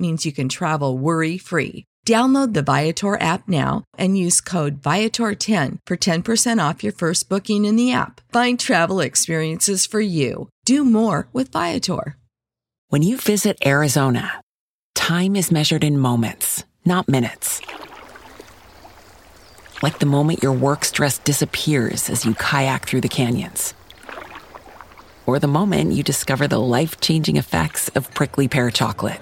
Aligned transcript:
means 0.00 0.24
you 0.24 0.32
can 0.32 0.48
travel 0.48 0.96
worry 0.96 1.36
free. 1.38 1.84
Download 2.06 2.54
the 2.54 2.62
Viator 2.62 3.20
app 3.20 3.46
now 3.46 3.84
and 3.98 4.16
use 4.16 4.40
code 4.40 4.80
Viator10 4.80 5.78
for 5.86 5.96
10% 5.96 6.68
off 6.68 6.82
your 6.82 6.94
first 6.94 7.28
booking 7.28 7.66
in 7.66 7.76
the 7.76 7.92
app. 7.92 8.20
Find 8.32 8.58
travel 8.58 9.00
experiences 9.00 9.84
for 9.86 10.00
you. 10.00 10.48
Do 10.64 10.84
more 10.84 11.28
with 11.32 11.52
Viator. 11.52 12.16
When 12.88 13.02
you 13.02 13.18
visit 13.18 13.58
Arizona, 13.64 14.40
time 14.94 15.36
is 15.36 15.52
measured 15.52 15.84
in 15.84 15.98
moments, 15.98 16.64
not 16.84 17.08
minutes. 17.08 17.60
Like 19.82 19.98
the 19.98 20.06
moment 20.06 20.42
your 20.42 20.52
work 20.52 20.84
stress 20.84 21.18
disappears 21.18 22.10
as 22.10 22.24
you 22.24 22.34
kayak 22.34 22.86
through 22.86 23.02
the 23.02 23.08
canyons. 23.08 23.74
Or 25.26 25.38
the 25.38 25.46
moment 25.46 25.92
you 25.92 26.02
discover 26.02 26.48
the 26.48 26.58
life 26.58 27.00
changing 27.00 27.36
effects 27.36 27.88
of 27.90 28.12
prickly 28.14 28.48
pear 28.48 28.70
chocolate. 28.70 29.20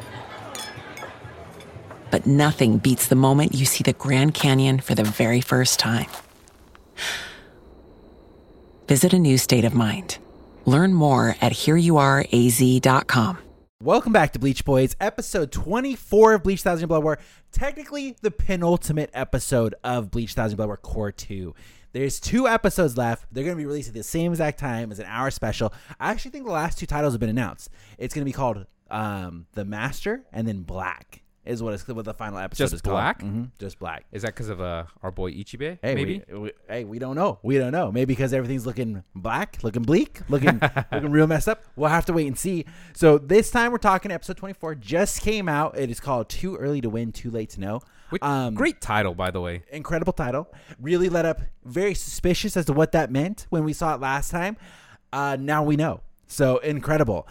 But 2.10 2.26
nothing 2.26 2.78
beats 2.78 3.06
the 3.06 3.14
moment 3.14 3.54
you 3.54 3.64
see 3.64 3.82
the 3.82 3.92
Grand 3.92 4.34
Canyon 4.34 4.80
for 4.80 4.94
the 4.94 5.04
very 5.04 5.40
first 5.40 5.78
time. 5.78 6.06
Visit 8.88 9.12
a 9.12 9.18
new 9.18 9.36
state 9.36 9.64
of 9.64 9.74
mind. 9.74 10.18
Learn 10.64 10.94
more 10.94 11.36
at 11.40 11.52
hereyouareaz.com. 11.52 13.38
Welcome 13.80 14.12
back 14.12 14.32
to 14.32 14.38
Bleach 14.38 14.64
Boys, 14.64 14.96
episode 15.00 15.52
24 15.52 16.34
of 16.34 16.42
Bleach 16.42 16.62
Thousand 16.62 16.88
Blood 16.88 17.04
War. 17.04 17.18
Technically, 17.52 18.16
the 18.22 18.30
penultimate 18.30 19.10
episode 19.14 19.74
of 19.84 20.10
Bleach 20.10 20.32
Thousand 20.32 20.56
Blood 20.56 20.66
War 20.66 20.76
Cour 20.78 21.12
2. 21.12 21.54
There's 21.92 22.18
two 22.18 22.48
episodes 22.48 22.96
left. 22.96 23.26
They're 23.32 23.44
going 23.44 23.56
to 23.56 23.60
be 23.60 23.66
released 23.66 23.88
at 23.88 23.94
the 23.94 24.02
same 24.02 24.32
exact 24.32 24.58
time 24.58 24.90
as 24.90 24.98
an 24.98 25.06
hour 25.06 25.30
special. 25.30 25.72
I 26.00 26.10
actually 26.10 26.32
think 26.32 26.46
the 26.46 26.52
last 26.52 26.78
two 26.78 26.86
titles 26.86 27.12
have 27.14 27.20
been 27.20 27.30
announced. 27.30 27.70
It's 27.98 28.14
going 28.14 28.22
to 28.22 28.28
be 28.28 28.32
called 28.32 28.66
um, 28.90 29.46
The 29.52 29.64
Master 29.64 30.24
and 30.32 30.48
then 30.48 30.62
Black 30.62 31.22
is 31.48 31.62
what, 31.62 31.74
it's, 31.74 31.88
what 31.88 32.04
the 32.04 32.14
final 32.14 32.38
episode 32.38 32.64
Just 32.64 32.74
is 32.74 32.82
Black? 32.82 33.20
called. 33.20 33.32
hmm 33.32 33.44
Just 33.58 33.78
Black. 33.78 34.04
Is 34.12 34.22
that 34.22 34.28
because 34.34 34.48
of 34.48 34.60
uh, 34.60 34.84
our 35.02 35.10
boy 35.10 35.32
Ichibei? 35.32 35.78
Hey, 35.82 35.94
maybe. 35.94 36.22
We, 36.30 36.38
we, 36.38 36.52
hey, 36.68 36.84
we 36.84 36.98
don't 36.98 37.16
know. 37.16 37.38
We 37.42 37.58
don't 37.58 37.72
know. 37.72 37.90
Maybe 37.90 38.12
because 38.14 38.32
everything's 38.32 38.66
looking 38.66 39.02
black, 39.14 39.58
looking 39.62 39.82
bleak, 39.82 40.20
looking 40.28 40.60
looking 40.92 41.10
real 41.10 41.26
messed 41.26 41.48
up. 41.48 41.64
We'll 41.74 41.88
have 41.90 42.04
to 42.06 42.12
wait 42.12 42.26
and 42.26 42.38
see. 42.38 42.66
So 42.94 43.18
this 43.18 43.50
time 43.50 43.72
we're 43.72 43.78
talking 43.78 44.10
episode 44.12 44.36
24. 44.36 44.74
Just 44.76 45.22
came 45.22 45.48
out. 45.48 45.78
It 45.78 45.90
is 45.90 46.00
called 46.00 46.28
Too 46.28 46.56
Early 46.56 46.80
to 46.82 46.90
Win, 46.90 47.12
Too 47.12 47.30
Late 47.30 47.50
to 47.50 47.60
Know. 47.60 47.80
Which- 48.10 48.22
Um, 48.22 48.54
great 48.54 48.80
title, 48.80 49.14
by 49.14 49.30
the 49.30 49.40
way. 49.40 49.62
incredible 49.72 50.12
title. 50.12 50.48
Really 50.80 51.08
let 51.08 51.24
up. 51.26 51.40
Very 51.64 51.94
suspicious 51.94 52.56
as 52.56 52.64
to 52.66 52.72
what 52.72 52.92
that 52.92 53.10
meant 53.10 53.46
when 53.50 53.64
we 53.64 53.72
saw 53.72 53.94
it 53.94 54.00
last 54.00 54.30
time. 54.30 54.56
Uh, 55.12 55.36
now 55.40 55.62
we 55.62 55.76
know. 55.76 56.00
So 56.26 56.58
incredible. 56.58 57.26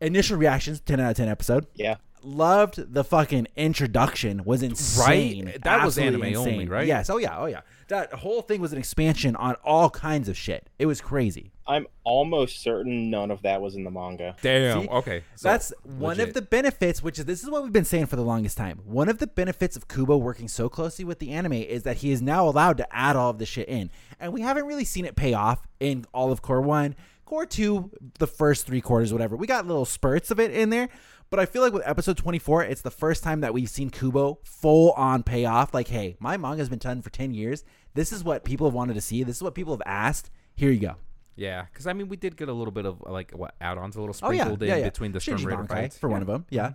Initial 0.00 0.36
reactions, 0.38 0.80
10 0.80 0.98
out 0.98 1.10
of 1.10 1.16
10 1.16 1.28
episode. 1.28 1.66
Yeah. 1.74 1.96
Loved 2.22 2.92
the 2.92 3.04
fucking 3.04 3.48
introduction. 3.56 4.44
Was 4.44 4.62
insane. 4.62 5.52
That 5.62 5.84
was 5.84 5.98
Absolutely 5.98 6.28
anime 6.28 6.40
only, 6.40 6.68
right? 6.68 6.86
Yes. 6.86 7.08
Oh 7.10 7.16
yeah. 7.16 7.38
Oh 7.38 7.46
yeah. 7.46 7.62
That 7.88 8.12
whole 8.12 8.42
thing 8.42 8.60
was 8.60 8.72
an 8.72 8.78
expansion 8.78 9.34
on 9.36 9.56
all 9.64 9.90
kinds 9.90 10.28
of 10.28 10.36
shit. 10.36 10.68
It 10.78 10.86
was 10.86 11.00
crazy. 11.00 11.52
I'm 11.66 11.86
almost 12.04 12.62
certain 12.62 13.10
none 13.10 13.30
of 13.30 13.42
that 13.42 13.60
was 13.62 13.74
in 13.74 13.84
the 13.84 13.90
manga. 13.90 14.36
Damn. 14.42 14.82
See? 14.82 14.88
okay. 14.88 15.24
so 15.36 15.48
That's 15.48 15.72
one 15.84 16.20
of 16.20 16.34
the 16.34 16.42
benefits, 16.42 17.02
which 17.02 17.18
is 17.18 17.24
this 17.24 17.42
is 17.42 17.50
what 17.50 17.62
we've 17.62 17.72
been 17.72 17.84
saying 17.84 18.06
for 18.06 18.16
the 18.16 18.24
longest 18.24 18.56
time. 18.56 18.80
One 18.84 19.08
of 19.08 19.18
the 19.18 19.26
benefits 19.26 19.76
of 19.76 19.88
Kubo 19.88 20.16
working 20.16 20.48
so 20.48 20.68
closely 20.68 21.04
with 21.04 21.20
the 21.20 21.30
anime 21.30 21.52
is 21.52 21.84
that 21.84 21.98
he 21.98 22.10
is 22.10 22.20
now 22.20 22.48
allowed 22.48 22.76
to 22.78 22.96
add 22.96 23.16
all 23.16 23.30
of 23.30 23.38
the 23.38 23.46
shit 23.46 23.68
in. 23.68 23.90
And 24.18 24.32
we 24.32 24.40
haven't 24.40 24.66
really 24.66 24.84
seen 24.84 25.04
it 25.04 25.16
pay 25.16 25.32
off 25.32 25.66
in 25.78 26.06
all 26.12 26.32
of 26.32 26.42
Cour 26.42 26.60
1. 26.60 26.96
Cour 27.24 27.46
2, 27.46 27.90
the 28.18 28.26
first 28.26 28.66
three 28.66 28.80
quarters, 28.80 29.12
whatever. 29.12 29.36
We 29.36 29.46
got 29.46 29.64
little 29.64 29.84
spurts 29.84 30.32
of 30.32 30.40
it 30.40 30.50
in 30.50 30.70
there. 30.70 30.88
But 31.30 31.38
I 31.38 31.46
feel 31.46 31.62
like 31.62 31.72
with 31.72 31.86
episode 31.86 32.16
24, 32.16 32.64
it's 32.64 32.82
the 32.82 32.90
first 32.90 33.22
time 33.22 33.40
that 33.42 33.54
we've 33.54 33.68
seen 33.70 33.88
Kubo 33.88 34.40
full 34.42 34.90
on 34.92 35.22
pay 35.22 35.44
off. 35.44 35.72
Like, 35.72 35.86
hey, 35.86 36.16
my 36.18 36.36
manga's 36.36 36.68
been 36.68 36.80
done 36.80 37.02
for 37.02 37.10
10 37.10 37.32
years. 37.32 37.64
This 37.94 38.10
is 38.12 38.24
what 38.24 38.42
people 38.44 38.66
have 38.66 38.74
wanted 38.74 38.94
to 38.94 39.00
see. 39.00 39.22
This 39.22 39.36
is 39.36 39.42
what 39.42 39.54
people 39.54 39.72
have 39.72 39.82
asked. 39.86 40.28
Here 40.56 40.72
you 40.72 40.80
go. 40.80 40.96
Yeah, 41.36 41.66
because 41.72 41.86
I 41.86 41.92
mean, 41.92 42.08
we 42.08 42.16
did 42.16 42.36
get 42.36 42.48
a 42.48 42.52
little 42.52 42.72
bit 42.72 42.84
of 42.84 43.00
like 43.06 43.30
what 43.30 43.54
add-ons, 43.60 43.94
a 43.94 44.00
little 44.00 44.16
Oh, 44.22 44.32
yeah. 44.32 44.42
sprinkled 44.42 44.68
yeah, 44.68 44.74
in 44.74 44.80
yeah. 44.80 44.88
between 44.88 45.12
the 45.12 45.20
Shinji 45.20 45.38
Storm 45.38 45.44
Raider 45.44 45.66
fights. 45.68 45.96
For 45.96 46.08
one 46.08 46.20
of 46.20 46.26
them. 46.26 46.46
Yeah. 46.50 46.72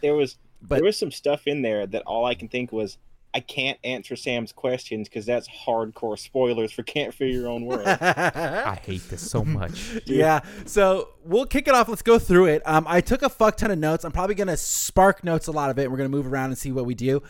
There 0.00 0.14
was 0.14 0.38
But- 0.62 0.76
there 0.76 0.84
was 0.84 0.96
some 0.96 1.10
stuff 1.10 1.46
in 1.46 1.60
there 1.60 1.86
that 1.86 2.02
all 2.06 2.24
I 2.24 2.34
can 2.34 2.48
think 2.48 2.72
was 2.72 2.96
I 3.34 3.40
can't 3.40 3.78
answer 3.84 4.16
Sam's 4.16 4.52
questions 4.52 5.08
because 5.08 5.26
that's 5.26 5.48
hardcore 5.48 6.18
spoilers 6.18 6.72
for 6.72 6.82
Can't 6.82 7.12
Fear 7.12 7.28
Your 7.28 7.48
Own 7.48 7.66
World. 7.66 7.86
I 7.86 8.80
hate 8.84 9.08
this 9.10 9.28
so 9.30 9.44
much. 9.44 10.00
Yeah. 10.06 10.40
So 10.64 11.10
we'll 11.24 11.46
kick 11.46 11.68
it 11.68 11.74
off. 11.74 11.88
Let's 11.88 12.02
go 12.02 12.18
through 12.18 12.46
it. 12.46 12.62
Um, 12.66 12.86
I 12.88 13.00
took 13.00 13.22
a 13.22 13.28
fuck 13.28 13.56
ton 13.56 13.70
of 13.70 13.78
notes. 13.78 14.04
I'm 14.04 14.12
probably 14.12 14.34
gonna 14.34 14.56
spark 14.56 15.22
notes 15.22 15.46
a 15.46 15.52
lot 15.52 15.70
of 15.70 15.78
it. 15.78 15.82
And 15.82 15.92
We're 15.92 15.98
gonna 15.98 16.08
move 16.08 16.26
around 16.26 16.46
and 16.50 16.58
see 16.58 16.72
what 16.72 16.86
we 16.86 16.94
do. 16.94 17.22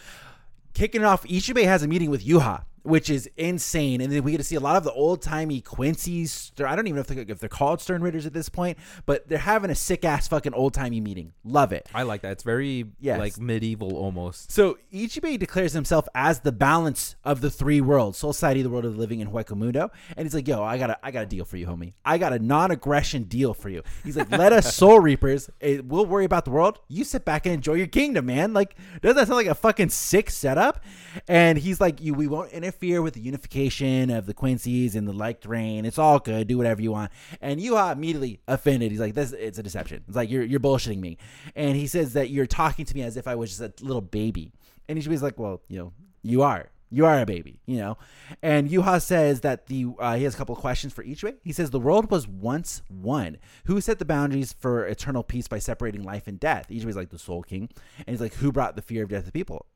Kicking 0.75 1.01
it 1.01 1.05
off, 1.05 1.25
Ichibei 1.25 1.65
has 1.65 1.83
a 1.83 1.89
meeting 1.89 2.09
with 2.11 2.25
Yuha, 2.25 2.63
which 2.83 3.11
is 3.11 3.29
insane, 3.37 4.01
and 4.01 4.13
then 4.13 4.23
we 4.25 4.31
get 4.33 4.39
to 4.39 4.45
see 4.45 4.55
a 4.57 4.61
lot 4.61 4.77
of 4.77 4.85
the 4.85 4.93
old 4.93 5.23
timey 5.23 5.61
Quincy's. 5.61 6.53
I 6.59 6.77
don't 6.77 6.87
even 6.87 6.97
know 6.97 7.01
if 7.01 7.07
they're, 7.07 7.25
if 7.29 7.39
they're 7.39 7.49
called 7.49 7.81
Sternritters 7.81 8.27
at 8.27 8.33
this 8.33 8.49
point, 8.49 8.79
but 9.07 9.29
they're 9.29 9.39
having 9.39 9.71
a 9.71 9.75
sick 9.75 10.05
ass 10.05 10.29
fucking 10.29 10.55
old 10.55 10.75
timey 10.75 11.01
meeting. 11.01 11.33
Love 11.45 11.73
it. 11.73 11.89
I 11.95 12.03
like 12.03 12.23
that. 12.23 12.33
It's 12.33 12.43
very 12.43 12.87
Yes. 13.01 13.19
like 13.19 13.39
medieval 13.39 13.97
almost. 13.97 14.51
So 14.53 14.79
Ichibei 14.93 15.39
declares 15.39 15.73
himself 15.73 16.09
as 16.15 16.41
the 16.41 16.53
balance 16.53 17.17
of 17.25 17.41
the 17.41 17.51
three 17.51 17.81
worlds, 17.81 18.19
Soul 18.19 18.33
Society, 18.33 18.63
the 18.63 18.71
world 18.71 18.85
of 18.85 18.95
the 18.95 18.99
living, 19.01 19.21
and 19.23 19.31
Hueco 19.33 19.57
Mundo. 19.57 19.91
And 20.17 20.27
he's 20.27 20.35
like, 20.35 20.47
"Yo, 20.49 20.63
I 20.63 20.79
got 20.79 20.91
a, 20.91 20.99
I 21.07 21.11
got 21.11 21.23
a 21.25 21.27
deal 21.27 21.45
for 21.45 21.57
you, 21.57 21.67
homie. 21.67 21.93
I 22.05 22.19
got 22.19 22.33
a 22.33 22.39
non-aggression 22.39 23.25
deal 23.25 23.55
for 23.55 23.69
you." 23.69 23.83
He's 24.05 24.17
like, 24.17 24.31
"Let 24.31 24.53
us 24.53 24.75
Soul 24.79 25.01
Reapers. 25.01 25.51
eh, 25.61 25.81
we'll 25.85 26.07
worry 26.07 26.25
about 26.25 26.45
the 26.45 26.51
world. 26.51 26.79
You 26.89 27.05
sit 27.05 27.25
back 27.25 27.47
and 27.47 27.55
enjoy 27.55 27.75
your 27.75 27.87
kingdom, 27.87 28.27
man. 28.27 28.53
Like, 28.53 28.77
doesn't 29.03 29.17
that 29.17 29.27
sound 29.29 29.37
like 29.37 29.47
a 29.47 29.55
fucking 29.55 29.89
sick 29.91 30.31
setup?" 30.31 30.83
And 31.27 31.59
he's 31.59 31.81
like, 31.81 32.01
"You, 32.01 32.15
we 32.15 32.27
won't 32.27 32.53
interfere 32.69 33.03
with 33.03 33.15
the 33.15 33.21
unification 33.21 34.11
of 34.11 34.27
the 34.27 34.35
Quincy's 34.35 34.95
and 34.95 35.09
the 35.09 35.13
liked 35.13 35.47
reign. 35.47 35.85
It's 35.85 35.99
all 35.99 36.19
good. 36.19 36.47
Do 36.49 36.59
whatever 36.59 36.83
you 36.83 36.93
want." 36.93 37.11
And 37.41 37.61
Yuha 37.61 37.93
immediately 37.93 38.41
offended. 38.47 38.91
He's 38.91 39.01
like, 39.01 39.15
"This, 39.15 39.33
it's 39.33 39.59
a 39.59 39.63
deception. 39.63 40.05
It's 40.07 40.17
like 40.17 40.31
you're 40.31 40.45
you're 40.45 40.61
bullshitting 40.61 41.01
me." 41.01 41.19
And 41.57 41.77
he 41.77 41.87
says 41.87 42.13
that 42.13 42.31
you're 42.31 42.47
talking 42.47 42.85
to 42.85 42.95
me 42.95 43.03
as 43.03 43.17
if 43.17 43.27
I 43.27 43.35
was 43.35 43.57
just 43.57 43.81
a 43.81 43.85
little 43.85 44.03
baby. 44.03 44.53
And 44.89 44.99
Ichibei's 44.99 45.23
like, 45.23 45.39
well, 45.39 45.63
you 45.69 45.79
know, 45.79 45.93
you 46.23 46.43
are. 46.43 46.71
You 46.91 47.05
are 47.05 47.21
a 47.21 47.27
baby, 47.27 47.61
you 47.67 47.77
know. 47.77 47.99
And 48.43 48.71
Yuha 48.71 49.03
says 49.03 49.43
that 49.43 49.67
the 49.67 49.89
uh, 49.99 50.17
he 50.17 50.25
has 50.25 50.35
a 50.35 50.39
couple 50.39 50.55
of 50.55 50.61
questions 50.63 50.95
for 50.95 51.05
Ichibei. 51.05 51.35
He 51.45 51.53
says 51.53 51.69
the 51.69 51.79
world 51.79 52.11
was 52.11 52.27
once 52.27 52.81
one. 52.89 53.37
Who 53.67 53.79
set 53.83 53.99
the 53.99 54.07
boundaries 54.07 54.55
for 54.55 54.87
eternal 54.87 55.23
peace 55.23 55.49
by 55.49 55.59
separating 55.59 56.03
life 56.03 56.27
and 56.27 56.41
death? 56.41 56.69
Ichibei's 56.71 56.97
like 56.97 57.11
the 57.11 57.19
Soul 57.19 57.43
King, 57.43 57.69
and 57.99 58.09
he's 58.09 58.23
like, 58.23 58.35
who 58.35 58.51
brought 58.53 58.75
the 58.75 58.81
fear 58.81 59.03
of 59.03 59.11
death 59.11 59.27
to 59.27 59.33
people? 59.33 59.67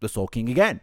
The 0.00 0.08
Soul 0.08 0.26
King 0.26 0.48
again. 0.48 0.80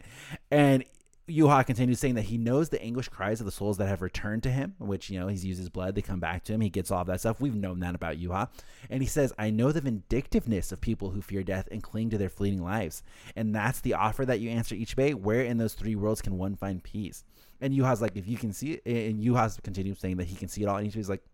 And 0.50 0.82
Yuha 1.28 1.66
continues 1.66 1.98
saying 1.98 2.14
that 2.14 2.22
he 2.22 2.38
knows 2.38 2.68
the 2.68 2.80
anguish 2.80 3.08
cries 3.08 3.40
of 3.40 3.46
the 3.46 3.52
souls 3.52 3.78
that 3.78 3.88
have 3.88 4.00
returned 4.00 4.44
to 4.44 4.50
him, 4.50 4.76
which, 4.78 5.10
you 5.10 5.18
know, 5.18 5.26
he's 5.26 5.44
used 5.44 5.58
his 5.58 5.68
blood. 5.68 5.94
They 5.94 6.02
come 6.02 6.20
back 6.20 6.44
to 6.44 6.52
him. 6.52 6.60
He 6.60 6.70
gets 6.70 6.90
all 6.92 7.00
of 7.00 7.08
that 7.08 7.18
stuff. 7.18 7.40
We've 7.40 7.54
known 7.54 7.80
that 7.80 7.96
about 7.96 8.18
Yuha. 8.18 8.48
And 8.90 9.02
he 9.02 9.08
says, 9.08 9.32
I 9.36 9.50
know 9.50 9.72
the 9.72 9.80
vindictiveness 9.80 10.70
of 10.70 10.80
people 10.80 11.10
who 11.10 11.20
fear 11.20 11.42
death 11.42 11.68
and 11.72 11.82
cling 11.82 12.10
to 12.10 12.18
their 12.18 12.28
fleeting 12.28 12.62
lives. 12.62 13.02
And 13.34 13.52
that's 13.52 13.80
the 13.80 13.94
offer 13.94 14.24
that 14.24 14.38
you 14.38 14.50
answer 14.50 14.76
each 14.76 14.94
day. 14.94 15.14
Where 15.14 15.42
in 15.42 15.58
those 15.58 15.74
three 15.74 15.96
worlds 15.96 16.22
can 16.22 16.38
one 16.38 16.54
find 16.54 16.82
peace? 16.82 17.24
And 17.60 17.74
Yuha's 17.74 18.00
like, 18.00 18.16
if 18.16 18.28
you 18.28 18.36
can 18.36 18.52
see 18.52 18.74
it, 18.84 19.10
and 19.10 19.20
Yuha's 19.20 19.58
continues 19.64 19.98
saying 19.98 20.18
that 20.18 20.28
he 20.28 20.36
can 20.36 20.48
see 20.48 20.62
it 20.62 20.66
all. 20.66 20.76
And 20.76 20.92
he's 20.92 21.08
like, 21.08 21.24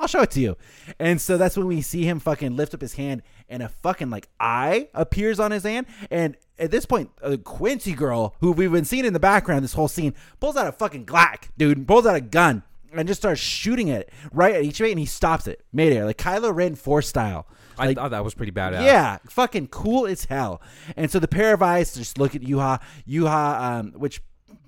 I'll 0.00 0.06
show 0.06 0.22
it 0.22 0.30
to 0.32 0.40
you. 0.40 0.56
And 0.98 1.20
so 1.20 1.36
that's 1.36 1.56
when 1.56 1.66
we 1.66 1.80
see 1.80 2.04
him 2.04 2.20
fucking 2.20 2.56
lift 2.56 2.74
up 2.74 2.80
his 2.80 2.94
hand 2.94 3.22
and 3.48 3.62
a 3.62 3.68
fucking 3.68 4.10
like 4.10 4.28
eye 4.38 4.88
appears 4.94 5.40
on 5.40 5.50
his 5.50 5.64
hand. 5.64 5.86
And 6.10 6.36
at 6.58 6.70
this 6.70 6.86
point, 6.86 7.10
a 7.22 7.36
Quincy 7.38 7.92
girl 7.92 8.34
who 8.40 8.52
we've 8.52 8.72
been 8.72 8.84
seeing 8.84 9.04
in 9.04 9.12
the 9.12 9.20
background 9.20 9.64
this 9.64 9.74
whole 9.74 9.88
scene 9.88 10.14
pulls 10.40 10.56
out 10.56 10.66
a 10.66 10.72
fucking 10.72 11.06
Glock, 11.06 11.48
dude, 11.56 11.86
pulls 11.86 12.06
out 12.06 12.16
a 12.16 12.20
gun 12.20 12.62
and 12.92 13.06
just 13.06 13.20
starts 13.20 13.40
shooting 13.40 13.90
at 13.90 14.00
it 14.02 14.10
right 14.32 14.54
at 14.54 14.62
each 14.62 14.78
Ichibei, 14.78 14.90
and 14.90 14.98
he 14.98 15.04
stops 15.06 15.46
it 15.46 15.62
midair, 15.72 16.04
like 16.06 16.16
Kylo 16.16 16.54
Ren 16.54 16.74
Force 16.74 17.06
style. 17.08 17.46
I 17.78 17.86
Like, 17.88 17.96
thought 17.96 18.10
that 18.12 18.24
was 18.24 18.34
pretty 18.34 18.50
badass. 18.50 18.82
yeah, 18.82 19.18
fucking 19.28 19.68
cool 19.68 20.06
as 20.06 20.24
hell. 20.24 20.60
And 20.96 21.10
so 21.10 21.18
the 21.18 21.28
pair 21.28 21.52
of 21.54 21.62
eyes 21.62 21.94
just 21.94 22.18
look 22.18 22.34
at 22.34 22.40
Yuha. 22.42 22.80
Yuha, 23.08 23.60
um, 23.60 23.92
which 23.92 24.20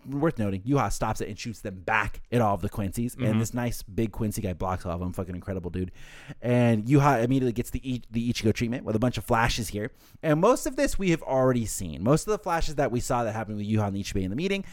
worth 0.06 0.38
noting, 0.38 0.62
Yuha 0.62 0.92
stops 0.92 1.20
it 1.20 1.28
and 1.28 1.38
shoots 1.38 1.60
them 1.60 1.80
back 1.80 2.20
at 2.30 2.40
all 2.40 2.54
of 2.54 2.62
the 2.62 2.68
Quincy's. 2.68 3.14
And 3.14 3.24
mm-hmm. 3.24 3.38
this 3.38 3.54
nice 3.54 3.82
big 3.82 4.12
Quincy 4.12 4.42
guy 4.42 4.52
blocks 4.52 4.86
all 4.86 4.92
of 4.92 5.00
them. 5.00 5.12
Fucking 5.12 5.34
incredible, 5.34 5.70
dude. 5.70 5.92
And 6.40 6.84
Yuha 6.84 7.22
immediately 7.22 7.52
gets 7.52 7.70
the 7.70 7.82
I- 7.84 8.02
the 8.10 8.32
Ichigo 8.32 8.52
treatment 8.52 8.84
with 8.84 8.96
a 8.96 8.98
bunch 8.98 9.18
of 9.18 9.24
flashes 9.24 9.68
here. 9.68 9.92
And 10.22 10.40
most 10.40 10.66
of 10.66 10.76
this 10.76 10.98
we 10.98 11.10
have 11.10 11.22
already 11.22 11.66
seen. 11.66 12.02
Most 12.02 12.26
of 12.26 12.32
the 12.32 12.38
flashes 12.38 12.76
that 12.76 12.90
we 12.90 13.00
saw 13.00 13.24
that 13.24 13.32
happened 13.32 13.58
with 13.58 13.66
Yuha 13.66 13.88
and 13.88 13.96
Ichibei 13.96 14.22
in 14.22 14.30
the 14.30 14.36
meeting. 14.36 14.64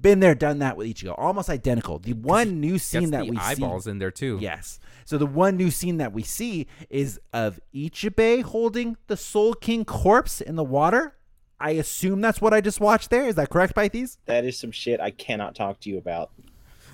Been 0.00 0.20
there, 0.20 0.34
done 0.34 0.60
that 0.60 0.76
with 0.76 0.86
Ichigo, 0.86 1.14
almost 1.18 1.50
identical. 1.50 1.98
The 1.98 2.12
one 2.12 2.60
new 2.60 2.78
scene 2.78 3.10
that 3.10 3.26
we 3.26 3.36
see, 3.36 3.42
eyeballs 3.42 3.88
in 3.88 3.98
there 3.98 4.12
too. 4.12 4.38
Yes. 4.40 4.78
So 5.04 5.18
the 5.18 5.26
one 5.26 5.56
new 5.56 5.72
scene 5.72 5.96
that 5.96 6.12
we 6.12 6.22
see 6.22 6.68
is 6.88 7.18
of 7.32 7.58
Ichibei 7.74 8.42
holding 8.42 8.96
the 9.08 9.16
Soul 9.16 9.54
King 9.54 9.84
corpse 9.84 10.40
in 10.40 10.54
the 10.54 10.62
water. 10.62 11.16
I 11.60 11.70
assume 11.70 12.20
that's 12.20 12.40
what 12.40 12.54
I 12.54 12.60
just 12.60 12.80
watched 12.80 13.10
there. 13.10 13.26
Is 13.26 13.34
that 13.34 13.50
correct, 13.50 13.74
Pythes? 13.74 14.18
That 14.26 14.44
is 14.44 14.58
some 14.58 14.70
shit 14.70 15.00
I 15.00 15.10
cannot 15.10 15.54
talk 15.54 15.80
to 15.80 15.90
you 15.90 15.98
about. 15.98 16.30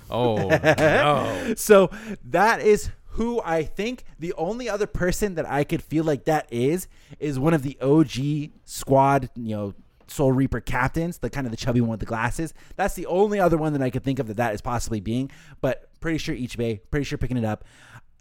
Oh 0.09 0.47
no. 0.77 1.53
So 1.55 1.89
that 2.25 2.61
is 2.61 2.89
who 3.09 3.41
I 3.43 3.63
think 3.63 4.03
the 4.19 4.33
only 4.33 4.67
other 4.67 4.87
person 4.87 5.35
that 5.35 5.49
I 5.49 5.63
could 5.63 5.81
feel 5.81 6.03
like 6.03 6.25
that 6.25 6.47
is 6.51 6.87
is 7.19 7.39
one 7.39 7.53
of 7.53 7.63
the 7.63 7.77
OG 7.81 8.51
squad, 8.65 9.29
you 9.35 9.55
know, 9.55 9.73
Soul 10.07 10.31
Reaper 10.31 10.59
captains, 10.59 11.17
the 11.19 11.29
kind 11.29 11.47
of 11.47 11.51
the 11.51 11.57
chubby 11.57 11.81
one 11.81 11.91
with 11.91 11.99
the 11.99 12.05
glasses. 12.05 12.53
That's 12.75 12.93
the 12.93 13.05
only 13.07 13.39
other 13.39 13.57
one 13.57 13.73
that 13.73 13.81
I 13.81 13.89
could 13.89 14.03
think 14.03 14.19
of 14.19 14.27
that 14.27 14.37
that 14.37 14.53
is 14.53 14.61
possibly 14.61 14.99
being, 14.99 15.31
but 15.61 15.89
pretty 15.99 16.17
sure 16.17 16.35
Ichibei, 16.35 16.81
pretty 16.91 17.05
sure 17.05 17.17
picking 17.17 17.37
it 17.37 17.45
up. 17.45 17.63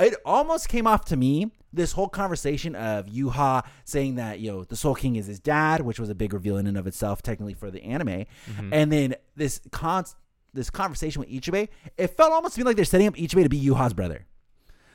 It 0.00 0.14
almost 0.24 0.68
came 0.68 0.86
off 0.86 1.04
to 1.06 1.16
me 1.16 1.52
this 1.74 1.92
whole 1.92 2.08
conversation 2.08 2.74
of 2.76 3.06
Yuha 3.06 3.64
saying 3.84 4.14
that 4.16 4.40
you 4.40 4.50
know 4.50 4.64
the 4.64 4.76
Soul 4.76 4.94
King 4.94 5.16
is 5.16 5.26
his 5.26 5.40
dad, 5.40 5.80
which 5.82 5.98
was 6.00 6.08
a 6.10 6.14
big 6.14 6.32
reveal 6.32 6.56
in 6.56 6.66
and 6.66 6.76
of 6.78 6.86
itself, 6.86 7.22
technically 7.22 7.54
for 7.54 7.70
the 7.70 7.82
anime, 7.82 8.24
and 8.72 8.90
then 8.92 9.14
this 9.36 9.60
con 9.70 10.04
this 10.52 10.70
conversation 10.70 11.20
with 11.20 11.28
Ichibei, 11.28 11.68
it 11.98 12.08
felt 12.16 12.32
almost 12.32 12.54
to 12.54 12.60
me 12.60 12.64
like 12.64 12.76
they're 12.76 12.84
setting 12.84 13.08
up 13.08 13.14
Ichibei 13.16 13.42
to 13.42 13.48
be 13.48 13.60
Yuha's 13.60 13.92
brother. 13.92 14.24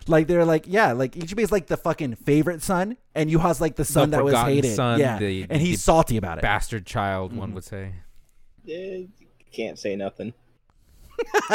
Like 0.07 0.27
they're 0.27 0.45
like, 0.45 0.63
yeah, 0.65 0.93
like 0.93 1.11
Ichibei's 1.11 1.51
like 1.51 1.67
the 1.67 1.75
fucking 1.77 2.15
favorite 2.15 2.61
son, 2.63 2.95
and 3.13 3.29
Yuha's 3.29 3.59
like 3.61 3.75
the 3.75 3.83
son 3.85 4.11
that 4.11 4.23
was 4.23 4.33
hated. 4.35 4.73
son, 4.75 4.99
yeah, 4.99 5.19
the- 5.19 5.45
and 5.49 5.61
he's 5.61 5.75
the 5.77 5.81
salty 5.83 6.17
about 6.17 6.37
it. 6.37 6.41
Bastard 6.41 6.85
child, 6.85 7.31
Mm-hmm. 7.31 7.39
one 7.39 7.53
would 7.53 7.63
say. 7.65 7.93
Eh, 8.67 9.03
can't 9.51 9.77
say 9.77 9.95
nothing. 9.95 10.33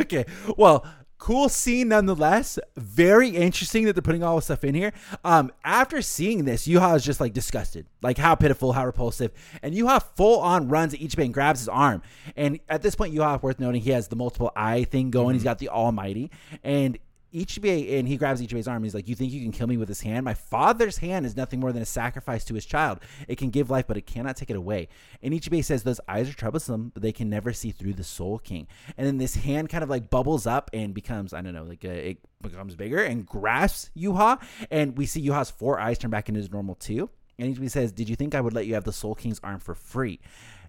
okay, 0.00 0.24
well, 0.56 0.84
cool 1.24 1.48
scene 1.48 1.88
nonetheless. 1.88 2.58
Very 2.76 3.30
interesting 3.30 3.86
that 3.86 3.94
they're 3.94 4.02
putting 4.02 4.22
all 4.22 4.36
this 4.36 4.44
stuff 4.44 4.62
in 4.62 4.74
here. 4.74 4.92
Um, 5.24 5.52
after 5.64 6.02
seeing 6.02 6.44
this, 6.44 6.68
Yuha 6.68 6.96
is 6.96 7.02
just 7.02 7.18
like 7.18 7.32
disgusted, 7.32 7.86
like 8.02 8.18
how 8.18 8.34
pitiful, 8.34 8.74
how 8.74 8.84
repulsive, 8.84 9.32
and 9.62 9.74
Yuha 9.74 10.02
full 10.16 10.40
on 10.40 10.68
runs 10.68 10.92
at 10.92 11.00
Ichibei 11.00 11.24
and 11.24 11.32
grabs 11.32 11.60
his 11.60 11.68
arm. 11.70 12.02
And 12.36 12.60
at 12.68 12.82
this 12.82 12.94
point, 12.94 13.14
Yuha, 13.14 13.42
worth 13.42 13.58
noting, 13.58 13.80
he 13.80 13.92
has 13.92 14.08
the 14.08 14.16
multiple 14.16 14.52
eye 14.54 14.84
thing 14.84 15.10
going. 15.10 15.32
He's 15.32 15.44
got 15.44 15.58
the 15.58 15.70
Almighty, 15.70 16.30
and 16.62 16.98
Ichibei 17.34 17.98
and 17.98 18.06
he 18.06 18.16
grabs 18.16 18.40
Ichibei's 18.40 18.68
arm. 18.68 18.84
He's 18.84 18.94
like, 18.94 19.08
"You 19.08 19.14
think 19.14 19.32
you 19.32 19.42
can 19.42 19.52
kill 19.52 19.66
me 19.66 19.76
with 19.76 19.88
his 19.88 20.00
hand? 20.00 20.24
My 20.24 20.34
father's 20.34 20.98
hand 20.98 21.26
is 21.26 21.36
nothing 21.36 21.60
more 21.60 21.72
than 21.72 21.82
a 21.82 21.86
sacrifice 21.86 22.44
to 22.44 22.54
his 22.54 22.64
child. 22.64 23.00
It 23.26 23.36
can 23.36 23.50
give 23.50 23.70
life, 23.70 23.86
but 23.86 23.96
it 23.96 24.06
cannot 24.06 24.36
take 24.36 24.50
it 24.50 24.56
away." 24.56 24.88
And 25.22 25.34
Ichibei 25.34 25.64
says, 25.64 25.82
"Those 25.82 26.00
eyes 26.08 26.30
are 26.30 26.34
troublesome, 26.34 26.92
but 26.94 27.02
they 27.02 27.12
can 27.12 27.28
never 27.28 27.52
see 27.52 27.72
through 27.72 27.94
the 27.94 28.04
Soul 28.04 28.38
King." 28.38 28.68
And 28.96 29.06
then 29.06 29.18
this 29.18 29.34
hand 29.34 29.68
kind 29.68 29.82
of 29.82 29.90
like 29.90 30.10
bubbles 30.10 30.46
up 30.46 30.70
and 30.72 30.94
becomes, 30.94 31.32
I 31.32 31.42
don't 31.42 31.54
know, 31.54 31.64
like 31.64 31.84
uh, 31.84 31.88
it 31.88 32.18
becomes 32.40 32.76
bigger 32.76 33.02
and 33.02 33.26
grasps 33.26 33.90
Yuha. 33.96 34.40
And 34.70 34.96
we 34.96 35.06
see 35.06 35.26
Yuha's 35.26 35.50
four 35.50 35.80
eyes 35.80 35.98
turn 35.98 36.10
back 36.10 36.28
into 36.28 36.38
his 36.40 36.52
normal 36.52 36.76
too. 36.76 37.10
And 37.38 37.54
Ichibei 37.54 37.70
says, 37.70 37.90
"Did 37.90 38.08
you 38.08 38.14
think 38.14 38.34
I 38.34 38.40
would 38.40 38.52
let 38.52 38.66
you 38.66 38.74
have 38.74 38.84
the 38.84 38.92
Soul 38.92 39.16
King's 39.16 39.40
arm 39.42 39.58
for 39.58 39.74
free?" 39.74 40.20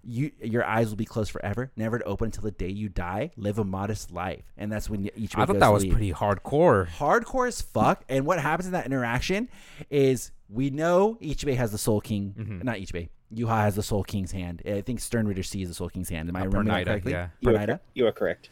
You, 0.08 0.30
your 0.40 0.64
eyes 0.64 0.88
will 0.88 0.96
be 0.96 1.04
closed 1.04 1.32
forever, 1.32 1.72
never 1.76 1.98
to 1.98 2.04
open 2.04 2.26
until 2.26 2.42
the 2.44 2.52
day 2.52 2.68
you 2.68 2.88
die. 2.88 3.32
Live 3.36 3.58
a 3.58 3.64
modest 3.64 4.12
life, 4.12 4.44
and 4.56 4.70
that's 4.70 4.88
when 4.88 5.04
Ichibei 5.04 5.38
I 5.42 5.46
thought 5.46 5.58
that 5.58 5.72
was 5.72 5.82
leave 5.82 5.92
pretty 5.92 6.12
hardcore. 6.12 6.86
hardcore 6.88 7.48
as 7.48 7.60
fuck. 7.60 8.04
And 8.08 8.24
what 8.24 8.38
happens 8.38 8.66
in 8.66 8.72
that 8.72 8.86
interaction 8.86 9.48
is 9.90 10.30
we 10.48 10.70
know 10.70 11.16
Ichibei 11.20 11.56
has 11.56 11.72
the 11.72 11.78
Soul 11.78 12.00
King, 12.00 12.34
Mm-hmm. 12.38 12.58
not 12.62 12.76
Ichibei. 12.76 13.08
Yuha 13.34 13.62
has 13.62 13.74
the 13.74 13.82
Soul 13.82 14.04
King's 14.04 14.30
hand. 14.30 14.62
I 14.64 14.80
think 14.82 15.00
Stern 15.00 15.26
Reader 15.26 15.42
sees 15.42 15.66
the 15.66 15.74
Soul 15.74 15.88
King's 15.88 16.08
hand. 16.08 16.28
Am 16.28 16.36
I 16.36 16.42
Uh, 16.42 16.44
remembering 16.44 16.68
that 16.68 16.82
Pernida, 16.82 16.86
correctly? 16.86 17.12
yeah. 17.12 17.28
You 17.40 17.50
are, 17.50 17.52
Pernida. 17.54 17.80
you 17.94 18.06
are 18.06 18.12
correct. 18.12 18.50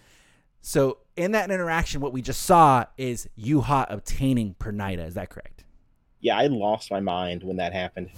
So 0.60 0.98
in 1.14 1.30
that 1.32 1.50
interaction, 1.52 2.00
what 2.00 2.12
we 2.12 2.20
just 2.22 2.42
saw 2.42 2.86
is 2.98 3.28
Yuha 3.38 3.86
obtaining 3.88 4.54
Pernida. 4.58 5.06
Is 5.06 5.14
that 5.14 5.30
correct? 5.30 5.62
Yeah, 6.20 6.36
I 6.36 6.46
lost 6.48 6.90
my 6.90 6.98
mind 7.00 7.44
when 7.44 7.58
that 7.58 7.72
happened. 7.72 8.10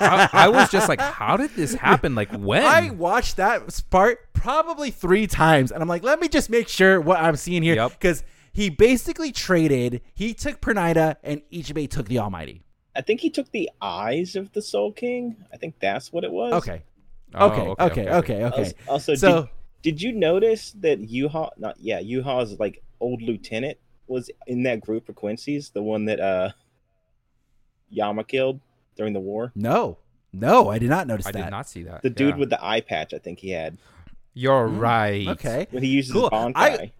I, 0.00 0.28
I 0.32 0.48
was 0.48 0.70
just 0.70 0.88
like, 0.88 1.00
how 1.00 1.36
did 1.36 1.50
this 1.54 1.74
happen? 1.74 2.14
Like 2.14 2.32
when? 2.32 2.64
I 2.64 2.90
watched 2.90 3.36
that 3.36 3.62
part 3.90 4.32
probably 4.32 4.90
three 4.90 5.26
times, 5.26 5.70
and 5.72 5.82
I'm 5.82 5.88
like, 5.88 6.02
let 6.02 6.20
me 6.20 6.28
just 6.28 6.50
make 6.50 6.68
sure 6.68 7.00
what 7.00 7.18
I'm 7.20 7.36
seeing 7.36 7.62
here, 7.62 7.74
Yep. 7.76 7.90
because 7.92 8.22
he 8.52 8.70
basically 8.70 9.32
traded. 9.32 10.00
He 10.14 10.34
took 10.34 10.60
Pernida, 10.60 11.16
and 11.22 11.42
Ichibei 11.52 11.88
took 11.90 12.06
the 12.06 12.18
Almighty. 12.18 12.62
I 12.96 13.00
think 13.00 13.20
he 13.20 13.30
took 13.30 13.50
the 13.50 13.68
eyes 13.82 14.36
of 14.36 14.52
the 14.52 14.62
Soul 14.62 14.92
King. 14.92 15.36
I 15.52 15.56
think 15.56 15.80
that's 15.80 16.12
what 16.12 16.22
it 16.24 16.30
was. 16.30 16.52
Okay. 16.54 16.82
Oh, 17.34 17.46
Okay. 17.50 17.62
Okay. 17.84 18.08
Okay. 18.10 18.44
Okay. 18.44 18.64
Also, 18.64 18.72
also 18.88 19.14
So- 19.16 19.40
did, 19.42 19.96
did 19.96 20.02
you 20.02 20.12
notice 20.12 20.72
that 20.80 21.00
Yuha, 21.02 21.50
not 21.58 21.76
yeah, 21.80 22.00
Yuha's 22.00 22.58
like 22.60 22.82
old 23.00 23.20
lieutenant 23.22 23.76
was 24.06 24.30
in 24.46 24.62
that 24.62 24.80
group 24.80 25.08
of 25.08 25.14
Quincy's, 25.16 25.70
the 25.70 25.82
one 25.82 26.04
that 26.04 26.20
uh 26.20 26.50
Yama 27.90 28.24
killed 28.24 28.60
during 28.96 29.12
the 29.12 29.20
war. 29.20 29.52
No, 29.54 29.98
no, 30.32 30.68
I 30.68 30.78
did 30.78 30.90
not 30.90 31.06
notice 31.06 31.26
I 31.26 31.32
that. 31.32 31.40
I 31.42 31.44
did 31.46 31.50
not 31.50 31.68
see 31.68 31.82
that. 31.84 32.02
The 32.02 32.10
dude 32.10 32.34
Yeah. 32.34 32.36
with 32.40 32.50
the 32.50 32.64
eye 32.64 32.80
patch, 32.80 33.12
I 33.14 33.18
think 33.18 33.38
he 33.38 33.50
had 33.50 33.78
You're 34.34 34.68
mm, 34.68 34.80
right. 34.80 35.28
Okay, 35.28 35.66
when 35.70 35.82
he 35.82 35.90
uses 35.90 36.12
Cool. 36.12 36.22
his 36.24 36.30
Bankai. 36.30 36.54
I- 36.56 36.92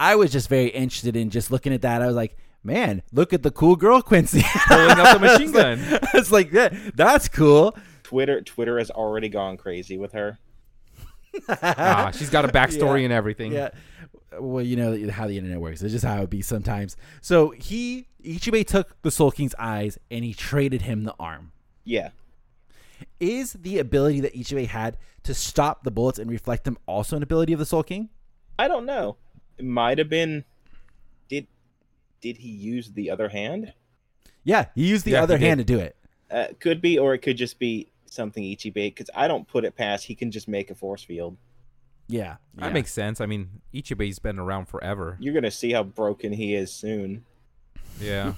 I 0.00 0.14
was 0.14 0.30
just 0.30 0.48
very 0.48 0.68
interested 0.68 1.16
in 1.16 1.28
just 1.30 1.50
looking 1.50 1.72
at 1.72 1.82
that. 1.82 2.02
I 2.02 2.06
was 2.06 2.14
like, 2.14 2.36
man, 2.62 3.02
look 3.12 3.32
at 3.32 3.42
the 3.42 3.50
cool 3.50 3.74
girl 3.74 4.00
Quincy 4.00 4.42
Pulling 4.68 4.90
out 4.90 5.14
the 5.14 5.18
machine 5.18 5.56
I 5.56 5.74
was 6.14 6.28
gun. 6.30 6.30
like- 6.30 6.30
like, 6.30 6.52
yeah, 6.52 6.90
that's 6.94 7.28
cool. 7.28 7.76
Twitter 8.04 8.40
Twitter 8.40 8.78
has 8.78 8.90
already 8.92 9.28
gone 9.28 9.56
crazy 9.56 9.98
with 9.98 10.12
her. 10.12 10.38
Ah, 11.48 12.10
she's 12.14 12.30
got 12.30 12.44
a 12.44 12.48
backstory 12.52 12.98
Yeah. 13.00 13.04
and 13.04 13.12
everything. 13.12 13.52
Yeah. 13.52 13.70
Well, 14.38 14.62
you 14.64 14.76
know 14.76 15.10
how 15.10 15.26
the 15.26 15.36
internet 15.38 15.60
works. 15.60 15.82
It's 15.82 15.92
just 15.92 16.04
how 16.04 16.22
it 16.22 16.30
be 16.30 16.42
sometimes. 16.42 16.96
So 17.20 17.50
he 17.50 18.06
Ichibei 18.24 18.66
took 18.66 19.00
the 19.02 19.10
Soul 19.10 19.30
King's 19.30 19.54
eyes 19.58 19.98
and 20.10 20.24
he 20.24 20.34
traded 20.34 20.82
him 20.82 21.04
the 21.04 21.14
arm. 21.18 21.52
Yeah. 21.84 22.10
Is 23.20 23.52
the 23.54 23.78
ability 23.78 24.20
that 24.20 24.34
Ichibei 24.34 24.66
had 24.66 24.96
to 25.22 25.34
stop 25.34 25.84
the 25.84 25.90
bullets 25.90 26.18
and 26.18 26.30
reflect 26.30 26.64
them 26.64 26.76
also 26.86 27.16
an 27.16 27.22
ability 27.22 27.52
of 27.52 27.58
the 27.58 27.66
Soul 27.66 27.82
King? 27.82 28.10
I 28.58 28.68
don't 28.68 28.86
know. 28.86 29.16
It 29.56 29.64
might 29.64 29.98
have 29.98 30.08
been 30.08 30.44
did 31.28 31.46
did 32.20 32.38
he 32.38 32.48
use 32.50 32.92
the 32.92 33.10
other 33.10 33.28
hand? 33.28 33.72
Yeah, 34.44 34.66
he 34.74 34.86
used 34.86 35.04
the 35.04 35.12
Yeah, 35.12 35.18
he 35.18 35.22
other 35.22 35.38
did. 35.38 35.46
hand 35.46 35.58
to 35.58 35.64
do 35.64 35.78
it. 35.78 35.96
Uh, 36.30 36.46
could 36.60 36.80
be, 36.82 36.98
or 36.98 37.14
it 37.14 37.18
could 37.18 37.36
just 37.36 37.58
be 37.58 37.88
something 38.12 38.42
Ichibei. 38.42 38.94
Because 38.94 39.10
I 39.14 39.28
don't 39.28 39.46
put 39.46 39.64
it 39.64 39.76
past 39.76 40.04
he 40.06 40.14
can 40.14 40.30
just 40.30 40.48
make 40.48 40.70
a 40.70 40.74
force 40.74 41.02
field. 41.02 41.36
Yeah, 42.10 42.36
That 42.54 42.68
yeah. 42.68 42.72
makes 42.72 42.92
sense. 42.92 43.20
I 43.20 43.26
mean, 43.26 43.60
Ichibei's 43.74 44.18
been 44.18 44.38
around 44.38 44.66
forever. 44.66 45.18
You're 45.20 45.34
gonna 45.34 45.50
see 45.50 45.72
how 45.72 45.82
broken 45.82 46.32
he 46.32 46.54
is 46.54 46.72
soon. 46.72 47.24
Yeah. 48.00 48.34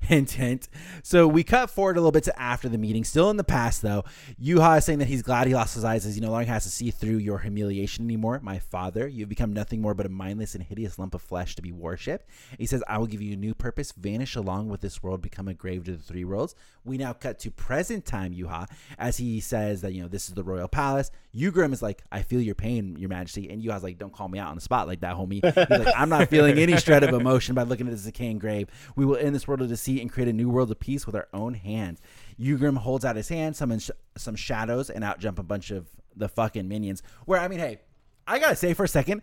intent. 0.08 0.68
So 1.02 1.26
we 1.26 1.42
cut 1.42 1.70
forward 1.70 1.96
a 1.96 2.00
little 2.00 2.12
bit 2.12 2.24
to 2.24 2.40
after 2.40 2.68
the 2.68 2.78
meeting. 2.78 3.04
Still 3.04 3.30
in 3.30 3.36
the 3.36 3.44
past, 3.44 3.82
though. 3.82 4.04
Yuha 4.42 4.78
is 4.78 4.84
saying 4.84 4.98
that 5.00 5.08
he's 5.08 5.22
glad 5.22 5.46
he 5.46 5.54
lost 5.54 5.74
his 5.74 5.84
eyes 5.84 6.06
as 6.06 6.14
he 6.14 6.20
no 6.20 6.30
longer 6.30 6.46
has 6.46 6.64
to 6.64 6.70
see 6.70 6.90
through 6.90 7.18
your 7.18 7.38
humiliation 7.38 8.04
anymore. 8.04 8.40
My 8.42 8.58
father, 8.58 9.06
you've 9.06 9.28
become 9.28 9.52
nothing 9.52 9.80
more 9.80 9.94
but 9.94 10.06
a 10.06 10.08
mindless 10.08 10.54
and 10.54 10.64
hideous 10.64 10.98
lump 10.98 11.14
of 11.14 11.22
flesh 11.22 11.56
to 11.56 11.62
be 11.62 11.72
worshipped. 11.72 12.26
He 12.58 12.66
says, 12.66 12.82
I 12.88 12.98
will 12.98 13.06
give 13.06 13.22
you 13.22 13.34
a 13.34 13.36
new 13.36 13.54
purpose, 13.54 13.92
vanish 13.92 14.36
along 14.36 14.68
with 14.68 14.80
this 14.80 15.02
world, 15.02 15.22
become 15.22 15.48
a 15.48 15.54
grave 15.54 15.84
to 15.84 15.92
the 15.92 16.02
three 16.02 16.24
worlds. 16.24 16.54
We 16.84 16.96
now 16.96 17.12
cut 17.12 17.38
to 17.40 17.50
present 17.50 18.04
time, 18.06 18.34
Yuha, 18.34 18.68
as 18.98 19.18
he 19.18 19.40
says 19.40 19.82
that, 19.82 19.92
you 19.92 20.02
know, 20.02 20.08
this 20.08 20.28
is 20.28 20.34
the 20.34 20.44
royal 20.44 20.68
palace. 20.68 21.10
Jugram 21.36 21.72
is 21.72 21.82
like, 21.82 22.02
I 22.10 22.22
feel 22.22 22.40
your 22.40 22.54
pain, 22.54 22.96
your 22.98 23.08
majesty. 23.08 23.50
And 23.50 23.62
Yuha's 23.62 23.82
like, 23.82 23.98
don't 23.98 24.12
call 24.12 24.28
me 24.28 24.38
out 24.38 24.48
on 24.48 24.54
the 24.56 24.60
spot 24.60 24.86
like 24.86 25.00
that, 25.00 25.14
homie. 25.14 25.44
He's 25.44 25.78
like, 25.78 25.94
I'm 25.96 26.08
not 26.08 26.28
feeling 26.28 26.58
any 26.58 26.76
shred 26.78 27.04
of 27.04 27.14
emotion 27.14 27.54
by 27.54 27.62
looking 27.62 27.86
at 27.86 27.92
this 27.92 28.06
grave. 28.38 28.68
We 28.96 29.04
will 29.04 29.16
end 29.16 29.34
this 29.34 29.48
world 29.48 29.62
of 29.62 29.68
deceit 29.68 30.00
and 30.00 30.12
create 30.12 30.28
a 30.28 30.32
new 30.32 30.48
world 30.48 30.70
of 30.70 30.78
peace 30.80 31.06
with 31.06 31.14
our 31.14 31.28
own 31.32 31.54
hands. 31.54 32.00
Jugram 32.38 32.78
holds 32.78 33.04
out 33.04 33.16
his 33.16 33.28
hand, 33.28 33.56
summons 33.56 33.84
sh- 33.84 33.90
some 34.16 34.36
shadows, 34.36 34.90
and 34.90 35.04
out 35.04 35.18
jump 35.18 35.38
a 35.38 35.42
bunch 35.42 35.70
of 35.70 35.88
the 36.16 36.28
fucking 36.28 36.68
minions. 36.68 37.02
Where, 37.24 37.40
I 37.40 37.48
mean, 37.48 37.58
hey, 37.58 37.80
I 38.26 38.38
gotta 38.38 38.56
say 38.56 38.74
for 38.74 38.84
a 38.84 38.88
second, 38.88 39.22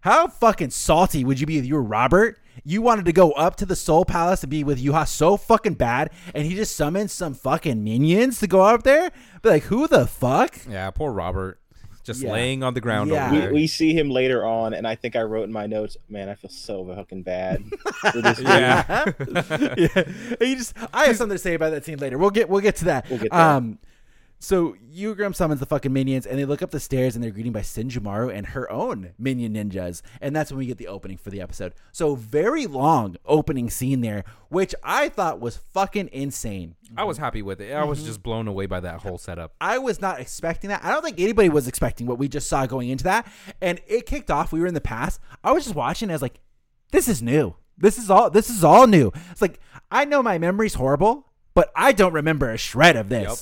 how 0.00 0.26
fucking 0.28 0.70
salty 0.70 1.24
would 1.24 1.40
you 1.40 1.46
be 1.46 1.58
if 1.58 1.64
you 1.64 1.74
were 1.74 1.82
Robert? 1.82 2.38
You 2.62 2.82
wanted 2.82 3.06
to 3.06 3.12
go 3.12 3.32
up 3.32 3.56
to 3.56 3.66
the 3.66 3.74
Soul 3.74 4.04
Palace 4.04 4.42
and 4.42 4.50
be 4.50 4.62
with 4.62 4.82
Yuha 4.82 5.08
so 5.08 5.36
fucking 5.36 5.74
bad, 5.74 6.10
and 6.34 6.46
he 6.46 6.54
just 6.54 6.76
summons 6.76 7.10
some 7.10 7.34
fucking 7.34 7.82
minions 7.82 8.38
to 8.40 8.46
go 8.46 8.60
up 8.60 8.82
there? 8.82 9.10
Be 9.42 9.48
like, 9.48 9.62
who 9.64 9.88
the 9.88 10.06
fuck? 10.06 10.58
Yeah, 10.68 10.90
poor 10.90 11.10
Robert. 11.10 11.58
Just 12.04 12.22
Yeah. 12.22 12.32
laying 12.32 12.62
on 12.62 12.74
the 12.74 12.80
ground 12.80 13.10
Yeah. 13.10 13.24
over 13.26 13.34
We, 13.34 13.40
there. 13.40 13.52
we 13.54 13.66
see 13.66 13.92
him 13.98 14.10
later 14.10 14.44
on, 14.46 14.74
and 14.74 14.86
I 14.86 14.94
think 14.94 15.16
I 15.16 15.22
wrote 15.22 15.44
in 15.44 15.52
my 15.52 15.66
notes, 15.66 15.96
"Man, 16.08 16.28
I 16.28 16.34
feel 16.34 16.50
so 16.50 16.84
fucking 16.86 17.22
bad." 17.22 17.64
for 18.12 18.20
this 18.20 18.38
yeah. 18.42 19.04
yeah. 19.76 20.04
You 20.40 20.56
just 20.56 20.74
I 20.92 21.06
have 21.06 21.16
something 21.16 21.34
to 21.36 21.42
say 21.42 21.54
about 21.54 21.70
that 21.70 21.84
scene 21.84 21.98
later. 21.98 22.18
We'll 22.18 22.30
get 22.30 22.48
we'll 22.48 22.60
get 22.60 22.76
to 22.76 22.84
that. 22.86 23.08
We'll 23.10 23.18
get 23.18 23.32
there. 23.32 23.40
Um 23.40 23.78
so 24.44 24.76
Jugram 24.94 25.34
summons 25.34 25.58
the 25.60 25.66
fucking 25.66 25.92
minions 25.92 26.26
and 26.26 26.38
they 26.38 26.44
look 26.44 26.60
up 26.62 26.70
the 26.70 26.78
stairs 26.80 27.14
and 27.14 27.24
they're 27.24 27.30
greeted 27.30 27.52
by 27.52 27.60
Senjumaru 27.60 28.32
and 28.32 28.46
her 28.48 28.70
own 28.70 29.12
minion 29.18 29.54
ninjas. 29.54 30.02
And 30.20 30.36
that's 30.36 30.50
when 30.50 30.58
we 30.58 30.66
get 30.66 30.78
the 30.78 30.86
opening 30.88 31.16
for 31.16 31.30
the 31.30 31.40
episode. 31.40 31.74
So 31.92 32.14
very 32.14 32.66
long 32.66 33.16
opening 33.24 33.70
scene 33.70 34.00
there, 34.02 34.24
which 34.50 34.74
I 34.84 35.08
thought 35.08 35.40
was 35.40 35.56
fucking 35.56 36.10
insane. 36.12 36.76
I 36.96 37.04
was 37.04 37.18
happy 37.18 37.42
with 37.42 37.60
it. 37.60 37.72
I 37.72 37.84
was 37.84 37.98
Mm-hmm. 37.98 38.06
just 38.08 38.22
blown 38.22 38.46
away 38.48 38.66
by 38.66 38.80
that 38.80 39.00
whole 39.00 39.18
setup. 39.18 39.54
I 39.60 39.78
was 39.78 40.00
not 40.00 40.20
expecting 40.20 40.68
that. 40.68 40.84
I 40.84 40.90
don't 40.90 41.02
think 41.02 41.18
anybody 41.18 41.48
was 41.48 41.66
expecting 41.66 42.06
what 42.06 42.18
we 42.18 42.28
just 42.28 42.48
saw 42.48 42.66
going 42.66 42.88
into 42.90 43.04
that. 43.04 43.26
And 43.60 43.80
it 43.86 44.06
kicked 44.06 44.30
off. 44.30 44.52
We 44.52 44.60
were 44.60 44.66
in 44.66 44.74
the 44.74 44.80
past. 44.80 45.20
I 45.42 45.52
was 45.52 45.64
just 45.64 45.74
watching. 45.76 46.10
I 46.10 46.12
was 46.12 46.22
like, 46.22 46.40
this 46.92 47.08
is 47.08 47.22
new. 47.22 47.56
This 47.78 47.98
is 47.98 48.10
all. 48.10 48.30
This 48.30 48.50
is 48.50 48.62
all 48.62 48.86
new. 48.86 49.10
It's 49.32 49.42
like 49.42 49.58
I 49.90 50.04
know 50.04 50.22
my 50.22 50.38
memory's 50.38 50.74
horrible, 50.74 51.26
but 51.54 51.72
I 51.74 51.92
don't 51.92 52.12
remember 52.12 52.50
a 52.50 52.56
shred 52.56 52.94
of 52.96 53.08
this. 53.08 53.28
Yep. 53.28 53.38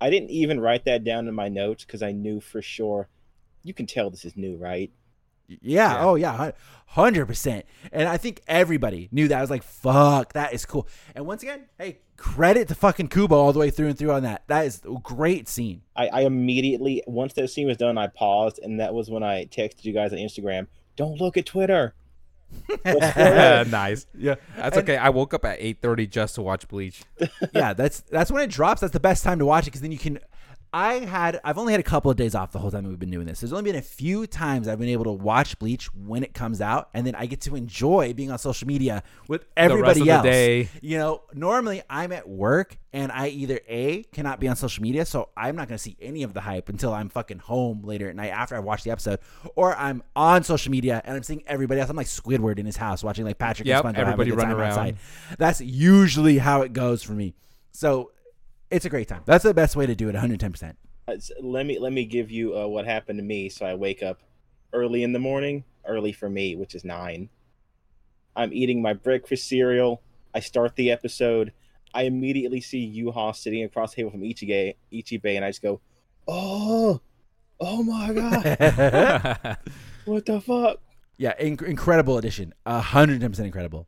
I 0.00 0.10
didn't 0.10 0.30
even 0.30 0.60
write 0.60 0.84
that 0.84 1.04
down 1.04 1.28
in 1.28 1.34
my 1.34 1.48
notes 1.48 1.84
because 1.84 2.02
I 2.02 2.12
knew 2.12 2.40
for 2.40 2.60
sure. 2.60 3.08
You 3.62 3.72
can 3.72 3.86
tell 3.86 4.10
this 4.10 4.24
is 4.24 4.36
new, 4.36 4.56
right? 4.56 4.90
Yeah. 5.48 5.94
Yeah. 5.94 6.04
Oh 6.04 6.14
yeah. 6.14 6.52
Hundred 6.86 7.26
percent. 7.26 7.66
And 7.92 8.08
I 8.08 8.16
think 8.16 8.42
everybody 8.46 9.08
knew 9.10 9.28
that. 9.28 9.38
I 9.38 9.40
was 9.40 9.50
like, 9.50 9.62
fuck, 9.62 10.32
that 10.34 10.52
is 10.52 10.64
cool. 10.64 10.88
And 11.14 11.26
once 11.26 11.42
again, 11.42 11.66
hey, 11.78 11.98
credit 12.16 12.68
to 12.68 12.74
fucking 12.74 13.08
Kubo 13.08 13.34
all 13.34 13.52
the 13.52 13.58
way 13.58 13.70
through 13.70 13.88
and 13.88 13.98
through 13.98 14.12
on 14.12 14.22
that. 14.22 14.44
That 14.46 14.66
is 14.66 14.82
a 14.84 14.94
great 15.02 15.48
scene. 15.48 15.82
I, 15.96 16.08
I 16.08 16.20
immediately 16.22 17.02
once 17.06 17.32
that 17.34 17.48
scene 17.48 17.66
was 17.66 17.76
done, 17.76 17.98
I 17.98 18.06
paused, 18.06 18.60
and 18.62 18.80
that 18.80 18.94
was 18.94 19.10
when 19.10 19.22
I 19.22 19.46
texted 19.46 19.84
you 19.84 19.92
guys 19.92 20.12
on 20.12 20.18
Instagram. 20.18 20.66
Don't 20.96 21.20
look 21.20 21.36
at 21.36 21.46
Twitter. 21.46 21.94
Nice. 22.84 24.06
Yeah. 24.16 24.36
That's 24.56 24.76
And- 24.76 24.88
okay. 24.88 24.96
I 24.96 25.08
woke 25.10 25.34
up 25.34 25.44
at 25.44 25.58
8:30 25.60 26.10
just 26.10 26.34
to 26.36 26.42
watch 26.42 26.66
Bleach. 26.68 27.02
yeah, 27.52 27.72
that's 27.72 28.00
that's 28.10 28.30
when 28.30 28.42
it 28.42 28.50
drops. 28.50 28.80
That's 28.80 28.92
the 28.92 29.00
best 29.00 29.24
time 29.24 29.38
to 29.38 29.46
watch 29.46 29.64
it 29.64 29.70
because 29.70 29.80
then 29.80 29.92
you 29.92 29.98
can. 29.98 30.18
I 30.74 30.94
had 30.94 31.40
I've 31.44 31.56
only 31.56 31.72
had 31.72 31.78
a 31.78 31.84
couple 31.84 32.10
of 32.10 32.16
days 32.16 32.34
off 32.34 32.50
the 32.50 32.58
whole 32.58 32.68
time 32.72 32.88
we've 32.88 32.98
been 32.98 33.12
doing 33.12 33.26
this. 33.26 33.40
There's 33.40 33.52
only 33.52 33.62
been 33.62 33.78
a 33.78 33.82
few 33.82 34.26
times 34.26 34.66
I've 34.66 34.80
been 34.80 34.88
able 34.88 35.04
to 35.04 35.12
watch 35.12 35.56
Bleach 35.60 35.86
when 35.94 36.24
it 36.24 36.34
comes 36.34 36.60
out, 36.60 36.88
and 36.92 37.06
then 37.06 37.14
I 37.14 37.26
get 37.26 37.42
to 37.42 37.54
enjoy 37.54 38.12
being 38.12 38.32
on 38.32 38.38
social 38.40 38.66
media 38.66 39.04
with 39.28 39.46
everybody 39.56 40.00
of 40.00 40.06
the 40.06 40.12
else. 40.12 40.24
day. 40.24 40.68
You 40.82 40.98
know, 40.98 41.22
normally 41.32 41.80
I'm 41.88 42.10
at 42.10 42.28
work 42.28 42.76
and 42.92 43.12
I 43.12 43.28
either 43.28 43.60
a 43.68 44.02
cannot 44.12 44.40
be 44.40 44.48
on 44.48 44.56
social 44.56 44.82
media, 44.82 45.06
so 45.06 45.28
I'm 45.36 45.54
not 45.54 45.68
going 45.68 45.78
to 45.78 45.82
see 45.82 45.96
any 46.02 46.24
of 46.24 46.34
the 46.34 46.40
hype 46.40 46.68
until 46.68 46.92
I'm 46.92 47.08
fucking 47.08 47.38
home 47.38 47.82
later 47.84 48.08
at 48.10 48.16
night 48.16 48.30
after 48.30 48.56
I 48.56 48.58
watch 48.58 48.82
the 48.82 48.90
episode, 48.90 49.20
or 49.54 49.76
I'm 49.76 50.02
on 50.16 50.42
social 50.42 50.72
media 50.72 51.00
and 51.04 51.14
I'm 51.16 51.22
seeing 51.22 51.44
everybody 51.46 51.82
else. 51.82 51.88
I'm 51.88 51.96
like 51.96 52.08
Squidward 52.08 52.58
in 52.58 52.66
his 52.66 52.76
house 52.76 53.04
watching 53.04 53.24
like 53.24 53.38
Patrick 53.38 53.68
Yep, 53.68 53.84
and 53.84 53.94
SpongeBob 53.96 54.00
everybody 54.00 54.30
good 54.30 54.38
run 54.40 54.50
around. 54.50 54.70
outside. 54.70 54.96
That's 55.38 55.60
usually 55.60 56.38
how 56.38 56.62
it 56.62 56.72
goes 56.72 57.04
for 57.04 57.12
me. 57.12 57.34
So 57.70 58.10
it's 58.74 58.84
a 58.84 58.90
great 58.90 59.08
time. 59.08 59.22
That's 59.24 59.44
the 59.44 59.54
best 59.54 59.76
way 59.76 59.86
to 59.86 59.94
do 59.94 60.08
it. 60.08 60.12
110. 60.12 60.50
percent 60.52 60.76
let 61.40 61.66
me 61.66 61.78
let 61.78 61.92
me 61.92 62.04
give 62.04 62.30
you 62.30 62.56
uh, 62.56 62.66
what 62.66 62.86
happened 62.86 63.18
to 63.18 63.22
me. 63.22 63.48
So 63.48 63.66
I 63.66 63.74
wake 63.74 64.02
up 64.02 64.22
early 64.72 65.02
in 65.02 65.12
the 65.12 65.18
morning, 65.18 65.64
early 65.86 66.12
for 66.12 66.28
me, 66.28 66.56
which 66.56 66.74
is 66.74 66.84
nine. 66.84 67.28
I'm 68.36 68.52
eating 68.52 68.82
my 68.82 68.94
breakfast 68.94 69.48
cereal. 69.48 70.02
I 70.34 70.40
start 70.40 70.76
the 70.76 70.90
episode. 70.90 71.52
I 71.92 72.02
immediately 72.02 72.60
see 72.60 72.92
Yuha 73.02 73.36
sitting 73.36 73.62
across 73.62 73.90
the 73.90 73.96
table 73.96 74.10
from 74.10 74.22
Ichige, 74.22 74.74
Ichibei, 74.92 75.36
and 75.36 75.44
I 75.44 75.50
just 75.50 75.62
go, 75.62 75.80
"Oh, 76.26 77.00
oh 77.60 77.82
my 77.82 78.12
god, 78.12 79.56
what 80.04 80.26
the 80.26 80.40
fuck?" 80.40 80.80
Yeah, 81.16 81.34
inc- 81.40 81.62
incredible 81.62 82.18
addition. 82.18 82.52
110 82.64 83.30
percent 83.30 83.46
incredible. 83.46 83.86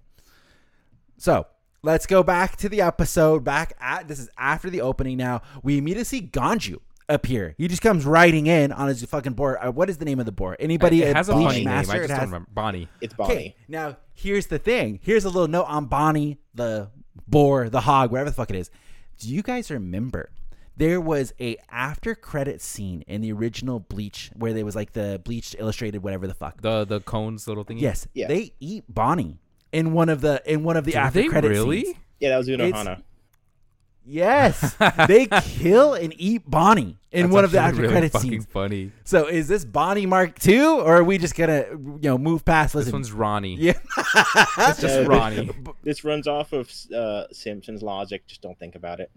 So 1.18 1.46
let's 1.86 2.04
go 2.06 2.22
back 2.22 2.56
to 2.56 2.68
the 2.68 2.82
episode. 2.82 3.44
Back 3.44 3.74
at 3.80 4.08
this 4.08 4.18
is 4.18 4.28
after 4.36 4.68
the 4.68 4.82
opening. 4.82 5.16
Now 5.16 5.42
we 5.62 5.78
immediately 5.78 6.04
see 6.04 6.22
Ganju 6.22 6.78
appear. 7.08 7.54
He 7.56 7.68
just 7.68 7.82
comes 7.82 8.04
riding 8.04 8.46
in 8.48 8.72
on 8.72 8.88
his 8.88 9.02
fucking 9.04 9.34
board. 9.34 9.58
Uh, 9.62 9.70
what 9.72 9.88
is 9.88 9.96
the 9.98 10.04
name 10.04 10.18
of 10.20 10.26
the 10.26 10.32
board? 10.32 10.56
Anybody? 10.60 11.02
it 11.02 11.16
has 11.16 11.28
a 11.28 11.32
Bleach 11.32 11.46
funny 11.46 11.64
name. 11.64 11.68
I 11.68 11.82
just 11.82 11.94
It 11.94 12.08
don't 12.08 12.20
remember. 12.20 12.48
Bonnie. 12.52 12.88
It's 13.00 13.14
Bonnie. 13.14 13.32
Okay, 13.34 13.56
now 13.68 13.96
here's 14.12 14.46
the 14.48 14.58
thing. 14.58 14.98
Here's 15.02 15.24
a 15.24 15.30
little 15.30 15.48
note 15.48 15.66
on 15.68 15.86
Bonnie, 15.86 16.38
the 16.54 16.90
boar, 17.28 17.68
the 17.70 17.80
hog, 17.80 18.10
whatever 18.10 18.30
the 18.30 18.36
fuck 18.36 18.50
it 18.50 18.56
is. 18.56 18.70
Do 19.18 19.32
you 19.32 19.42
guys 19.42 19.70
remember? 19.70 20.30
There 20.78 21.00
was 21.00 21.32
a 21.40 21.56
after 21.70 22.14
credit 22.14 22.60
scene 22.60 23.02
in 23.06 23.22
the 23.22 23.32
original 23.32 23.80
Bleach 23.80 24.30
where 24.34 24.52
there 24.52 24.64
was 24.64 24.76
like 24.76 24.92
the 24.92 25.18
Bleach 25.24 25.56
illustrated 25.58 26.02
whatever 26.02 26.26
the 26.26 26.34
fuck. 26.34 26.60
The 26.60 26.84
the 26.84 27.00
cones 27.00 27.48
little 27.48 27.64
thing. 27.64 27.78
yes, 27.78 28.06
Yeah. 28.12 28.26
they 28.26 28.52
eat 28.60 28.84
Bonnie 28.88 29.38
in 29.72 29.92
one 29.92 30.08
of 30.08 30.20
the 30.20 30.42
in 30.50 30.62
one 30.64 30.76
of 30.76 30.84
the 30.84 30.92
Do 30.92 30.98
after 30.98 31.22
they 31.22 31.28
credit 31.28 31.48
really? 31.48 31.84
scenes. 31.84 31.96
Yeah, 32.20 32.28
that 32.30 32.38
was 32.38 32.48
It's- 32.48 32.70
Unohana. 32.72 33.02
Yes, 34.08 34.76
they 35.08 35.26
kill 35.26 35.94
and 35.94 36.14
eat 36.16 36.48
Bonnie 36.48 36.96
in 37.10 37.22
That's 37.22 37.34
one 37.34 37.44
of 37.44 37.50
the 37.50 37.58
after 37.58 37.80
really 37.82 37.92
credit 37.92 38.12
fucking 38.12 38.30
scenes. 38.30 38.46
funny. 38.46 38.92
So 39.02 39.26
is 39.26 39.48
this 39.48 39.64
Bonnie 39.64 40.06
Mark 40.06 40.38
two, 40.38 40.78
or 40.78 40.98
are 40.98 41.02
we 41.04 41.18
just 41.18 41.34
gonna 41.34 41.64
you 41.72 41.98
know 42.02 42.16
move 42.16 42.44
past? 42.44 42.74
This 42.74 42.92
one's 42.92 43.10
Ronnie. 43.10 43.56
yeah. 43.56 43.72
It's 43.96 44.80
just 44.80 44.82
Yeah, 45.00 45.06
Ronnie. 45.06 45.50
This 45.82 46.04
runs 46.04 46.28
off 46.28 46.52
of 46.52 46.70
uh, 46.94 47.24
Simpsons 47.32 47.82
logic. 47.82 48.26
Just 48.28 48.42
don't 48.42 48.56
think 48.58 48.76
about 48.76 49.00
it. 49.00 49.10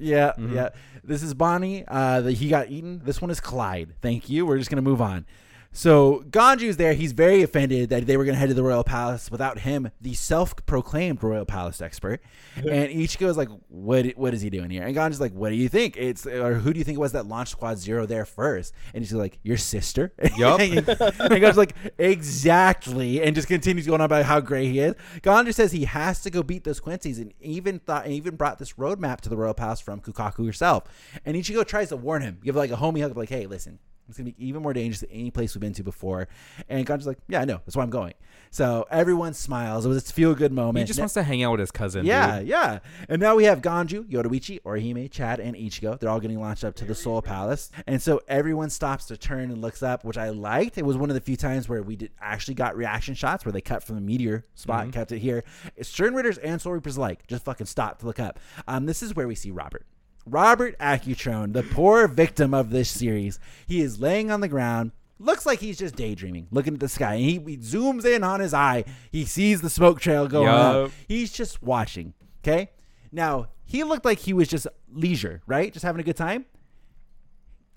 Yeah, 0.00 0.32
Mm-hmm. 0.32 0.56
yeah. 0.56 0.70
This 1.04 1.22
is 1.22 1.32
Bonnie. 1.34 1.84
Uh, 1.86 2.22
the, 2.22 2.32
he 2.32 2.48
got 2.48 2.68
eaten. 2.70 3.02
This 3.04 3.22
one 3.22 3.30
is 3.30 3.38
Clyde. 3.38 3.94
Thank 4.02 4.28
you. 4.28 4.44
We're 4.46 4.58
just 4.58 4.68
gonna 4.68 4.82
move 4.82 5.00
on. 5.00 5.26
So 5.76 6.24
Ganju's 6.30 6.76
there. 6.76 6.94
He's 6.94 7.10
very 7.10 7.42
offended 7.42 7.90
that 7.90 8.06
they 8.06 8.16
were 8.16 8.24
gonna 8.24 8.38
head 8.38 8.48
to 8.48 8.54
the 8.54 8.62
royal 8.62 8.84
palace 8.84 9.28
without 9.28 9.58
him, 9.58 9.90
the 10.00 10.14
self-proclaimed 10.14 11.20
royal 11.20 11.44
palace 11.44 11.82
expert. 11.82 12.22
and 12.56 12.90
Ichigo's 12.90 13.36
like, 13.36 13.48
"What? 13.66 14.06
What 14.16 14.34
is 14.34 14.40
he 14.40 14.50
doing 14.50 14.70
here?" 14.70 14.84
And 14.84 14.94
Ganju's 14.94 15.20
like, 15.20 15.32
"What 15.32 15.48
do 15.48 15.56
you 15.56 15.68
think? 15.68 15.96
It's 15.96 16.26
or 16.26 16.54
who 16.54 16.72
do 16.72 16.78
you 16.78 16.84
think 16.84 16.96
it 16.96 17.00
was 17.00 17.10
that 17.12 17.26
launched 17.26 17.50
Squad 17.50 17.78
Zero 17.78 18.06
there 18.06 18.24
first? 18.24 18.72
And 18.94 19.02
he's 19.02 19.12
like, 19.12 19.40
"Your 19.42 19.56
sister." 19.56 20.12
Yup. 20.36 20.60
and 20.60 20.86
Ganju's 20.86 21.56
like, 21.56 21.74
"Exactly," 21.98 23.20
and 23.20 23.34
just 23.34 23.48
continues 23.48 23.84
going 23.84 24.00
on 24.00 24.04
about 24.04 24.26
how 24.26 24.38
great 24.38 24.70
he 24.70 24.78
is. 24.78 24.94
Ganju 25.22 25.52
says 25.52 25.72
he 25.72 25.86
has 25.86 26.22
to 26.22 26.30
go 26.30 26.44
beat 26.44 26.62
those 26.62 26.78
Quincy's, 26.78 27.18
and 27.18 27.34
even 27.40 27.80
thought, 27.80 28.04
and 28.04 28.14
even 28.14 28.36
brought 28.36 28.60
this 28.60 28.74
roadmap 28.74 29.22
to 29.22 29.28
the 29.28 29.36
royal 29.36 29.54
palace 29.54 29.80
from 29.80 30.00
Kukaku 30.00 30.46
herself. 30.46 30.84
And 31.24 31.36
Ichigo 31.36 31.66
tries 31.66 31.88
to 31.88 31.96
warn 31.96 32.22
him, 32.22 32.38
give 32.44 32.54
like 32.54 32.70
a 32.70 32.76
homie 32.76 33.02
hug, 33.02 33.16
like, 33.16 33.28
"Hey, 33.28 33.46
listen." 33.48 33.80
It's 34.08 34.18
gonna 34.18 34.30
be 34.30 34.46
even 34.46 34.62
more 34.62 34.72
dangerous 34.72 35.00
than 35.00 35.10
any 35.10 35.30
place 35.30 35.54
we've 35.54 35.60
been 35.60 35.72
to 35.74 35.82
before. 35.82 36.28
And 36.68 36.86
Ganju's 36.86 37.06
like, 37.06 37.18
"Yeah, 37.28 37.40
I 37.40 37.44
know. 37.44 37.60
That's 37.64 37.76
why 37.76 37.82
I'm 37.82 37.90
going." 37.90 38.14
So 38.50 38.86
everyone 38.90 39.34
smiles. 39.34 39.84
It 39.84 39.88
was 39.88 40.08
a 40.08 40.12
feel 40.12 40.34
good 40.34 40.52
moment. 40.52 40.84
He 40.84 40.86
just 40.86 40.98
wants 41.00 41.14
to 41.14 41.22
hang 41.22 41.42
out 41.42 41.52
with 41.52 41.60
his 41.60 41.70
cousin. 41.70 42.04
Yeah, 42.06 42.38
dude. 42.38 42.48
yeah. 42.48 42.78
And 43.08 43.20
now 43.20 43.34
we 43.34 43.44
have 43.44 43.60
Ganju, 43.62 44.08
Yoruichi, 44.08 44.62
Orihime, 44.62 45.10
Chad, 45.10 45.40
and 45.40 45.56
Ichigo. 45.56 45.98
They're 45.98 46.08
all 46.08 46.20
getting 46.20 46.40
launched 46.40 46.62
up 46.62 46.76
to 46.76 46.84
the 46.84 46.94
Soul 46.94 47.20
Palace. 47.20 47.70
And 47.86 48.00
so 48.00 48.20
everyone 48.28 48.70
stops 48.70 49.06
to 49.06 49.16
turn 49.16 49.50
and 49.50 49.60
looks 49.60 49.82
up, 49.82 50.04
which 50.04 50.16
I 50.18 50.30
liked. 50.30 50.78
It 50.78 50.84
was 50.86 50.96
one 50.96 51.10
of 51.10 51.14
the 51.14 51.20
few 51.20 51.36
times 51.36 51.68
where 51.68 51.82
we 51.82 51.96
did 51.96 52.12
actually 52.20 52.54
got 52.54 52.76
reaction 52.76 53.14
shots 53.14 53.44
where 53.44 53.52
they 53.52 53.60
cut 53.60 53.82
from 53.82 53.96
the 53.96 54.02
meteor 54.02 54.44
spot 54.54 54.84
and 54.84 54.92
kept 54.92 55.10
it 55.10 55.18
here. 55.18 55.42
It's 55.74 55.88
Stern 55.88 56.14
Ritters 56.14 56.38
and 56.38 56.60
Soul 56.60 56.74
Reapers 56.74 56.96
alike. 56.96 57.26
Just 57.26 57.44
fucking 57.44 57.66
stop 57.66 57.98
to 58.00 58.06
look 58.06 58.20
up. 58.20 58.38
Um, 58.68 58.86
this 58.86 59.02
is 59.02 59.16
where 59.16 59.26
we 59.26 59.34
see 59.34 59.50
Robert. 59.50 59.84
Robert 60.26 60.78
Accutrone, 60.78 61.52
the 61.52 61.62
poor 61.62 62.08
victim 62.08 62.54
of 62.54 62.70
this 62.70 62.88
series. 62.90 63.38
He 63.66 63.80
is 63.80 64.00
laying 64.00 64.30
on 64.30 64.40
the 64.40 64.48
ground. 64.48 64.92
Looks 65.18 65.46
like 65.46 65.60
he's 65.60 65.78
just 65.78 65.94
daydreaming, 65.96 66.48
looking 66.50 66.74
at 66.74 66.80
the 66.80 66.88
sky. 66.88 67.14
And 67.14 67.22
he, 67.24 67.32
he 67.38 67.56
zooms 67.58 68.04
in 68.04 68.24
on 68.24 68.40
his 68.40 68.52
eye. 68.52 68.84
He 69.12 69.24
sees 69.24 69.60
the 69.60 69.70
smoke 69.70 70.00
trail 70.00 70.26
going 70.26 70.48
up. 70.48 70.90
He's 71.06 71.32
just 71.32 71.62
watching. 71.62 72.14
Okay. 72.42 72.70
Now, 73.12 73.48
he 73.64 73.84
looked 73.84 74.04
like 74.04 74.18
he 74.18 74.32
was 74.32 74.48
just 74.48 74.66
leisure, 74.92 75.40
right? 75.46 75.72
Just 75.72 75.84
having 75.84 76.00
a 76.00 76.04
good 76.04 76.16
time. 76.16 76.46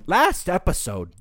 Last 0.05 0.47
episode, 0.49 1.11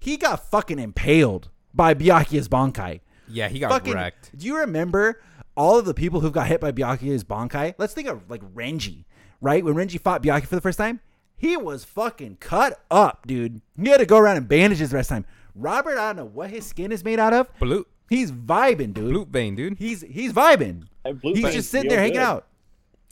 he 0.00 0.16
got 0.16 0.48
fucking 0.50 0.78
impaled 0.78 1.50
by 1.72 1.94
Byakuya's 1.94 2.48
Bankai. 2.48 3.00
Yeah, 3.28 3.48
he 3.48 3.58
got 3.58 3.70
Fucking, 3.70 3.94
wrecked. 3.94 4.36
do 4.36 4.46
you 4.46 4.58
remember 4.58 5.20
all 5.56 5.78
of 5.78 5.86
the 5.86 5.94
people 5.94 6.20
who 6.20 6.30
got 6.30 6.46
hit 6.46 6.60
by 6.60 6.72
Byakuya's 6.72 7.24
Bankai? 7.24 7.74
Let's 7.78 7.94
think 7.94 8.06
of 8.08 8.28
like 8.30 8.42
Renji, 8.54 9.04
right? 9.40 9.64
When 9.64 9.74
Renji 9.74 10.00
fought 10.00 10.22
Byakuya 10.22 10.46
for 10.46 10.54
the 10.54 10.60
first 10.60 10.78
time, 10.78 11.00
he 11.36 11.56
was 11.56 11.84
fucking 11.84 12.38
cut 12.40 12.80
up, 12.90 13.26
dude. 13.26 13.60
He 13.80 13.88
had 13.88 13.98
to 13.98 14.06
go 14.06 14.18
around 14.18 14.36
in 14.38 14.44
bandages 14.44 14.90
the 14.90 14.96
rest 14.96 15.10
of 15.10 15.16
the 15.18 15.22
time. 15.22 15.30
Robert, 15.54 15.98
I 15.98 16.08
don't 16.08 16.16
know 16.16 16.24
what 16.24 16.50
his 16.50 16.66
skin 16.66 16.90
is 16.92 17.04
made 17.04 17.18
out 17.20 17.32
of. 17.32 17.48
Blue, 17.58 17.86
He's 18.08 18.30
vibing, 18.32 18.92
dude. 18.94 19.12
blue 19.12 19.24
vein, 19.26 19.54
dude. 19.54 19.78
He's 19.78 20.02
he's 20.02 20.32
vibing. 20.32 20.84
Blue 21.04 21.34
He's 21.34 21.42
veins 21.42 21.54
just 21.54 21.70
sitting 21.70 21.88
there 21.90 21.98
hanging 22.00 22.14
good. 22.14 22.22
out. 22.22 22.46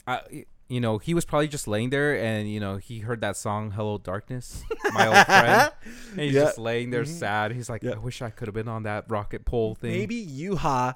I, 0.05 0.45
you 0.69 0.81
know, 0.81 0.97
he 0.97 1.13
was 1.13 1.25
probably 1.25 1.47
just 1.47 1.67
laying 1.67 1.89
there, 1.89 2.17
and 2.17 2.49
you 2.51 2.59
know, 2.59 2.77
he 2.77 2.99
heard 2.99 3.21
that 3.21 3.37
song 3.37 3.71
"Hello 3.71 3.97
Darkness," 3.97 4.63
my 4.93 5.07
old 5.07 5.25
friend, 5.25 5.71
and 6.11 6.21
he's 6.21 6.33
Yeah. 6.33 6.41
just 6.45 6.57
laying 6.57 6.89
there 6.89 7.03
mm-hmm. 7.03 7.13
sad. 7.13 7.51
He's 7.53 7.69
like, 7.69 7.83
Yeah. 7.83 7.91
"I 7.91 7.97
wish 7.97 8.21
I 8.21 8.29
could 8.29 8.47
have 8.47 8.55
been 8.55 8.67
on 8.67 8.83
that 8.83 9.05
rocket 9.09 9.45
pole 9.45 9.75
thing." 9.75 9.91
Maybe 9.91 10.25
Yuha, 10.25 10.95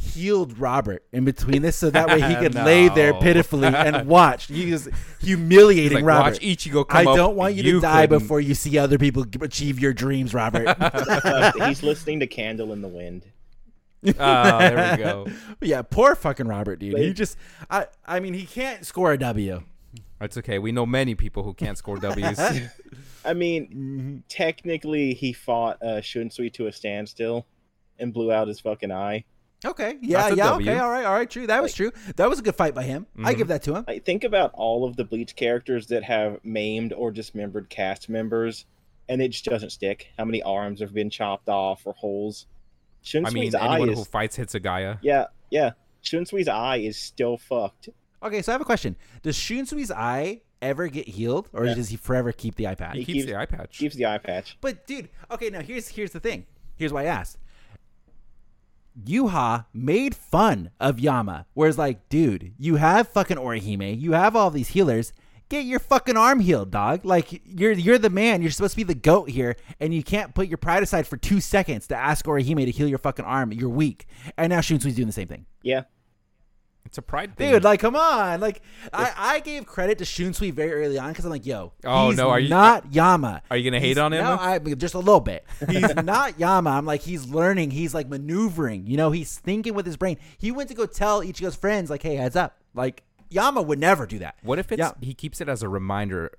healed 0.00 0.58
Robert 0.58 1.02
in 1.12 1.24
between 1.24 1.60
this 1.62 1.76
so 1.76 1.90
that 1.90 2.06
way 2.08 2.20
he 2.20 2.34
could 2.36 2.54
lay 2.54 2.88
there 2.88 3.12
pitifully 3.14 3.66
and 3.66 4.06
watch. 4.08 4.46
He 4.46 4.70
was 4.72 4.84
He's 5.20 5.28
humiliating 5.28 5.96
like, 5.98 6.04
Robert. 6.04 6.30
watch 6.34 6.40
Ichigo 6.40 6.86
I 6.88 7.04
up. 7.04 7.16
don't 7.16 7.36
want 7.36 7.54
you, 7.56 7.62
to 7.64 7.80
die 7.80 8.06
couldn't." 8.06 8.20
before 8.20 8.40
you 8.40 8.54
see 8.54 8.78
other 8.78 8.96
people 8.96 9.26
achieve 9.42 9.78
your 9.80 9.92
dreams, 9.92 10.32
Robert. 10.34 10.76
He's 11.66 11.82
listening 11.82 12.20
to 12.20 12.26
Candle 12.26 12.72
in 12.72 12.80
the 12.80 12.88
Wind. 12.88 13.26
Ah, 14.20 14.58
there 14.60 14.96
we 14.96 15.02
go. 15.02 15.26
yeah, 15.60 15.82
poor 15.82 16.14
fucking 16.14 16.46
Robert, 16.46 16.78
dude. 16.78 16.96
He 16.96 17.12
just, 17.12 17.36
I, 17.68 17.86
I 18.06 18.20
mean, 18.20 18.32
he 18.34 18.46
can't 18.46 18.86
score 18.86 19.12
a 19.12 19.18
W. 19.18 19.64
That's 20.20 20.36
okay. 20.38 20.58
We 20.60 20.70
know 20.70 20.86
many 20.86 21.16
people 21.16 21.42
who 21.42 21.52
can't 21.54 21.76
score 21.76 21.98
W's. 21.98 22.38
I 23.24 23.34
mean, 23.34 23.66
Mm-hmm. 23.68 24.16
technically, 24.28 25.14
he 25.14 25.32
fought 25.32 25.82
uh, 25.82 26.00
Shunsui 26.00 26.52
to 26.54 26.68
a 26.68 26.72
standstill 26.72 27.46
and 27.98 28.12
blew 28.14 28.30
out 28.30 28.46
his 28.46 28.60
fucking 28.60 28.92
eye. 28.92 29.24
Okay, 29.64 29.98
yeah, 30.00 30.28
yeah, 30.28 30.34
W. 30.50 30.70
okay, 30.70 30.78
all 30.78 30.88
right, 30.90 31.04
all 31.04 31.14
right, 31.14 31.28
true. 31.28 31.46
That 31.48 31.60
was 31.62 31.74
true. 31.74 31.90
That 32.16 32.28
was 32.28 32.38
a 32.38 32.42
good 32.42 32.54
fight 32.54 32.74
by 32.76 32.84
him. 32.84 33.06
I 33.24 33.34
Mhm. 33.34 33.38
give 33.38 33.48
that 33.48 33.62
to 33.64 33.74
him. 33.74 33.84
Like, 33.88 34.04
think 34.04 34.22
about 34.22 34.52
all 34.54 34.84
of 34.84 34.94
the 34.96 35.04
Bleach 35.04 35.34
characters 35.34 35.88
that 35.88 36.04
have 36.04 36.38
maimed 36.44 36.92
or 36.92 37.10
dismembered 37.10 37.68
cast 37.68 38.08
members, 38.08 38.66
and 39.08 39.20
it 39.20 39.30
just 39.30 39.44
doesn't 39.46 39.70
stick. 39.70 40.08
How 40.16 40.24
many 40.24 40.42
arms 40.42 40.78
have 40.80 40.94
been 40.94 41.10
chopped 41.10 41.48
off 41.48 41.82
or 41.86 41.92
holes? 41.94 42.46
Shunsui's 43.04 43.26
I 43.26 43.30
mean, 43.30 43.54
anyone 43.56 43.90
is 43.90 43.98
who 43.98 44.04
fights 44.04 44.36
Hitsugaya. 44.38 44.98
yeah, 45.02 45.26
yeah. 45.50 45.72
Shunsui's 46.04 46.46
eye 46.48 46.76
is 46.76 46.96
still 46.96 47.36
fucked. 47.36 47.88
Okay, 48.22 48.42
so 48.42 48.52
I 48.52 48.54
have 48.54 48.60
a 48.60 48.64
question. 48.64 48.94
Does 49.22 49.36
Shunsui's 49.36 49.90
eye 49.90 50.42
ever 50.62 50.86
get 50.88 51.08
healed, 51.08 51.48
or 51.52 51.66
Yeah. 51.66 51.74
does 51.74 51.88
he 51.88 51.96
forever 51.96 52.30
keep 52.32 52.54
the 52.54 52.68
eye 52.68 52.74
patch? 52.76 52.94
He 52.94 53.00
He 53.00 53.04
keeps 53.06 53.14
keeps- 53.14 53.26
the 53.26 53.36
eye 53.36 53.46
patch. 53.46 53.78
Keeps 53.78 53.94
the 53.96 54.06
eye 54.06 54.18
patch. 54.18 54.56
But 54.60 54.86
dude, 54.86 55.08
okay, 55.32 55.50
now 55.50 55.62
here's 55.62 55.88
here's 55.88 56.12
the 56.12 56.20
thing. 56.20 56.46
Here's 56.76 56.92
why 56.92 57.02
I 57.02 57.06
asked. 57.06 57.38
Yuha 59.04 59.66
made 59.72 60.14
fun 60.14 60.70
of 60.80 60.98
Yama, 61.00 61.46
whereas 61.54 61.78
like, 61.78 62.08
dude, 62.08 62.54
you 62.58 62.76
have 62.76 63.08
fucking 63.08 63.36
Orihime, 63.36 64.00
you 64.00 64.12
have 64.12 64.36
all 64.36 64.50
these 64.50 64.68
healers. 64.68 65.12
Get 65.50 65.64
your 65.64 65.78
fucking 65.80 66.18
arm 66.18 66.40
healed, 66.40 66.70
dog. 66.70 67.06
Like 67.06 67.40
you're 67.46 67.72
you're 67.72 67.96
the 67.96 68.10
man. 68.10 68.42
You're 68.42 68.50
supposed 68.50 68.74
to 68.74 68.76
be 68.76 68.82
the 68.82 68.94
goat 68.94 69.30
here, 69.30 69.56
and 69.80 69.94
you 69.94 70.02
can't 70.02 70.34
put 70.34 70.46
your 70.46 70.58
pride 70.58 70.82
aside 70.82 71.06
for 71.06 71.16
two 71.16 71.40
seconds 71.40 71.86
to 71.86 71.96
ask 71.96 72.26
Orihime 72.26 72.66
to 72.66 72.70
heal 72.70 72.86
your 72.86 72.98
fucking 72.98 73.24
arm. 73.24 73.52
You're 73.52 73.70
weak. 73.70 74.06
And 74.36 74.50
now 74.50 74.60
Shunsui's 74.60 74.94
doing 74.94 75.06
the 75.06 75.12
same 75.12 75.26
thing. 75.26 75.46
Yeah, 75.62 75.84
It's 76.88 76.96
a 76.96 77.02
pride 77.02 77.36
thing. 77.36 77.52
Dude, 77.52 77.64
like, 77.64 77.80
come 77.80 77.94
on! 77.96 78.40
Like, 78.40 78.62
I, 78.94 79.12
I 79.16 79.40
gave 79.40 79.66
credit 79.66 79.98
to 79.98 80.04
Shunsui 80.04 80.50
very 80.54 80.72
early 80.72 80.98
on 80.98 81.10
because 81.10 81.26
I'm 81.26 81.30
like, 81.30 81.44
yo, 81.44 81.72
Oh, 81.84 82.08
he's 82.08 82.16
no, 82.16 82.30
are 82.30 82.40
you- 82.40 82.48
not 82.48 82.94
Yama? 82.94 83.42
are 83.50 83.58
you 83.58 83.70
gonna 83.70 83.78
hate 83.78 83.88
He's- 83.88 83.98
on 83.98 84.14
him? 84.14 84.24
No, 84.24 84.38
I 84.40 84.58
just 84.58 84.94
a 84.94 84.98
little 84.98 85.20
bit. 85.20 85.44
He's 85.68 85.94
not 85.96 86.40
Yama. 86.40 86.70
I'm 86.70 86.86
like, 86.86 87.02
he's 87.02 87.26
learning. 87.28 87.72
He's 87.72 87.92
like 87.92 88.08
maneuvering. 88.08 88.86
You 88.86 88.96
know, 88.96 89.10
he's 89.10 89.38
thinking 89.38 89.74
with 89.74 89.84
his 89.84 89.98
brain. 89.98 90.16
He 90.38 90.50
went 90.50 90.70
to 90.70 90.74
go 90.74 90.86
tell 90.86 91.20
Ichigo's 91.20 91.56
friends, 91.56 91.90
like, 91.90 92.02
hey, 92.02 92.14
heads 92.16 92.36
up. 92.36 92.56
Like, 92.72 93.02
Yama 93.28 93.60
would 93.60 93.78
never 93.78 94.06
do 94.06 94.18
that. 94.20 94.36
what 94.42 94.58
if 94.58 94.72
it's 94.72 94.78
Yeah. 94.80 94.92
he 95.02 95.12
keeps 95.12 95.42
it 95.42 95.48
as 95.50 95.62
a 95.62 95.68
reminder? 95.68 96.32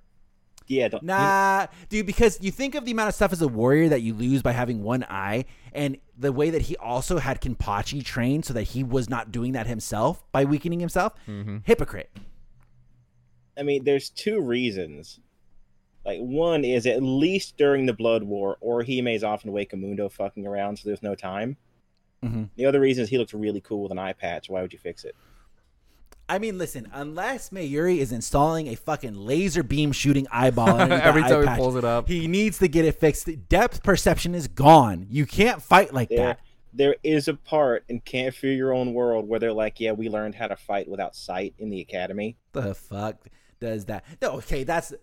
yeah. 0.67 0.87
Don't, 0.87 1.03
Nah, 1.03 1.67
dude, 1.89 2.05
because 2.07 2.39
you 2.41 2.49
think 2.51 2.73
of 2.73 2.85
the 2.85 2.91
amount 2.91 3.09
of 3.09 3.15
stuff 3.15 3.31
as 3.33 3.41
a 3.43 3.47
warrior 3.47 3.89
that 3.89 4.01
you 4.01 4.13
lose 4.15 4.41
by 4.41 4.51
having 4.51 4.81
one 4.81 5.03
eye, 5.09 5.45
and 5.73 5.97
the 6.19 6.31
way 6.33 6.49
that 6.49 6.63
he 6.63 6.75
also 6.77 7.17
had 7.17 7.39
Kenpachi 7.41 8.03
trained 8.03 8.43
so 8.45 8.53
that 8.53 8.63
he 8.63 8.83
was 8.83 9.09
not 9.09 9.31
doing 9.31 9.53
that 9.53 9.67
himself 9.67 10.21
by 10.31 10.43
weakening 10.43 10.79
himself. 10.81 11.13
Hypocrite. 11.63 12.11
I 13.57 13.63
mean, 13.63 13.83
there's 13.85 14.09
two 14.09 14.41
reasons. 14.41 15.19
Like 16.05 16.19
one 16.19 16.63
is 16.63 16.85
at 16.85 17.01
least 17.01 17.57
during 17.57 17.85
the 17.85 17.93
Blood 17.93 18.23
War, 18.23 18.57
Orihime's 18.61 19.23
off 19.23 19.45
in 19.45 19.51
Hueco 19.51 19.79
Mundo 19.79 20.09
fucking 20.09 20.45
around, 20.45 20.77
so 20.79 20.87
there's 20.89 21.03
no 21.03 21.15
time. 21.15 21.57
Mhm. 22.23 22.49
The 22.55 22.65
other 22.65 22.79
reason 22.79 23.03
is 23.03 23.09
he 23.09 23.17
looks 23.17 23.33
really 23.33 23.61
cool 23.61 23.83
with 23.83 23.91
an 23.91 23.99
eye 23.99 24.13
patch. 24.13 24.49
Why 24.49 24.61
would 24.61 24.73
you 24.73 24.79
fix 24.79 25.05
it? 25.05 25.15
I 26.29 26.37
mean, 26.39 26.57
listen, 26.57 26.87
unless 26.93 27.49
Mayuri 27.49 27.97
is 27.97 28.11
installing 28.11 28.67
a 28.67 28.75
fucking 28.75 29.15
laser 29.15 29.63
beam 29.63 29.91
shooting 29.91 30.27
eyeball 30.31 30.69
Every 30.79 31.23
eye 31.23 31.29
time 31.29 31.47
he 31.47 31.55
pulls 31.55 31.75
it 31.75 31.83
up. 31.83 32.07
he 32.07 32.27
needs 32.27 32.59
to 32.59 32.67
get 32.67 32.85
it 32.85 32.99
fixed. 32.99 33.27
Depth 33.49 33.81
perception 33.83 34.35
is 34.35 34.47
gone. 34.47 35.07
You 35.09 35.25
can't 35.25 35.61
fight 35.61 35.93
like 35.93 36.09
There, 36.09 36.17
that. 36.19 36.39
there 36.71 36.95
is 37.03 37.27
a 37.27 37.33
part 37.33 37.83
in 37.89 37.99
Can't 38.01 38.33
Fear 38.33 38.53
Your 38.53 38.73
Own 38.73 38.93
World 38.93 39.27
where 39.27 39.39
they're 39.39 39.51
like, 39.51 39.79
"Yeah, 39.79 39.93
we 39.93 40.07
learned 40.07 40.35
how 40.35 40.47
to 40.47 40.55
fight 40.55 40.87
without 40.87 41.15
sight 41.15 41.55
in 41.57 41.69
the 41.71 41.81
academy." 41.81 42.37
The 42.53 42.75
fuck 42.75 43.17
does 43.59 43.85
that? 43.85 44.05
No, 44.21 44.33
okay, 44.33 44.63
that's 44.63 44.93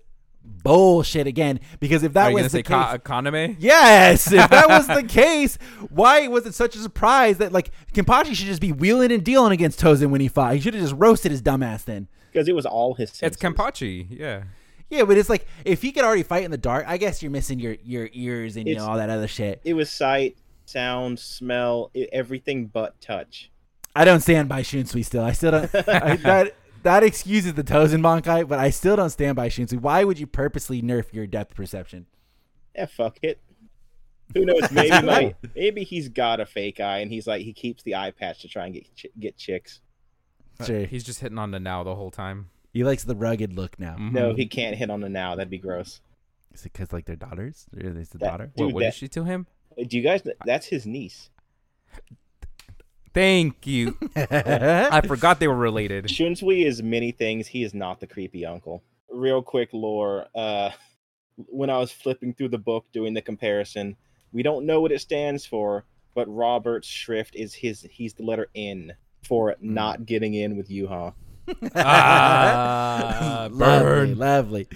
bullshit 0.47 1.27
again. 1.27 1.61
Because 1.81 2.03
if 2.03 2.13
that 2.15 2.27
Are 2.27 2.31
you 2.31 2.37
was 2.37 2.45
the 2.45 2.51
say 2.51 2.63
case, 2.63 2.69
Ka- 2.71 2.99
Kaname? 2.99 3.57
Yes, 3.59 4.33
if 4.33 4.51
that 4.51 4.69
was 4.69 4.87
the 4.87 5.03
case, 5.09 5.59
why 5.91 6.29
was 6.29 6.47
it 6.47 6.55
such 6.55 6.75
a 6.77 6.79
surprise 6.79 7.39
that 7.39 7.53
like 7.53 7.71
Kenpachi 7.93 8.35
should 8.35 8.47
just 8.47 8.61
be 8.61 8.73
wheeling 8.73 9.13
and 9.13 9.25
dealing 9.25 9.53
against 9.53 9.81
Tozen 9.81 10.11
when 10.11 10.21
he 10.21 10.29
fought? 10.29 10.55
He 10.55 10.61
should 10.61 10.75
have 10.75 10.83
just 10.83 10.95
roasted 10.97 11.31
his 11.31 11.43
dumbass 11.43 11.85
then. 11.85 12.09
Because 12.33 12.49
it 12.49 12.55
was 12.55 12.67
all 12.67 12.95
his. 12.95 13.11
It's 13.11 13.19
senses. 13.19 13.41
Kenpachi. 13.41 14.07
Yeah. 14.11 14.45
Yeah, 14.89 15.05
but 15.05 15.17
it's 15.19 15.29
like 15.29 15.47
if 15.65 15.83
he 15.83 15.91
could 15.91 16.05
already 16.05 16.23
fight 16.23 16.45
in 16.45 16.51
the 16.51 16.59
dark, 16.59 16.85
I 16.87 16.97
guess 16.97 17.23
you're 17.23 17.33
missing 17.33 17.59
your 17.59 17.77
your 17.83 18.09
ears 18.13 18.57
and 18.57 18.69
you 18.69 18.77
know 18.77 18.87
all 18.87 18.97
that 18.97 19.11
other 19.11 19.27
shit. 19.27 19.61
It 19.65 19.75
was 19.75 19.91
sight, 19.91 20.37
sound, 20.65 21.19
smell, 21.19 21.91
everything 22.13 22.67
but 22.67 23.01
touch. 23.01 23.51
I 23.97 24.05
don't 24.05 24.21
stand 24.21 24.49
by 24.49 24.63
Shunsui 24.63 25.05
still. 25.05 25.25
I 25.25 25.33
still 25.33 25.51
don't. 25.53 25.75
I, 25.89 26.17
that 26.17 26.55
that 26.87 27.03
excuses 27.03 27.55
the 27.55 27.65
Tozen 27.65 28.01
Bankai, 28.01 28.47
but 28.49 28.59
I 28.59 28.71
still 28.71 28.95
don't 28.97 29.11
stand 29.11 29.35
by 29.37 29.49
Shunsui. 29.49 29.81
Why 29.81 30.05
would 30.05 30.19
you 30.19 30.27
purposely 30.27 30.81
nerf 30.83 31.13
your 31.13 31.27
depth 31.27 31.55
perception? 31.55 32.07
Yeah, 32.75 32.87
fuck 32.87 33.19
it. 33.23 33.41
Who 34.35 34.45
knows? 34.45 34.71
Maybe 34.73 35.05
my, 35.07 35.35
maybe 35.55 35.83
he's 35.85 36.09
got 36.09 36.41
a 36.41 36.47
fake 36.47 36.79
eye, 36.81 36.99
and 36.99 37.11
he's 37.11 37.27
like 37.27 37.43
he 37.43 37.53
keeps 37.53 37.83
the 37.83 37.95
eye 37.97 38.11
patch 38.13 38.41
to 38.43 38.49
try 38.49 38.67
and 38.67 38.75
get 38.75 38.95
ch- 38.95 39.07
get 39.19 39.37
chicks. 39.37 39.81
Sure, 40.65 40.87
He's 40.87 41.05
just 41.05 41.21
hitting 41.21 41.39
on 41.39 41.51
the 41.51 41.61
now 41.61 41.83
the 41.85 41.95
whole 41.95 42.11
time. 42.11 42.49
he 42.73 42.83
likes 42.85 43.05
the 43.05 43.15
rugged 43.17 43.53
look 43.53 43.79
now. 43.79 43.97
No, 43.99 44.33
Mhm. 44.33 44.37
he 44.39 44.47
can't 44.47 44.75
hit 44.77 44.91
on 44.91 45.01
the 45.01 45.09
now. 45.09 45.35
That'd 45.37 45.51
be 45.51 45.59
gross. 45.59 46.01
Is 46.55 46.65
it 46.65 46.73
because 46.73 46.93
like 46.93 47.05
their 47.05 47.17
daughters? 47.17 47.67
Or 47.77 47.81
is 47.99 48.09
the 48.11 48.19
That- 48.19 48.31
daughter? 48.31 48.51
What, 48.55 48.67
Dude, 48.67 48.75
what 48.75 48.81
did 48.81 48.87
that- 48.89 48.95
she 48.95 49.09
to 49.09 49.25
him? 49.25 49.47
Do 49.77 49.97
you 49.97 50.03
guys? 50.03 50.23
That's 50.45 50.67
his 50.67 50.87
niece. 50.87 51.31
Thank 53.17 53.67
you. 53.67 53.97
I 54.15 55.01
forgot 55.01 55.41
they 55.41 55.49
were 55.49 55.57
related. 55.57 56.05
Shunsui 56.05 56.67
is 56.67 56.83
many 56.83 57.13
things. 57.13 57.47
He 57.47 57.63
is 57.63 57.73
not 57.73 57.99
the 57.99 58.07
creepy 58.07 58.45
uncle. 58.45 58.83
Real 59.11 59.41
quick 59.41 59.71
lore. 59.73 60.27
Uh, 60.35 60.69
when 61.37 61.71
I 61.71 61.79
was 61.79 61.91
flipping 61.91 62.35
through 62.35 62.51
the 62.51 62.59
book 62.59 62.85
doing 62.93 63.15
the 63.15 63.23
comparison, 63.23 63.97
we 64.33 64.43
don't 64.43 64.67
know 64.67 64.83
what 64.83 64.93
it 64.93 65.01
stands 65.01 65.47
for, 65.47 65.87
but 66.15 66.29
Robert's 66.29 66.89
Schrift 66.89 67.35
is 67.35 67.55
his. 67.55 67.87
He's 67.91 68.13
the 68.13 68.23
letter 68.23 68.49
N 68.55 68.93
for 69.23 69.57
not 69.63 70.05
getting 70.05 70.35
in 70.35 70.59
with 70.59 70.69
Yuha. 70.69 71.15
ah, 71.75 73.49
lovely, 73.51 74.15
lovely. 74.15 74.69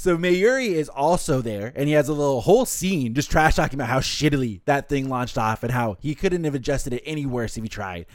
So 0.00 0.16
Mayuri 0.16 0.68
is 0.68 0.88
also 0.88 1.42
there, 1.42 1.74
and 1.76 1.86
he 1.86 1.92
has 1.92 2.08
a 2.08 2.14
little 2.14 2.40
whole 2.40 2.64
scene 2.64 3.12
just 3.12 3.30
trash 3.30 3.56
talking 3.56 3.78
about 3.78 3.90
how 3.90 4.00
shittily 4.00 4.62
that 4.64 4.88
thing 4.88 5.10
launched 5.10 5.36
off 5.36 5.62
and 5.62 5.70
how 5.70 5.98
he 6.00 6.14
couldn't 6.14 6.44
have 6.44 6.54
adjusted 6.54 6.94
it 6.94 7.02
any 7.04 7.26
worse 7.26 7.58
if 7.58 7.62
he 7.62 7.68
tried. 7.68 8.06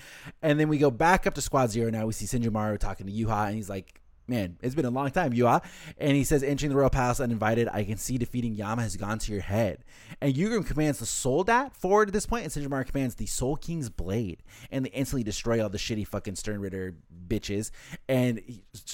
And 0.41 0.59
then 0.59 0.67
we 0.67 0.79
go 0.79 0.89
back 0.89 1.27
up 1.27 1.35
to 1.35 1.41
Squad 1.41 1.69
Zero 1.69 1.91
now. 1.91 2.07
We 2.07 2.13
see 2.13 2.25
Senjumaru 2.25 2.79
talking 2.79 3.05
to 3.05 3.13
Yuha, 3.13 3.49
and 3.49 3.55
he's 3.55 3.69
like, 3.69 4.01
Man, 4.27 4.57
it's 4.61 4.73
been 4.73 4.85
a 4.85 4.89
long 4.89 5.11
time, 5.11 5.33
Yuha. 5.33 5.63
And 5.97 6.15
he 6.15 6.23
says, 6.23 6.41
entering 6.41 6.71
the 6.71 6.75
royal 6.75 6.89
palace 6.89 7.19
uninvited, 7.19 7.69
I 7.71 7.83
can 7.83 7.97
see 7.97 8.17
defeating 8.17 8.53
Yama 8.53 8.81
has 8.81 8.97
gone 8.97 9.19
to 9.19 9.31
your 9.31 9.41
head. 9.41 9.83
And 10.19 10.33
Jugram 10.33 10.65
commands 10.65 10.99
the 10.99 11.05
Soldat 11.05 11.75
forward 11.75 12.09
at 12.09 12.13
this 12.13 12.25
point, 12.25 12.43
and 12.43 12.51
Senjumaru 12.51 12.87
commands 12.87 13.15
the 13.15 13.27
Soul 13.27 13.55
King's 13.55 13.89
Blade. 13.89 14.41
And 14.71 14.85
they 14.85 14.89
instantly 14.89 15.23
destroy 15.23 15.61
all 15.61 15.69
the 15.69 15.77
shitty 15.77 16.07
fucking 16.07 16.35
Stern 16.35 16.59
Ritter 16.59 16.95
bitches. 17.27 17.69
And 18.09 18.41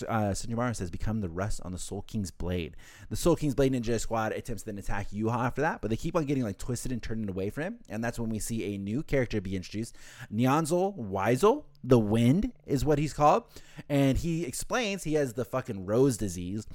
uh, 0.07 0.31
Senjumaru 0.31 0.75
says, 0.75 0.91
become 0.91 1.21
the 1.21 1.29
rust 1.29 1.61
on 1.63 1.71
the 1.71 1.79
Soul 1.79 2.01
King's 2.01 2.31
Blade. 2.31 2.75
The 3.09 3.15
Soul 3.15 3.37
King's 3.37 3.55
Blade 3.55 3.73
Ninja 3.73 3.99
Squad 3.99 4.33
attempts 4.33 4.63
to 4.63 4.71
attack 4.71 5.11
Yuha 5.11 5.45
after 5.45 5.61
that, 5.61 5.81
but 5.81 5.89
they 5.89 5.97
keep 5.97 6.15
on 6.15 6.25
getting 6.25 6.43
like 6.43 6.57
twisted 6.57 6.91
and 6.91 7.01
turning 7.01 7.29
away 7.29 7.49
from 7.49 7.63
him. 7.63 7.79
And 7.87 8.03
that's 8.03 8.19
when 8.19 8.29
we 8.29 8.39
see 8.39 8.73
a 8.73 8.77
new 8.77 9.01
character 9.03 9.39
be 9.39 9.55
introduced. 9.55 9.95
Nyanzel 10.33 10.97
Weisel, 10.97 11.63
the 11.83 11.99
Wind 11.99 12.51
is 12.65 12.85
what 12.85 12.99
he's 12.99 13.13
called. 13.13 13.43
And 13.89 14.17
he 14.17 14.45
explains 14.45 15.03
he 15.03 15.13
has 15.15 15.33
the 15.33 15.45
fucking 15.45 15.85
rose 15.85 16.17
disease. 16.17 16.67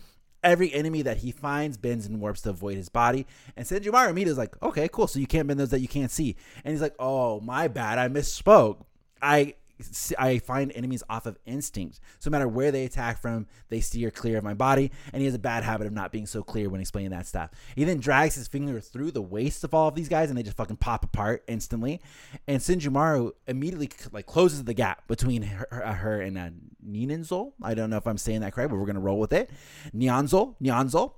Every 0.42 0.72
enemy 0.72 1.02
that 1.02 1.18
he 1.18 1.32
finds 1.32 1.76
bends 1.76 2.06
and 2.06 2.20
warps 2.20 2.42
to 2.42 2.50
avoid 2.50 2.76
his 2.76 2.88
body. 2.88 3.26
And 3.56 3.66
Senjumaru 3.66 4.10
immediately 4.10 4.32
is 4.32 4.38
like, 4.38 4.60
okay, 4.62 4.88
cool. 4.88 5.06
So 5.06 5.18
you 5.18 5.26
can't 5.26 5.48
bend 5.48 5.58
those 5.58 5.70
that 5.70 5.80
you 5.80 5.88
can't 5.88 6.10
see. 6.10 6.36
And 6.64 6.72
he's 6.72 6.82
like, 6.82 6.94
oh, 6.98 7.40
my 7.40 7.68
bad. 7.68 7.98
I 7.98 8.08
misspoke. 8.08 8.82
I 9.20 9.54
I 10.18 10.38
find 10.38 10.72
enemies 10.74 11.02
off 11.08 11.26
of 11.26 11.38
instinct. 11.46 12.00
So 12.18 12.30
no 12.30 12.36
matter 12.36 12.48
where 12.48 12.70
they 12.70 12.84
attack 12.84 13.20
from, 13.20 13.46
they 13.68 13.80
steer 13.80 14.10
clear 14.10 14.38
of 14.38 14.44
my 14.44 14.54
body. 14.54 14.90
And 15.12 15.20
he 15.20 15.26
has 15.26 15.34
a 15.34 15.38
bad 15.38 15.64
habit 15.64 15.86
of 15.86 15.92
not 15.92 16.12
being 16.12 16.26
so 16.26 16.42
clear 16.42 16.68
when 16.68 16.80
explaining 16.80 17.10
that 17.10 17.26
stuff. 17.26 17.50
He 17.74 17.84
then 17.84 17.98
drags 17.98 18.34
his 18.34 18.48
finger 18.48 18.80
through 18.80 19.10
the 19.12 19.22
waist 19.22 19.64
of 19.64 19.74
all 19.74 19.88
of 19.88 19.94
these 19.94 20.08
guys, 20.08 20.28
and 20.28 20.38
they 20.38 20.42
just 20.42 20.56
fucking 20.56 20.76
pop 20.76 21.04
apart 21.04 21.44
instantly. 21.46 22.00
And 22.46 22.60
Senjumaru 22.60 23.32
immediately 23.46 23.90
like 24.12 24.26
closes 24.26 24.64
the 24.64 24.74
gap 24.74 25.06
between 25.08 25.42
her, 25.42 25.66
her, 25.70 25.92
her 25.92 26.20
and 26.20 26.38
uh, 26.38 26.50
Ninenzol. 26.86 27.52
I 27.62 27.74
don't 27.74 27.90
know 27.90 27.96
if 27.96 28.06
I'm 28.06 28.18
saying 28.18 28.40
that 28.40 28.52
correct, 28.52 28.70
but 28.70 28.78
we're 28.78 28.86
gonna 28.86 29.00
roll 29.00 29.18
with 29.18 29.32
it. 29.32 29.50
Nianzol, 29.94 30.54
Nianzol. 30.62 31.12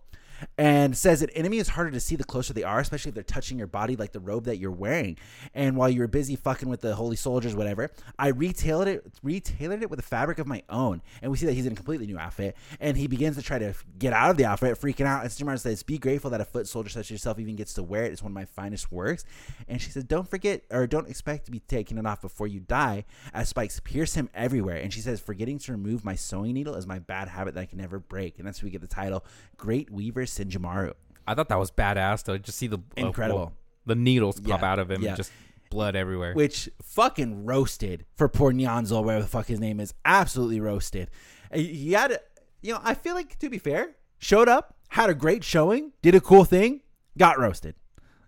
And 0.57 0.97
says 0.97 1.21
that 1.21 1.31
enemy 1.35 1.59
is 1.59 1.69
harder 1.69 1.91
to 1.91 2.01
see 2.01 2.17
the 2.17 2.25
closer 2.25 2.53
they 2.53 2.63
are, 2.63 2.81
especially 2.81 3.11
if 3.11 3.15
they're 3.15 3.25
touching 3.25 3.59
your 3.59 3.67
body 3.67 3.97
like 3.97 4.13
the 4.13 4.21
robe 4.21 4.45
that 4.45 4.59
you're 4.59 4.71
wearing. 4.71 5.17
And 5.55 5.77
while 5.77 5.91
you 5.91 6.01
were 6.01 6.09
busy 6.09 6.37
fucking 6.37 6.69
with 6.69 6.81
the 6.81 6.95
holy 6.95 7.17
soldiers, 7.17 7.55
whatever, 7.55 7.91
I 8.19 8.33
retailored 8.33 8.87
it, 8.87 9.07
retailored 9.23 9.83
it 9.83 9.91
with 9.91 9.99
a 9.99 10.03
fabric 10.03 10.39
of 10.39 10.47
my 10.47 10.63
own. 10.69 11.03
And 11.23 11.31
we 11.31 11.37
see 11.39 11.47
that 11.47 11.55
he's 11.55 11.67
in 11.67 11.73
a 11.73 11.77
completely 11.77 12.07
new 12.07 12.19
outfit, 12.19 12.57
and 12.81 12.97
he 12.97 13.07
begins 13.07 13.37
to 13.37 13.43
try 13.43 13.59
to 13.59 13.75
get 13.99 14.13
out 14.13 14.31
of 14.31 14.37
the 14.37 14.45
outfit, 14.45 14.79
freaking 14.81 15.07
out. 15.07 15.23
And 15.23 15.31
Senjumaru 15.31 15.59
says, 15.59 15.83
"Be 15.83 15.99
grateful 15.99 16.31
that 16.31 16.41
a 16.41 16.45
foot 16.45 16.69
soldier 16.69 16.91
such 16.91 17.07
as 17.07 17.11
yourself 17.11 17.39
even 17.39 17.57
gets 17.57 17.75
to 17.75 17.83
wear 17.83 18.05
it. 18.05 18.13
It's 18.13 18.23
one 18.23 18.33
of 18.33 18.35
my 18.35 18.45
finest 18.45 18.93
works." 18.93 19.25
And 19.67 19.81
she 19.83 19.91
says, 19.91 20.05
"Don't 20.05 20.29
forget, 20.29 20.63
or 20.71 20.87
don't 20.87 21.09
expect 21.09 21.47
to 21.47 21.51
be 21.51 21.61
taking 21.61 21.99
it 21.99 22.07
off 22.07 22.21
before 22.21 22.47
you 22.47 22.61
die, 22.61 23.05
as 23.33 23.49
spikes 23.49 23.81
pierce 23.81 24.15
him 24.15 24.31
everywhere." 24.35 24.77
And 24.77 24.93
she 24.93 25.01
says, 25.01 25.21
"Forgetting 25.21 25.59
to 25.61 25.73
remove 25.73 26.05
my 26.05 26.15
sewing 26.15 26.55
needle 26.55 26.75
is 26.75 26.87
my 26.87 26.99
bad 26.99 27.29
habit 27.29 27.55
that 27.55 27.61
I 27.61 27.67
can 27.67 27.79
never 27.79 27.99
break." 27.99 28.39
And 28.39 28.47
that's 28.47 28.63
where 28.63 28.69
we 28.69 28.73
get 28.73 28.81
the 28.81 28.87
title, 28.87 29.25
"Great 29.57 29.91
Weaver 29.91 30.27
Senjumaru." 30.31 30.95
I 31.27 31.35
thought 31.35 31.49
that 31.49 31.59
was 31.59 31.71
badass 31.71 32.23
to 32.25 32.39
just 32.39 32.59
see 32.59 32.67
the 32.69 32.79
uh, 32.79 33.07
Incredible. 33.07 33.39
well, 33.39 33.53
the 33.87 33.95
needles 33.95 34.41
pop 34.41 34.61
Yeah, 34.63 34.73
out 34.73 34.79
of 34.79 34.91
him, 34.91 35.03
yeah. 35.03 35.09
and 35.11 35.17
just 35.17 35.31
blood 35.71 35.95
everywhere. 35.97 36.33
which 36.35 36.69
fucking 36.83 37.45
roasted 37.45 38.07
for 38.17 38.29
poor 38.29 38.53
Nyanzo, 38.53 39.05
whatever 39.05 39.23
the 39.23 39.29
fuck 39.29 39.47
his 39.47 39.61
name 39.61 39.81
is. 39.81 39.93
Absolutely 40.05 40.61
roasted. 40.61 41.11
He 41.53 41.93
had, 41.93 42.19
you 42.63 42.73
know, 42.75 42.81
I 42.83 42.95
feel 42.95 43.15
like 43.15 43.39
to 43.41 43.51
be 43.51 43.59
fair, 43.59 43.91
showed 44.19 44.49
up, 44.49 44.77
had 44.89 45.11
a 45.11 45.15
great 45.15 45.45
showing, 45.45 45.93
did 46.01 46.15
a 46.15 46.21
cool 46.21 46.45
thing, 46.45 46.81
got 47.19 47.39
roasted. 47.39 47.75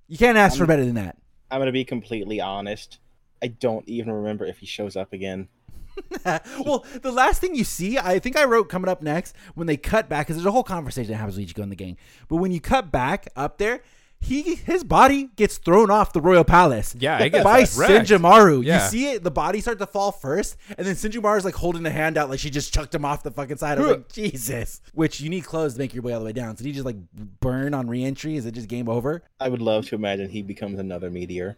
You 0.07 0.19
can't 0.19 0.37
ask 0.37 0.59
for 0.59 0.67
better 0.67 0.85
than 0.85 0.97
that. 0.97 1.17
I'm 1.51 1.61
gonna 1.61 1.73
be 1.73 1.85
completely 1.85 2.41
honest. 2.41 2.99
I 3.43 3.47
don't 3.49 3.89
even 3.89 4.13
remember 4.13 4.45
if 4.45 4.59
he 4.59 4.67
shows 4.67 4.95
up 4.97 5.15
again. 5.15 5.49
well, 6.65 6.85
the 7.03 7.13
last 7.13 7.41
thing 7.41 7.55
you 7.55 7.65
see, 7.65 7.99
I 7.99 8.19
think 8.19 8.39
I 8.39 8.45
wrote 8.45 8.69
coming 8.69 8.89
up 8.89 9.03
next 9.03 9.35
when 9.55 9.67
they 9.67 9.77
cut 9.77 10.09
back 10.09 10.27
because 10.27 10.37
there's 10.37 10.47
a 10.47 10.51
whole 10.51 10.63
conversation 10.63 11.13
that 11.13 11.19
happens 11.19 11.37
with 11.37 11.49
Ichigo 11.49 11.63
in 11.63 11.71
the 11.71 11.77
gang. 11.77 11.97
But 12.29 12.37
when 12.37 12.53
you 12.53 12.61
cut 12.61 12.91
back 12.91 13.29
up 13.37 13.59
there, 13.59 13.83
he 14.23 14.55
his 14.55 14.85
body 14.85 15.31
gets 15.37 15.57
thrown 15.59 15.91
off 15.91 16.13
the 16.13 16.21
royal 16.21 16.45
palace. 16.45 16.95
Yeah, 16.99 17.19
it 17.19 17.31
gets 17.31 17.45
by 17.45 17.61
wrecked. 17.61 18.09
Senjumaru. 18.09 18.65
Yeah. 18.65 18.85
You 18.85 18.91
see 18.91 19.11
it, 19.13 19.25
the 19.25 19.31
body 19.31 19.61
start 19.61 19.79
to 19.79 19.87
fall 19.87 20.13
first, 20.13 20.57
and 20.77 20.87
then 20.87 20.95
Senjumaru's 20.95 21.45
like 21.45 21.55
holding 21.55 21.83
the 21.83 21.91
hand 21.91 22.19
out 22.19 22.29
like 22.29 22.39
she 22.39 22.51
just 22.51 22.73
chucked 22.73 22.95
him 22.95 23.05
off 23.05 23.23
the 23.23 23.31
fucking 23.31 23.57
side. 23.57 23.79
I 23.79 23.81
was 23.81 23.91
like, 23.93 24.13
Jesus. 24.13 24.83
Which 24.93 25.21
you 25.21 25.31
need 25.31 25.45
clothes 25.45 25.75
to 25.75 25.79
make 25.79 25.95
your 25.95 26.03
way 26.03 26.13
all 26.13 26.21
the 26.21 26.27
way 26.27 26.33
down. 26.33 26.57
So 26.57 26.65
did 26.65 26.69
he 26.69 26.73
just 26.75 26.85
like 26.85 26.97
burn 27.41 27.73
on 27.73 27.89
reentry? 27.89 28.37
Is 28.37 28.45
it 28.45 28.53
just 28.53 28.69
game 28.69 28.89
over? 28.89 29.23
I 29.41 29.49
would 29.49 29.63
love 29.63 29.87
to 29.89 29.95
imagine 29.95 30.29
he 30.29 30.43
becomes 30.43 30.79
another 30.79 31.11
meteor. 31.11 31.57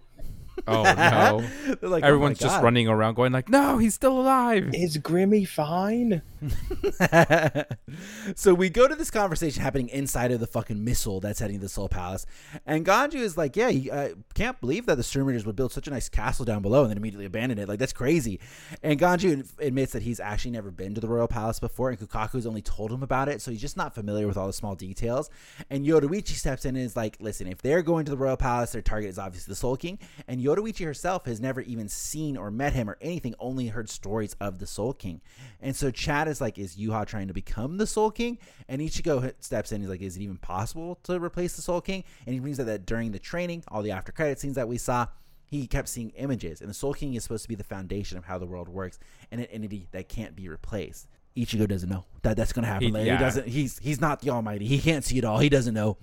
Oh 0.66 0.82
no! 0.82 1.44
They're 1.80 1.90
like, 1.90 2.04
oh 2.04 2.08
Everyone's 2.08 2.38
just 2.38 2.56
God. 2.56 2.64
running 2.64 2.88
around 2.88 3.14
going 3.14 3.32
like, 3.32 3.48
"No, 3.48 3.78
he's 3.78 3.94
still 3.94 4.20
alive." 4.20 4.70
Is 4.72 4.98
Grimmy 4.98 5.46
fine? 5.46 6.22
so 8.34 8.54
we 8.54 8.68
go 8.68 8.88
to 8.88 8.94
this 8.94 9.10
conversation 9.10 9.62
happening 9.62 9.88
inside 9.88 10.32
of 10.32 10.40
the 10.40 10.46
fucking 10.46 10.82
missile 10.82 11.20
that's 11.20 11.40
heading 11.40 11.56
to 11.56 11.62
the 11.62 11.68
Soul 11.68 11.88
Palace, 11.88 12.26
and 12.66 12.84
Ganju 12.84 13.14
is 13.14 13.36
like, 13.36 13.56
"Yeah, 13.56 13.70
uh, 13.92 14.08
can't 14.34 14.60
believe 14.60 14.86
that 14.86 14.96
the 14.96 15.02
Sternritters 15.02 15.46
would 15.46 15.56
build 15.56 15.72
such 15.72 15.86
a 15.86 15.90
nice 15.90 16.08
castle 16.08 16.44
down 16.44 16.62
below 16.62 16.82
and 16.82 16.90
then 16.90 16.96
immediately 16.96 17.26
abandon 17.26 17.58
it. 17.58 17.68
Like 17.68 17.78
that's 17.78 17.92
crazy." 17.92 18.40
And 18.82 18.98
Ganju 18.98 19.48
admits 19.60 19.92
that 19.92 20.02
he's 20.02 20.20
actually 20.20 20.52
never 20.52 20.70
been 20.70 20.94
to 20.94 21.00
the 21.00 21.08
Royal 21.08 21.28
Palace 21.28 21.60
before, 21.60 21.90
and 21.90 21.98
Kukaku's 21.98 22.46
only 22.46 22.62
told 22.62 22.90
him 22.90 23.02
about 23.02 23.28
it, 23.28 23.40
so 23.40 23.50
he's 23.50 23.60
just 23.60 23.76
not 23.76 23.94
familiar 23.94 24.26
with 24.26 24.36
all 24.36 24.46
the 24.46 24.52
small 24.52 24.74
details. 24.74 25.30
And 25.70 25.86
Yoruichi 25.86 26.34
steps 26.34 26.64
in 26.64 26.76
and 26.76 26.84
is 26.84 26.96
like, 26.96 27.16
"Listen, 27.20 27.46
if 27.46 27.62
they're 27.62 27.82
going 27.82 28.04
to 28.06 28.10
the 28.10 28.18
Royal 28.18 28.36
Palace, 28.36 28.72
their 28.72 28.82
target 28.82 29.10
is 29.10 29.18
obviously 29.18 29.52
the 29.52 29.56
Soul 29.56 29.76
King." 29.76 29.98
And 30.26 30.40
Yoruichi 30.40 30.84
herself 30.84 31.26
has 31.26 31.40
never 31.40 31.60
even 31.60 31.88
seen 31.88 32.36
or 32.36 32.50
met 32.50 32.72
him 32.72 32.90
or 32.90 32.98
anything, 33.00 33.34
only 33.38 33.68
heard 33.68 33.88
stories 33.88 34.34
of 34.40 34.58
the 34.58 34.66
Soul 34.66 34.92
King. 34.92 35.20
And 35.60 35.76
so 35.76 35.90
Chad 35.90 36.31
is 36.32 36.40
like, 36.40 36.58
is 36.58 36.76
Yuha 36.76 37.06
trying 37.06 37.28
to 37.28 37.32
become 37.34 37.76
the 37.78 37.86
Soul 37.86 38.10
King? 38.10 38.38
And 38.68 38.80
Ichigo 38.82 39.32
steps 39.40 39.70
in. 39.70 39.80
He's 39.80 39.90
like, 39.90 40.02
is 40.02 40.16
it 40.16 40.22
even 40.22 40.36
possible 40.38 40.98
to 41.04 41.20
replace 41.22 41.54
the 41.54 41.62
Soul 41.62 41.80
King? 41.80 42.02
And 42.26 42.34
he 42.34 42.40
brings 42.40 42.58
up 42.58 42.66
that 42.66 42.84
during 42.86 43.12
the 43.12 43.18
training, 43.20 43.62
all 43.68 43.82
the 43.82 43.92
after 43.92 44.10
credit 44.10 44.40
scenes 44.40 44.56
that 44.56 44.66
we 44.68 44.78
saw, 44.78 45.06
he 45.44 45.66
kept 45.66 45.88
seeing 45.88 46.10
images. 46.16 46.60
And 46.60 46.68
the 46.68 46.74
Soul 46.74 46.94
King 46.94 47.14
is 47.14 47.22
supposed 47.22 47.42
to 47.44 47.48
be 47.48 47.54
the 47.54 47.62
foundation 47.64 48.18
of 48.18 48.24
how 48.24 48.38
the 48.38 48.46
world 48.46 48.68
works 48.68 48.98
and 49.30 49.40
an 49.40 49.46
entity 49.48 49.86
that 49.92 50.08
can't 50.08 50.34
be 50.34 50.48
replaced. 50.48 51.06
Ichigo 51.36 51.66
doesn't 51.68 51.88
know 51.88 52.04
that 52.22 52.36
that's 52.36 52.52
going 52.52 52.64
to 52.64 52.68
happen 52.68 52.88
He- 52.88 52.92
later. 52.92 53.06
yeah. 53.06 53.18
He 53.18 53.24
doesn't. 53.24 53.48
He's 53.48 53.78
he's 53.78 54.00
not 54.00 54.20
the 54.20 54.30
Almighty. 54.30 54.66
He 54.66 54.78
can't 54.78 55.04
see 55.04 55.16
it 55.18 55.24
all. 55.24 55.38
He 55.38 55.48
doesn't 55.48 55.72
know. 55.74 55.96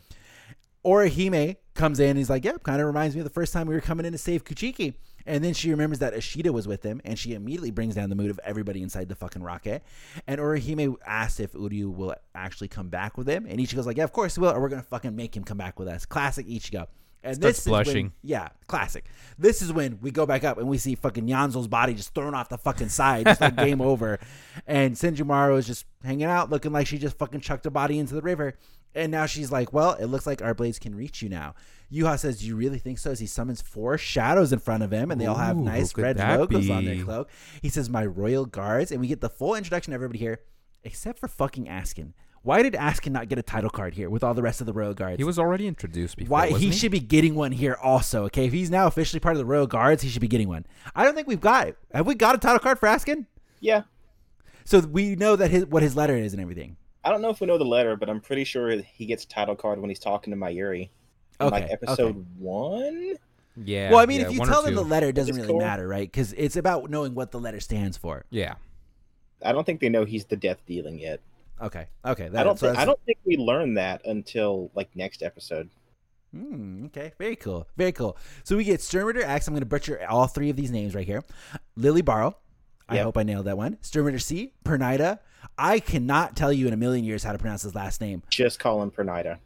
Orihime 0.86 1.58
comes 1.76 2.00
in. 2.00 2.16
He's 2.18 2.30
like, 2.30 2.46
"Yep, 2.46 2.64
kind 2.64 2.80
of 2.82 2.88
reminds 2.88 3.16
me 3.16 3.22
of 3.22 3.26
the 3.26 3.34
first 3.34 3.52
time 3.54 3.68
we 3.68 3.76
were 3.76 3.82
coming 3.82 4.06
in 4.06 4.12
to 4.14 4.18
save 4.18 4.44
Kuchiki." 4.44 4.94
And 5.30 5.44
then 5.44 5.54
she 5.54 5.70
remembers 5.70 6.00
that 6.00 6.16
Ishida 6.16 6.52
was 6.52 6.68
with 6.68 6.82
him, 6.82 7.02
and 7.06 7.18
she 7.18 7.34
immediately 7.36 7.70
brings 7.70 7.94
down 7.94 8.10
the 8.10 8.16
mood 8.16 8.32
of 8.32 8.40
everybody 8.44 8.82
inside 8.82 9.10
the 9.10 9.16
fucking 9.16 9.44
rocket. 9.44 9.84
And 10.26 10.42
Orihime 10.42 10.96
asks 11.06 11.40
if 11.40 11.54
Uryu 11.54 11.96
will 11.96 12.16
actually 12.34 12.68
come 12.68 12.90
back 12.90 13.16
with 13.16 13.30
him, 13.30 13.46
and 13.48 13.60
Ichigo's 13.60 13.86
like, 13.86 13.98
"Yeah, 13.98 14.06
of 14.06 14.12
course 14.12 14.34
he 14.36 14.42
will, 14.42 14.50
or 14.52 14.60
we're 14.60 14.70
gonna 14.70 14.82
fucking 14.82 15.16
make 15.16 15.38
him 15.38 15.44
come 15.44 15.58
back 15.60 15.78
with 15.78 15.88
us." 15.88 16.06
Classic 16.06 16.48
Ichigo. 16.48 16.88
And 17.22 17.36
Starts 17.36 17.58
this 17.58 17.66
is 17.68 17.72
when- 17.72 18.14
yeah, 18.24 18.48
classic. 18.68 19.06
This 19.38 19.62
is 19.62 19.74
when 19.74 20.00
we 20.02 20.10
go 20.10 20.26
back 20.26 20.44
up 20.46 20.58
and 20.58 20.68
we 20.70 20.78
see 20.78 20.96
fucking 20.96 21.28
Yanzo's 21.28 21.68
body 21.68 21.94
just 21.94 22.16
thrown 22.16 22.34
off 22.34 22.48
the 22.50 22.58
fucking 22.58 22.90
side, 22.90 23.26
just 23.26 23.42
like 23.42 23.56
game 23.58 23.82
over. 23.92 24.20
And 24.66 24.96
Senjumaru 24.96 25.58
is 25.58 25.68
just 25.68 25.86
hanging 26.04 26.28
out, 26.28 26.50
looking 26.50 26.72
like 26.72 26.88
she 26.88 26.98
just 26.98 27.18
fucking 27.18 27.42
chucked 27.42 27.66
a 27.66 27.72
body 27.72 28.00
into 28.00 28.16
the 28.16 28.22
river. 28.22 28.56
And 28.96 29.12
now 29.12 29.26
she's 29.26 29.52
like, 29.52 29.72
well, 29.72 29.94
it 29.94 30.06
looks 30.06 30.26
like 30.26 30.42
our 30.42 30.54
blades 30.54 30.80
can 30.80 30.96
reach 30.96 31.22
you 31.22 31.30
now. 31.30 31.54
Yuha 31.92 32.20
says, 32.20 32.40
do 32.40 32.48
you 32.48 32.56
really 32.56 32.80
think 32.80 32.98
so? 32.98 33.12
As 33.12 33.20
he 33.20 33.26
summons 33.26 33.62
four 33.62 33.98
shadows 33.98 34.52
in 34.52 34.60
front 34.60 34.84
of 34.84 34.92
him, 34.92 35.12
and 35.12 35.20
they 35.20 35.26
all 35.26 35.36
have 35.36 35.58
Ooh, 35.58 35.64
nice 35.64 35.96
red 35.96 36.18
that 36.18 36.40
logos 36.40 36.70
on 36.70 36.86
their 36.86 37.04
cloak. 37.04 37.30
He 37.62 37.70
says, 37.70 37.90
my 37.90 38.06
royal 38.06 38.46
guards. 38.46 38.92
And 38.92 39.02
we 39.02 39.08
get 39.08 39.22
the 39.22 39.30
full 39.30 39.56
introduction 39.56 39.94
of 39.94 39.98
everybody 39.98 40.20
here, 40.20 40.40
except 40.84 41.20
for 41.20 41.28
fucking 41.28 41.68
Askin. 41.68 42.14
Why 42.42 42.64
did 42.64 42.76
Askin 42.76 43.12
not 43.12 43.28
get 43.28 43.38
a 43.38 43.44
title 43.44 43.70
card 43.70 43.96
here 43.96 44.10
with 44.10 44.24
all 44.24 44.34
the 44.34 44.42
rest 44.42 44.62
of 44.62 44.66
the 44.66 44.74
royal 44.74 44.94
guards? 44.94 45.18
He 45.18 45.24
was 45.24 45.38
already 45.38 45.68
introduced 45.68 46.16
before. 46.16 46.32
Why 46.32 46.46
wasn't 46.46 46.62
he 46.62 46.68
he 46.68 46.78
should 46.78 46.92
be 46.92 47.00
getting 47.00 47.36
one 47.36 47.52
here 47.52 47.78
also. 47.82 48.24
Okay, 48.26 48.46
if 48.46 48.54
he's 48.54 48.72
now 48.72 48.88
officially 48.88 49.20
part 49.20 49.36
of 49.36 49.40
the 49.40 49.46
Royal 49.46 49.68
Guards, 49.68 50.04
he 50.04 50.10
should 50.10 50.22
be 50.22 50.28
getting 50.28 50.48
one. 50.48 50.66
I 50.96 51.04
don't 51.04 51.16
think 51.16 51.28
we've 51.28 51.42
got 51.42 51.68
it. 51.68 51.78
Have 51.94 52.08
we 52.08 52.16
got 52.16 52.36
a 52.36 52.38
title 52.38 52.60
card 52.60 52.80
for 52.80 52.88
Askin? 52.88 53.28
Yeah. 53.60 53.84
So 54.64 54.80
we 54.80 55.16
know 55.16 55.36
that 55.36 55.52
his 55.52 55.66
what 55.66 55.84
his 55.84 55.98
letter 55.98 56.16
is 56.16 56.34
and 56.34 56.42
everything. 56.42 56.78
I 57.04 57.10
don't 57.10 57.22
know 57.22 57.30
if 57.30 57.40
we 57.40 57.48
know 57.48 57.58
the 57.58 57.66
letter, 57.66 57.96
but 57.96 58.10
I'm 58.10 58.20
pretty 58.20 58.44
sure 58.44 58.70
he 58.82 59.06
gets 59.06 59.26
title 59.26 59.56
card 59.56 59.80
when 59.80 59.90
he's 59.90 60.00
talking 60.00 60.32
to 60.32 60.38
Mayuri. 60.38 60.90
Okay, 61.42 61.50
like 61.50 61.72
episode 61.72 62.18
okay. 62.18 62.26
one? 62.38 63.16
Yeah. 63.64 63.92
well, 63.92 64.00
I 64.00 64.06
mean, 64.06 64.22
yeah, 64.22 64.28
if 64.28 64.34
you 64.34 64.46
tell 64.46 64.62
them 64.62 64.76
the 64.76 64.84
letter, 64.84 65.08
it 65.08 65.16
doesn't 65.16 65.36
really 65.36 65.48
cool. 65.48 65.60
matter, 65.60 65.88
right? 65.88 66.10
Because 66.10 66.34
it's 66.34 66.56
about 66.56 66.90
knowing 66.90 67.16
what 67.16 67.32
the 67.32 67.40
letter 67.40 67.60
stands 67.60 67.98
for. 67.98 68.26
Yeah. 68.30 68.56
I 69.44 69.52
don't 69.54 69.66
think 69.66 69.80
they 69.80 69.90
know 69.90 70.06
he's 70.06 70.26
the 70.26 70.36
death 70.36 70.58
dealing 70.66 71.00
yet. 71.00 71.22
Okay, 71.62 71.88
okay. 72.06 72.30
That, 72.30 72.42
I 72.42 72.44
don't 72.44 72.58
so 72.58 72.68
think 72.68 72.80
I 72.80 72.86
don't 72.86 73.00
think 73.06 73.18
we 73.26 73.38
learn 73.38 73.74
that 73.76 74.06
until 74.06 74.72
like 74.76 74.90
next 74.96 75.24
episode. 75.24 75.70
Hmm, 76.34 76.86
okay, 76.86 77.14
very 77.18 77.36
cool, 77.36 77.68
very 77.76 77.92
cool. 77.92 78.18
So 78.44 78.56
we 78.56 78.64
get 78.64 78.80
Sternritter 78.82 79.24
X. 79.24 79.48
I'm 79.48 79.54
going 79.54 79.62
to 79.62 79.66
butcher 79.66 80.06
all 80.08 80.28
three 80.28 80.50
of 80.50 80.56
these 80.56 80.72
names 80.72 80.96
right 80.96 81.08
here. 81.08 81.24
Lille 81.76 82.02
Barro. 82.02 82.36
I 82.88 82.98
hope 82.98 83.18
I 83.18 83.24
nailed 83.24 83.46
that 83.46 83.58
one. 83.58 83.78
Sternritter 83.84 84.22
C. 84.22 84.54
Pernida. 84.66 85.20
I 85.60 85.80
cannot 85.80 86.36
tell 86.36 86.54
you 86.54 86.68
in 86.68 86.74
a 86.74 86.78
million 86.78 87.04
years 87.06 87.24
how 87.24 87.34
to 87.34 87.38
pronounce 87.38 87.64
his 87.64 87.76
last 87.76 88.00
name. 88.02 88.24
Just 88.30 88.60
call 88.60 88.82
him 88.82 88.90
Pernida. 88.92 89.38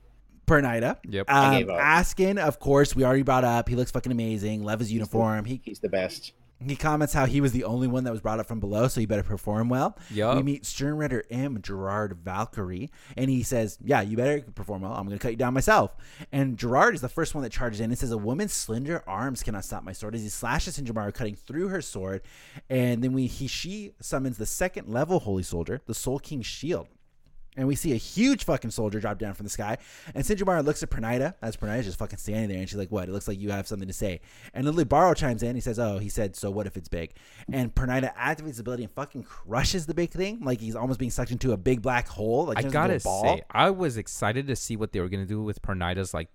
Pernida. 0.45 0.97
Yep. 1.09 1.25
I 1.29 1.45
Um, 1.47 1.53
gave 1.57 1.69
up. 1.69 1.79
Askin, 1.81 2.37
of 2.37 2.59
course, 2.59 2.95
we 2.95 3.03
already 3.03 3.23
brought 3.23 3.43
up. 3.43 3.67
He 3.69 3.75
looks 3.75 3.91
fucking 3.91 4.11
amazing. 4.11 4.63
Love 4.63 4.79
his 4.79 4.91
uniform. 4.91 5.45
He 5.45 5.61
He's 5.63 5.79
the 5.79 5.89
best. 5.89 6.33
He 6.67 6.75
comments 6.75 7.13
how 7.13 7.25
he 7.25 7.41
was 7.41 7.51
the 7.51 7.63
only 7.63 7.87
one 7.87 8.03
that 8.03 8.11
was 8.11 8.21
brought 8.21 8.39
up 8.39 8.47
from 8.47 8.59
below, 8.59 8.87
so 8.87 8.99
he 8.99 9.05
better 9.05 9.23
perform 9.23 9.69
well. 9.69 9.97
Yup. 10.11 10.37
We 10.37 10.43
meet 10.43 10.63
Sternritter 10.63 11.23
M. 11.29 11.61
Gerard 11.61 12.17
Valkyrie, 12.23 12.91
and 13.17 13.29
he 13.29 13.43
says, 13.43 13.77
"Yeah, 13.83 14.01
you 14.01 14.17
better 14.17 14.41
perform 14.41 14.81
well. 14.81 14.93
I'm 14.93 15.05
going 15.05 15.17
to 15.17 15.21
cut 15.21 15.31
you 15.31 15.37
down 15.37 15.53
myself." 15.53 15.95
And 16.31 16.57
Gerard 16.57 16.95
is 16.95 17.01
the 17.01 17.09
first 17.09 17.35
one 17.35 17.43
that 17.43 17.51
charges 17.51 17.79
in 17.79 17.89
and 17.89 17.97
says, 17.97 18.11
"A 18.11 18.17
woman's 18.17 18.53
slender 18.53 19.03
arms 19.07 19.43
cannot 19.43 19.65
stop 19.65 19.83
my 19.83 19.93
sword." 19.93 20.15
As 20.15 20.23
he 20.23 20.29
slashes 20.29 20.77
Senjumaru, 20.77 21.13
cutting 21.13 21.35
through 21.35 21.69
her 21.69 21.81
sword, 21.81 22.21
and 22.69 23.03
then 23.03 23.13
we 23.13 23.27
he 23.27 23.47
she 23.47 23.93
summons 23.99 24.37
the 24.37 24.45
second 24.45 24.87
level 24.87 25.19
Holy 25.19 25.43
Soldier, 25.43 25.81
the 25.85 25.93
Soul 25.93 26.19
King's 26.19 26.45
shield. 26.45 26.87
And 27.55 27.67
we 27.67 27.75
see 27.75 27.91
a 27.93 27.97
huge 27.97 28.45
fucking 28.45 28.71
soldier 28.71 28.99
drop 28.99 29.19
down 29.19 29.33
from 29.35 29.43
the 29.45 29.49
sky. 29.49 29.77
And 30.15 30.23
Senjumaru 30.23 30.65
looks 30.65 30.81
at 30.81 30.89
Pernida 30.89 31.35
as 31.41 31.55
Pernida's 31.55 31.85
just 31.85 31.99
fucking 31.99 32.17
standing 32.17 32.49
there. 32.49 32.57
And 32.57 32.67
she's 32.67 32.77
like, 32.79 32.91
What? 32.91 33.07
It 33.07 33.11
looks 33.11 33.27
like 33.27 33.39
you 33.39 33.51
have 33.51 33.67
something 33.67 33.87
to 33.87 33.93
say. 33.93 34.21
And 34.53 34.65
Lille 34.65 34.85
Barro 34.85 35.15
chimes 35.15 35.43
in. 35.43 35.53
He 35.55 35.61
says, 35.61 35.77
Oh, 35.79 35.99
he 35.99 36.09
said, 36.09 36.35
So 36.35 36.49
what 36.49 36.65
if 36.67 36.77
it's 36.77 36.89
big? 36.89 37.11
And 37.51 37.73
Pernida 37.73 38.15
activates 38.15 38.47
his 38.47 38.59
ability 38.59 38.83
and 38.83 38.91
fucking 38.91 39.23
crushes 39.23 39.85
the 39.85 39.93
big 39.93 40.11
thing. 40.11 40.39
Like 40.41 40.59
he's 40.61 40.75
almost 40.75 40.99
being 40.99 41.11
sucked 41.11 41.31
into 41.31 41.51
a 41.51 41.57
big 41.57 41.81
black 41.81 42.07
hole. 42.07 42.45
Like 42.45 42.57
I 42.57 42.61
turns 42.63 42.73
into 42.73 42.79
a 42.79 42.87
gotta 42.87 42.99
ball. 43.03 43.23
say, 43.37 43.43
I 43.51 43.69
was 43.69 43.97
excited 43.97 44.47
to 44.47 44.55
see 44.55 44.75
what 44.75 44.91
they 44.91 44.99
were 44.99 45.09
gonna 45.09 45.25
do 45.25 45.41
with 45.43 45.61
Pernida's 45.61 46.13
like 46.13 46.29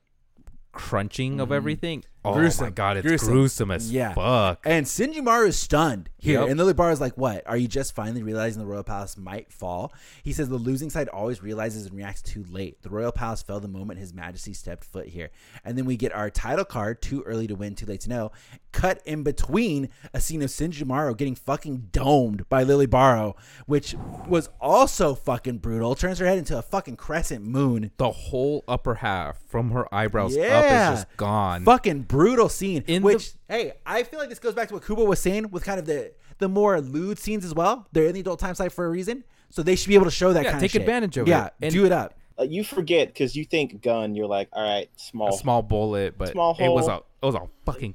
crunching 0.73 1.33
Mm-hmm. 1.33 1.41
of 1.41 1.53
everything. 1.53 2.05
Oh 2.29 2.35
my 2.35 2.41
Gruesome. 2.41 2.73
god, 2.75 2.97
it's 2.97 3.07
Gruesome. 3.07 3.29
gruesome, 3.33 3.71
as 3.71 3.91
Yeah. 3.93 4.13
fuck. 4.15 4.61
And 4.65 4.87
Senjumaru 4.87 5.49
is 5.49 5.59
stunned 5.59 6.11
here. 6.19 6.41
Yep. 6.41 6.49
And 6.51 6.59
Lily 6.59 6.73
Bar 6.75 6.91
is 6.91 7.01
like, 7.01 7.17
What? 7.17 7.43
Are 7.47 7.57
you 7.57 7.69
just 7.69 7.95
finally 7.95 8.23
realizing 8.23 8.61
the 8.61 8.67
Royal 8.67 8.83
Palace 8.83 9.17
might 9.17 9.53
fall? 9.53 9.93
He 10.23 10.33
says 10.33 10.49
the 10.49 10.57
losing 10.57 10.91
side 10.91 11.09
always 11.09 11.43
realizes 11.43 11.87
and 11.87 11.95
reacts 11.97 12.23
too 12.23 12.45
late. 12.51 12.83
The 12.83 12.91
Royal 12.91 13.13
Palace 13.13 13.43
fell 13.43 13.61
the 13.61 13.69
moment 13.69 13.99
His 14.01 14.13
Majesty 14.13 14.53
stepped 14.53 14.85
foot 14.85 15.07
here. 15.09 15.31
And 15.65 15.79
then 15.79 15.85
we 15.85 15.97
get 15.97 16.13
our 16.13 16.31
title 16.31 16.65
card, 16.65 17.01
Too 17.03 17.23
Early 17.23 17.47
to 17.47 17.55
Win, 17.55 17.75
Too 17.75 17.87
Late 17.87 18.01
to 18.03 18.09
Know, 18.09 18.33
cut 18.73 19.01
in 19.07 19.23
between 19.23 19.89
a 20.13 20.21
scene 20.21 20.43
of 20.43 20.51
Senjumaru 20.51 21.17
getting 21.17 21.35
fucking 21.35 21.89
domed 21.93 22.49
by 22.49 22.63
Lille 22.63 22.87
Barro, 22.87 23.35
which 23.67 23.95
was 24.27 24.49
also 24.61 25.15
fucking 25.15 25.59
brutal. 25.59 25.95
Turns 25.95 26.19
her 26.19 26.27
head 26.27 26.39
into 26.39 26.59
a 26.59 26.63
fucking 26.63 26.97
crescent 26.97 27.45
moon. 27.47 27.91
The 27.97 28.11
whole 28.11 28.65
upper 28.69 28.97
half 28.97 29.39
from 29.49 29.71
her 29.71 29.93
eyebrows 29.95 30.37
up 30.37 30.43
Yeah. 30.43 30.93
is 30.93 31.01
just 31.01 31.17
gone. 31.17 31.65
Fucking 31.65 32.03
brutal 32.03 32.18
scene. 32.49 32.85
In 32.87 33.03
which, 33.03 33.33
hey, 33.49 33.73
I 33.87 34.03
feel 34.03 34.19
like 34.19 34.29
this 34.29 34.39
goes 34.39 34.55
back 34.55 34.69
to 34.69 34.75
what 34.75 34.85
Kubo 34.85 35.05
was 35.05 35.21
saying 35.21 35.51
with 35.51 35.65
kind 35.65 35.79
of 35.79 35.87
the 35.87 36.13
the 36.39 36.49
more 36.49 36.81
lewd 36.81 37.19
scenes 37.19 37.45
as 37.45 37.55
well. 37.55 37.87
They're 37.93 38.07
in 38.07 38.15
the 38.15 38.21
adult 38.21 38.39
time 38.41 38.55
side 38.55 38.73
for 38.73 38.87
a 38.87 38.89
reason, 38.89 39.25
so 39.51 39.63
they 39.63 39.77
should 39.77 39.89
be 39.89 39.95
able 39.95 40.05
to 40.07 40.11
show 40.11 40.33
that 40.33 40.45
Yeah, 40.45 40.51
kind 40.53 40.61
take 40.61 40.71
of 40.71 40.73
shit. 40.73 40.83
advantage 40.83 41.17
of 41.17 41.27
yeah, 41.29 41.47
it. 41.47 41.53
Yeah, 41.61 41.71
do 41.71 41.85
it 41.87 41.93
up. 41.93 42.15
You 42.41 42.63
forget 42.63 43.09
because 43.09 43.35
you 43.35 43.45
think 43.45 43.83
gun, 43.83 44.15
you're 44.15 44.27
like, 44.29 44.49
all 44.53 44.63
right, 44.63 44.89
small, 44.97 45.31
a 45.31 45.33
small 45.39 45.61
bullet, 45.63 46.17
but 46.17 46.29
Small 46.29 46.57
it 46.59 46.69
was 46.69 46.87
a 46.87 46.93
hole. 46.93 47.07
it 47.23 47.27
was 47.27 47.35
a 47.35 47.43
fucking 47.67 47.95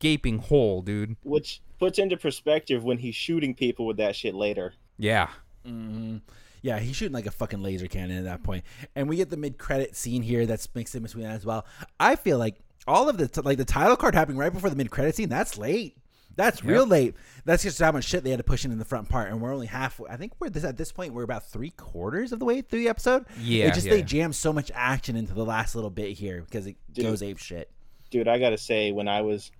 gaping 0.00 0.38
hole, 0.38 0.82
dude. 0.82 1.16
which 1.22 1.62
puts 1.78 1.98
into 2.00 2.16
perspective 2.16 2.82
when 2.82 2.98
he's 2.98 3.14
shooting 3.14 3.54
people 3.54 3.86
with 3.86 3.98
that 3.98 4.16
shit 4.16 4.34
later. 4.34 4.74
Yeah. 4.98 5.28
Mm-hmm. 5.66 6.16
Yeah, 6.62 6.80
he's 6.80 6.96
shooting 6.96 7.12
like 7.14 7.26
a 7.26 7.30
fucking 7.30 7.62
laser 7.62 7.86
cannon 7.86 8.18
at 8.18 8.24
that 8.24 8.42
point. 8.42 8.64
And 8.96 9.08
we 9.08 9.16
get 9.16 9.30
the 9.30 9.36
mid 9.36 9.56
credit 9.58 9.94
scene 9.94 10.22
here 10.22 10.46
that's 10.46 10.68
mixed 10.74 10.94
in 10.96 11.02
between 11.04 11.24
that 11.24 11.34
as 11.34 11.46
well. 11.46 11.64
I 12.00 12.16
feel 12.16 12.38
like 12.38 12.56
all 12.86 13.08
of 13.08 13.18
the 13.18 13.28
t- 13.28 13.40
like 13.40 13.58
the 13.58 13.64
title 13.64 13.96
card 13.96 14.14
happening 14.14 14.38
right 14.38 14.52
before 14.52 14.70
the 14.70 14.76
mid 14.76 14.90
credit 14.90 15.14
scene. 15.14 15.28
That's 15.28 15.58
late. 15.58 15.96
That's 16.36 16.62
real 16.62 16.86
late. 16.86 17.14
That's 17.46 17.62
just 17.62 17.80
how 17.80 17.92
much 17.92 18.04
shit 18.04 18.22
they 18.22 18.30
had 18.30 18.38
to 18.38 18.44
push 18.44 18.64
in 18.66 18.70
in 18.70 18.78
the 18.78 18.84
front 18.84 19.08
part, 19.08 19.30
and 19.30 19.40
we're 19.40 19.54
only 19.54 19.66
half. 19.66 20.00
I 20.08 20.16
think 20.16 20.32
we're 20.38 20.50
this 20.50 20.64
at 20.64 20.76
this 20.76 20.92
point. 20.92 21.14
We're 21.14 21.22
about 21.22 21.48
three 21.48 21.70
quarters 21.70 22.30
of 22.30 22.38
the 22.38 22.44
way 22.44 22.60
through 22.60 22.80
the 22.80 22.88
episode. 22.88 23.24
Yeah, 23.40 23.66
it 23.66 23.74
just 23.74 23.86
yeah. 23.86 23.94
they 23.94 24.02
jam 24.02 24.34
so 24.34 24.52
much 24.52 24.70
action 24.74 25.16
into 25.16 25.32
the 25.32 25.44
last 25.44 25.74
little 25.74 25.90
bit 25.90 26.10
here 26.10 26.42
because 26.42 26.66
it 26.66 26.76
Dude. 26.92 27.06
goes 27.06 27.22
ape 27.22 27.38
shit. 27.38 27.70
Dude, 28.10 28.28
I 28.28 28.38
gotta 28.38 28.58
say, 28.58 28.92
when 28.92 29.08
I 29.08 29.22
was, 29.22 29.50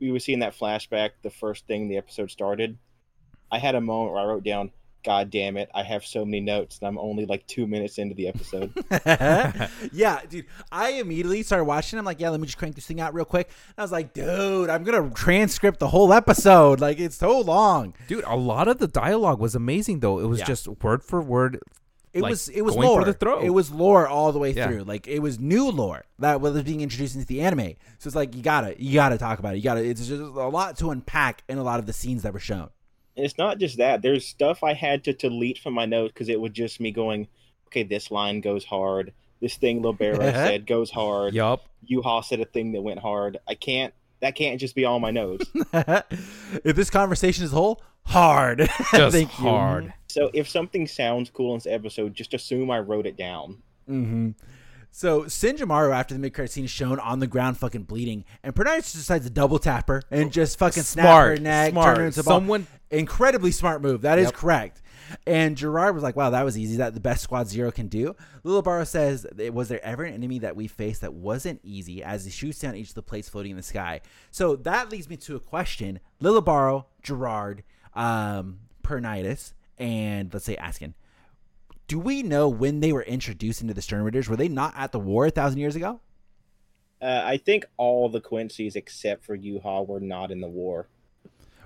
we 0.00 0.12
were 0.12 0.20
seeing 0.20 0.38
that 0.38 0.56
flashback, 0.56 1.10
the 1.22 1.30
first 1.30 1.66
thing 1.66 1.88
the 1.88 1.96
episode 1.96 2.30
started, 2.30 2.78
I 3.50 3.58
had 3.58 3.74
a 3.74 3.80
moment 3.80 4.12
where 4.12 4.22
I 4.22 4.26
wrote 4.26 4.44
down, 4.44 4.70
"God 5.06 5.30
damn 5.30 5.56
it, 5.56 5.70
I 5.74 5.82
have 5.84 6.04
so 6.04 6.24
many 6.26 6.40
notes, 6.40 6.78
and 6.80 6.88
I'm 6.88 6.98
only 6.98 7.24
like 7.24 7.46
two 7.46 7.66
minutes 7.66 7.96
into 7.96 8.14
the 8.14 8.28
episode." 8.28 8.72
yeah, 9.92 10.20
dude. 10.28 10.46
I 10.70 10.90
immediately 10.90 11.42
started 11.42 11.64
watching. 11.64 11.98
I'm 11.98 12.04
like, 12.04 12.20
yeah, 12.20 12.28
let 12.28 12.40
me 12.40 12.46
just 12.46 12.58
crank 12.58 12.74
this 12.74 12.86
thing 12.86 13.00
out 13.00 13.14
real 13.14 13.24
quick. 13.24 13.46
And 13.48 13.74
I 13.78 13.82
was 13.82 13.92
like, 13.92 14.12
dude, 14.12 14.68
I'm 14.68 14.84
gonna 14.84 15.10
transcript 15.10 15.78
the 15.78 15.88
whole 15.88 16.12
episode. 16.12 16.80
Like, 16.80 16.98
it's 16.98 17.16
so 17.16 17.40
long. 17.40 17.94
Dude, 18.08 18.24
a 18.24 18.36
lot 18.36 18.68
of 18.68 18.78
the 18.78 18.88
dialogue 18.88 19.40
was 19.40 19.54
amazing 19.54 20.00
though. 20.00 20.18
It 20.18 20.26
was 20.26 20.40
Yeah. 20.40 20.46
just 20.46 20.68
word 20.82 21.02
for 21.02 21.22
word. 21.22 21.60
It 22.12 22.22
like, 22.22 22.30
was 22.30 22.48
it 22.48 22.62
was 22.62 22.74
lore. 22.74 23.04
the 23.04 23.12
throat. 23.12 23.44
It 23.44 23.50
was 23.50 23.70
lore 23.70 24.08
all 24.08 24.32
the 24.32 24.38
way 24.38 24.52
Yeah. 24.52 24.66
through. 24.68 24.84
Like 24.84 25.06
it 25.06 25.18
was 25.18 25.38
new 25.38 25.70
lore 25.70 26.06
that 26.18 26.40
was 26.40 26.62
being 26.62 26.80
introduced 26.80 27.14
into 27.14 27.26
the 27.26 27.42
anime. 27.42 27.74
So 27.98 28.08
it's 28.08 28.16
like 28.16 28.34
you 28.34 28.42
gotta 28.42 28.74
you 28.82 28.94
gotta 28.94 29.18
talk 29.18 29.38
about 29.38 29.54
it. 29.54 29.58
You 29.58 29.64
gotta. 29.64 29.84
It's 29.84 30.06
just 30.06 30.20
a 30.22 30.24
lot 30.48 30.78
to 30.78 30.90
unpack 30.90 31.42
in 31.48 31.58
a 31.58 31.62
lot 31.62 31.78
of 31.78 31.84
the 31.84 31.92
scenes 31.92 32.22
that 32.22 32.32
were 32.32 32.38
shown. 32.38 32.70
And 33.16 33.24
it's 33.24 33.38
not 33.38 33.58
just 33.58 33.78
that. 33.78 34.02
There's 34.02 34.26
stuff 34.26 34.62
I 34.62 34.74
had 34.74 35.04
to 35.04 35.12
delete 35.12 35.58
from 35.58 35.74
my 35.74 35.86
notes 35.86 36.12
because 36.12 36.28
it 36.28 36.40
was 36.40 36.52
just 36.52 36.80
me 36.80 36.90
going, 36.90 37.28
"Okay, 37.68 37.82
this 37.82 38.10
line 38.10 38.40
goes 38.40 38.64
hard. 38.64 39.12
This 39.40 39.56
thing 39.56 39.82
Libero 39.82 40.18
said 40.32 40.66
goes 40.66 40.90
hard. 40.90 41.34
Yup. 41.34 41.66
Yuha 41.90 42.24
said 42.24 42.40
a 42.40 42.44
thing 42.44 42.72
that 42.72 42.82
went 42.82 42.98
hard. 43.00 43.38
I 43.48 43.54
can't. 43.54 43.94
That 44.20 44.34
can't 44.34 44.60
just 44.60 44.74
be 44.74 44.84
all 44.84 45.00
my 45.00 45.10
notes." 45.10 45.46
if 45.72 46.76
this 46.76 46.90
conversation 46.90 47.44
is 47.44 47.52
whole, 47.52 47.82
hard. 48.04 48.58
Just 48.92 49.14
Thank 49.16 49.38
you. 49.38 49.44
hard. 49.44 49.92
so 50.08 50.30
if 50.32 50.48
something 50.48 50.86
sounds 50.86 51.30
cool 51.30 51.52
in 51.52 51.58
this 51.58 51.66
episode, 51.66 52.14
just 52.14 52.34
assume 52.34 52.70
I 52.70 52.78
wrote 52.78 53.06
it 53.06 53.16
down. 53.16 53.62
Mm-hmm. 53.88 54.30
So 54.90 55.24
Senjumaru, 55.24 55.92
after 55.94 56.14
the 56.14 56.20
mid 56.20 56.32
credit 56.32 56.50
scene, 56.52 56.64
is 56.64 56.70
shown 56.70 56.98
on 57.00 57.18
the 57.18 57.26
ground, 57.26 57.58
fucking 57.58 57.82
bleeding, 57.82 58.24
and 58.42 58.54
Pernicious 58.54 58.94
decides 58.94 59.24
to 59.26 59.30
double 59.30 59.58
tap 59.58 59.88
her 59.88 60.02
and 60.10 60.32
just 60.32 60.58
fucking 60.58 60.84
snap 60.84 61.24
her 61.24 61.36
neck, 61.36 61.72
smart. 61.72 61.86
turn 61.86 61.96
her 62.00 62.06
into. 62.06 62.22
Someone- 62.22 62.66
incredibly 62.90 63.50
smart 63.50 63.82
move. 63.82 64.02
That 64.02 64.18
is 64.18 64.26
Yep. 64.26 64.34
correct. 64.34 64.82
And 65.26 65.56
Gerard 65.56 65.94
was 65.94 66.02
like, 66.02 66.16
"Wow, 66.16 66.30
that 66.30 66.44
was 66.44 66.58
easy. 66.58 66.76
That 66.76 66.94
the 66.94 67.00
best 67.00 67.22
Squad 67.22 67.46
Zero 67.48 67.70
can 67.70 67.86
do." 67.86 68.16
Lille 68.42 68.62
Barro 68.62 68.84
says, 68.86 69.26
"Was 69.52 69.68
there 69.68 69.84
ever 69.84 70.02
an 70.02 70.14
enemy 70.14 70.40
that 70.40 70.56
we 70.56 70.66
faced 70.66 71.00
that 71.02 71.14
wasn't 71.14 71.60
easy?" 71.62 72.02
As 72.02 72.24
he 72.24 72.30
shoots 72.30 72.58
down 72.58 72.74
each 72.74 72.88
of 72.88 72.94
the 72.94 73.02
plates 73.02 73.28
floating 73.28 73.52
in 73.52 73.56
the 73.56 73.62
sky. 73.62 74.00
So 74.30 74.56
that 74.56 74.90
leads 74.90 75.08
me 75.08 75.16
to 75.18 75.36
a 75.36 75.40
question: 75.40 76.00
Lille 76.20 76.42
Barro, 76.42 76.86
Gerard, 77.02 77.62
um, 77.94 78.58
Pernitus, 78.82 79.52
and 79.78 80.32
let's 80.34 80.44
say 80.46 80.56
Askin. 80.56 80.94
Do 81.86 82.00
we 82.00 82.24
know 82.24 82.48
when 82.48 82.80
they 82.80 82.92
were 82.92 83.04
introduced 83.04 83.60
into 83.62 83.74
the 83.74 83.80
Sternritters? 83.80 84.28
Were 84.28 84.34
they 84.36 84.48
not 84.48 84.74
at 84.76 84.90
the 84.90 84.98
war 84.98 85.26
a 85.26 85.30
thousand 85.30 85.60
years 85.60 85.76
ago? 85.76 86.00
Uh, 87.00 87.22
I 87.24 87.36
think 87.36 87.64
all 87.76 88.08
the 88.08 88.20
Quincy's 88.20 88.74
except 88.74 89.24
for 89.24 89.36
Yuha 89.38 89.86
were 89.86 90.00
not 90.00 90.32
in 90.32 90.40
the 90.40 90.48
war. 90.48 90.88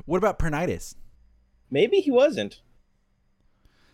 What 0.04 0.18
about 0.18 0.38
Pernitus? 0.38 0.96
Maybe 1.70 2.00
he 2.00 2.10
wasn't. 2.10 2.60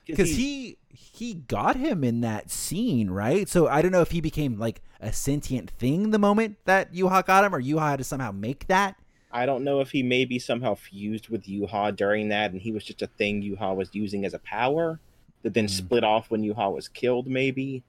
Because 0.07 0.31
he 0.37 0.79
he 0.89 1.35
got 1.35 1.77
him 1.77 2.05
in 2.05 2.21
that 2.21 2.51
scene, 2.51 3.11
right? 3.11 3.49
So 3.49 3.67
I 3.69 3.83
don't 3.83 3.91
know 3.91 4.03
if 4.03 4.13
he 4.13 4.21
became 4.21 4.59
like 4.59 4.81
a 5.01 5.13
sentient 5.13 5.71
thing 5.71 6.11
the 6.11 6.19
moment 6.19 6.59
that 6.65 6.93
Yuha 6.95 7.27
got 7.27 7.45
him, 7.45 7.55
or 7.55 7.61
Yuha 7.61 7.91
had 7.91 7.99
to 7.99 8.05
somehow 8.05 8.31
make 8.33 8.69
that. 8.69 8.97
I 9.33 9.45
don't 9.45 9.65
know 9.65 9.81
if 9.81 9.91
he 9.91 10.03
maybe 10.03 10.39
somehow 10.39 10.77
fused 10.77 11.29
with 11.29 11.45
Yuha 11.47 11.95
during 11.97 12.29
that, 12.29 12.53
and 12.53 12.63
he 12.63 12.71
was 12.73 12.85
just 12.85 13.03
a 13.03 13.09
thing 13.09 13.43
Yuha 13.43 13.75
was 13.75 13.91
using 13.95 14.25
as 14.25 14.33
a 14.33 14.39
power 14.39 15.01
that 15.43 15.55
then 15.55 15.65
Hmm. 15.65 15.69
split 15.69 16.05
off 16.05 16.31
when 16.31 16.43
Yuha 16.43 16.73
was 16.73 16.87
killed. 16.89 17.27
Maybe 17.27 17.83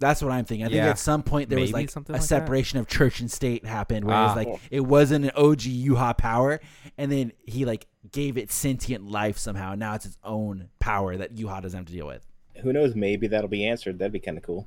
That's 0.00 0.22
what 0.22 0.32
I'm 0.32 0.44
thinking. 0.44 0.64
I 0.66 0.68
think 0.68 0.76
Yeah. 0.78 0.88
at 0.90 0.98
some 0.98 1.22
point 1.22 1.48
there 1.50 1.60
was 1.60 1.72
like 1.72 1.90
something 1.90 2.14
a 2.14 2.18
like 2.18 2.22
that. 2.22 2.26
separation 2.26 2.78
of 2.80 2.88
church 2.88 3.20
and 3.20 3.30
state 3.30 3.64
happened, 3.66 4.04
where 4.06 4.16
it 4.16 4.18
Ah. 4.18 4.34
was 4.34 4.36
like 4.46 4.60
it 4.70 4.80
wasn't 4.80 5.26
an 5.26 5.30
OG 5.36 5.60
Yuha 5.86 6.16
power, 6.16 6.58
and 6.98 7.12
then 7.12 7.32
he 7.46 7.64
like 7.64 7.86
gave 8.10 8.36
it 8.38 8.50
sentient 8.50 9.08
life 9.10 9.36
somehow. 9.38 9.72
And 9.72 9.80
now 9.80 9.94
it's 9.94 10.06
its 10.06 10.18
own 10.24 10.70
power 10.80 11.16
that 11.16 11.34
Yuha 11.36 11.62
doesn't 11.62 11.78
have 11.78 11.86
to 11.86 11.92
deal 11.92 12.06
with. 12.06 12.26
who 12.62 12.72
knows? 12.74 12.94
Maybe 12.94 13.26
that'll 13.28 13.48
be 13.48 13.64
answered. 13.64 13.98
That'd 13.98 14.12
be 14.12 14.20
kind 14.20 14.36
of 14.36 14.42
cool. 14.44 14.66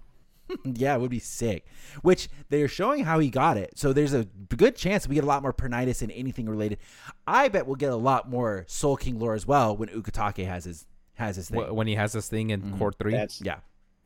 yeah, 0.65 0.95
it 0.95 0.99
would 1.01 1.09
be 1.11 1.19
sick. 1.19 1.65
Which 2.01 2.27
they're 2.49 2.67
showing 2.67 3.03
how 3.05 3.19
he 3.19 3.29
got 3.29 3.55
it. 3.57 3.77
So 3.77 3.93
there's 3.93 4.13
a 4.13 4.25
good 4.55 4.75
chance 4.75 5.07
we 5.07 5.15
get 5.15 5.23
a 5.23 5.27
lot 5.27 5.41
more 5.41 5.53
Pernitus 5.53 6.01
and 6.01 6.11
anything 6.11 6.47
related. 6.49 6.79
I 7.27 7.49
bet 7.49 7.65
we'll 7.67 7.75
get 7.75 7.91
a 7.91 7.95
lot 7.95 8.29
more 8.29 8.65
Soul 8.67 8.97
King 8.97 9.19
lore 9.19 9.33
as 9.35 9.45
well 9.47 9.75
when 9.77 9.89
Ukitake 9.89 10.45
has 10.45 10.65
his 10.65 10.85
has 11.15 11.35
his 11.35 11.49
thing. 11.49 11.61
Wh- 11.61 11.73
When 11.75 11.85
he 11.87 11.95
has 11.95 12.13
this 12.13 12.27
thing 12.27 12.49
in 12.49 12.61
Mm-hmm. 12.61 12.77
court 12.79 12.95
three. 12.99 13.11
That's 13.13 13.39
yeah. 13.41 13.57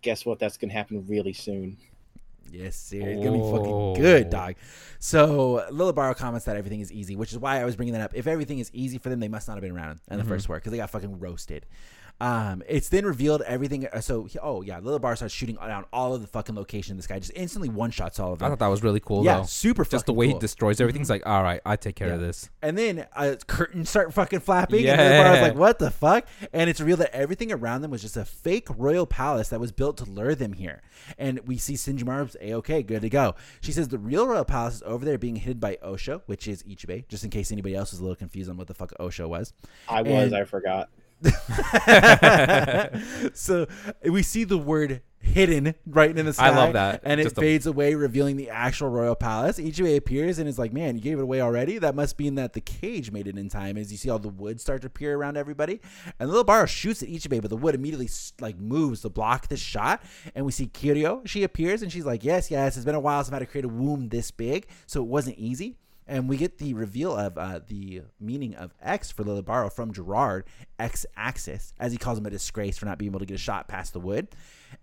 Guess 0.08 0.26
what? 0.26 0.40
That's 0.40 0.56
gonna 0.56 0.72
happen 0.72 1.06
really 1.06 1.34
soon. 1.34 1.76
Yes, 2.50 2.78
sir. 2.78 2.96
It's 3.02 3.22
gonna 3.22 3.38
be 3.38 3.52
fucking 3.52 3.74
Oh. 3.74 3.94
good, 3.94 4.30
dog. 4.30 4.56
So 5.00 5.66
Lille 5.70 5.92
Barro 5.92 6.16
comments 6.16 6.46
that 6.46 6.56
everything 6.56 6.80
is 6.80 6.94
easy, 6.94 7.18
which 7.18 7.34
is 7.34 7.38
why 7.40 7.60
I 7.60 7.66
was 7.66 7.76
bringing 7.76 7.92
that 7.92 8.00
up. 8.00 8.16
If 8.16 8.26
everything 8.26 8.60
is 8.60 8.72
easy 8.74 9.00
for 9.00 9.10
them, 9.10 9.20
they 9.20 9.28
must 9.28 9.50
not 9.50 9.56
have 9.56 9.62
been 9.64 9.74
around 9.74 10.00
in 10.10 10.16
the 10.16 10.24
Mm-hmm. 10.24 10.30
first 10.32 10.48
war 10.48 10.60
because 10.60 10.72
they 10.72 10.78
got 10.78 10.90
fucking 10.92 11.20
roasted. 11.20 11.66
Um, 12.20 12.64
it's 12.68 12.90
then 12.90 13.06
revealed 13.06 13.42
everything. 13.44 13.86
uh, 13.94 14.02
So, 14.02 14.24
he- 14.24 14.40
oh 14.40 14.62
yeah, 14.64 14.80
Little 14.80 14.98
Bar 15.00 15.16
starts 15.16 15.34
shooting 15.34 15.56
down 15.56 15.86
all 15.94 16.16
of 16.16 16.22
the 16.22 16.28
fucking 16.28 16.56
location. 16.56 16.98
This 16.98 17.06
guy 17.06 17.20
just 17.20 17.32
instantly 17.36 17.70
one 17.70 17.92
shots 17.92 18.20
all 18.20 18.34
of 18.34 18.40
them. 18.40 18.48
I 18.48 18.50
thought 18.50 18.60
that 18.60 18.68
was 18.68 18.82
really 18.82 19.00
cool 19.00 19.24
Yeah, 19.24 19.38
though. 19.42 19.44
super 19.44 19.86
Just 19.86 20.08
the 20.08 20.14
way 20.14 20.28
cool. 20.28 20.36
he 20.36 20.40
destroys 20.40 20.82
everything's 20.82 21.10
like, 21.12 21.26
all 21.28 21.44
right, 21.44 21.62
I 21.66 21.76
take 21.76 21.96
care 21.96 22.12
of 22.12 22.20
this. 22.20 22.50
And 22.64 22.76
then 22.78 23.06
uh, 23.16 23.36
curtains 23.46 23.90
start 23.90 24.14
fucking 24.14 24.40
flapping. 24.40 24.84
Yeah. 24.84 24.94
And 24.94 25.14
Lille 25.14 25.24
Barro 25.24 25.32
was 25.34 25.42
like, 25.42 25.56
what 25.56 25.78
the 25.80 25.92
fuck? 25.92 26.26
And 26.54 26.70
it's 26.70 26.80
revealed 26.80 27.02
that 27.02 27.14
everything 27.16 27.52
around 27.52 27.82
them 27.82 27.92
was 27.92 28.02
just 28.02 28.18
a 28.18 28.26
fake 28.26 28.68
royal 28.76 29.06
palace 29.06 29.50
that 29.50 29.60
was 29.60 29.72
built 29.72 29.98
to 29.98 30.06
lure 30.06 30.34
them 30.34 30.54
here. 30.54 30.82
And 31.20 31.40
we 31.46 31.58
see 31.58 31.74
Senjumaru's 31.76 32.36
A-okay, 32.42 32.82
good 32.82 33.02
to 33.02 33.10
go. 33.10 33.36
She 33.62 33.72
says 33.72 33.90
the 33.90 34.00
real 34.00 34.28
royal 34.28 34.44
palace 34.46 34.76
is 34.78 34.84
over 34.86 35.06
there 35.06 35.18
being 35.20 35.36
hidden 35.36 35.60
by 35.60 35.78
Osho, 35.84 36.24
which 36.26 36.48
is 36.48 36.64
Ichibei, 36.64 37.08
just 37.08 37.24
in 37.24 37.30
case 37.30 37.52
anybody 37.52 37.76
else 37.76 37.92
was 37.92 38.00
a 38.00 38.04
little 38.04 38.16
confused 38.16 38.50
on 38.50 38.58
what 38.58 38.66
the 38.68 38.74
fuck 38.74 38.92
Osho 39.00 39.28
was. 39.28 39.54
I 39.88 40.02
was. 40.02 40.32
And- 40.32 40.36
I 40.36 40.44
forgot. 40.46 40.90
so 43.34 43.68
we 44.04 44.24
see 44.24 44.44
the 44.44 44.58
word 44.58 45.02
hidden 45.20 45.76
right 45.86 46.18
in 46.18 46.26
the 46.26 46.34
sky. 46.34 46.48
I 46.48 46.56
love 46.56 46.74
that. 46.74 47.02
And 47.04 47.20
it 47.20 47.26
Just 47.26 47.38
a- 47.38 47.42
fades 47.42 47.68
away, 47.68 47.96
revealing 47.96 48.38
the 48.38 48.50
actual 48.50 48.90
royal 48.90 49.16
palace. 49.16 49.60
Ichibei 49.60 49.98
appears 49.98 50.40
and 50.40 50.48
is 50.48 50.58
like, 50.58 50.72
Man, 50.72 50.96
you 50.96 51.02
gave 51.02 51.20
it 51.20 51.24
away 51.24 51.42
already? 51.42 51.78
That 51.78 51.96
must 51.96 52.18
mean 52.20 52.36
that 52.36 52.54
the 52.54 52.62
cage 52.62 53.12
made 53.12 53.28
it 53.28 53.38
in 53.38 53.50
time. 53.50 53.78
As 53.78 53.92
you 53.92 53.98
see 53.98 54.10
all 54.10 54.20
the 54.20 54.30
wood 54.30 54.62
start 54.62 54.82
to 54.82 54.88
appear 54.88 55.18
around 55.18 55.38
everybody. 55.38 55.82
And 56.20 56.28
the 56.30 56.32
Little 56.32 56.44
Baro 56.44 56.66
shoots 56.66 57.04
at 57.04 57.10
Ichibei, 57.10 57.42
but 57.42 57.50
the 57.50 57.58
wood 57.58 57.76
immediately 57.76 58.10
like 58.40 58.58
moves 58.58 59.02
to 59.02 59.10
block 59.10 59.48
the 59.48 59.58
shot. 59.58 60.02
And 60.36 60.46
we 60.46 60.52
see 60.52 60.68
Kiryu. 60.68 61.28
She 61.28 61.44
appears 61.44 61.82
and 61.82 61.92
she's 61.92 62.06
like, 62.06 62.24
Yes, 62.24 62.50
yes, 62.50 62.78
it's 62.78 62.86
been 62.86 62.96
a 62.96 63.00
while 63.00 63.24
since 63.24 63.34
I've 63.34 63.42
had 63.42 63.48
to 63.48 63.52
create 63.52 63.66
a 63.66 63.70
womb 63.70 64.10
this 64.10 64.32
big. 64.32 64.68
So 64.86 65.02
it 65.02 65.08
wasn't 65.08 65.38
easy. 65.38 65.78
And 66.08 66.30
we 66.30 66.38
get 66.38 66.58
the 66.58 66.74
reveal 66.74 67.16
of 67.16 67.38
uh, 67.38 67.60
the 67.68 68.04
meaning 68.20 68.56
of 68.56 68.74
X 68.82 69.12
for 69.12 69.24
Lille 69.24 69.44
Barro 69.44 69.72
from 69.72 69.94
Gerard, 69.94 70.46
X 70.80 71.06
axis, 71.16 71.74
as 71.80 71.92
he 71.92 71.98
calls 71.98 72.18
him 72.18 72.26
a 72.26 72.30
disgrace 72.30 72.78
for 72.78 72.86
not 72.86 72.98
being 72.98 73.12
able 73.12 73.20
to 73.20 73.26
get 73.26 73.36
a 73.36 73.38
shot 73.38 73.68
past 73.68 73.94
the 73.94 74.00
wood. 74.00 74.30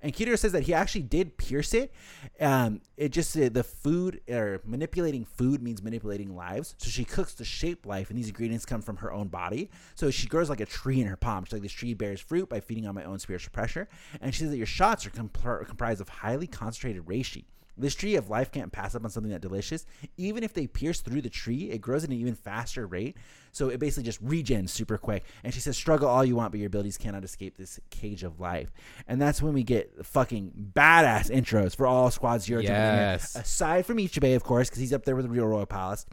And 0.00 0.12
Kiryu 0.14 0.38
says 0.38 0.52
that 0.52 0.64
he 0.64 0.74
actually 0.74 1.02
did 1.02 1.36
pierce 1.36 1.74
it. 1.74 1.92
Um, 2.40 2.80
it 2.96 3.10
just 3.10 3.36
uh, 3.36 3.48
the 3.48 3.64
food 3.64 4.20
or 4.28 4.60
manipulating 4.64 5.24
food 5.24 5.62
means 5.62 5.82
manipulating 5.82 6.34
lives. 6.34 6.74
So 6.78 6.88
she 6.88 7.04
cooks 7.04 7.34
to 7.34 7.44
shape 7.44 7.86
life, 7.86 8.10
and 8.10 8.18
these 8.18 8.28
ingredients 8.28 8.66
come 8.66 8.82
from 8.82 8.96
her 8.98 9.12
own 9.12 9.28
body. 9.28 9.70
So 9.94 10.10
she 10.10 10.26
grows 10.26 10.50
like 10.50 10.60
a 10.60 10.66
tree 10.66 11.00
in 11.00 11.06
her 11.06 11.16
palm. 11.16 11.44
She's 11.44 11.54
like 11.54 11.62
this 11.62 11.72
tree 11.72 11.94
bears 11.94 12.20
fruit 12.20 12.48
by 12.48 12.60
feeding 12.60 12.86
on 12.86 12.94
my 12.94 13.04
own 13.04 13.18
spiritual 13.18 13.52
pressure. 13.52 13.88
And 14.20 14.34
she 14.34 14.40
says 14.40 14.50
that 14.50 14.56
your 14.56 14.66
shots 14.66 15.06
are 15.06 15.10
comp- 15.10 15.38
comprised 15.66 16.00
of 16.00 16.08
highly 16.08 16.46
concentrated 16.46 17.04
reishi. 17.06 17.44
This 17.76 17.94
tree 17.94 18.14
of 18.14 18.30
life 18.30 18.52
can't 18.52 18.70
pass 18.70 18.94
up 18.94 19.04
on 19.04 19.10
something 19.10 19.32
that 19.32 19.40
delicious. 19.40 19.84
Even 20.16 20.44
if 20.44 20.52
they 20.52 20.66
pierce 20.66 21.00
through 21.00 21.22
the 21.22 21.30
tree, 21.30 21.70
it 21.70 21.80
grows 21.80 22.04
at 22.04 22.10
an 22.10 22.16
even 22.16 22.34
faster 22.34 22.86
rate. 22.86 23.16
So 23.50 23.68
it 23.68 23.80
basically 23.80 24.04
just 24.04 24.24
regens 24.24 24.70
super 24.70 24.96
quick. 24.96 25.24
And 25.42 25.52
she 25.52 25.60
says, 25.60 25.76
struggle 25.76 26.08
all 26.08 26.24
you 26.24 26.36
want, 26.36 26.52
but 26.52 26.60
your 26.60 26.68
abilities 26.68 26.98
cannot 26.98 27.24
escape 27.24 27.56
this 27.56 27.80
cage 27.90 28.22
of 28.22 28.38
life. 28.38 28.72
And 29.08 29.20
that's 29.20 29.42
when 29.42 29.54
we 29.54 29.64
get 29.64 30.06
fucking 30.06 30.72
badass 30.74 31.30
intros 31.30 31.74
for 31.74 31.86
all 31.86 32.10
Squad 32.10 32.42
Zero. 32.42 32.60
to 32.60 32.66
be 32.66 32.72
here. 32.72 32.76
Yes. 32.76 33.34
Aside 33.34 33.86
from 33.86 33.96
Ichibei, 33.96 34.36
of 34.36 34.44
course, 34.44 34.68
because 34.68 34.80
he's 34.80 34.92
up 34.92 35.04
there 35.04 35.16
with 35.16 35.24
the 35.24 35.30
real 35.30 35.46
Royal 35.46 35.66
Palace. 35.66 36.06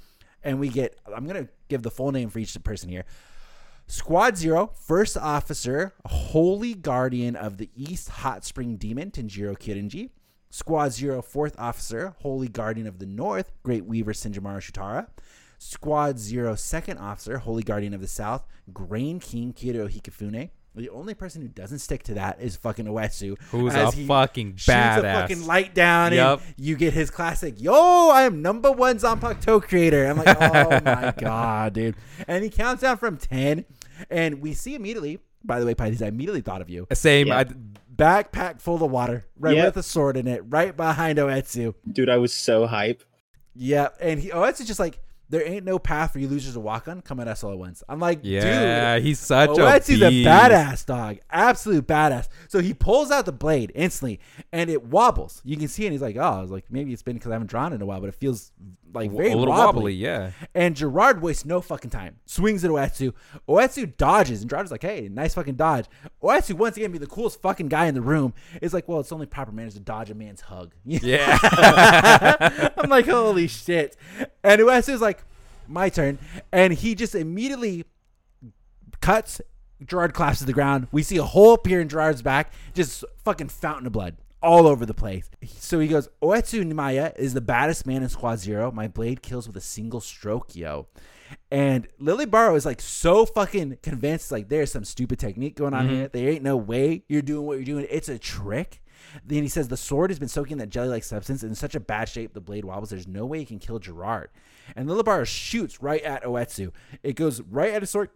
And 0.44 0.60
we 0.60 0.70
get, 0.70 0.98
I'm 1.06 1.28
going 1.28 1.46
to 1.46 1.52
give 1.68 1.84
the 1.84 1.92
full 1.92 2.12
name 2.12 2.30
for 2.30 2.40
each 2.40 2.58
person 2.64 2.90
here. 2.90 3.06
Squad 3.86 4.38
Zero, 4.38 4.72
First 4.74 5.18
Officer, 5.18 5.94
Holy 6.06 6.74
Guardian 6.74 7.36
of 7.36 7.58
the 7.58 7.70
East 7.76 8.10
Hot 8.10 8.46
Spring 8.46 8.78
Demon, 8.78 9.12
Tenjiro 9.12 9.56
Kirinji. 9.58 10.10
Squad 10.52 10.92
Zero, 10.92 11.22
Fourth 11.22 11.56
Officer, 11.58 12.14
Holy 12.20 12.48
Guardian 12.48 12.86
of 12.86 13.00
the 13.00 13.06
North, 13.06 13.52
Great 13.64 13.86
Weaver 13.86 14.14
Senjumaru 14.14 14.58
Shutara. 14.60 15.08
Squad 15.58 16.20
Zero, 16.20 16.56
Second 16.56 16.98
Officer, 16.98 17.38
Holy 17.40 17.64
Guardian 17.64 17.94
of 17.94 18.02
the 18.02 18.08
South, 18.08 18.46
Grain 18.74 19.20
King 19.20 19.54
Kiryu 19.54 19.90
Hikifune. 19.90 20.50
The 20.74 20.90
only 20.90 21.14
person 21.14 21.42
who 21.42 21.50
doesn't 21.50 21.80
stick 21.80 22.04
to 22.04 22.14
that 22.14 22.42
is 22.42 22.56
fucking 22.56 22.86
Oetsu. 22.86 23.38
Who's 23.52 23.74
as 23.74 23.94
a 23.94 23.96
he 23.98 24.08
fucking 24.08 24.56
shoots 24.56 24.70
a 24.70 25.02
fucking 25.02 25.46
light 25.46 25.76
down 25.76 26.14
Yup. 26.14 26.42
and 26.46 26.54
you 26.58 26.78
get 26.78 26.94
his 26.94 27.12
classic, 27.12 27.56
yo, 27.62 28.10
I 28.10 28.24
am 28.24 28.42
number 28.42 28.72
one 28.72 28.98
Zanpakuto 28.98 29.62
creator. 29.62 30.06
I'm 30.06 30.18
like, 30.18 30.38
oh 30.40 30.80
my 30.86 31.14
god, 31.18 31.74
dude. 31.74 31.96
And 32.28 32.44
he 32.44 32.50
counts 32.50 32.82
down 32.82 32.98
from 32.98 33.18
10. 33.18 33.66
And 34.10 34.42
we 34.42 34.54
see 34.54 34.76
immediately, 34.76 35.20
by 35.44 35.60
the 35.60 35.66
way, 35.66 35.76
Pisces, 35.76 36.02
I 36.02 36.08
immediately 36.08 36.42
thought 36.42 36.62
of 36.62 36.70
you. 36.70 36.88
Same. 36.94 37.28
Yeah. 37.28 37.40
I, 37.40 37.46
Backpack 37.94 38.62
full 38.62 38.84
of 38.84 38.90
water, 38.92 39.26
right 39.38 39.56
Yep. 39.56 39.66
with 39.66 39.78
a 39.78 39.84
sword 39.84 40.16
in 40.18 40.28
it, 40.28 40.44
right 40.48 40.76
behind 40.76 41.20
Oetsu. 41.20 41.76
Dude, 41.92 42.10
I 42.10 42.18
was 42.18 42.34
so 42.34 42.66
hype. 42.68 43.04
Yeah, 43.54 43.90
and 44.00 44.20
he 44.20 44.30
Oetsu's 44.30 44.68
just 44.68 44.80
like, 44.80 45.00
there 45.32 45.48
ain't 45.48 45.66
no 45.66 45.80
path 45.80 46.12
for 46.12 46.20
you 46.20 46.28
losers 46.28 46.54
to 46.54 46.60
walk 46.60 46.88
on. 46.88 47.02
Come 47.02 47.20
at 47.20 47.28
us 47.28 47.44
all 47.44 47.52
at 47.54 47.58
once. 47.58 47.84
I'm 47.88 48.00
like, 48.00 48.20
yeah, 48.22 48.96
dude. 48.96 49.06
he's 49.06 49.20
such 49.20 49.50
a 49.52 49.62
Oetsu's 49.62 50.02
a 50.02 50.12
badass 50.12 50.86
dog, 50.86 51.18
absolute 51.30 51.88
badass. 51.88 52.28
So 52.50 52.60
he 52.60 52.74
pulls 52.74 53.10
out 53.12 53.26
the 53.26 53.32
blade 53.32 53.72
instantly, 53.74 54.20
and 54.52 54.70
it 54.70 54.84
wobbles. 54.84 55.42
You 55.46 55.58
can 55.58 55.70
see, 55.70 55.84
it, 55.84 55.88
and 55.88 55.94
he's 55.94 56.02
like, 56.02 56.18
"Oh, 56.18 56.22
I 56.22 56.42
was 56.42 56.52
like, 56.52 56.66
maybe 56.70 56.94
it's 56.94 57.02
been 57.02 57.16
because 57.16 57.32
I 57.32 57.36
haven't 57.36 57.50
drawn 57.50 57.74
in 57.74 57.82
a 57.82 57.86
while, 57.86 58.02
but 58.02 58.10
it 58.10 58.16
feels 58.16 58.52
like 58.94 59.12
very 59.12 59.32
a 59.32 59.38
little 59.38 59.54
wobbly. 59.54 59.66
wobbly. 59.66 59.94
Yeah. 59.94 60.32
And 60.54 60.76
Gerard 60.76 61.22
wastes 61.22 61.46
no 61.46 61.62
fucking 61.62 61.92
time. 61.92 62.18
Swings 62.26 62.64
at 62.64 62.72
Oetsu. 62.72 63.14
Oetsu 63.48 63.96
dodges, 63.98 64.42
and 64.42 64.50
Gerard's 64.50 64.72
like, 64.72 64.82
hey, 64.82 65.10
nice 65.12 65.34
fucking 65.34 65.56
dodge. 65.56 65.86
Oetsu, 66.22 66.56
once 66.56 66.78
again, 66.78 66.92
be 66.92 66.98
the 66.98 67.08
coolest 67.08 67.42
fucking 67.42 67.70
guy 67.70 67.86
in 67.88 67.94
the 67.94 68.02
room, 68.02 68.34
is 68.62 68.74
like, 68.74 68.88
well, 68.88 69.00
it's 69.00 69.12
only 69.12 69.26
proper 69.26 69.52
manners 69.52 69.74
to 69.76 69.80
dodge 69.80 70.10
a 70.10 70.16
man's 70.16 70.42
hug. 70.42 70.74
Yeah. 71.02 71.40
I'm 72.78 72.90
like, 72.90 73.08
holy 73.08 73.48
shit. 73.48 73.96
And 74.44 74.62
Oetsu's 74.62 75.02
like, 75.02 75.21
my 75.72 75.90
turn. 75.90 76.20
And 76.52 76.74
he 76.74 76.96
just 76.96 77.16
immediately 77.16 77.86
cuts. 79.00 79.42
Gerard 79.86 80.14
claps 80.14 80.40
to 80.40 80.46
the 80.46 80.54
ground. 80.54 80.88
We 80.92 81.02
see 81.02 81.18
a 81.18 81.24
hole 81.24 81.54
appear 81.54 81.82
in 81.82 81.90
Gerard's 81.90 82.22
back, 82.22 82.54
just 82.74 83.04
fucking 83.24 83.50
fountain 83.50 83.88
of 83.88 83.94
blood 83.94 84.18
all 84.42 84.68
over 84.68 84.86
the 84.86 84.94
place. 84.94 85.30
So 85.46 85.80
he 85.80 85.88
goes, 85.88 86.10
Oetsu 86.22 86.64
Nimaiya 86.64 87.18
is 87.18 87.34
the 87.34 87.42
baddest 87.42 87.86
man 87.86 88.04
in 88.04 88.10
Squad 88.10 88.40
Zero. 88.40 88.72
My 88.72 88.88
blade 88.88 89.22
kills 89.22 89.48
with 89.48 89.56
a 89.56 89.62
single 89.62 90.02
stroke, 90.02 90.56
yo. 90.56 90.88
And 91.50 91.88
Lille 92.00 92.26
Barro 92.26 92.56
is 92.56 92.66
like 92.66 92.82
so 92.82 93.26
fucking 93.26 93.78
convinced, 93.82 94.32
like 94.32 94.50
there's 94.50 94.72
some 94.72 94.84
stupid 94.84 95.20
technique 95.20 95.56
going 95.56 95.74
on 95.74 95.86
mm-hmm. 95.86 95.96
here. 95.96 96.08
There 96.10 96.30
ain't 96.30 96.44
no 96.44 96.58
way 96.58 97.04
you're 97.08 97.22
doing 97.22 97.46
what 97.46 97.54
you're 97.54 97.66
doing. 97.66 97.88
It's 97.90 98.10
a 98.10 98.20
trick. 98.20 98.82
Then 99.26 99.44
he 99.44 99.50
says 99.50 99.68
the 99.68 99.78
sword 99.78 100.10
has 100.10 100.20
been 100.20 100.28
soaking 100.28 100.54
in 100.54 100.58
that 100.60 100.70
jelly-like 100.70 101.04
substance 101.04 101.44
in 101.44 101.56
such 101.56 101.76
a 101.76 101.80
bad 101.80 102.10
shape 102.10 102.34
the 102.34 102.42
blade 102.42 102.66
wobbles. 102.66 102.90
There's 102.90 103.08
no 103.08 103.26
way 103.26 103.40
he 103.40 103.46
can 103.46 103.60
kill 103.60 103.80
Gerard. 103.80 104.30
And 104.76 104.88
Lilibar 104.88 105.26
shoots 105.26 105.82
right 105.82 106.02
at 106.04 106.24
Oetsu. 106.24 106.72
It 107.04 107.16
goes 107.16 107.42
right 107.42 107.74
at 107.74 107.82
his 107.82 107.90
sword, 107.90 108.10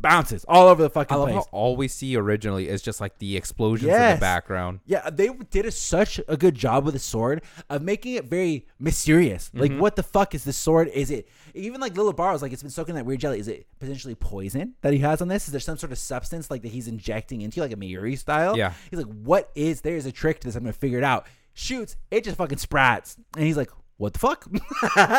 bounces 0.00 0.44
all 0.48 0.68
over 0.68 0.82
the 0.82 0.90
fucking 0.90 1.14
I 1.14 1.18
love 1.18 1.28
place. 1.28 1.36
how 1.36 1.48
all 1.52 1.76
we 1.76 1.88
see 1.88 2.16
originally 2.16 2.68
is 2.68 2.82
just 2.82 3.00
like 3.00 3.18
the 3.18 3.36
explosions 3.36 3.88
in 3.88 3.94
Yes. 3.94 4.18
the 4.18 4.20
background. 4.20 4.80
Yeah, 4.86 5.10
they 5.10 5.28
did 5.50 5.66
a, 5.66 5.70
such 5.70 6.20
a 6.28 6.36
good 6.36 6.54
job 6.54 6.84
with 6.84 6.94
the 6.94 7.00
sword 7.00 7.42
of 7.68 7.82
making 7.82 8.14
it 8.14 8.24
very 8.24 8.66
mysterious. 8.78 9.50
Like, 9.54 9.70
mm-hmm. 9.70 9.80
what 9.80 9.96
the 9.96 10.02
fuck 10.02 10.34
is 10.34 10.44
this 10.44 10.56
sword? 10.56 10.88
Is 10.88 11.10
it 11.10 11.28
even 11.54 11.80
like 11.80 11.94
Lilibar 11.94 12.32
was 12.32 12.42
like 12.42 12.52
it's 12.52 12.62
been 12.62 12.70
soaking 12.70 12.92
in 12.92 12.96
that 12.96 13.06
weird 13.06 13.20
jelly? 13.20 13.40
Is 13.40 13.48
it 13.48 13.66
potentially 13.78 14.14
poison 14.14 14.74
that 14.82 14.92
he 14.92 14.98
has 15.00 15.20
on 15.20 15.28
this? 15.28 15.46
Is 15.46 15.52
there 15.52 15.60
some 15.60 15.78
sort 15.78 15.92
of 15.92 15.98
substance 15.98 16.50
like 16.50 16.62
that 16.62 16.68
he's 16.72 16.88
injecting 16.88 17.42
into, 17.42 17.60
like 17.60 17.72
a 17.72 17.76
Mayuri 17.76 18.16
style? 18.16 18.56
Yeah. 18.56 18.72
He's 18.90 18.98
like, 18.98 19.12
what 19.22 19.50
is? 19.54 19.80
There's 19.80 20.06
a 20.06 20.12
trick 20.12 20.40
to 20.40 20.48
this. 20.48 20.56
I'm 20.56 20.62
gonna 20.62 20.72
figure 20.72 20.98
it 20.98 21.04
out. 21.04 21.26
Shoots, 21.54 21.96
it 22.10 22.22
just 22.22 22.36
fucking 22.36 22.58
sprats, 22.58 23.16
and 23.36 23.44
he's 23.44 23.56
like, 23.56 23.70
what 23.98 24.12
the 24.12 24.18
fuck? 24.20 24.46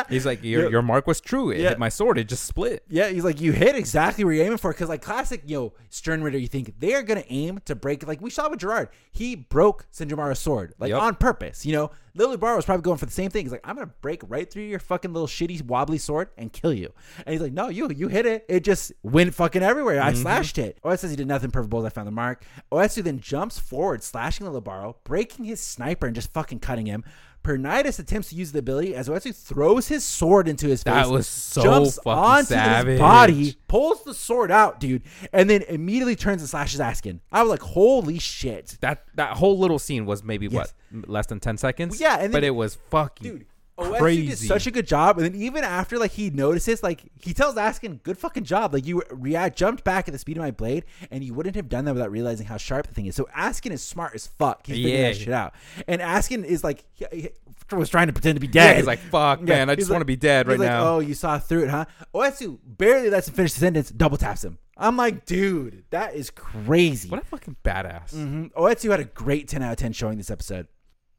He's 0.10 0.26
like, 0.26 0.42
your, 0.42 0.64
Yeah. 0.64 0.70
your 0.70 0.82
mark 0.82 1.06
was 1.06 1.20
true. 1.20 1.52
It 1.52 1.60
Yeah. 1.60 1.70
hit 1.70 1.80
my 1.80 1.90
sword. 1.90 2.18
It 2.18 2.30
just 2.30 2.46
split. 2.46 2.84
Yeah, 2.90 3.10
he's 3.10 3.26
like, 3.26 3.42
you 3.42 3.52
hit 3.52 3.76
exactly 3.76 4.24
where 4.24 4.34
you're 4.34 4.46
aiming 4.46 4.58
for. 4.58 4.72
Because, 4.72 4.88
like, 4.88 5.02
classic, 5.02 5.44
you 5.46 5.58
know, 5.58 5.74
Sternritter, 5.92 6.40
you 6.40 6.48
think 6.48 6.80
they 6.80 6.96
are 6.96 7.04
going 7.04 7.22
to 7.22 7.32
aim 7.32 7.60
to 7.66 7.76
break. 7.76 8.08
Like, 8.08 8.22
we 8.22 8.30
saw 8.30 8.50
with 8.50 8.60
Gerard. 8.60 8.88
He 9.12 9.36
broke 9.36 9.86
Senjumaru's 9.92 10.40
sword, 10.40 10.74
like, 10.80 10.90
Yep. 10.92 11.02
on 11.02 11.16
purpose. 11.16 11.66
You 11.66 11.74
know, 11.74 11.92
Lily 12.16 12.38
Bar 12.38 12.56
was 12.56 12.66
probably 12.66 12.84
going 12.84 12.98
for 12.98 13.06
the 13.06 13.12
same 13.12 13.30
thing. 13.30 13.46
He's 13.46 13.52
like, 13.52 13.66
I'm 13.66 13.76
going 13.76 13.88
to 13.88 13.94
break 14.02 14.22
right 14.28 14.50
through 14.50 14.64
your 14.64 14.80
fucking 14.80 15.12
little 15.12 15.28
shitty 15.28 15.62
wobbly 15.64 15.98
sword 15.98 16.30
and 16.38 16.52
kill 16.52 16.74
you. 16.74 16.92
And 17.26 17.34
he's 17.34 17.42
like, 17.42 17.54
no, 17.54 17.68
you 17.68 17.90
you 17.90 18.08
hit 18.08 18.26
it. 18.26 18.46
It 18.48 18.64
just 18.64 18.94
went 19.04 19.34
fucking 19.34 19.62
everywhere. 19.62 20.02
I 20.02 20.12
mm-hmm. 20.12 20.22
slashed 20.22 20.58
it. 20.58 20.80
Oetsu 20.84 21.00
says 21.00 21.12
he 21.12 21.18
did 21.18 21.28
nothing. 21.28 21.52
Perfect 21.52 21.70
balls. 21.70 21.86
I 21.86 21.90
found 21.90 22.08
the 22.08 22.12
mark. 22.12 22.46
Oetsu 22.72 23.04
then 23.04 23.20
jumps 23.20 23.60
forward, 23.60 24.04
slashing 24.04 24.46
Lille 24.50 24.62
Barro, 24.62 24.96
breaking 25.04 25.46
his 25.46 25.60
sniper 25.60 26.06
and 26.06 26.16
just 26.16 26.32
fucking 26.34 26.60
cutting 26.60 26.86
him. 26.86 27.04
Pernitus 27.44 28.00
attempts 28.00 28.30
to 28.30 28.36
use 28.36 28.52
the 28.52 28.60
ability 28.60 28.94
as 28.94 29.08
Oetsu 29.10 29.34
throws 29.36 29.88
his 29.88 30.04
sword 30.04 30.48
into 30.48 30.68
his 30.68 30.84
face. 30.84 30.94
That 30.94 31.10
was 31.10 31.28
so 31.28 31.62
jumps 31.64 31.96
fucking 32.04 32.12
onto 32.12 32.46
savage. 32.48 32.92
his 32.92 33.00
body, 33.00 33.56
pulls 33.68 34.04
the 34.04 34.14
sword 34.14 34.52
out, 34.52 34.80
dude, 34.80 35.04
and 35.32 35.50
then 35.50 35.62
immediately 35.64 36.16
turns 36.16 36.42
and 36.42 36.50
slashes 36.50 36.80
Askin. 36.80 37.22
I 37.32 37.42
was 37.42 37.50
like, 37.50 37.62
holy 37.62 38.20
shit. 38.20 38.78
That 38.82 39.06
that 39.16 39.38
whole 39.38 39.58
little 39.58 39.80
scene 39.80 40.06
was 40.06 40.24
maybe 40.24 40.48
Yes. 40.48 40.74
what 40.92 41.10
less 41.10 41.26
than 41.28 41.40
ten 41.40 41.58
seconds. 41.58 42.00
Yeah, 42.02 42.16
and 42.16 42.24
then- 42.24 42.32
but 42.32 42.44
it 42.44 42.52
was 42.52 42.78
fucking 42.90 43.32
Dude, 43.32 43.46
Oetsu 43.80 43.98
crazy. 44.00 44.28
did 44.28 44.38
such 44.38 44.68
a 44.68 44.72
good 44.72 44.88
job, 44.88 45.18
and 45.18 45.26
then 45.34 45.42
even 45.42 45.64
after 45.64 45.98
like 45.98 46.12
he 46.12 46.30
notices, 46.30 46.84
like 46.84 47.02
he 47.22 47.34
tells 47.34 47.56
Askin, 47.58 48.00
"Good 48.04 48.18
fucking 48.18 48.44
job! 48.44 48.74
Like 48.74 48.86
you 48.86 49.02
react, 49.12 49.58
jumped 49.58 49.84
back 49.84 50.08
at 50.08 50.12
the 50.12 50.18
speed 50.18 50.38
of 50.38 50.42
my 50.44 50.52
blade, 50.52 50.86
and 51.12 51.24
you 51.24 51.34
wouldn't 51.34 51.56
have 51.56 51.70
done 51.70 51.86
that 51.86 51.94
without 51.94 52.12
realizing 52.12 52.46
how 52.48 52.58
sharp 52.58 52.88
the 52.88 52.94
thing 52.94 53.06
is." 53.06 53.16
So 53.16 53.28
Askin 53.36 53.72
is 53.72 53.82
smart 53.84 54.14
as 54.16 54.28
fuck. 54.28 54.66
He's 54.68 54.76
figuring 54.78 54.96
Yeah. 54.96 55.08
that 55.10 55.18
shit 55.18 55.34
out, 55.34 55.54
and 55.88 56.02
Askin 56.02 56.44
is 56.44 56.64
like 56.64 56.84
he, 56.94 57.06
he 57.12 57.30
was 57.76 57.90
trying 57.90 58.08
to 58.08 58.14
pretend 58.14 58.36
to 58.36 58.40
be 58.40 58.48
Yeah, 58.48 58.68
dead. 58.70 58.78
he's 58.78 58.88
like, 58.88 59.00
"Fuck, 59.00 59.40
Yeah, 59.42 59.46
man, 59.46 59.70
I 59.70 59.74
he's 59.74 59.80
just 59.84 59.90
like- 59.90 59.96
want 59.96 60.02
to 60.02 60.06
be 60.06 60.16
dead 60.16 60.46
he's 60.48 60.52
right 60.52 60.60
like, 60.60 60.70
now." 60.70 60.96
Oh, 60.96 61.00
you 61.00 61.14
saw 61.14 61.38
through 61.40 61.64
it, 61.66 61.70
huh? 61.70 61.86
Oetsu 62.14 62.58
barely 62.66 63.10
lets 63.10 63.28
him 63.28 63.36
finish 63.36 63.54
the 63.54 63.60
sentence, 63.60 63.90
double 63.90 64.18
taps 64.18 64.44
him. 64.44 64.58
I'm 64.82 64.96
like, 64.96 65.26
dude, 65.26 65.84
that 65.90 66.16
is 66.16 66.30
crazy. 66.30 67.10
what 67.10 67.22
a 67.22 67.26
fucking 67.26 67.58
badass. 67.66 68.14
Mhm. 68.14 68.54
Oetsu 68.54 68.90
had 68.92 69.02
a 69.02 69.04
great 69.06 69.48
10 69.50 69.62
out 69.62 69.72
of 69.74 69.78
10 69.78 69.92
showing 69.92 70.18
this 70.18 70.32
episode. 70.32 70.68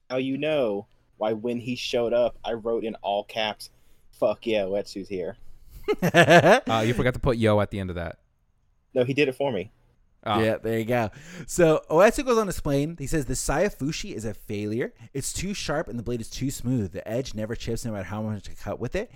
Oh, 0.09 0.17
you 0.17 0.39
know 0.39 0.87
why 1.21 1.35
when 1.35 1.61
he 1.61 1.77
showed 1.77 2.15
up, 2.15 2.39
I 2.43 2.55
wrote 2.55 2.83
in 2.83 2.95
all 2.97 3.25
caps, 3.25 3.69
"Fuck 4.11 4.47
yeah, 4.47 4.65
Oetsu's 4.65 5.09
here." 5.09 5.37
Uh, 6.03 6.85
you 6.87 6.95
forgot 6.95 7.15
to 7.15 7.21
put 7.21 7.37
yo 7.37 7.61
at 7.61 7.71
the 7.71 7.81
end 7.81 7.91
of 7.91 7.97
that. 7.97 8.19
No, 8.95 9.05
he 9.05 9.13
did 9.13 9.29
it 9.29 9.35
for 9.35 9.51
me. 9.51 9.71
Oh, 10.25 10.41
Yeah, 10.41 10.59
there 10.59 10.79
you 10.79 10.85
go. 10.85 11.11
So 11.47 11.83
Oetsu 11.91 12.25
goes 12.27 12.37
on 12.37 12.47
to 12.47 12.51
explain. 12.51 12.97
He 12.99 13.07
says 13.07 13.25
the 13.25 13.35
Sayafushi 13.35 14.15
is 14.15 14.25
a 14.27 14.35
failure. 14.35 14.93
It's 15.15 15.33
too 15.33 15.55
sharp 15.55 15.89
and 15.89 15.99
the 15.99 16.03
blade 16.03 16.21
is 16.21 16.29
too 16.29 16.51
smooth. 16.51 16.93
The 16.93 17.07
edge 17.09 17.35
never 17.35 17.57
chips 17.57 17.85
no 17.87 17.93
matter 17.93 18.05
how 18.05 18.21
much 18.21 18.51
I 18.51 18.53
cut 18.55 18.79
with 18.79 18.95
it. 18.95 19.11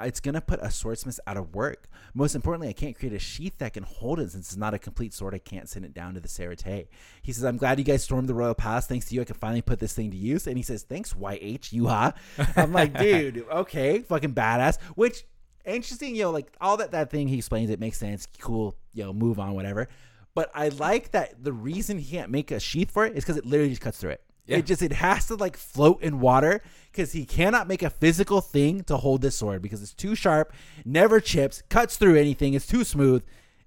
It's 0.00 0.18
gonna 0.18 0.40
put 0.40 0.60
a 0.60 0.70
swordsmith 0.70 1.20
out 1.26 1.36
of 1.36 1.54
work. 1.54 1.88
Most 2.14 2.34
importantly, 2.34 2.68
I 2.68 2.72
can't 2.72 2.98
create 2.98 3.14
a 3.14 3.18
sheath 3.20 3.58
that 3.58 3.74
can 3.74 3.84
hold 3.84 4.18
it 4.18 4.32
since 4.32 4.48
it's 4.48 4.56
not 4.56 4.74
a 4.74 4.78
complete 4.78 5.14
sword. 5.14 5.34
I 5.34 5.38
can't 5.38 5.68
send 5.68 5.84
it 5.84 5.94
down 5.94 6.14
to 6.14 6.20
the 6.20 6.28
Seireitei. 6.28 6.88
He 7.22 7.32
says, 7.32 7.44
"I'm 7.44 7.56
glad 7.56 7.78
you 7.78 7.84
guys 7.84 8.02
stormed 8.02 8.28
the 8.28 8.34
royal 8.34 8.54
palace. 8.54 8.86
Thanks 8.86 9.06
to 9.06 9.14
you, 9.14 9.20
I 9.20 9.24
can 9.24 9.36
finally 9.36 9.62
put 9.62 9.78
this 9.78 9.92
thing 9.92 10.10
to 10.10 10.16
use." 10.16 10.46
And 10.48 10.56
he 10.56 10.62
says, 10.64 10.82
"Thanks, 10.82 11.14
YH, 11.14 11.72
you 11.72 11.86
ha." 11.86 12.14
I'm 12.56 12.72
like, 12.72 12.98
dude, 12.98 13.44
okay, 13.52 14.00
fucking 14.00 14.34
badass. 14.34 14.80
Which 14.96 15.24
interesting, 15.64 16.16
you 16.16 16.22
know, 16.24 16.30
like 16.30 16.52
all 16.60 16.78
that 16.78 16.90
that 16.92 17.10
thing 17.10 17.28
he 17.28 17.36
explains, 17.38 17.70
it 17.70 17.78
makes 17.78 17.98
sense. 17.98 18.26
Cool, 18.40 18.74
you 18.94 19.04
know, 19.04 19.12
move 19.12 19.38
on, 19.38 19.54
whatever. 19.54 19.88
But 20.34 20.50
I 20.54 20.68
like 20.68 21.10
that 21.12 21.42
the 21.42 21.52
reason 21.52 21.98
he 21.98 22.16
can't 22.16 22.30
make 22.30 22.50
a 22.50 22.60
sheath 22.60 22.90
for 22.90 23.04
it 23.04 23.16
is 23.16 23.24
because 23.24 23.36
it 23.36 23.44
literally 23.44 23.70
just 23.70 23.82
cuts 23.82 23.98
through 23.98 24.10
it. 24.10 24.22
Yeah. 24.46 24.58
It 24.58 24.66
just 24.66 24.82
it 24.82 24.92
has 24.92 25.26
to 25.26 25.36
like 25.36 25.56
float 25.56 26.02
in 26.02 26.20
water 26.20 26.62
because 26.90 27.12
he 27.12 27.24
cannot 27.24 27.68
make 27.68 27.82
a 27.82 27.90
physical 27.90 28.40
thing 28.40 28.82
to 28.84 28.96
hold 28.96 29.22
this 29.22 29.36
sword 29.36 29.62
because 29.62 29.82
it's 29.82 29.94
too 29.94 30.14
sharp, 30.14 30.52
never 30.84 31.20
chips, 31.20 31.62
cuts 31.68 31.96
through 31.96 32.16
anything. 32.16 32.54
It's 32.54 32.66
too 32.66 32.84
smooth. 32.84 33.24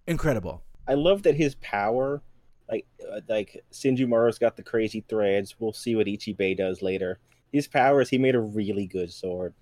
Incredible. 0.08 0.64
I 0.88 0.96
love 0.96 1.24
that 1.24 1.36
his 1.36 1.56
power, 1.56 2.22
like 2.70 2.86
uh, 3.10 3.22
like 3.30 3.64
Senjumaru's 3.72 4.40
got 4.40 4.58
the 4.58 4.64
crazy 4.64 5.06
threads. 5.08 5.56
We'll 5.60 5.74
see 5.74 5.96
what 5.96 6.08
Ichibei 6.08 6.58
does 6.58 6.82
later. 6.82 7.20
His 7.52 7.68
power 7.68 8.02
is 8.02 8.10
he 8.10 8.18
made 8.18 8.36
a 8.36 8.42
really 8.42 8.88
good 8.88 9.12
sword. 9.12 9.54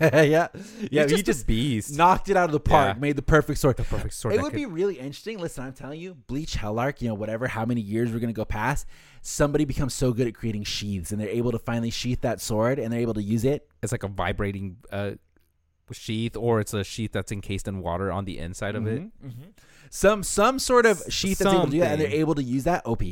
Yeah, 0.00 0.48
yeah. 0.90 1.02
He's 1.06 1.16
he 1.16 1.22
just, 1.22 1.46
beast. 1.46 1.96
knocked 1.96 2.28
it 2.28 2.36
out 2.36 2.46
of 2.46 2.52
the 2.52 2.60
park, 2.60 2.96
Yeah. 2.96 3.00
made 3.00 3.16
the 3.16 3.22
perfect 3.22 3.58
sword. 3.58 3.76
the 3.76 3.84
perfect 3.84 4.14
sword. 4.14 4.34
It 4.34 4.42
would 4.42 4.52
could- 4.52 4.56
be 4.56 4.66
really 4.66 4.98
interesting. 4.98 5.38
Listen, 5.38 5.64
I'm 5.64 5.72
telling 5.72 6.00
you, 6.00 6.14
Bleach 6.14 6.56
Hellark, 6.56 7.00
you 7.00 7.08
know, 7.08 7.14
whatever, 7.14 7.46
how 7.48 7.64
many 7.64 7.80
years 7.80 8.12
we're 8.12 8.18
gonna 8.20 8.32
go 8.32 8.44
past, 8.44 8.86
somebody 9.22 9.64
becomes 9.64 9.94
so 9.94 10.12
good 10.12 10.26
at 10.26 10.34
creating 10.34 10.64
sheaths, 10.64 11.12
and 11.12 11.20
they're 11.20 11.28
able 11.28 11.52
to 11.52 11.58
finally 11.58 11.90
sheath 11.90 12.20
that 12.22 12.40
sword, 12.40 12.78
and 12.78 12.92
they're 12.92 13.00
able 13.00 13.14
to 13.14 13.22
use 13.22 13.44
it. 13.44 13.68
it's 13.82 13.92
like 13.92 14.02
a 14.02 14.08
vibrating 14.08 14.76
uh, 14.90 15.12
sheath, 15.92 16.36
or 16.36 16.60
it's 16.60 16.72
a 16.74 16.84
sheath 16.84 17.12
that's 17.12 17.32
encased 17.32 17.66
in 17.68 17.80
water 17.80 18.12
on 18.12 18.24
the 18.24 18.38
inside 18.38 18.74
of 18.76 18.86
it. 18.86 19.02
Some 19.90 20.22
some 20.22 20.58
sort 20.60 20.86
of 20.86 21.02
sheath 21.08 21.38
that's 21.38 21.52
able 21.52 21.64
to 21.64 21.70
do 21.70 21.80
that, 21.80 21.92
and 21.92 22.00
they're 22.00 22.08
able 22.20 22.34
to 22.36 22.42
use 22.42 22.64
that. 22.64 22.86
Op, 22.86 23.02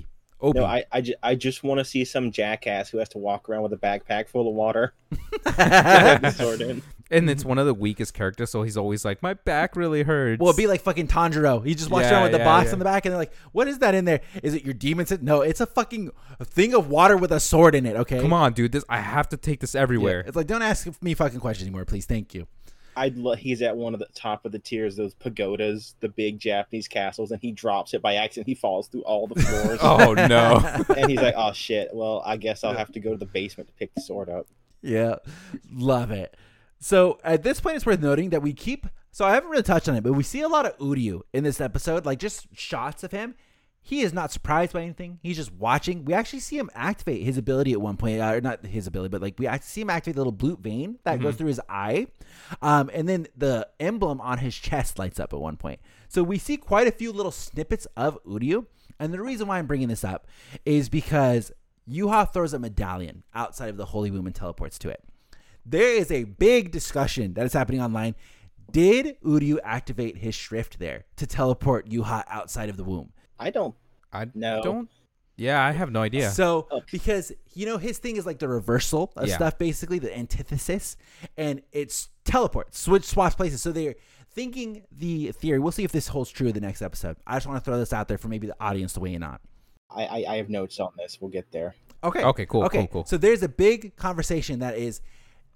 op. 0.41 0.55
No, 0.55 0.65
I 0.65 0.85
I, 0.93 1.01
ju- 1.01 1.15
I 1.23 1.35
just 1.35 1.63
want 1.63 1.79
to 1.79 1.85
see 1.85 2.05
some 2.05 2.31
jackass 2.33 2.89
who 2.91 2.99
has 2.99 3.09
to 3.11 3.19
walk 3.19 3.49
around 3.49 3.63
with 3.63 3.73
a 3.73 3.77
backpack 3.77 4.29
full 4.29 4.49
of 4.49 4.55
water. 4.55 4.95
sword 6.33 6.61
in. 6.61 6.83
And 7.11 7.31
it's 7.31 7.43
one 7.43 7.57
of 7.59 7.65
the 7.65 7.73
weakest 7.73 8.13
characters, 8.13 8.51
so 8.51 8.63
he's 8.65 8.77
always 8.77 9.03
like, 9.03 9.23
"My 9.23 9.33
back 9.33 9.77
really 9.77 10.03
hurts." 10.03 10.41
Well, 10.41 10.51
it'd 10.51 10.59
be 10.59 10.67
like 10.67 10.83
fucking 10.83 11.09
Tanjiro. 11.09 11.65
He 11.65 11.75
just 11.75 11.89
walks 11.89 12.05
Yeah, 12.05 12.13
around 12.13 12.23
with 12.25 12.33
the 12.33 12.39
yeah, 12.39 12.45
box 12.45 12.67
yeah. 12.67 12.73
on 12.75 12.79
the 12.79 12.85
back, 12.85 13.07
and 13.07 13.13
they're 13.13 13.19
like, 13.19 13.33
"What 13.53 13.67
is 13.67 13.79
that 13.79 13.95
in 13.95 14.05
there? 14.05 14.21
Is 14.43 14.53
it 14.53 14.63
your 14.63 14.75
demon?" 14.75 15.07
Set? 15.07 15.23
No, 15.23 15.41
it's 15.41 15.63
a 15.63 15.67
fucking 15.67 16.11
thing 16.45 16.75
of 16.75 16.91
water 16.91 17.17
with 17.17 17.33
a 17.33 17.41
sword 17.41 17.75
in 17.75 17.87
it. 17.87 17.97
Okay, 17.97 18.21
"Come 18.21 18.35
on, 18.35 18.53
dude! 18.53 18.73
This 18.73 18.85
I 18.91 18.99
have 19.01 19.27
to 19.31 19.39
take 19.39 19.61
this 19.61 19.75
Yeah. 19.75 19.81
everywhere." 19.81 20.21
It's 20.27 20.37
like, 20.37 20.47
don't 20.49 20.61
ask 20.61 20.87
me 21.03 21.15
fucking 21.15 21.41
questions 21.41 21.67
anymore, 21.67 21.87
please. 21.87 22.05
Thank 22.05 22.35
you. 22.35 22.47
I'd 22.99 23.17
lo- 23.17 23.35
he's 23.35 23.63
at 23.63 23.77
one 23.77 23.95
of 23.95 24.01
the 24.01 24.09
top 24.15 24.45
of 24.45 24.53
the 24.53 24.59
tiers, 24.59 24.97
those 24.97 25.15
pagodas, 25.15 25.95
the 26.01 26.09
big 26.09 26.39
Japanese 26.39 26.89
castles, 26.89 27.31
and 27.31 27.41
he 27.41 27.53
drops 27.53 27.95
it 27.95 28.03
by 28.03 28.17
accident. 28.17 28.47
He 28.47 28.55
falls 28.55 28.89
through 28.89 29.03
all 29.03 29.27
the 29.27 29.41
floors, 29.41 29.79
oh 29.83 30.15
no! 30.15 30.61
and 30.97 31.11
he's 31.11 31.21
like, 31.21 31.35
"Oh 31.37 31.53
shit! 31.53 31.91
Well, 31.93 32.23
I 32.25 32.37
guess 32.37 32.65
I'll 32.65 32.77
have 32.77 32.93
to 32.93 33.01
go 33.01 33.11
to 33.13 33.17
the 33.17 33.27
basement 33.27 33.69
to 33.69 33.75
pick 33.75 33.95
the 33.95 34.01
sword 34.01 34.29
up." 34.29 34.47
Yeah, 34.83 35.17
love 35.73 36.11
it. 36.11 36.37
So 36.81 37.19
at 37.25 37.43
this 37.43 37.61
point, 37.61 37.77
it's 37.77 37.87
worth 37.87 38.01
noting 38.01 38.31
that 38.31 38.43
we 38.43 38.53
keep. 38.53 38.87
So 39.11 39.25
I 39.25 39.35
haven't 39.35 39.51
really 39.51 39.63
touched 39.63 39.89
on 39.89 39.97
it, 39.97 40.03
but 40.03 40.13
we 40.13 40.23
see 40.23 40.43
a 40.43 40.49
lot 40.49 40.67
of 40.67 40.77
Uryu 40.79 41.23
in 41.33 41.45
this 41.45 41.61
episode, 41.61 42.05
like 42.07 42.19
just 42.19 42.47
shots 42.55 43.03
of 43.03 43.11
him. 43.11 43.35
He 43.89 44.03
is 44.03 44.13
not 44.13 44.31
surprised 44.31 44.75
by 44.75 44.83
anything. 44.83 45.19
He's 45.23 45.37
just 45.37 45.53
watching. 45.53 46.05
We 46.05 46.13
actually 46.13 46.41
see 46.41 46.59
him 46.59 46.71
activate 46.75 47.23
his 47.23 47.39
ability 47.39 47.73
at 47.73 47.81
one 47.81 47.97
point, 47.97 48.21
uh, 48.21 48.35
or 48.35 48.41
not 48.43 48.67
his 48.67 48.87
ability, 48.87 49.09
but 49.09 49.23
like 49.23 49.39
we 49.39 49.49
see 49.63 49.81
him 49.81 49.89
activate 49.89 50.17
the 50.17 50.21
little 50.21 50.33
blue 50.33 50.57
vein 50.57 50.99
that 51.05 51.21
goes 51.21 51.37
through 51.37 51.49
his 51.49 51.61
eye, 51.69 52.09
um, 52.61 52.91
and 52.93 53.09
then 53.09 53.27
the 53.37 53.67
emblem 53.81 54.21
on 54.21 54.39
his 54.39 54.55
chest 54.55 54.99
lights 54.99 55.19
up 55.19 55.33
at 55.33 55.39
one 55.39 55.57
point. 55.57 55.81
So 56.09 56.23
we 56.23 56.39
see 56.39 56.59
quite 56.59 56.87
a 56.87 56.93
few 56.93 57.13
little 57.13 57.33
snippets 57.33 57.87
of 57.97 58.23
Uryu, 58.25 58.67
and 58.99 59.13
the 59.13 59.23
reason 59.23 59.49
why 59.49 59.59
I'm 59.59 59.67
bringing 59.67 59.89
this 59.89 60.05
up 60.05 60.27
is 60.67 60.89
because 60.89 61.51
Yuha 61.91 62.31
throws 62.31 62.53
a 62.53 62.59
medallion 62.59 63.23
outside 63.35 63.71
of 63.71 63.79
the 63.79 63.87
holy 63.87 64.11
womb 64.11 64.27
and 64.27 64.35
teleports 64.35 64.79
to 64.81 64.91
it 64.91 65.03
there 65.69 65.95
is 65.95 66.11
a 66.11 66.25
big 66.25 66.71
discussion 66.71 67.35
that 67.35 67.45
is 67.45 67.53
happening 67.53 67.83
online. 67.83 68.15
Did 68.71 69.21
Uryu 69.23 69.59
activate 69.63 70.19
his 70.19 70.35
Schrift 70.35 70.79
there 70.79 71.05
to 71.17 71.27
teleport 71.27 71.89
Yuha 71.89 72.25
outside 72.29 72.69
of 72.69 72.77
the 72.77 72.85
womb? 72.85 73.13
I 73.39 73.51
don't. 73.51 73.75
I 74.13 74.27
No. 74.35 74.63
don't. 74.63 74.89
Yeah, 75.37 75.65
I 75.65 75.71
have 75.71 75.93
no 75.93 76.03
idea. 76.03 76.31
So 76.31 76.67
Oh. 76.71 76.81
because 76.91 77.31
you 77.55 77.65
know 77.67 77.79
his 77.79 77.99
thing 77.99 78.17
is 78.17 78.27
like 78.27 78.39
the 78.41 78.49
reversal 78.49 79.13
of 79.17 79.29
Yeah. 79.29 79.37
stuff, 79.37 79.59
basically 79.59 79.99
the 80.01 80.17
antithesis, 80.17 80.97
and 81.37 81.63
it's 81.73 82.09
teleport, 82.25 82.75
switch, 82.75 83.05
swaps 83.05 83.37
places. 83.37 83.63
So 83.63 83.71
they're 83.71 83.95
thinking 84.31 84.85
the 84.91 85.31
theory. 85.33 85.59
We'll 85.61 85.73
see 85.73 85.85
if 85.85 85.93
this 85.93 86.09
holds 86.09 86.31
true 86.31 86.49
in 86.49 86.55
the 86.55 86.61
next 86.61 86.83
episode. 86.83 87.17
I 87.27 87.37
just 87.37 87.47
want 87.47 87.63
to 87.63 87.65
throw 87.65 87.79
this 87.79 87.93
out 87.93 88.09
there 88.09 88.19
for 88.19 88.29
maybe 88.29 88.47
the 88.49 88.57
audience 88.61 88.93
to 88.95 89.01
weigh 89.01 89.15
in 89.15 89.23
on. 89.23 89.39
I, 89.91 90.05
I 90.07 90.25
I 90.33 90.37
have 90.39 90.49
notes 90.51 90.81
on 90.81 90.91
this. 90.97 91.19
We'll 91.21 91.31
get 91.31 91.51
there. 91.53 91.75
Okay. 92.05 92.23
Okay, 92.25 92.47
cool, 92.47 92.65
Okay. 92.65 92.79
cool, 92.79 92.87
cool. 92.89 93.05
So 93.05 93.17
there's 93.17 93.43
a 93.43 93.49
big 93.49 93.95
conversation 93.97 94.59
that 94.59 94.77
is 94.77 95.01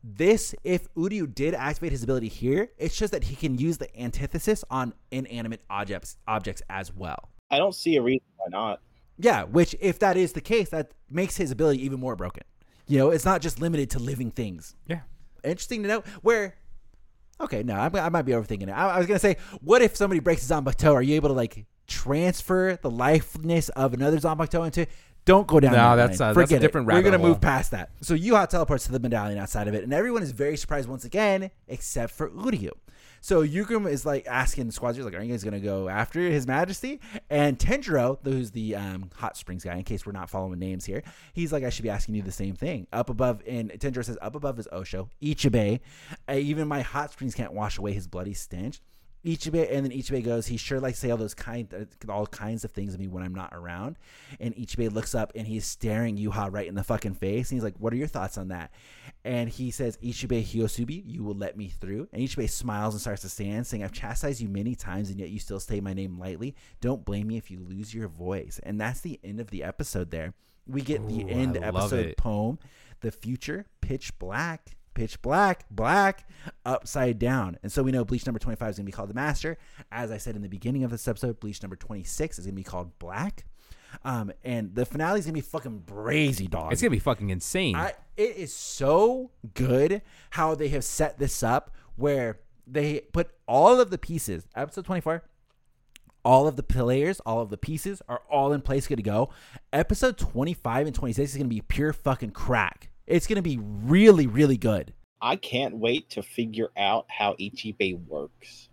this 0.04 0.54
if 0.64 0.92
Uryu 0.94 1.32
did 1.32 1.54
activate 1.54 1.92
his 1.92 2.02
ability 2.02 2.28
here, 2.28 2.70
it's 2.78 2.96
just 2.96 3.12
that 3.12 3.24
he 3.24 3.36
can 3.36 3.56
use 3.58 3.78
the 3.78 3.88
antithesis 4.00 4.64
on 4.70 4.94
inanimate 5.10 5.60
objects 5.70 6.16
objects 6.26 6.62
as 6.70 6.92
well. 6.94 7.28
I 7.52 7.58
don't 7.58 7.74
see 7.74 7.96
a 7.96 8.02
reason 8.02 8.24
why 8.38 8.46
not. 8.50 8.80
Yeah, 9.18 9.44
which 9.44 9.76
if 9.78 9.98
that 10.00 10.16
is 10.16 10.32
the 10.32 10.40
case, 10.40 10.70
that 10.70 10.92
makes 11.10 11.36
his 11.36 11.50
ability 11.50 11.84
even 11.84 12.00
more 12.00 12.16
broken. 12.16 12.42
You 12.88 12.98
know, 12.98 13.10
it's 13.10 13.24
not 13.24 13.42
just 13.42 13.60
limited 13.60 13.90
to 13.90 13.98
living 13.98 14.30
things. 14.30 14.74
yeah, 14.88 15.00
Interesting 15.44 15.82
to 15.82 15.88
know 15.88 16.02
where. 16.22 16.56
Okay, 17.40 17.62
no, 17.62 17.74
I, 17.74 17.90
I 17.94 18.08
might 18.08 18.22
be 18.22 18.32
overthinking 18.32 18.68
it. 18.68 18.70
I, 18.70 18.90
I 18.90 18.98
was 18.98 19.06
gonna 19.06 19.18
say, 19.18 19.36
what 19.60 19.82
if 19.82 19.96
somebody 19.96 20.20
breaks 20.20 20.48
a 20.50 20.54
Zanpakuto? 20.54 20.94
Are 20.94 21.02
you 21.02 21.14
able 21.16 21.28
to 21.28 21.34
like 21.34 21.66
transfer 21.86 22.78
the 22.80 22.90
lifeless 22.90 23.68
of 23.70 23.92
another 23.94 24.16
Zanpakuto 24.18 24.64
into? 24.64 24.86
Don't 25.24 25.46
go 25.46 25.60
down. 25.60 25.72
No, 25.72 25.96
that 25.96 26.08
that's, 26.08 26.20
line. 26.20 26.30
uh, 26.30 26.32
that's 26.32 26.44
a 26.44 26.46
Forget 26.46 26.60
different 26.60 26.88
it. 26.90 26.94
We're 26.94 27.02
gonna 27.02 27.18
move 27.18 27.40
past 27.40 27.70
that. 27.72 27.90
So 28.00 28.16
Yuha 28.16 28.48
teleports 28.48 28.86
to 28.86 28.92
the 28.92 28.98
medallion 28.98 29.38
outside 29.38 29.68
of 29.68 29.74
it, 29.74 29.84
and 29.84 29.92
everyone 29.92 30.22
is 30.22 30.32
very 30.32 30.56
surprised 30.56 30.88
once 30.88 31.04
again, 31.04 31.50
except 31.68 32.12
for 32.12 32.30
Uryu. 32.30 32.70
So 33.22 33.46
Jugram 33.46 33.88
is 33.88 34.04
like 34.04 34.26
asking 34.26 34.66
the 34.66 34.72
squadrons, 34.72 35.04
like, 35.04 35.14
"Are 35.14 35.22
you 35.22 35.30
guys 35.30 35.44
gonna 35.44 35.60
go 35.60 35.88
after 35.88 36.20
His 36.20 36.44
Majesty?" 36.44 37.00
And 37.30 37.56
Tenjiro, 37.56 38.18
who's 38.24 38.50
the 38.50 38.74
um, 38.74 39.10
hot 39.14 39.36
springs 39.36 39.62
guy, 39.62 39.76
in 39.76 39.84
case 39.84 40.04
we're 40.04 40.12
not 40.12 40.28
following 40.28 40.58
names 40.58 40.84
here, 40.84 41.04
he's 41.32 41.52
like, 41.52 41.62
"I 41.62 41.70
should 41.70 41.84
be 41.84 41.90
asking 41.90 42.16
you 42.16 42.22
the 42.22 42.32
same 42.32 42.56
thing." 42.56 42.88
Up 42.92 43.08
above, 43.08 43.40
and 43.46 43.70
Tenjiro 43.70 44.04
says, 44.04 44.18
"Up 44.20 44.34
above 44.34 44.58
is 44.58 44.66
Osho, 44.72 45.08
Ichibei. 45.22 45.78
Uh, 46.28 46.32
even 46.32 46.66
my 46.66 46.80
hot 46.80 47.12
springs 47.12 47.36
can't 47.36 47.52
wash 47.52 47.78
away 47.78 47.92
his 47.92 48.08
bloody 48.08 48.34
stench." 48.34 48.80
Ichibei, 49.24 49.72
and 49.72 49.86
then 49.86 49.92
Ichibei 49.92 50.24
goes, 50.24 50.46
he 50.48 50.56
sure 50.56 50.80
likes 50.80 50.98
to 50.98 51.06
say 51.06 51.10
all 51.12 51.16
those 51.16 51.34
kind, 51.34 51.72
uh, 51.72 52.12
all 52.12 52.26
kinds 52.26 52.64
of 52.64 52.72
things 52.72 52.92
to 52.94 52.98
me 52.98 53.06
when 53.06 53.22
I'm 53.22 53.34
not 53.34 53.50
around. 53.52 53.96
And 54.40 54.54
Ichibei 54.56 54.92
looks 54.92 55.14
up 55.14 55.32
and 55.36 55.46
he's 55.46 55.64
staring 55.64 56.16
Yuha 56.16 56.52
right 56.52 56.66
in 56.66 56.74
the 56.74 56.82
fucking 56.82 57.14
face. 57.14 57.50
And 57.50 57.56
he's 57.56 57.62
like, 57.62 57.76
"What 57.78 57.92
are 57.92 57.96
your 57.96 58.08
thoughts 58.08 58.36
on 58.36 58.48
that?" 58.48 58.72
And 59.24 59.48
he 59.48 59.70
says, 59.70 59.96
"Ichibei 60.02 60.42
Hyosube, 60.44 61.02
you 61.06 61.22
will 61.22 61.34
let 61.34 61.56
me 61.56 61.68
through." 61.68 62.08
And 62.12 62.22
Ichibei 62.22 62.50
smiles 62.50 62.94
and 62.94 63.00
starts 63.00 63.22
to 63.22 63.28
stand, 63.28 63.66
saying, 63.66 63.84
"I've 63.84 63.92
chastised 63.92 64.40
you 64.40 64.48
many 64.48 64.74
times, 64.74 65.10
and 65.10 65.20
yet 65.20 65.30
you 65.30 65.38
still 65.38 65.60
say 65.60 65.80
my 65.80 65.94
name 65.94 66.18
lightly. 66.18 66.56
Don't 66.80 67.04
blame 67.04 67.28
me 67.28 67.36
if 67.36 67.50
you 67.50 67.60
lose 67.60 67.94
your 67.94 68.08
voice." 68.08 68.58
And 68.64 68.80
that's 68.80 69.00
the 69.00 69.20
end 69.22 69.38
of 69.38 69.50
the 69.50 69.62
episode. 69.62 70.10
There, 70.10 70.34
we 70.66 70.82
get 70.82 71.06
the 71.06 71.28
end 71.30 71.56
I 71.56 71.68
episode 71.68 72.16
poem, 72.16 72.58
the 73.00 73.12
future, 73.12 73.66
pitch 73.80 74.18
black. 74.18 74.76
Pitch 74.94 75.22
black, 75.22 75.64
black, 75.70 76.28
upside 76.66 77.18
down. 77.18 77.56
And 77.62 77.72
so 77.72 77.82
we 77.82 77.92
know 77.92 78.04
Bleach 78.04 78.26
number 78.26 78.38
25 78.38 78.68
is 78.68 78.76
going 78.76 78.84
to 78.84 78.86
be 78.86 78.92
called 78.92 79.08
The 79.08 79.14
Master. 79.14 79.56
As 79.90 80.10
I 80.10 80.18
said 80.18 80.36
in 80.36 80.42
the 80.42 80.50
beginning 80.50 80.84
of 80.84 80.90
this 80.90 81.08
episode, 81.08 81.40
Bleach 81.40 81.62
number 81.62 81.76
26 81.76 82.38
is 82.38 82.44
going 82.44 82.54
to 82.54 82.60
be 82.60 82.62
called 82.62 82.98
Black. 82.98 83.46
Um, 84.04 84.32
and 84.44 84.74
the 84.74 84.84
finale 84.86 85.18
is 85.20 85.26
going 85.26 85.34
to 85.34 85.40
be 85.40 85.46
fucking 85.46 85.82
brazy, 85.86 86.48
dog. 86.48 86.72
it's 86.72 86.82
gonna 86.82 86.90
be 86.90 86.98
fucking 86.98 87.30
insane. 87.30 87.76
I, 87.76 87.94
it 88.16 88.36
is 88.36 88.52
so 88.54 89.30
good 89.54 90.02
how 90.30 90.54
they 90.54 90.68
have 90.68 90.84
set 90.84 91.18
this 91.18 91.42
up 91.42 91.70
where 91.96 92.40
they 92.66 93.00
put 93.12 93.30
all 93.46 93.80
of 93.80 93.90
the 93.90 93.98
pieces, 93.98 94.46
episode 94.54 94.84
24, 94.84 95.22
all 96.24 96.46
of 96.46 96.56
the 96.56 96.62
players, 96.62 97.20
all 97.20 97.40
of 97.40 97.50
the 97.50 97.56
pieces 97.56 98.00
are 98.08 98.22
all 98.30 98.52
in 98.52 98.60
place, 98.60 98.86
good 98.86 98.96
to 98.96 99.02
go. 99.02 99.30
Episode 99.72 100.16
25 100.18 100.86
and 100.86 100.94
26 100.94 101.30
is 101.30 101.36
going 101.36 101.48
to 101.48 101.54
be 101.54 101.60
pure 101.60 101.92
fucking 101.92 102.30
crack. 102.30 102.90
It's 103.06 103.26
going 103.26 103.36
to 103.36 103.42
be 103.42 103.58
really, 103.60 104.26
really 104.26 104.56
good. 104.56 104.94
I 105.20 105.36
can't 105.36 105.76
wait 105.76 106.10
to 106.10 106.22
figure 106.22 106.70
out 106.76 107.06
how 107.08 107.34
Ichibei 107.34 108.04
works. 108.06 108.68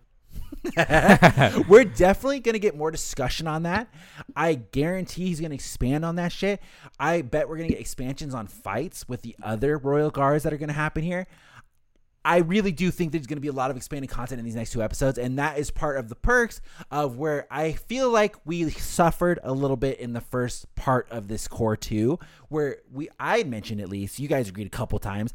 We're 1.68 1.84
definitely 1.84 2.40
going 2.40 2.54
to 2.54 2.58
get 2.58 2.76
more 2.76 2.90
discussion 2.90 3.46
on 3.46 3.64
that. 3.64 3.88
I 4.36 4.54
guarantee 4.54 5.26
he's 5.26 5.40
going 5.40 5.50
to 5.50 5.54
expand 5.54 6.04
on 6.04 6.16
that 6.16 6.32
shit. 6.32 6.60
I 6.98 7.22
bet 7.22 7.48
we're 7.48 7.56
going 7.56 7.68
to 7.68 7.74
get 7.74 7.80
expansions 7.80 8.34
on 8.34 8.46
fights 8.46 9.08
with 9.08 9.22
the 9.22 9.36
other 9.42 9.78
Royal 9.78 10.10
Guards 10.10 10.44
that 10.44 10.52
are 10.52 10.58
going 10.58 10.68
to 10.68 10.74
happen 10.74 11.02
here. 11.02 11.26
I 12.22 12.38
really 12.38 12.72
do 12.72 12.90
think 12.90 13.12
there's 13.12 13.26
going 13.26 13.38
to 13.38 13.42
be 13.42 13.48
a 13.48 13.52
lot 13.52 13.70
of 13.70 13.78
expanded 13.78 14.10
content 14.10 14.38
in 14.38 14.44
these 14.44 14.54
next 14.54 14.72
two 14.72 14.82
episodes, 14.82 15.16
and 15.16 15.38
that 15.38 15.58
is 15.58 15.70
part 15.70 15.96
of 15.96 16.10
the 16.10 16.14
perks 16.14 16.60
of 16.90 17.16
where 17.16 17.46
I 17.50 17.72
feel 17.72 18.10
like 18.10 18.36
we 18.44 18.68
suffered 18.70 19.38
a 19.42 19.54
little 19.54 19.78
bit 19.78 19.98
in 20.00 20.12
the 20.12 20.20
first 20.20 20.74
part 20.74 21.08
of 21.10 21.28
this 21.28 21.48
Cour 21.48 21.76
two, 21.76 22.18
where 22.48 22.78
we 22.92 23.08
I 23.18 23.44
mentioned 23.44 23.80
at 23.80 23.88
least 23.88 24.18
you 24.18 24.28
guys 24.28 24.50
agreed 24.50 24.66
a 24.66 24.70
couple 24.70 24.98
times, 24.98 25.32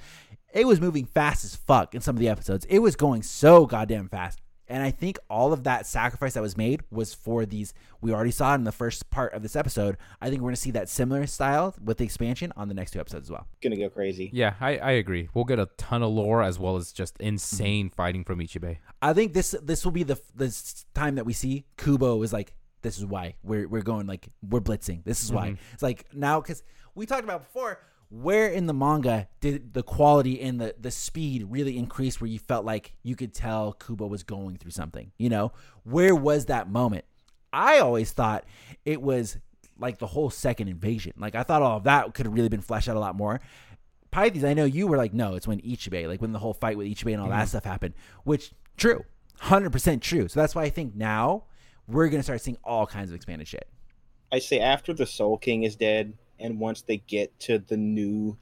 it 0.54 0.68
was 0.68 0.80
moving 0.80 1.06
fast 1.06 1.44
as 1.44 1.56
fuck 1.56 1.96
in 1.96 2.02
some 2.02 2.16
of 2.16 2.20
the 2.20 2.30
episodes. 2.30 2.66
It 2.66 2.80
was 2.80 2.96
going 2.96 3.24
so 3.24 3.66
goddamn 3.66 4.08
fast. 4.08 4.40
And 4.68 4.82
I 4.82 4.90
think 4.92 5.20
all 5.30 5.54
of 5.54 5.64
that 5.66 5.86
sacrifice 5.86 6.34
that 6.34 6.42
was 6.42 6.58
made 6.58 6.82
was 6.90 7.14
for 7.14 7.46
these. 7.46 7.74
We 8.02 8.12
already 8.12 8.32
saw 8.32 8.54
it 8.54 8.56
in 8.56 8.64
the 8.64 8.72
first 8.72 9.10
part 9.12 9.34
of 9.34 9.42
this 9.44 9.56
episode. 9.56 9.98
I 10.22 10.30
think 10.30 10.42
we're 10.42 10.48
going 10.48 10.56
to 10.56 10.62
see 10.62 10.72
that 10.72 10.90
similar 10.90 11.28
style 11.28 11.76
with 11.84 11.98
the 12.00 12.04
expansion 12.04 12.52
on 12.56 12.68
the 12.68 12.74
next 12.74 12.92
two 12.92 13.00
episodes 13.00 13.28
as 13.28 13.32
well. 13.32 13.48
Gonna 13.62 13.78
go 13.78 13.90
crazy. 13.90 14.30
yeah, 14.34 14.56
I, 14.60 14.78
I 14.78 14.92
agree. 14.94 15.30
We'll 15.34 15.46
get 15.46 15.60
a 15.60 15.70
ton 15.78 16.02
of 16.04 16.12
lore 16.12 16.42
as 16.42 16.58
well 16.60 16.78
as 16.78 16.92
just 16.92 17.16
Mm-hmm. 17.16 17.28
insane 17.28 17.90
fighting 17.90 18.24
from 18.24 18.40
Ichibei. 18.40 18.78
I 19.02 19.14
think 19.14 19.34
this 19.34 19.56
this 19.62 19.86
will 19.86 19.92
be 19.92 20.04
the 20.04 20.20
this 20.36 20.86
time 20.96 21.16
that 21.16 21.26
we 21.26 21.34
see 21.34 21.66
Kubo 21.78 22.22
is 22.24 22.34
like 22.34 22.54
this 22.82 22.98
is 22.98 23.06
why 23.06 23.36
we're 23.44 23.68
we're 23.68 23.82
going 23.84 24.08
like 24.08 24.30
we're 24.48 24.62
blitzing. 24.62 25.04
This 25.04 25.24
is 25.24 25.32
why 25.32 25.56
it's 25.74 25.84
like 25.84 26.06
now 26.14 26.42
because 26.42 26.64
we 26.96 27.06
talked 27.06 27.24
about 27.24 27.42
before. 27.44 27.80
Where 28.22 28.48
in 28.48 28.66
the 28.66 28.74
manga 28.74 29.28
did 29.42 29.74
the 29.74 29.84
quality 29.84 30.40
and 30.40 30.60
the 30.60 30.74
the 30.80 30.92
speed 30.92 31.48
really 31.50 31.78
increase? 31.78 32.22
Where 32.22 32.30
you 32.30 32.40
felt 32.40 32.64
like 32.64 32.96
you 33.04 33.16
could 33.16 33.34
tell 33.34 33.74
Kubo 33.74 34.08
was 34.08 34.24
going 34.24 34.56
through 34.56 34.72
something. 34.72 35.12
You 35.18 35.30
know, 35.30 35.52
where 35.84 36.16
was 36.16 36.46
that 36.46 36.70
moment? 36.70 37.04
I 37.52 37.80
always 37.80 38.12
thought 38.12 38.46
it 38.86 39.02
was 39.02 39.38
like 39.78 40.00
the 40.00 40.08
whole 40.08 40.30
second 40.30 40.70
invasion. 40.70 41.14
Like 41.18 41.36
I 41.36 41.44
thought 41.44 41.62
all 41.62 41.78
of 41.78 41.84
that 41.84 42.14
could 42.14 42.26
have 42.26 42.34
really 42.34 42.50
been 42.50 42.62
fleshed 42.62 42.88
out 42.88 42.96
a 42.96 43.00
lot 43.00 43.16
more. 43.16 43.42
Pythes, 44.12 44.46
I 44.46 44.54
know 44.54 44.64
you 44.64 44.88
were 44.88 44.96
like, 44.96 45.14
no, 45.14 45.36
it's 45.36 45.48
when 45.48 45.60
Ichibei, 45.60 46.08
like 46.08 46.22
when 46.22 46.32
the 46.32 46.40
whole 46.40 46.54
fight 46.54 46.78
with 46.78 46.88
Ichibei 46.88 47.12
and 47.14 47.22
all 47.22 47.28
that 47.30 47.36
mm-hmm. 47.36 47.48
stuff 47.48 47.66
happened, 47.66 47.96
which 48.24 48.54
true, 48.78 49.04
hundred 49.40 49.72
percent 49.72 50.02
true. 50.02 50.30
So 50.30 50.40
that's 50.40 50.56
why 50.56 50.64
I 50.64 50.70
think 50.70 50.96
now 50.96 51.44
we're 51.86 52.08
gonna 52.08 52.24
start 52.24 52.40
seeing 52.40 52.58
all 52.64 52.88
kinds 52.88 53.10
of 53.10 53.16
expanded 53.16 53.48
shit. 53.48 53.68
I 54.32 54.40
say 54.40 54.60
after 54.60 54.94
the 54.94 55.06
Soul 55.06 55.38
King 55.38 55.64
is 55.64 55.76
dead, 55.76 56.14
and 56.40 56.60
once 56.60 56.82
they 56.82 56.98
get 56.98 57.38
to 57.42 57.60
the 57.60 57.78
new, 57.78 58.38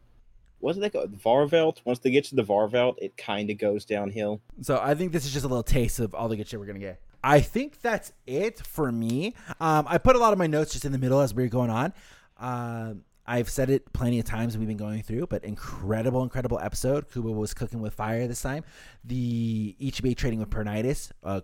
what's 0.59 0.77
it 0.77 0.81
they 0.81 0.89
call? 0.89 1.07
Wahrwelt? 1.07 1.77
Once 1.85 1.99
they 1.99 2.11
get 2.11 2.25
to 2.25 2.35
the 2.35 2.43
Wahrwelt, 2.43 2.95
it 2.99 3.17
kind 3.17 3.49
of 3.49 3.57
goes 3.57 3.85
downhill. 3.85 4.41
So 4.61 4.79
I 4.81 4.95
think 4.95 5.11
this 5.11 5.25
is 5.25 5.33
just 5.33 5.45
a 5.45 5.47
little 5.47 5.63
taste 5.63 5.99
of 5.99 6.13
all 6.13 6.27
the 6.27 6.35
good 6.35 6.47
shit 6.47 6.59
we're 6.59 6.65
gonna 6.65 6.79
get. 6.79 7.01
I 7.23 7.39
think 7.39 7.81
that's 7.81 8.11
it 8.27 8.59
for 8.59 8.91
me. 8.91 9.33
Um, 9.61 9.85
I 9.87 9.97
put 9.97 10.15
a 10.15 10.19
lot 10.19 10.33
of 10.33 10.39
my 10.39 10.47
notes 10.47 10.73
just 10.73 10.83
in 10.83 10.91
the 10.91 10.97
middle 10.97 11.21
as 11.21 11.33
we 11.33 11.43
were 11.43 11.49
going 11.49 11.69
on. 11.69 11.93
Um, 12.37 13.03
I've 13.25 13.49
said 13.49 13.69
it 13.69 13.93
plenty 13.93 14.19
of 14.19 14.25
times 14.25 14.57
we've 14.57 14.67
been 14.67 14.75
going 14.75 15.01
through, 15.01 15.27
but 15.27 15.45
incredible, 15.45 16.23
incredible 16.23 16.59
episode. 16.59 17.09
Kubo 17.09 17.31
was 17.31 17.53
cooking 17.53 17.81
with 17.81 17.93
fire 17.93 18.27
this 18.27 18.41
time. 18.41 18.65
The 19.05 19.75
Ichibei 19.79 20.17
trading 20.17 20.39
with 20.39 20.49
Pernitus, 20.49 21.11
uh, 21.23 21.41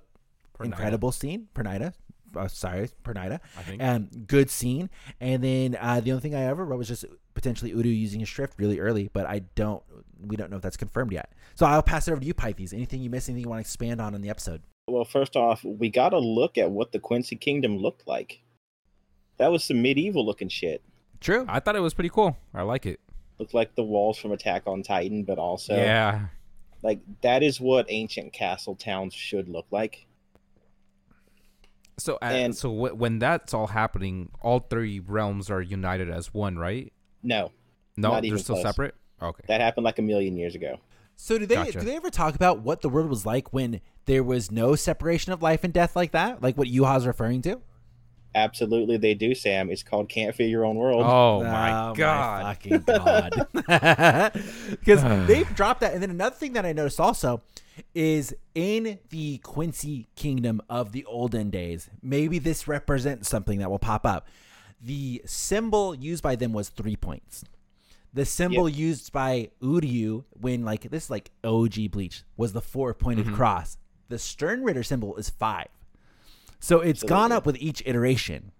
incredible 0.61 1.13
scene. 1.13 1.47
Pernida, 1.55 1.93
uh, 2.35 2.47
sorry, 2.47 2.89
Pernida. 3.03 3.39
I 3.57 3.61
think. 3.61 3.81
Um, 3.81 4.09
good 4.27 4.49
scene. 4.49 4.89
And 5.19 5.43
then 5.43 5.77
uh, 5.79 5.99
the 5.99 6.11
only 6.11 6.21
thing 6.21 6.35
I 6.35 6.43
ever 6.43 6.65
wrote 6.65 6.77
was 6.77 6.87
just 6.87 7.05
potentially 7.33 7.71
Uryu 7.71 7.97
using 7.97 8.19
his 8.19 8.29
Schrift 8.29 8.51
really 8.57 8.79
early, 8.79 9.09
but 9.13 9.25
I 9.25 9.39
don't. 9.55 9.83
We 10.21 10.35
don't 10.35 10.51
know 10.51 10.57
if 10.57 10.63
that's 10.63 10.77
confirmed 10.77 11.13
yet. 11.13 11.31
So 11.55 11.65
I'll 11.65 11.81
pass 11.81 12.07
it 12.07 12.11
over 12.11 12.19
to 12.19 12.27
you, 12.27 12.33
Pythes. 12.33 12.73
Anything 12.73 13.01
you 13.01 13.09
missed? 13.09 13.29
Anything 13.29 13.43
you 13.43 13.49
want 13.49 13.59
to 13.59 13.61
expand 13.61 14.01
on 14.01 14.13
in 14.13 14.21
the 14.21 14.29
episode? 14.29 14.61
Well, 14.87 15.05
first 15.05 15.35
off, 15.35 15.63
we 15.63 15.89
got 15.89 16.09
to 16.09 16.19
look 16.19 16.57
at 16.57 16.71
what 16.71 16.91
the 16.91 16.99
Quincy 16.99 17.35
Kingdom 17.35 17.77
looked 17.77 18.07
like. 18.07 18.41
That 19.37 19.51
was 19.51 19.63
some 19.63 19.81
medieval 19.81 20.25
looking 20.25 20.49
shit. 20.49 20.81
True. 21.21 21.45
I 21.47 21.59
thought 21.59 21.75
it 21.75 21.81
was 21.81 21.93
pretty 21.93 22.09
cool. 22.09 22.37
I 22.53 22.63
like 22.63 22.85
it. 22.85 22.99
Looked 23.37 23.53
like 23.53 23.75
the 23.75 23.83
walls 23.83 24.17
from 24.17 24.31
Attack 24.31 24.63
on 24.65 24.83
Titan, 24.83 25.23
but 25.23 25.37
also 25.37 25.75
yeah. 25.75 26.25
like 26.83 26.99
that 27.21 27.43
is 27.43 27.59
what 27.61 27.85
ancient 27.87 28.33
castle 28.33 28.75
towns 28.75 29.13
should 29.13 29.47
look 29.47 29.67
like. 29.71 30.05
So 31.99 32.17
And- 32.21 32.55
so 32.55 32.69
w- 32.73 32.95
when 32.95 33.19
that's 33.19 33.53
all 33.53 33.67
happening, 33.67 34.29
all 34.41 34.59
three 34.59 34.99
realms 34.99 35.49
are 35.49 35.61
united 35.61 36.09
as 36.09 36.33
one, 36.33 36.57
right? 36.57 36.91
No, 37.23 37.51
No, 37.97 38.11
Not 38.11 38.21
they're 38.21 38.27
even 38.27 38.39
still 38.39 38.55
close. 38.55 38.63
separate. 38.65 38.95
Okay. 39.21 39.43
that 39.47 39.59
happened 39.59 39.83
like 39.83 39.99
a 39.99 40.01
million 40.01 40.37
years 40.37 40.55
ago. 40.55 40.77
So 41.17 41.37
do 41.37 41.45
they 41.45 41.55
Gotcha. 41.55 41.79
do 41.79 41.85
they 41.85 41.97
ever 41.97 42.09
talk 42.09 42.35
about 42.35 42.59
what 42.61 42.79
the 42.81 42.87
world 42.87 43.09
was 43.09 43.25
like 43.25 43.51
when 43.51 43.81
there 44.05 44.23
was 44.23 44.49
no 44.49 44.75
separation 44.75 45.33
of 45.33 45.41
life 45.41 45.65
and 45.65 45.73
death 45.73 45.93
like 45.97 46.11
that? 46.11 46.41
Like 46.41 46.57
what 46.57 46.69
Yuha's 46.69 47.05
referring 47.05 47.41
to? 47.41 47.59
Absolutely, 48.35 48.97
they 48.97 49.13
do, 49.15 49.33
Sam. 49.33 49.69
It's 49.71 49.81
called 49.83 50.07
Can't 50.09 50.35
Fear 50.35 50.47
Your 50.47 50.65
Own 50.65 50.75
World. 50.75 51.03
Oh 51.05 51.43
my 51.43 51.93
god. 51.95 52.43
fucking 52.43 52.79
god! 52.81 53.47
Because 54.69 55.03
they've 55.27 55.55
dropped 55.55 55.81
that, 55.81 55.93
and 55.93 56.01
then 56.03 56.09
another 56.11 56.35
thing 56.35 56.53
that 56.53 56.65
I 56.65 56.73
noticed 56.73 56.99
also 56.99 57.41
is 57.95 58.35
in 58.55 58.99
the 59.09 59.37
Quincy 59.39 60.07
Kingdom 60.15 60.61
of 60.69 60.91
the 60.91 61.05
olden 61.05 61.49
days. 61.49 61.89
Maybe 62.03 62.37
this 62.39 62.67
represents 62.67 63.27
something 63.29 63.59
that 63.59 63.69
will 63.71 63.79
pop 63.79 64.05
up. 64.05 64.27
The 64.81 65.21
symbol 65.25 65.95
used 65.95 66.21
by 66.23 66.35
them 66.35 66.53
was 66.53 66.69
three 66.69 66.95
points. 66.95 67.43
The 68.13 68.25
symbol 68.25 68.67
used 68.69 69.11
by 69.11 69.49
Uryu 69.61 70.23
when 70.39 70.63
like 70.65 70.89
this 70.89 71.09
like 71.09 71.31
OG 71.43 71.91
Bleach 71.91 72.23
was 72.37 72.53
the 72.53 72.61
four 72.61 72.93
pointed 72.93 73.25
Mm-hmm. 73.27 73.35
cross. 73.35 73.77
The 74.09 74.15
Sternritter 74.15 74.85
symbol 74.85 75.15
is 75.17 75.29
five. 75.29 75.67
So 76.59 76.79
it's 76.81 77.03
gone 77.03 77.31
up 77.31 77.45
with 77.45 77.57
each 77.57 77.81
iteration. 77.85 78.51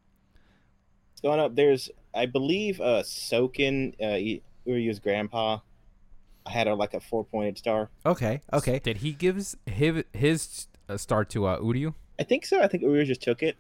It's 1.12 1.22
going 1.22 1.40
up. 1.40 1.56
There's, 1.56 1.90
I 2.14 2.26
believe, 2.26 2.80
uh, 2.80 3.04
Soken, 3.04 3.94
uh, 4.02 4.06
I- 4.16 4.42
Uryu's 4.68 5.00
grandpa, 5.00 5.60
had 6.48 6.68
a 6.68 6.74
like 6.76 6.94
a 6.94 7.00
four 7.00 7.24
pointed 7.26 7.58
star. 7.58 7.90
Okay, 8.06 8.42
okay. 8.54 8.80
Did 8.80 8.98
he 8.98 9.12
give 9.12 9.36
his 9.36 9.58
his, 9.66 10.04
his 10.14 10.68
uh, 10.88 10.98
star 10.98 11.26
to 11.26 11.46
uh, 11.46 11.60
Uryu? 11.60 11.94
I 12.18 12.24
think 12.24 12.46
so. 12.46 12.62
I 12.62 12.68
think 12.68 12.84
Uryu 12.84 13.06
just 13.06 13.22
took 13.22 13.44
it. 13.44 13.58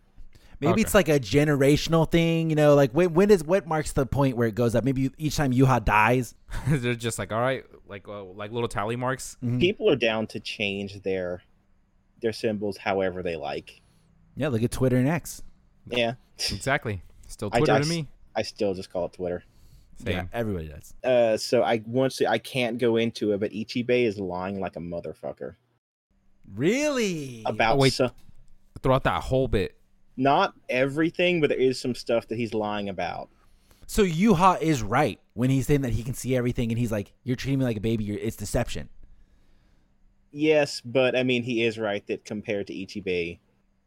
Maybe 0.61 0.71
Okay. 0.73 0.81
it's 0.81 0.93
like 0.93 1.07
a 1.07 1.19
generational 1.19 2.09
thing, 2.09 2.49
you 2.49 2.55
know, 2.55 2.75
like 2.75 2.91
when 2.91 3.13
when 3.13 3.29
is 3.31 3.43
what 3.43 3.65
marks 3.67 3.93
the 3.93 4.05
point 4.05 4.35
where 4.35 4.47
it 4.47 4.55
goes 4.55 4.75
up? 4.75 4.83
Maybe 4.83 5.11
each 5.17 5.35
time 5.37 5.53
Yuha 5.53 5.83
dies. 5.85 6.35
They're 6.67 6.95
just 6.95 7.17
like, 7.19 7.31
all 7.31 7.39
right, 7.39 7.63
like 7.87 8.07
uh, 8.07 8.23
like 8.23 8.51
little 8.51 8.67
tally 8.67 8.95
marks. 8.95 9.37
Mm-hmm. 9.43 9.59
People 9.59 9.89
are 9.89 9.95
down 9.95 10.27
to 10.27 10.39
change 10.39 11.01
their 11.03 11.43
their 12.21 12.33
symbols 12.33 12.77
however 12.77 13.21
they 13.23 13.35
like. 13.37 13.81
Yeah, 14.39 14.47
look 14.47 14.63
at 14.63 14.71
Twitter 14.71 14.95
and 14.95 15.07
X. 15.09 15.43
Yeah, 15.91 16.13
Exactly. 16.49 17.01
Still 17.27 17.49
Twitter 17.49 17.73
I 17.73 17.81
to 17.81 17.85
me. 17.87 18.07
I 18.37 18.41
still 18.43 18.73
just 18.73 18.89
call 18.89 19.05
it 19.07 19.13
Twitter. 19.13 19.43
Same. 20.01 20.13
Yeah, 20.15 20.23
everybody 20.31 20.69
does. 20.69 20.93
Uh, 21.03 21.35
so 21.35 21.61
I 21.61 21.83
once 21.85 22.21
I 22.21 22.37
can't 22.37 22.77
go 22.77 22.95
into 22.95 23.33
it, 23.33 23.41
but 23.41 23.51
Ichibei 23.51 24.05
is 24.05 24.17
lying 24.17 24.61
like 24.61 24.77
a 24.77 24.79
motherfucker 24.79 25.55
Really? 26.55 27.43
about 27.45 27.77
wait. 27.79 27.91
so- 27.91 28.11
Throughout 28.81 29.03
that 29.03 29.23
whole 29.23 29.49
bit. 29.49 29.75
not 30.15 30.53
everything, 30.69 31.41
but 31.41 31.49
there 31.49 31.59
is 31.59 31.77
some 31.79 31.93
stuff 31.93 32.25
that 32.29 32.37
he's 32.37 32.53
lying 32.53 32.87
about. 32.87 33.29
So 33.87 34.03
Yuha 34.05 34.61
is 34.61 34.81
right 34.81 35.19
when 35.33 35.49
he's 35.49 35.67
saying 35.67 35.81
that 35.81 35.91
he 35.91 36.01
can 36.03 36.13
see 36.13 36.33
everything, 36.37 36.71
and 36.71 36.79
he's 36.79 36.91
like, 36.93 37.11
"You're 37.25 37.35
treating 37.35 37.59
me 37.59 37.65
like 37.65 37.75
a 37.77 37.81
baby. 37.81 38.05
You're, 38.05 38.19
it's 38.19 38.37
deception." 38.37 38.87
Yes, 40.31 40.81
but 40.85 41.17
I 41.17 41.23
mean 41.23 41.43
he 41.43 41.63
is 41.63 41.77
right 41.77 42.05
that 42.07 42.23
compared 42.23 42.67
to 42.67 42.73
Ichibei, 42.73 43.39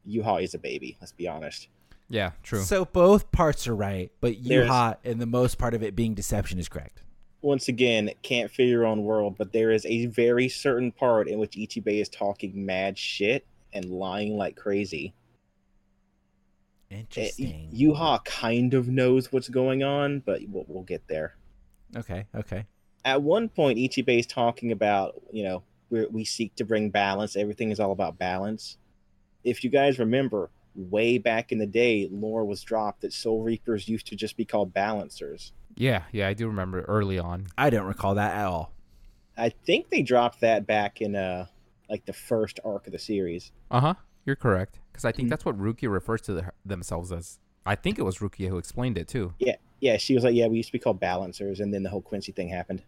Yuha 0.09 0.43
is 0.43 0.55
a 0.55 0.59
baby. 0.59 0.97
Let's 1.01 1.13
be 1.13 1.29
honest. 1.29 1.69
Yeah, 2.09 2.33
true. 2.43 2.63
So 2.63 2.85
both 2.85 3.31
parts 3.33 3.67
are 3.67 3.75
right, 3.77 4.11
but 4.21 4.35
There's- 4.43 4.69
Yuha 4.69 4.97
and 5.05 5.21
the 5.21 5.27
most 5.27 5.57
part 5.59 5.75
of 5.75 5.83
it 5.83 5.97
being 5.97 6.15
deception 6.15 6.59
is 6.59 6.69
correct. 6.69 7.03
Once 7.41 7.67
again, 7.69 8.11
can't 8.23 8.51
fear 8.51 8.67
your 8.67 8.87
own 8.87 9.03
world, 9.03 9.37
but 9.37 9.53
there 9.53 9.71
is 9.73 9.85
a 9.87 10.07
very 10.07 10.49
certain 10.49 10.93
part 10.93 11.27
in 11.29 11.39
which 11.39 11.53
Ichibei 11.57 12.01
is 12.01 12.09
talking 12.09 12.65
mad 12.67 12.97
shit 12.97 13.47
and 13.73 13.87
lying 13.87 14.37
like 14.37 14.55
crazy. 14.57 15.13
Eh, 16.91 16.97
Interesting. 16.99 17.71
Yuha 17.75 18.25
kind 18.25 18.75
of 18.75 18.89
knows 18.89 19.33
what's 19.33 19.49
going 19.49 19.83
on, 19.83 20.21
but 20.21 20.41
we'll, 20.49 20.65
we'll 20.69 20.83
get 20.85 21.09
there. 21.09 21.35
okay, 21.97 22.27
okay. 22.35 22.67
At 23.05 23.23
one 23.23 23.49
point, 23.49 23.79
Ichibei 23.79 24.21
is 24.21 24.27
talking 24.27 24.71
about, 24.71 25.21
you 25.33 25.43
know, 25.43 25.63
we 25.91 26.07
we 26.07 26.25
seek 26.25 26.55
to 26.57 26.65
bring 26.65 26.91
balance. 26.91 27.35
Everything 27.35 27.71
is 27.71 27.81
all 27.81 27.91
about 27.93 28.19
balance. 28.19 28.77
If 29.45 29.65
you 29.65 29.71
guys 29.71 29.99
remember, 29.99 30.51
way 30.75 31.19
back 31.19 31.53
in 31.53 31.59
the 31.59 31.67
day, 31.67 32.09
lore 32.11 32.45
was 32.45 32.63
dropped 32.63 33.03
that 33.03 33.13
Soul 33.13 33.43
Reapers 33.43 33.89
used 33.89 34.07
to 34.09 34.17
just 34.17 34.37
be 34.37 34.45
called 34.45 34.73
balancers. 34.73 35.53
yeah, 35.77 36.05
yeah, 36.13 36.29
I 36.29 36.35
do 36.35 36.47
remember 36.47 36.83
early 36.83 37.19
on. 37.19 37.49
I 37.59 37.71
don't 37.71 37.87
recall 37.87 38.15
that 38.15 38.35
at 38.35 38.47
all. 38.47 38.73
I 39.37 39.49
think 39.49 39.91
they 39.91 40.03
dropped 40.03 40.41
that 40.41 40.67
back 40.67 41.01
in 41.01 41.17
uh 41.17 41.47
like 41.89 42.05
the 42.07 42.13
first 42.13 42.61
arc 42.65 42.87
of 42.87 42.93
the 42.93 42.99
series. 42.99 43.53
Uh 43.71 43.81
huh. 43.81 43.95
You're 44.25 44.37
correct. 44.37 44.79
Because. 44.93 45.05
I 45.05 45.13
think 45.13 45.29
that's 45.29 45.45
what 45.45 45.59
Rukia 45.59 45.91
refers 45.93 46.21
to 46.23 46.35
the, 46.35 46.53
themselves 46.65 47.11
as. 47.13 47.39
I 47.67 47.75
think 47.75 47.99
it 47.99 48.03
was 48.03 48.19
Rukia 48.19 48.49
who 48.49 48.59
explained 48.59 48.99
it 48.99 49.09
too. 49.09 49.35
Yeah, 49.39 49.57
yeah. 49.81 49.97
She 49.97 50.15
was 50.15 50.25
like, 50.25 50.35
"Yeah, 50.35 50.47
we 50.49 50.57
used 50.59 50.69
to 50.69 50.73
be 50.73 50.79
called 50.79 51.01
balancers," 51.01 51.61
and 51.61 51.73
then 51.73 51.83
the 51.83 51.91
whole 51.91 52.01
Quincy 52.03 52.33
thing 52.33 52.49
happened. 52.49 52.83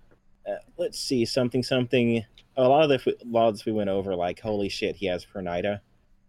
Uh, 0.48 0.56
let's 0.76 0.98
see, 0.98 1.24
something, 1.24 1.62
something. 1.62 2.24
A 2.56 2.68
lot 2.68 2.82
of 2.82 2.88
the 2.90 3.12
a 3.12 3.26
lot 3.26 3.48
of 3.48 3.54
this 3.54 3.66
we 3.66 3.72
went 3.72 3.90
over. 3.90 4.14
Like, 4.14 4.40
holy 4.40 4.68
shit, 4.68 4.96
he 4.96 5.06
has 5.06 5.24
Pernida. 5.24 5.80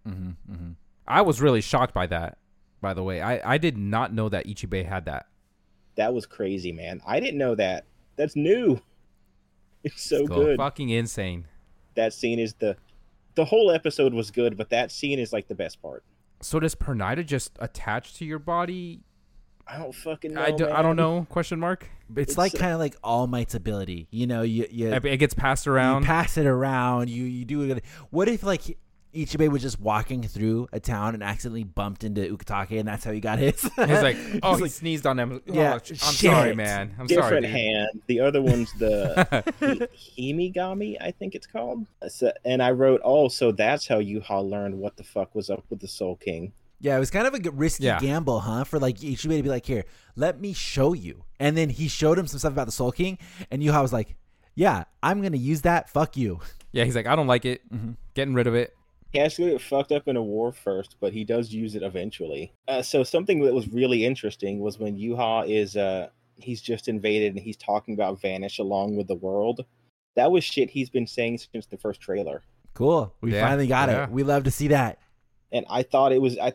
Mm-hmm, 0.07 0.53
mm-hmm. 0.53 0.71
I 1.07 1.21
was 1.21 1.41
really 1.41 1.61
shocked 1.61 1.93
by 1.93 2.07
that. 2.07 2.37
By 2.81 2.93
the 2.93 3.03
way, 3.03 3.21
I 3.21 3.53
I 3.53 3.57
did 3.57 3.77
not 3.77 4.13
know 4.13 4.29
that 4.29 4.45
Ichibei 4.45 4.85
had 4.85 5.05
that. 5.05 5.27
That 5.95 6.13
was 6.13 6.25
crazy, 6.25 6.71
man. 6.71 7.01
I 7.07 7.19
didn't 7.19 7.37
know 7.37 7.55
that. 7.55 7.85
That's 8.15 8.35
new. 8.35 8.81
It's 9.83 10.01
so 10.01 10.25
Cool. 10.25 10.37
good. 10.37 10.57
Fucking 10.57 10.89
insane. 10.89 11.45
That 11.93 12.11
scene 12.11 12.39
is 12.39 12.55
the, 12.55 12.75
the 13.35 13.45
whole 13.45 13.69
episode 13.69 14.15
was 14.15 14.31
good, 14.31 14.57
but 14.57 14.71
that 14.71 14.91
scene 14.91 15.19
is 15.19 15.31
like 15.31 15.47
the 15.47 15.53
best 15.53 15.79
part. 15.79 16.03
So 16.41 16.59
does 16.59 16.73
Pernida 16.73 17.23
just 17.23 17.51
attach 17.59 18.15
to 18.15 18.25
your 18.25 18.39
body? 18.39 19.03
I 19.67 19.77
don't 19.77 19.93
fucking 19.93 20.33
know. 20.33 20.41
I, 20.41 20.49
do, 20.49 20.67
I 20.69 20.81
don't 20.81 20.95
know. 20.95 21.27
Question 21.29 21.59
mark. 21.59 21.87
It's, 22.15 22.31
It's, 22.31 22.37
like 22.37 22.55
uh, 22.55 22.57
kind 22.57 22.73
of 22.73 22.79
like 22.79 22.95
All 23.03 23.27
Might's 23.27 23.53
ability. 23.53 24.07
You 24.09 24.25
know, 24.25 24.41
you 24.41 24.67
you, 24.71 24.91
It 24.91 25.05
it 25.05 25.17
gets 25.17 25.35
passed 25.35 25.67
you 25.67 25.71
around. 25.73 26.03
pass 26.03 26.35
it 26.37 26.47
around. 26.47 27.11
You 27.11 27.23
you 27.23 27.45
do 27.45 27.61
it. 27.71 27.83
What 28.09 28.27
if 28.27 28.41
like 28.41 28.77
Ichibei 29.15 29.49
was 29.49 29.61
just 29.61 29.79
walking 29.79 30.21
through 30.23 30.67
a 30.73 30.79
town 30.79 31.13
and 31.13 31.23
accidentally 31.23 31.63
bumped 31.63 32.03
into 32.03 32.21
Ukitake, 32.21 32.77
and 32.79 32.87
that's 32.87 33.03
how 33.05 33.11
he 33.11 33.19
got 33.19 33.39
his? 33.39 33.61
He's 33.75 33.77
like, 33.77 34.17
oh, 34.43 34.49
He's 34.51 34.57
he 34.57 34.61
like, 34.63 34.71
sneezed 34.71 35.07
on 35.07 35.17
him. 35.19 35.41
Yeah, 35.45 35.75
Oh, 35.75 35.79
sh- 35.83 35.91
I'm 35.91 36.13
sorry, 36.13 36.55
man. 36.55 36.93
I'm 36.99 37.07
sorry. 37.07 37.21
Different 37.21 37.45
hand. 37.47 38.01
The 38.07 38.19
other 38.19 38.41
one's 38.41 38.71
the 38.73 39.25
Hi- 39.59 39.87
Himigami, 40.17 40.97
I 41.01 41.11
think 41.11 41.35
it's 41.35 41.47
called. 41.47 41.85
So- 42.09 42.31
and 42.43 42.61
I 42.61 42.71
wrote, 42.71 43.01
oh, 43.03 43.27
so 43.27 43.51
that's 43.51 43.87
how 43.87 43.99
Yuha 43.99 44.47
learned 44.49 44.77
what 44.79 44.97
the 44.97 45.03
fuck 45.03 45.33
was 45.33 45.49
up 45.49 45.63
with 45.69 45.79
the 45.79 45.87
Soul 45.87 46.15
King. 46.17 46.53
Yeah, 46.81 46.97
it 46.97 46.99
was 46.99 47.09
kind 47.09 47.25
of 47.25 47.33
a 47.33 47.51
risky 47.51 47.85
Yeah. 47.85 47.99
gamble, 47.99 48.41
huh? 48.41 48.65
For 48.65 48.79
like 48.79 48.97
Ichibei 48.97 49.37
to 49.37 49.43
be 49.43 49.49
like, 49.49 49.65
"Here, 49.65 49.85
let 50.17 50.41
me 50.41 50.51
show 50.53 50.93
you," 50.93 51.23
and 51.39 51.55
then 51.57 51.69
he 51.69 51.87
showed 51.87 52.19
him 52.19 52.27
some 52.27 52.37
stuff 52.37 52.51
about 52.51 52.65
the 52.65 52.71
Soul 52.73 52.91
King, 52.91 53.17
and 53.49 53.63
Yuha 53.63 53.81
was 53.81 53.93
like, 53.93 54.15
"Yeah, 54.55 54.83
I'm 55.01 55.21
gonna 55.21 55.37
use 55.37 55.61
that. 55.61 55.89
Fuck 55.89 56.17
you." 56.17 56.41
Yeah, 56.73 56.83
he's 56.83 56.93
like, 56.95 57.07
I 57.07 57.15
don't 57.15 57.27
like 57.27 57.45
it. 57.45 57.61
Mm-hmm. 57.73 57.91
Getting 58.13 58.33
rid 58.33 58.45
of 58.45 58.55
it. 58.55 58.75
He 59.15 59.21
has 59.21 59.35
to 59.35 59.49
get 59.49 59.61
fucked 59.61 59.93
up 59.93 60.09
in 60.09 60.17
a 60.17 60.21
war 60.21 60.51
first, 60.51 60.97
but 60.99 61.13
he 61.13 61.23
does 61.23 61.53
use 61.53 61.73
it 61.73 61.83
eventually. 61.83 62.51
Uh, 62.67 62.81
so 62.81 63.01
something 63.01 63.39
that 63.45 63.53
was 63.53 63.69
really 63.69 64.03
interesting 64.03 64.59
was 64.59 64.77
when 64.77 64.97
Yuha 64.97 65.49
is 65.49 65.77
uh 65.77 66.09
he's 66.35 66.61
just 66.61 66.89
invaded 66.89 67.33
and 67.33 67.41
he's 67.41 67.55
talking 67.55 67.93
about 67.93 68.19
vanish 68.19 68.59
along 68.59 68.97
with 68.97 69.07
the 69.07 69.15
world. 69.15 69.63
That 70.17 70.31
was 70.31 70.43
shit 70.43 70.69
he's 70.69 70.89
been 70.89 71.07
saying 71.07 71.37
since 71.37 71.65
the 71.65 71.77
first 71.77 72.01
trailer. 72.01 72.43
Cool. 72.73 73.13
We 73.21 73.33
Yeah, 73.33 73.47
finally 73.47 73.67
got 73.67 73.87
yeah. 73.87 74.03
it. 74.03 74.11
We 74.11 74.23
love 74.23 74.43
to 74.43 74.51
see 74.51 74.67
that. 74.67 74.99
And 75.49 75.65
I 75.69 75.83
thought 75.83 76.11
it 76.11 76.21
was 76.21 76.37
I 76.37 76.51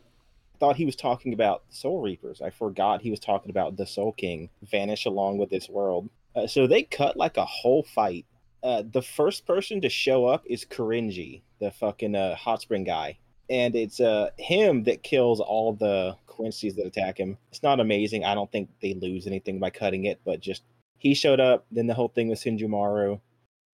thought 0.58 0.76
he 0.76 0.84
was 0.84 0.96
talking 0.96 1.32
about 1.32 1.62
Soul 1.70 2.02
Reapers. 2.02 2.42
I 2.42 2.50
forgot 2.50 3.00
he 3.00 3.10
was 3.10 3.20
talking 3.20 3.48
about 3.48 3.78
the 3.78 3.86
Soul 3.86 4.12
King 4.12 4.50
vanish 4.70 5.06
along 5.06 5.38
with 5.38 5.48
this 5.48 5.70
world. 5.70 6.10
Uh, 6.36 6.46
so 6.46 6.66
they 6.66 6.82
cut 6.82 7.16
like 7.16 7.38
a 7.38 7.46
whole 7.46 7.84
fight. 7.84 8.26
Uh, 8.62 8.82
the 8.92 9.00
first 9.00 9.46
person 9.46 9.80
to 9.80 9.88
show 9.88 10.26
up 10.26 10.44
is 10.44 10.66
Kirinji, 10.66 11.40
the 11.60 11.70
fucking 11.70 12.14
uh, 12.14 12.34
hot 12.34 12.62
spring 12.62 12.84
guy, 12.84 13.18
and 13.48 13.74
it's 13.74 14.00
uh 14.00 14.30
him 14.38 14.84
that 14.84 15.02
kills 15.02 15.40
all 15.40 15.72
the 15.72 16.16
Quincy's 16.26 16.74
that 16.76 16.86
attack 16.86 17.18
him. 17.18 17.36
It's 17.50 17.62
not 17.62 17.80
amazing. 17.80 18.24
I 18.24 18.34
don't 18.34 18.50
think 18.50 18.70
they 18.80 18.94
lose 18.94 19.26
anything 19.26 19.58
by 19.58 19.70
cutting 19.70 20.06
it, 20.06 20.20
but 20.24 20.40
just 20.40 20.62
he 20.98 21.14
showed 21.14 21.40
up. 21.40 21.66
Then 21.70 21.86
the 21.86 21.94
whole 21.94 22.08
thing 22.08 22.28
was 22.28 22.42
Senjumaru, 22.42 23.20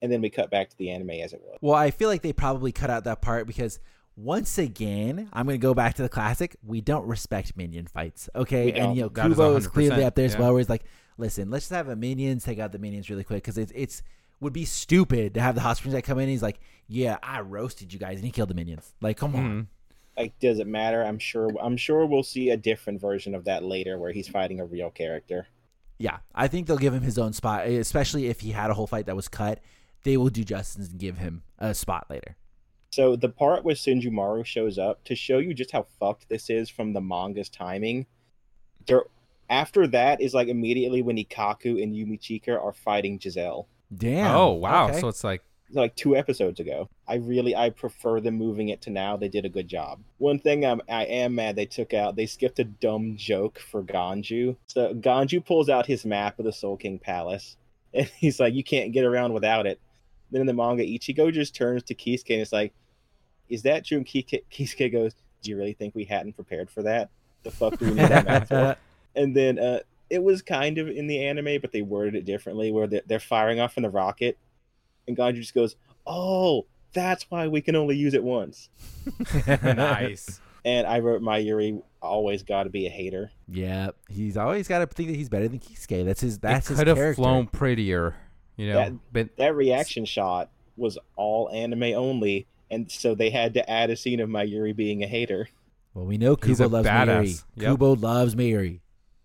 and 0.03 0.13
then 0.13 0.21
we 0.21 0.31
cut 0.31 0.51
back 0.51 0.71
to 0.71 0.79
the 0.79 0.91
anime 0.91 1.11
as 1.11 1.33
it 1.33 1.41
was. 1.41 1.59
Well, 1.61 1.75
I 1.75 1.91
feel 1.91 2.09
like 2.09 2.23
they 2.23 2.33
probably 2.33 2.73
cut 2.73 2.91
out 2.91 3.05
that 3.05 3.23
part 3.23 3.47
because 3.47 3.79
once 4.17 4.57
again, 4.57 5.29
I'm 5.33 5.45
going 5.47 5.59
to 5.59 5.63
go 5.63 5.75
back 5.75 5.95
to 5.95 6.03
the 6.03 6.09
classic. 6.09 6.57
We 6.65 6.81
don't 6.81 7.07
respect 7.07 7.57
minion 7.57 7.87
fights, 7.87 8.31
okay? 8.35 8.73
And 8.73 8.77
don't. 8.77 8.97
you 8.97 9.03
know, 9.03 9.09
That 9.11 9.27
is 9.27 9.35
Kubo 9.35 9.57
is 9.57 9.67
clearly 9.69 10.03
100%, 10.03 10.07
up 10.07 10.15
there 10.15 10.25
as 10.25 10.35
yeah. 10.35 10.41
well. 10.41 10.53
Where 10.53 10.61
he's 10.61 10.71
like, 10.71 10.85
"Listen, 11.19 11.51
let's 11.51 11.65
just 11.67 11.73
have 11.73 11.89
a 11.89 11.97
minions 11.97 12.45
take 12.45 12.59
out 12.59 12.73
the 12.73 12.79
minions 12.79 13.11
really 13.11 13.25
quick 13.25 13.43
because 13.43 13.59
it's 13.59 13.73
it's 13.75 14.03
would 14.41 14.53
be 14.53 14.65
stupid 14.65 15.35
to 15.35 15.41
have 15.41 15.55
the 15.55 15.61
hot 15.61 15.77
springs 15.77 15.95
guy 15.95 16.01
come 16.01 16.19
in. 16.19 16.25
and 16.25 16.31
He's 16.31 16.43
like, 16.43 16.61
"Yeah, 16.89 17.19
I 17.23 17.41
roasted 17.41 17.93
you 17.93 17.99
guys," 17.99 18.17
and 18.17 18.25
he 18.25 18.31
killed 18.31 18.51
the 18.51 18.55
minions. 18.55 18.95
Like, 19.01 19.17
come 19.17 19.35
on. 19.37 19.43
Mhm. 19.45 19.67
like 20.19 20.33
does 20.41 20.59
it 20.59 20.67
matter 20.67 21.03
i'm 21.05 21.19
sure 21.19 21.51
i'm 21.61 21.77
sure 21.77 22.07
we'll 22.07 22.23
see 22.23 22.49
a 22.49 22.57
different 22.57 22.99
version 22.99 23.35
of 23.35 23.45
that 23.45 23.63
later 23.63 23.99
where 23.99 24.13
he's 24.13 24.27
fighting 24.27 24.61
a 24.61 24.65
real 24.65 24.91
character 24.91 25.47
Yeah, 25.99 26.19
I 26.35 26.49
think 26.49 26.67
they'll 26.67 26.79
give 26.79 26.95
him 26.95 27.03
his 27.03 27.19
own 27.19 27.35
spot, 27.35 27.67
especially 27.67 28.27
if 28.29 28.41
he 28.41 28.53
had 28.53 28.71
a 28.71 28.75
whole 28.75 28.87
fight 28.87 29.05
that 29.07 29.17
was 29.17 29.29
cut. 29.29 29.61
They 30.05 30.17
will 30.17 30.29
do 30.31 30.43
justice 30.45 30.89
and 30.91 30.99
give 30.99 31.19
him 31.19 31.43
a 31.59 31.75
spot 31.75 32.07
later. 32.09 32.37
so 32.93 33.15
the 33.17 33.29
part 33.29 33.63
where 33.65 33.75
Senjumaru 33.75 34.45
shows 34.47 34.79
up 34.79 35.05
to 35.05 35.15
show 35.15 35.37
you 35.39 35.53
just 35.53 35.71
how 35.73 35.83
fucked 36.01 36.29
this 36.31 36.49
is 36.49 36.71
from 36.71 36.93
the 36.95 37.01
manga's 37.01 37.51
timing 37.51 38.07
there 38.87 39.05
after 39.51 39.87
that 39.87 40.21
is 40.21 40.33
like 40.35 40.49
immediately 40.49 41.03
when 41.03 41.17
Ikkaku 41.17 41.83
and 41.83 41.95
yumichika 41.95 42.59
are 42.63 42.73
fighting 42.73 43.19
giselle 43.21 43.69
Damn. 43.95 44.35
Oh 44.35 44.53
wow! 44.53 44.89
Okay. 44.89 45.01
So 45.01 45.09
it's 45.09 45.25
like 45.25 45.43
like 45.73 45.95
two 45.97 46.17
episodes 46.17 46.61
ago. 46.61 46.89
I 47.09 47.17
really 47.17 47.55
i 47.55 47.71
prefer 47.71 48.21
them 48.21 48.37
moving 48.37 48.69
it 48.69 48.81
to 48.83 48.91
now. 48.91 49.17
They 49.17 49.29
did 49.29 49.45
a 49.45 49.49
good 49.49 49.69
job. 49.69 50.01
One 50.19 50.39
thing 50.39 50.65
I'm, 50.65 50.81
i 50.89 51.05
am 51.05 51.35
mad 51.35 51.57
they 51.57 51.67
took 51.67 51.95
out 51.95 52.17
they 52.17 52.27
skipped 52.27 52.59
a 52.59 52.65
dumb 52.65 53.17
joke 53.17 53.59
for 53.59 53.83
ganju. 53.83 54.57
So 54.67 54.95
ganju 54.95 55.45
pulls 55.45 55.69
out 55.69 55.87
his 55.87 56.05
map 56.05 56.39
of 56.39 56.45
the 56.45 56.53
soul 56.53 56.77
king 56.77 56.99
palace 56.99 57.57
and 57.95 58.07
he's 58.17 58.41
like 58.41 58.55
you 58.55 58.65
can't 58.65 58.93
get 58.93 59.05
around 59.05 59.33
without 59.33 59.67
it. 59.67 59.81
Then 60.31 60.41
in 60.41 60.47
the 60.47 60.53
manga 60.53 60.85
ichigo 60.85 61.33
just 61.33 61.55
turns 61.55 61.83
to 61.85 61.95
kisuke 61.95 62.31
and 62.31 62.41
it's 62.41 62.53
like 62.53 62.73
is 63.49 63.63
that 63.63 63.85
true? 63.85 63.99
And 63.99 64.07
Kisuke 64.07 64.43
Kisuke 64.51 64.93
goes 64.93 65.13
do 65.43 65.51
you 65.51 65.57
really 65.57 65.75
think 65.75 65.95
we 65.95 66.05
hadn't 66.05 66.33
prepared 66.33 66.71
for 66.71 66.83
that? 66.83 67.11
The 67.45 67.51
fuck 67.51 67.79
do 67.79 67.87
we 67.87 67.95
need 67.95 68.09
that 68.09 68.25
map 68.25 68.49
for? 68.49 68.77
And 69.15 69.35
then 69.35 69.59
uh 69.59 69.81
it 70.11 70.23
was 70.23 70.43
kind 70.43 70.79
of 70.79 70.89
in 70.89 71.07
the 71.07 71.25
anime 71.25 71.61
but 71.61 71.73
they 71.73 71.83
worded 71.83 72.15
it 72.15 72.25
differently 72.25 72.71
where 72.73 72.87
they're, 72.87 73.03
they're 73.07 73.21
firing 73.21 73.61
off 73.61 73.77
in 73.77 73.83
the 73.83 73.91
rocket 73.91 74.39
and 75.09 75.17
Ganju 75.17 75.37
just 75.37 75.55
goes 75.55 75.77
oh 76.07 76.67
that's 76.93 77.27
why 77.31 77.49
we 77.49 77.61
can 77.61 77.77
only 77.77 77.97
use 77.97 78.15
it 78.15 78.23
once 78.25 78.69
nice. 79.47 80.41
and 80.65 80.87
i 80.87 80.99
wrote 81.01 81.21
Mayuri 81.23 81.83
always 82.01 82.43
got 82.43 82.65
to 82.65 82.71
be 82.71 82.87
a 82.87 82.91
hater 82.91 83.31
Yeah, 83.49 83.91
he's 84.09 84.37
always 84.37 84.69
got 84.69 84.79
to 84.79 84.87
think 84.87 85.09
that 85.09 85.17
he's 85.17 85.29
better 85.29 85.49
than 85.49 85.59
Kisuke. 85.59 86.05
That's 86.05 86.21
his. 86.21 86.39
That's 86.39 86.67
it 86.67 86.71
his 86.71 86.79
could 86.79 86.87
have 86.97 87.15
flown 87.17 87.49
prettier, 87.49 88.15
you 88.57 88.69
know. 88.69 88.75
That- 88.77 88.93
but 89.13 89.37
that 89.39 89.55
reaction 89.57 90.05
shot 90.05 90.51
was 90.77 90.99
all 91.17 91.51
anime 91.51 91.83
only 91.95 92.47
and 92.71 92.91
so 92.91 93.15
they 93.15 93.31
had 93.31 93.55
to 93.55 93.69
add 93.71 93.91
a 93.91 93.97
scene 93.97 94.21
of 94.21 94.29
Mayuri 94.29 94.75
being 94.77 95.03
a 95.03 95.07
hater 95.09 95.49
Well, 95.95 96.05
we 96.05 96.17
know 96.19 96.37
Kubo 96.37 96.67
a 96.67 96.69
loves 96.69 96.89
Mayuri. 96.89 97.45
Yep. 97.57 97.71
Kubo 97.73 97.97
loves 97.97 98.35
Mayuri. 98.37 98.81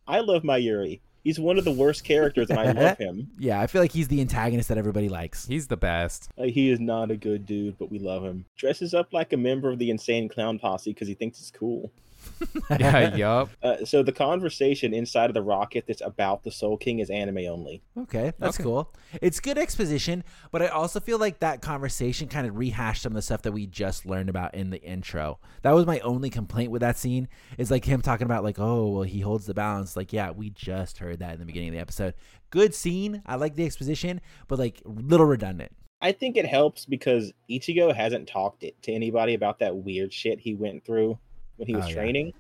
I 0.08 0.20
love 0.20 0.44
Mayuri 0.44 1.02
he's 1.24 1.40
one 1.40 1.58
of 1.58 1.64
the 1.66 1.72
worst 1.72 2.04
characters 2.04 2.50
and 2.50 2.60
i 2.60 2.72
love 2.72 2.98
him 3.00 3.30
Yeah, 3.38 3.60
I 3.62 3.68
feel 3.68 3.82
like 3.82 3.92
he's 3.92 4.08
the 4.08 4.22
antagonist 4.22 4.70
that 4.70 4.78
everybody 4.78 5.10
likes. 5.10 5.46
he's 5.48 5.68
the 5.68 5.78
best. 5.78 6.30
Like, 6.38 6.54
he 6.54 6.70
is 6.72 6.80
not 6.80 7.12
a 7.12 7.18
good 7.18 7.46
dude 7.46 7.78
but 7.78 7.92
we 7.92 8.00
love 8.00 8.24
him 8.24 8.46
dresses 8.58 8.94
up 8.94 9.14
like 9.14 9.34
a 9.34 9.38
member 9.38 9.70
of 9.70 9.80
the 9.80 9.90
insane 9.90 10.30
clown 10.30 10.60
posse 10.60 10.92
because 10.94 11.08
he 11.08 11.14
thinks 11.14 11.40
it's 11.40 11.52
cool 11.52 11.92
Yeah. 12.80 13.16
yup. 13.16 13.50
Uh, 13.62 13.86
so 13.86 14.02
the 14.04 14.12
conversation 14.12 14.94
inside 14.94 15.30
of 15.30 15.34
the 15.34 15.42
rocket 15.42 15.86
that's 15.88 16.02
about 16.02 16.44
the 16.44 16.52
Soul 16.52 16.78
King 16.78 17.00
is 17.00 17.10
anime 17.10 17.38
only. 17.50 17.82
Okay, 17.98 18.34
that's 18.40 18.58
Okay. 18.58 18.64
cool. 18.64 18.94
It's 19.22 19.40
good 19.40 19.58
exposition, 19.58 20.24
but 20.52 20.62
I 20.62 20.68
also 20.68 21.00
feel 21.00 21.18
like 21.20 21.40
that 21.40 21.62
conversation 21.62 22.28
kind 22.28 22.48
of 22.48 22.58
rehashed 22.58 23.04
some 23.04 23.12
of 23.12 23.16
the 23.16 23.22
stuff 23.22 23.42
that 23.44 23.52
we 23.52 23.68
just 23.68 24.06
learned 24.06 24.30
about 24.30 24.56
in 24.56 24.70
the 24.70 24.82
intro. 24.82 25.40
That 25.62 25.72
was 25.76 25.86
my 25.86 26.00
only 26.00 26.30
complaint 26.30 26.72
with 26.72 26.82
that 26.82 26.98
scene. 26.98 27.28
Is 27.58 27.70
like 27.72 27.86
him 27.86 28.02
talking 28.02 28.26
about 28.26 28.44
like, 28.44 28.60
oh, 28.60 28.88
well, 28.90 29.04
he 29.04 29.20
holds 29.22 29.46
the 29.46 29.54
balance. 29.54 29.96
Like, 29.96 30.12
yeah, 30.14 30.32
we 30.32 30.50
just 30.52 30.98
heard 31.00 31.20
that 31.20 31.34
in 31.34 31.40
the 31.40 31.46
beginning 31.46 31.70
of 31.70 31.74
the 31.76 31.82
episode. 31.82 32.14
Good 32.50 32.74
scene. 32.74 33.22
I 33.26 33.36
like 33.36 33.56
the 33.56 33.66
exposition, 33.66 34.22
but 34.48 34.60
like 34.60 34.82
little 34.86 35.26
redundant. 35.28 35.72
I 36.02 36.12
think 36.14 36.36
it 36.36 36.48
helps 36.48 36.86
because 36.86 37.32
Ichigo 37.50 37.94
hasn't 37.96 38.28
talked 38.28 38.64
it 38.64 38.82
to 38.84 38.92
anybody 38.92 39.36
about 39.36 39.60
that 39.60 39.76
weird 39.76 40.12
shit 40.12 40.40
he 40.40 40.56
went 40.56 40.84
through 40.84 41.20
when 41.62 41.68
he 41.68 41.76
was 41.76 41.86
Oh, 41.86 41.90
yeah. 41.90 41.94
training. 41.94 42.34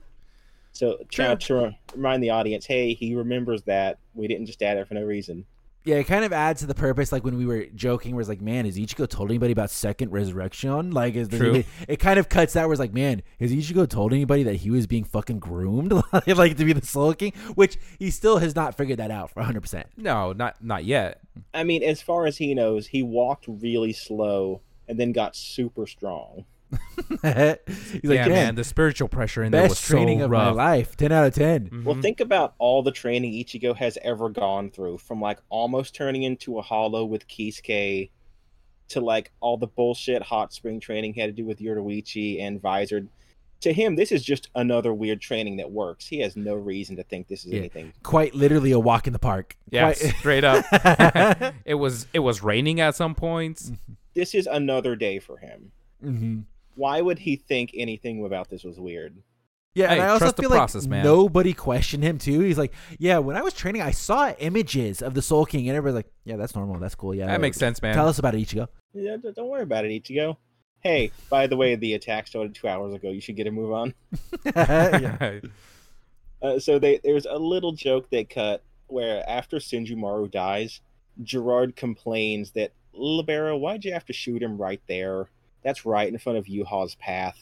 So 0.74 0.98
trying 1.12 1.38
to 1.38 1.76
remind 1.96 2.24
the 2.24 2.32
audience, 2.32 2.66
hey, 2.66 2.94
he 2.94 3.14
remembers 3.14 3.62
that. 3.64 3.98
We 4.16 4.28
didn't 4.28 4.48
just 4.48 4.62
add 4.64 4.78
it 4.78 4.88
for 4.88 4.94
no 4.96 5.04
reason. 5.04 5.46
Yeah, 5.84 5.96
it 5.96 6.04
kind 6.06 6.24
of 6.24 6.32
adds 6.32 6.62
to 6.62 6.68
the 6.68 6.76
purpose. 6.76 7.12
Like 7.12 7.24
when 7.24 7.38
we 7.38 7.46
were 7.46 7.66
joking, 7.76 8.16
where 8.16 8.22
it's 8.22 8.30
like, 8.30 8.40
man, 8.42 8.66
has 8.66 8.78
Ichigo 8.78 9.08
told 9.10 9.30
anybody 9.32 9.52
about 9.52 9.70
Second 9.72 10.12
Resurrection? 10.12 10.92
Like, 10.92 11.16
is 11.16 11.28
True. 11.28 11.56
It, 11.56 11.66
it 11.88 11.98
kind 11.98 12.20
of 12.20 12.30
cuts 12.30 12.54
that 12.54 12.66
where 12.66 12.74
it's 12.74 12.80
like, 12.80 12.94
man, 12.94 13.22
has 13.40 13.52
Ichigo 13.52 13.88
told 13.90 14.14
anybody 14.14 14.44
that 14.44 14.58
he 14.58 14.70
was 14.70 14.86
being 14.88 15.04
fucking 15.04 15.40
groomed, 15.40 15.92
like 16.28 16.58
to 16.58 16.66
be 16.66 16.74
the 16.74 16.86
Soul 16.86 17.14
King? 17.16 17.34
Which 17.56 17.78
he 18.00 18.10
still 18.12 18.38
has 18.38 18.56
not 18.56 18.76
figured 18.78 19.00
that 19.00 19.12
out 19.12 19.30
for 19.32 19.40
100. 19.40 19.60
percent 19.62 19.88
No, 19.98 20.34
not 20.34 20.64
not 20.64 20.86
yet. 20.86 21.20
I 21.54 21.64
mean, 21.64 21.84
as 21.84 22.02
far 22.02 22.28
as 22.28 22.38
he 22.38 22.54
knows, 22.54 22.88
he 22.88 23.04
walked 23.04 23.46
really 23.48 23.94
slow 23.94 24.62
and 24.88 25.00
then 25.00 25.12
got 25.12 25.36
super 25.36 25.86
strong. 25.88 26.46
He's 27.22 27.22
like, 27.22 27.60
yeah, 28.04 28.28
man, 28.28 28.30
man, 28.30 28.56
the 28.56 28.64
spiritual 28.64 29.08
pressure 29.08 29.44
in 29.44 29.52
there 29.52 29.64
was 29.64 29.72
best 29.74 29.86
training 29.86 30.20
so 30.20 30.26
of 30.26 30.32
rough. 30.32 30.56
my 30.56 30.64
life, 30.72 30.96
10 30.98 31.12
out 31.12 31.28
of 31.28 31.34
10. 31.34 31.70
Mhm. 31.70 31.84
Well, 31.84 32.00
think 32.02 32.20
about 32.20 32.54
all 32.58 32.82
the 32.84 32.92
training 32.92 33.34
Ichigo 33.34 33.76
has 33.76 33.98
ever 34.04 34.30
gone 34.30 34.70
through, 34.72 35.00
from 35.00 35.20
like 35.22 35.40
almost 35.50 35.94
turning 35.96 36.24
into 36.24 36.58
a 36.60 36.62
hollow 36.62 37.04
with 37.06 37.28
Kisuke 37.28 38.10
to 38.90 39.02
like 39.02 39.32
all 39.40 39.58
the 39.58 39.68
bullshit 39.68 40.22
hot 40.22 40.54
spring 40.54 40.80
training 40.80 41.14
he 41.14 41.22
had 41.22 41.28
to 41.28 41.34
do 41.34 41.46
with 41.46 41.60
Yoruichi 41.60 42.42
and 42.42 42.62
Visor. 42.62 43.08
To 43.62 43.72
him, 43.72 43.96
this 43.96 44.12
is 44.12 44.24
just 44.24 44.50
another 44.56 44.92
weird 44.94 45.22
training 45.22 45.58
that 45.58 45.72
works. 45.72 46.08
He 46.08 46.20
has 46.22 46.36
no 46.36 46.56
reason 46.56 46.96
to 46.96 47.04
think 47.04 47.28
this 47.28 47.46
is 47.46 47.52
Yeah. 47.52 47.60
anything. 47.60 47.94
Quite 48.02 48.34
literally 48.34 48.72
a 48.72 48.80
walk 48.80 49.06
in 49.06 49.14
the 49.14 49.20
park. 49.20 49.56
yeah, 49.70 49.94
Quite- 49.94 49.98
straight 50.20 50.44
up. 50.44 50.66
it 51.66 51.76
was 51.76 52.08
it 52.14 52.20
was 52.20 52.42
raining 52.42 52.80
at 52.82 52.96
some 52.96 53.14
points. 53.14 53.72
This 54.16 54.34
is 54.34 54.48
another 54.48 54.96
day 54.96 55.20
for 55.20 55.38
him. 55.38 55.72
Mhm. 56.04 56.44
Why 56.82 57.00
would 57.00 57.20
he 57.20 57.36
think 57.36 57.70
anything 57.76 58.26
about 58.26 58.50
this 58.50 58.64
was 58.64 58.80
weird? 58.80 59.22
Yeah, 59.76 59.92
and 59.92 60.02
I 60.02 60.08
also 60.08 60.26
trust 60.26 60.38
the 60.38 60.42
feel 60.42 60.50
like 60.50 60.90
man. 60.90 61.04
nobody 61.04 61.54
questioned 61.54 62.04
him 62.04 62.18
too. 62.18 62.40
He's 62.40 62.58
like, 62.58 62.74
yeah, 62.98 63.20
when 63.20 63.38
I 63.38 63.44
was 63.44 63.54
training, 63.54 63.84
I 63.84 63.92
saw 63.92 64.32
images 64.40 65.04
of 65.04 65.14
the 65.14 65.22
Soul 65.22 65.46
King, 65.46 65.70
and 65.70 65.78
everybody's 65.78 66.06
like, 66.06 66.12
yeah, 66.26 66.38
that's 66.38 66.56
normal, 66.56 66.80
that's 66.80 66.96
cool. 66.96 67.14
Yeah, 67.14 67.28
That 67.28 67.40
makes 67.40 67.58
sense, 67.58 67.84
man. 67.84 67.94
Tell 67.94 68.08
us 68.08 68.18
about 68.18 68.34
it, 68.34 68.40
Ichigo. 68.40 68.68
Yeah, 68.96 69.18
don't 69.18 69.48
worry 69.48 69.62
about 69.62 69.86
it, 69.86 69.90
Ichigo. 69.90 70.38
Hey, 70.80 71.12
by 71.30 71.46
the 71.46 71.56
way, 71.56 71.76
the 71.76 71.94
attack 71.94 72.26
started 72.26 72.56
two 72.56 72.68
hours 72.68 72.96
ago. 72.96 73.12
You 73.12 73.22
should 73.22 73.36
get 73.36 73.46
a 73.46 73.52
move 73.52 73.74
on. 73.74 73.94
Yeah. 74.44 75.40
Uh, 76.42 76.58
so 76.58 76.80
they 76.80 77.00
there's 77.04 77.28
a 77.28 77.38
little 77.38 77.74
joke 77.74 78.10
they 78.10 78.24
cut 78.24 78.64
where 78.88 79.24
after 79.30 79.58
Senjumaru 79.58 80.32
dies, 80.32 80.82
Gerard 81.22 81.76
complains 81.76 82.50
that 82.54 82.74
Lille 82.94 83.24
Barro, 83.24 83.60
why'd 83.60 83.86
you 83.86 83.94
have 83.94 84.06
to 84.06 84.14
shoot 84.14 84.42
him 84.42 84.58
right 84.58 84.82
there? 84.88 85.30
That's 85.64 85.86
right 85.86 86.08
in 86.08 86.18
front 86.18 86.38
of 86.38 86.46
Yuha's 86.46 86.96
path. 86.96 87.38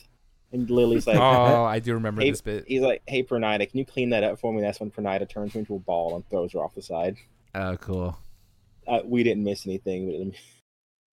And 0.52 0.70
Lily's 0.70 1.06
like, 1.06 1.18
oh, 1.18 1.64
I 1.64 1.80
do 1.80 1.94
remember 1.94 2.22
hey, 2.22 2.32
this 2.32 2.42
bit. 2.42 2.66
he's 2.68 2.82
like, 2.82 3.04
hey 3.08 3.24
Pernida, 3.24 3.70
can 3.70 3.78
you 3.78 3.86
clean 3.86 4.10
that 4.10 4.24
up 4.24 4.40
for 4.40 4.52
me? 4.52 4.62
That's 4.62 4.80
when 4.80 4.90
Pernida 4.90 5.30
turns 5.30 5.54
her 5.54 5.60
into 5.60 5.76
a 5.76 5.80
ball 5.80 6.16
and 6.16 6.28
throws 6.30 6.54
her 6.54 6.60
off 6.60 6.74
the 6.74 6.82
side. 6.82 7.18
Oh, 7.54 7.78
cool. 7.78 8.18
Uh, 8.88 9.02
we 9.06 9.24
didn't 9.24 9.44
miss 9.44 9.66
anything. 9.66 10.32
But... 10.32 10.40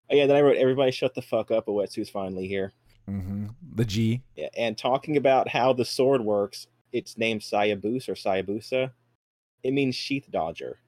Oh, 0.09 0.15
yeah, 0.15 0.25
then 0.25 0.35
I 0.35 0.41
wrote, 0.41 0.57
everybody 0.57 0.91
shut 0.91 1.15
the 1.15 1.21
fuck 1.21 1.51
up. 1.51 1.69
A 1.69 1.71
wetsuit's 1.71 2.09
finally 2.09 2.45
here. 2.45 2.73
Mm-hmm. 3.09 3.45
The 3.75 3.85
G. 3.85 4.21
Yeah, 4.35 4.49
and 4.57 4.77
talking 4.77 5.15
about 5.15 5.47
how 5.47 5.71
the 5.71 5.85
sword 5.85 6.19
works, 6.19 6.67
it's 6.91 7.17
named 7.17 7.39
Sayabus 7.39 8.09
or 8.09 8.15
Sayabusa. 8.15 8.91
It 9.63 9.71
means 9.71 9.95
sheath 9.95 10.27
dodger. 10.29 10.79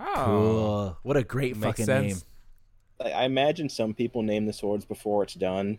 Oh, 0.00 0.24
Cool. 0.24 0.98
What 1.04 1.16
a 1.16 1.22
great 1.22 1.56
Makes 1.56 1.64
fucking 1.64 1.84
sense. 1.84 2.14
name. 2.14 2.22
I, 3.00 3.10
I 3.10 3.24
imagine 3.24 3.68
some 3.68 3.94
people 3.94 4.22
name 4.22 4.46
the 4.46 4.52
swords 4.52 4.84
before 4.84 5.22
it's 5.22 5.34
done. 5.34 5.78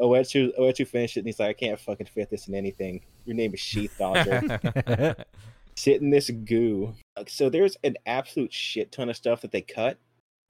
Oetsu 0.00 0.56
Oetsu 0.58 0.86
finished 0.86 1.16
it 1.16 1.20
and 1.20 1.28
he's 1.28 1.40
like, 1.40 1.50
I 1.50 1.52
can't 1.54 1.80
fucking 1.80 2.06
fit 2.06 2.30
this 2.30 2.48
in 2.48 2.54
anything. 2.54 3.02
Your 3.24 3.36
name 3.36 3.52
is 3.54 3.60
Sheath 3.60 3.96
Dodger. 3.98 4.58
Sit 5.74 6.00
in 6.00 6.10
this 6.10 6.30
goo. 6.30 6.94
So 7.26 7.48
there's 7.48 7.76
an 7.84 7.96
absolute 8.06 8.52
shit 8.52 8.92
ton 8.92 9.08
of 9.08 9.16
stuff 9.16 9.42
that 9.42 9.52
they 9.52 9.62
cut, 9.62 9.98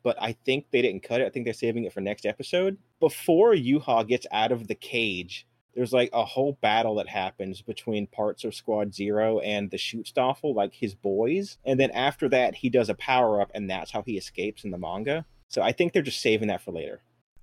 but 0.02 0.16
I 0.20 0.32
think 0.32 0.66
they 0.70 0.82
didn't 0.82 1.02
cut 1.02 1.20
it. 1.20 1.26
I 1.26 1.30
think 1.30 1.44
they're 1.44 1.54
saving 1.54 1.84
it 1.84 1.92
for 1.92 2.00
next 2.00 2.26
episode. 2.26 2.78
Before 3.00 3.54
Yuha 3.54 4.06
gets 4.06 4.26
out 4.32 4.52
of 4.52 4.68
the 4.68 4.74
cage, 4.74 5.46
there's 5.74 5.92
like 5.92 6.10
a 6.12 6.24
whole 6.24 6.58
battle 6.60 6.96
that 6.96 7.08
happens 7.08 7.62
between 7.62 8.06
parts 8.06 8.44
of 8.44 8.54
Squad 8.54 8.94
Zero 8.94 9.38
and 9.40 9.70
the 9.70 9.76
Schutzstaffel, 9.76 10.54
like 10.54 10.74
his 10.74 10.94
boys. 10.94 11.58
And 11.64 11.78
then 11.78 11.90
after 11.92 12.28
that, 12.30 12.54
he 12.54 12.68
does 12.68 12.88
a 12.88 12.94
power 12.94 13.40
up, 13.40 13.50
and 13.54 13.70
that's 13.70 13.92
how 13.92 14.02
he 14.02 14.16
escapes 14.16 14.64
in 14.64 14.70
the 14.70 14.78
manga. 14.78 15.24
So 15.48 15.62
I 15.62 15.72
think 15.72 15.92
they're 15.92 16.02
just 16.02 16.20
saving 16.20 16.48
that 16.48 16.60
for 16.62 16.72
later. 16.72 17.00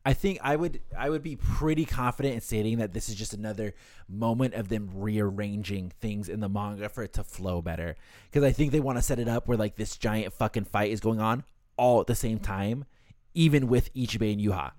I 0.08 0.14
think 0.14 0.38
I 0.44 0.56
would 0.56 0.82
I 0.96 1.10
would 1.10 1.24
be 1.24 1.36
pretty 1.36 1.84
confident 1.86 2.36
in 2.36 2.42
stating 2.42 2.78
that 2.78 2.94
this 2.94 3.10
is 3.10 3.16
just 3.16 3.34
another 3.34 3.74
moment 4.08 4.54
of 4.54 4.70
them 4.70 4.92
rearranging 4.94 5.92
things 6.00 6.30
in 6.30 6.40
the 6.42 6.50
manga 6.50 6.90
for 6.90 7.04
it 7.04 7.14
to 7.14 7.24
flow 7.24 7.60
better. 7.64 7.96
Because 8.30 8.44
I 8.44 8.52
think 8.52 8.72
they 8.72 8.80
want 8.80 9.00
to 9.00 9.02
set 9.02 9.18
it 9.18 9.28
up 9.28 9.48
where 9.48 9.58
like 9.58 9.76
this 9.78 9.98
giant 9.98 10.34
fucking 10.34 10.66
fight 10.66 10.92
is 10.92 11.00
going 11.00 11.20
on 11.20 11.44
all 11.76 12.00
at 12.02 12.06
the 12.08 12.14
same 12.14 12.38
time, 12.38 12.86
even 13.34 13.68
with 13.68 13.92
Ichibei 13.96 14.34
and 14.34 14.42
Yuha. 14.42 14.74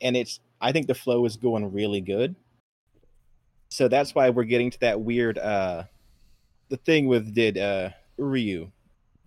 and 0.00 0.16
it's 0.16 0.40
I 0.60 0.72
think 0.72 0.88
the 0.88 0.94
flow 0.96 1.24
is 1.26 1.36
going 1.36 1.72
really 1.72 2.00
good. 2.00 2.34
So 3.68 3.86
that's 3.86 4.16
why 4.16 4.30
we're 4.30 4.44
getting 4.44 4.70
to 4.72 4.80
that 4.80 5.00
weird 5.00 5.38
uh 5.38 5.84
the 6.70 6.76
thing 6.76 7.06
with 7.06 7.32
did 7.32 7.56
uh 7.56 7.90
Ryu 8.18 8.72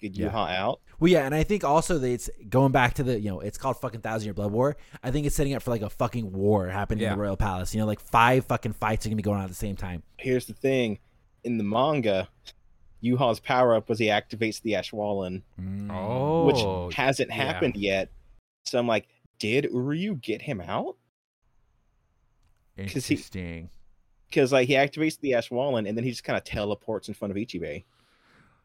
get 0.01 0.17
Yeah. 0.17 0.32
Yuha 0.32 0.55
out? 0.57 0.82
Well, 1.03 1.11
yeah, 1.11 1.25
and 1.25 1.35
I 1.35 1.43
think 1.43 1.65
also 1.65 1.97
that 1.99 2.09
it's 2.09 2.29
going 2.47 2.71
back 2.71 2.93
to 2.93 3.03
the 3.03 3.19
you 3.19 3.29
know 3.29 3.41
it's 3.41 3.57
called 3.57 3.75
fucking 3.75 3.99
Thousand 3.99 4.23
Year 4.23 4.33
Blood 4.33 4.53
War. 4.53 4.77
I 5.03 5.11
think 5.11 5.27
it's 5.27 5.35
setting 5.35 5.53
up 5.53 5.61
for 5.61 5.69
like 5.69 5.81
a 5.81 5.89
fucking 5.89 6.31
war 6.31 6.69
happening 6.69 7.03
in 7.03 7.11
the 7.11 7.17
Royal 7.17 7.35
Palace. 7.35 7.75
You 7.75 7.81
know, 7.81 7.85
like 7.85 7.99
five 7.99 8.45
fucking 8.45 8.71
fights 8.71 9.05
are 9.05 9.09
gonna 9.09 9.17
be 9.17 9.21
going 9.21 9.37
on 9.39 9.43
at 9.43 9.49
the 9.49 9.53
same 9.53 9.75
time. 9.75 10.01
Here's 10.17 10.45
the 10.45 10.53
thing. 10.53 10.99
In 11.43 11.57
the 11.57 11.63
manga, 11.65 12.29
Yuha's 13.01 13.41
power 13.41 13.75
up 13.75 13.89
was 13.89 13.99
he 13.99 14.05
activates 14.05 14.61
the 14.61 14.75
Auswählen, 14.75 15.41
mm. 15.59 15.91
oh, 15.91 16.45
which 16.45 16.95
hasn't 16.95 17.31
yeah. 17.31 17.35
happened 17.35 17.75
yet. 17.75 18.09
So 18.63 18.79
I'm 18.79 18.87
like, 18.87 19.09
did 19.39 19.67
Ryu 19.73 20.15
get 20.15 20.41
him 20.41 20.61
out? 20.61 20.95
'cause 22.77 23.07
he- 23.07 23.15
Interesting. 23.15 23.69
Because 24.29 24.53
like 24.53 24.69
he 24.69 24.75
activates 24.75 25.19
the 25.19 25.31
Auswählen 25.31 25.85
and 25.85 25.97
then 25.97 26.05
he 26.05 26.11
just 26.11 26.23
kind 26.23 26.37
of 26.37 26.45
teleports 26.45 27.09
in 27.09 27.13
front 27.13 27.33
of 27.33 27.35
Ichibei. 27.35 27.83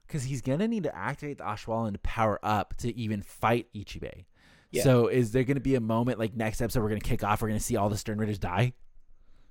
Because 0.09 0.25
he's 0.25 0.43
gonna 0.43 0.67
need 0.67 0.83
to 0.83 0.97
activate 0.97 1.39
the 1.39 1.45
Auswählen 1.45 1.93
to 1.93 1.99
power 2.01 2.41
up 2.43 2.75
to 2.79 2.97
even 2.97 3.23
fight 3.23 3.67
Ichibei. 3.75 4.25
Yeah. 4.73 4.83
So 4.83 5.07
is 5.07 5.31
there 5.31 5.45
gonna 5.45 5.61
be 5.61 5.77
a 5.77 5.81
moment 5.81 6.19
like 6.19 6.35
next 6.35 6.61
episode 6.61 6.83
we're 6.83 6.89
gonna 6.89 7.01
kick 7.01 7.23
off? 7.23 7.43
We're 7.43 7.49
gonna 7.49 7.61
see 7.61 7.77
all 7.77 7.89
the 7.89 7.97
Sternritters 7.97 8.41
die. 8.41 8.73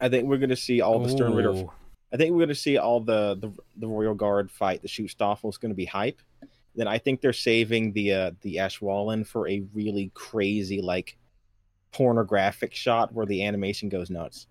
I 0.01 0.10
think 0.10 0.28
we're 0.28 0.38
gonna 0.38 0.55
see 0.55 0.82
all 0.82 0.99
the 0.99 1.10
Sternritter 1.10 1.70
I 2.14 2.18
think 2.18 2.32
we're 2.32 2.39
going 2.39 2.49
to 2.49 2.55
see 2.55 2.78
all 2.78 2.99
the, 2.99 3.36
the 3.36 3.51
the 3.78 3.88
Royal 3.88 4.14
Guard 4.14 4.49
fight. 4.49 4.82
The 4.82 4.88
Schutzstaffel 4.88 5.49
is 5.49 5.58
going 5.58 5.72
to 5.72 5.76
be 5.76 5.86
hype. 5.86 6.22
Then 6.76 6.88
I 6.88 6.99
think 6.99 7.22
they're 7.22 7.34
saving 7.34 7.93
the 7.93 8.14
uh, 8.14 8.32
the 8.41 8.58
Auswählen 8.58 9.26
for 9.26 9.47
a 9.47 9.64
really 9.74 10.12
crazy 10.14 10.82
like 10.82 11.18
pornographic 11.91 12.74
shot 12.74 13.14
where 13.14 13.26
the 13.26 13.43
animation 13.43 13.89
goes 13.89 14.10
nuts. 14.10 14.47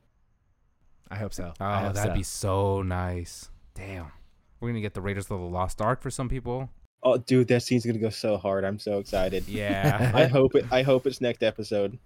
I 1.11 1.17
hope 1.17 1.33
so. 1.33 1.55
Oh, 1.61 1.73
hope 1.73 1.95
that'd 1.95 2.13
so. 2.13 2.15
be 2.15 2.23
so 2.23 2.83
nice. 2.83 3.49
Damn. 3.75 4.11
We're 4.61 4.69
gonna 4.69 4.81
get 4.81 4.95
the 4.95 5.01
Raiders 5.01 5.25
of 5.25 5.39
the 5.41 5.47
Lost 5.47 5.81
Ark 5.81 6.03
for 6.03 6.11
some 6.11 6.29
people. 6.29 6.71
Oh, 7.03 7.19
dude, 7.19 7.47
that 7.49 7.63
scene's 7.63 7.85
going 7.85 7.95
to 7.95 8.01
go 8.01 8.11
so 8.11 8.37
hard. 8.37 8.65
I'm 8.65 8.81
so 8.81 8.99
excited. 8.99 9.47
Yeah. 9.47 10.11
I 10.15 10.25
hope 10.27 10.57
it. 10.57 10.65
I 10.73 10.83
hope 10.83 11.07
it's 11.07 11.21
next 11.21 11.45
episode. 11.45 12.01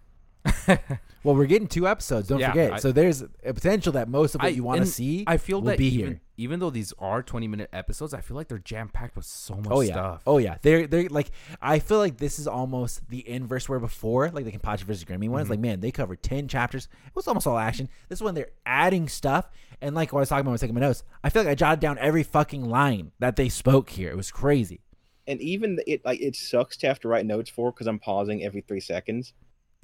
Well, 1.22 1.34
we're 1.36 1.45
getting 1.45 1.68
two 1.68 1.86
episodes. 1.86 2.28
Don't 2.28 2.38
Yeah, 2.41 2.49
forget. 2.53 2.72
I- 2.72 2.78
so 2.78 2.93
there's 2.93 3.20
a 3.20 3.53
potential 3.53 3.93
that 3.93 4.09
most 4.09 4.34
of 4.34 4.41
what 4.41 4.47
I- 4.47 4.53
you 4.55 4.64
want 4.64 4.78
to 4.78 4.82
and 4.84 4.91
see. 4.91 5.24
I 5.26 5.36
feel 5.36 5.59
will 5.61 5.66
that 5.68 5.76
be 5.76 5.88
even, 5.88 6.07
here. 6.12 6.20
even 6.38 6.61
though 6.61 6.70
these 6.70 6.95
are 6.99 7.22
20 7.22 7.47
minute 7.47 7.68
episodes, 7.74 8.14
I 8.14 8.22
feel 8.22 8.38
like 8.38 8.49
they're 8.49 8.57
jam 8.57 8.88
packed 8.88 9.16
with 9.16 9.26
so 9.26 9.57
much 9.57 9.66
Oh 9.70 9.80
yeah. 9.82 9.93
stuff. 9.93 10.22
Oh 10.26 10.38
yeah. 10.38 10.57
They're 10.62 10.86
they're 10.86 11.11
like 11.11 11.30
I 11.61 11.78
feel 11.78 11.99
like 11.99 12.16
this 12.16 12.38
is 12.38 12.47
almost 12.47 13.07
the 13.11 13.28
inverse 13.28 13.68
where 13.68 13.78
before, 13.78 14.30
like 14.30 14.47
the 14.47 14.51
Kenpachi 14.53 14.80
versus 14.84 15.05
Grimmy 15.05 15.28
one, 15.28 15.32
Mm-hmm. 15.32 15.41
it's 15.41 15.51
like, 15.51 15.61
man, 15.61 15.80
they 15.80 15.91
covered 15.91 16.22
ten 16.22 16.49
chapters. 16.49 16.88
It 17.07 17.14
was 17.14 17.28
almost 17.28 17.47
all 17.47 17.59
action. 17.59 17.91
This 18.09 18.22
one 18.22 18.34
they're 18.34 18.53
adding 18.64 19.07
stuff. 19.07 19.51
And 19.82 19.95
like 19.95 20.14
what 20.14 20.20
I 20.20 20.22
was 20.22 20.30
talking 20.30 20.41
about 20.41 20.47
when 20.49 20.53
I 20.53 20.55
was 20.55 20.61
taking 20.62 20.74
my 20.74 20.80
notes, 20.80 21.05
I 21.22 21.28
feel 21.28 21.43
like 21.43 21.51
I 21.51 21.55
jotted 21.55 21.80
down 21.80 21.99
every 21.99 22.22
fucking 22.22 22.64
line 22.64 23.12
that 23.18 23.36
they 23.36 23.51
spoke 23.51 23.91
here. 23.91 24.09
It 24.11 24.16
was 24.16 24.30
crazy. 24.30 24.80
And 25.26 25.38
even 25.43 25.78
it 25.86 26.03
like 26.03 26.22
it 26.22 26.34
sucks 26.34 26.78
to 26.78 26.86
have 26.86 26.99
to 27.01 27.09
write 27.09 27.26
notes 27.26 27.51
for 27.51 27.72
because 27.72 27.86
I'm 27.86 27.99
pausing 27.99 28.43
every 28.43 28.62
three 28.62 28.80
seconds. 28.80 29.34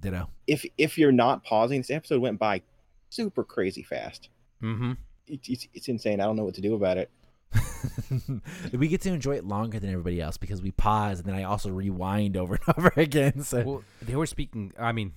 Ditto. 0.00 0.28
If 0.46 0.64
if 0.78 0.98
you're 0.98 1.12
not 1.12 1.44
pausing, 1.44 1.80
this 1.80 1.90
episode 1.90 2.20
went 2.20 2.38
by 2.38 2.62
super 3.08 3.44
crazy 3.44 3.82
fast. 3.82 4.28
Mm-hmm. 4.62 4.92
It, 5.26 5.40
it's 5.48 5.68
it's 5.74 5.88
insane. 5.88 6.20
I 6.20 6.24
don't 6.24 6.36
know 6.36 6.44
what 6.44 6.54
to 6.54 6.60
do 6.60 6.74
about 6.74 6.98
it. 6.98 7.10
we 8.72 8.88
get 8.88 9.00
to 9.02 9.12
enjoy 9.12 9.36
it 9.36 9.44
longer 9.44 9.78
than 9.78 9.90
everybody 9.90 10.20
else 10.20 10.36
because 10.36 10.60
we 10.60 10.72
pause 10.72 11.20
and 11.20 11.28
then 11.28 11.34
I 11.34 11.44
also 11.44 11.70
rewind 11.70 12.36
over 12.36 12.54
and 12.56 12.64
over 12.76 12.92
again. 12.96 13.42
So 13.42 13.62
Well, 13.62 13.84
they 14.02 14.16
were 14.16 14.26
speaking. 14.26 14.72
I 14.78 14.92
mean, 14.92 15.12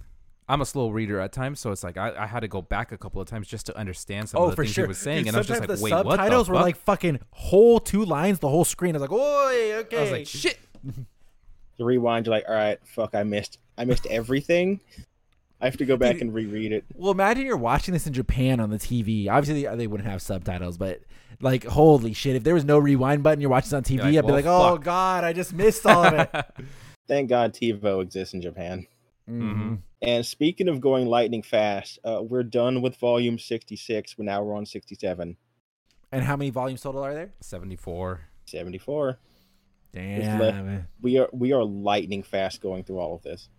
I'm 0.47 0.61
a 0.61 0.65
slow 0.65 0.89
reader 0.89 1.19
at 1.19 1.31
times, 1.31 1.59
so 1.59 1.71
it's 1.71 1.83
like 1.83 1.97
I, 1.97 2.13
I 2.17 2.25
had 2.25 2.39
to 2.39 2.47
go 2.47 2.61
back 2.61 2.91
a 2.91 2.97
couple 2.97 3.21
of 3.21 3.27
times 3.27 3.47
just 3.47 3.67
to 3.67 3.77
understand 3.77 4.29
some 4.29 4.41
oh, 4.41 4.45
of 4.45 4.49
the 4.51 4.55
for 4.55 4.63
things 4.63 4.73
sure. 4.73 4.85
he 4.85 4.87
was 4.87 4.97
saying, 4.97 5.19
Dude, 5.19 5.27
and 5.27 5.35
I 5.35 5.39
was 5.39 5.47
just 5.47 5.59
like, 5.59 5.69
sometimes 5.69 5.81
wait, 5.83 5.89
the 5.91 5.95
what 5.97 6.03
the 6.03 6.23
subtitles 6.23 6.49
were 6.49 6.55
fuck? 6.55 6.63
like 6.63 6.75
fucking 6.77 7.19
whole 7.31 7.79
two 7.79 8.03
lines, 8.03 8.39
the 8.39 8.49
whole 8.49 8.65
screen. 8.65 8.95
I 8.95 8.99
was 8.99 9.09
like, 9.09 9.11
"Oi, 9.11 9.73
okay." 9.81 9.97
I 9.97 10.01
was 10.01 10.11
like, 10.11 10.27
shit. 10.27 10.59
To 11.77 11.85
rewind, 11.85 12.25
you're 12.25 12.35
like, 12.35 12.45
all 12.47 12.55
right, 12.55 12.77
fuck, 12.83 13.15
I 13.15 13.23
missed, 13.23 13.57
I 13.79 13.85
missed 13.85 14.05
everything. 14.07 14.81
I 15.61 15.65
have 15.65 15.77
to 15.77 15.85
go 15.85 15.97
back 15.97 16.21
and 16.21 16.33
reread 16.33 16.71
it. 16.71 16.85
Well, 16.93 17.11
imagine 17.11 17.45
you're 17.45 17.57
watching 17.57 17.93
this 17.93 18.05
in 18.05 18.13
Japan 18.13 18.59
on 18.59 18.69
the 18.69 18.77
TV. 18.77 19.27
Obviously, 19.29 19.63
they, 19.65 19.75
they 19.75 19.87
wouldn't 19.87 20.07
have 20.09 20.21
subtitles, 20.21 20.77
but 20.77 21.01
like, 21.41 21.63
holy 21.65 22.13
shit! 22.13 22.35
If 22.35 22.43
there 22.43 22.53
was 22.53 22.65
no 22.65 22.77
rewind 22.77 23.23
button, 23.23 23.41
you're 23.41 23.49
watching 23.49 23.69
this 23.69 23.73
on 23.73 23.83
TV, 23.83 23.99
like, 23.99 24.07
I'd 24.07 24.21
be 24.21 24.21
well, 24.21 24.35
like, 24.35 24.45
"Oh 24.45 24.75
fuck." 24.75 24.83
god, 24.83 25.23
I 25.23 25.33
just 25.33 25.53
missed 25.53 25.85
all 25.85 26.03
of 26.05 26.13
it." 26.13 26.45
Thank 27.07 27.29
God 27.29 27.53
TiVo 27.53 28.01
exists 28.03 28.33
in 28.33 28.41
Japan. 28.41 28.85
Mhm. 29.27 29.79
And 30.01 30.25
speaking 30.25 30.69
of 30.69 30.79
going 30.79 31.07
lightning 31.07 31.41
fast, 31.41 31.99
uh, 32.03 32.21
we're 32.23 32.43
done 32.43 32.81
with 32.81 32.95
volume 32.97 33.37
66. 33.37 34.17
We're 34.17 34.25
now 34.25 34.41
we're 34.43 34.55
on 34.55 34.65
67, 34.65 35.35
And 36.11 36.23
how 36.23 36.37
many 36.37 36.51
volumes 36.51 36.81
total 36.81 37.03
are 37.03 37.13
there? 37.13 37.31
74. 37.41 38.21
74. 38.45 39.19
Damn, 39.91 40.39
left- 40.39 40.85
We 41.01 41.17
are 41.17 41.29
we 41.33 41.51
are 41.51 41.63
lightning 41.63 42.23
fast 42.23 42.61
going 42.61 42.83
through 42.83 42.99
all 42.99 43.15
of 43.15 43.23
this. 43.23 43.49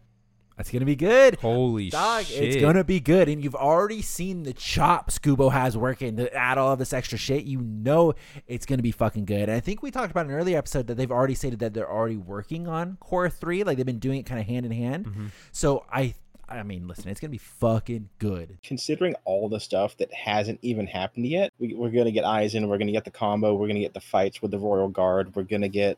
That's 0.57 0.70
gonna 0.70 0.84
be 0.84 0.96
good. 0.96 1.36
Holy 1.36 1.88
Dog, 1.88 2.24
shit! 2.24 2.44
it's 2.44 2.57
gonna 2.57 2.84
be 2.84 3.01
good, 3.01 3.30
and 3.30 3.42
you've 3.42 3.55
already 3.55 4.03
seen 4.03 4.42
the 4.42 4.53
chop 4.53 5.11
Scubo 5.11 5.51
has 5.51 5.74
working 5.76 6.16
to 6.16 6.34
add 6.34 6.59
all 6.59 6.72
of 6.74 6.78
this 6.78 6.92
extra 6.92 7.16
shit. 7.16 7.44
You 7.44 7.62
know 7.62 8.12
it's 8.46 8.66
gonna 8.66 8.82
be 8.82 8.92
fucking 8.92 9.24
good. 9.24 9.48
And 9.48 9.53
I 9.53 9.61
think 9.61 9.82
we 9.82 9.90
talked 9.90 10.11
about 10.11 10.26
in 10.26 10.32
an 10.32 10.38
earlier 10.38 10.59
episode 10.59 10.86
that 10.88 10.96
they've 10.96 11.11
already 11.11 11.34
stated 11.34 11.61
that 11.61 11.72
they're 11.72 11.90
already 11.90 12.18
working 12.18 12.68
on 12.68 12.98
Cour 13.01 13.30
Three, 13.30 13.64
like 13.64 13.78
they've 13.78 13.86
been 13.86 13.98
doing 13.98 14.18
it 14.18 14.26
kind 14.26 14.38
of 14.38 14.46
hand 14.46 14.66
in 14.66 14.72
hand. 14.72 15.07
Mm-hmm. 15.07 15.26
So 15.51 15.86
I, 15.90 16.14
I 16.46 16.62
mean, 16.62 16.86
listen, 16.86 17.09
it's 17.09 17.20
gonna 17.20 17.30
be 17.30 17.38
fucking 17.38 18.11
good. 18.18 18.59
Considering 18.62 19.14
all 19.24 19.48
the 19.48 19.61
stuff 19.61 19.96
that 19.96 20.12
hasn't 20.12 20.59
even 20.61 20.86
happened 20.86 21.26
yet, 21.26 21.53
we, 21.59 21.74
we're 21.74 21.90
gonna 21.90 22.11
get 22.11 22.24
Aizen. 22.24 22.68
We're 22.68 22.76
gonna 22.78 22.92
get 22.92 23.05
the 23.05 23.11
combo. 23.11 23.55
We're 23.55 23.68
gonna 23.68 23.80
get 23.80 23.94
the 23.94 24.01
fights 24.01 24.42
with 24.42 24.51
the 24.51 24.59
Royal 24.59 24.88
Guard. 24.88 25.34
We're 25.34 25.44
gonna 25.44 25.68
get 25.68 25.96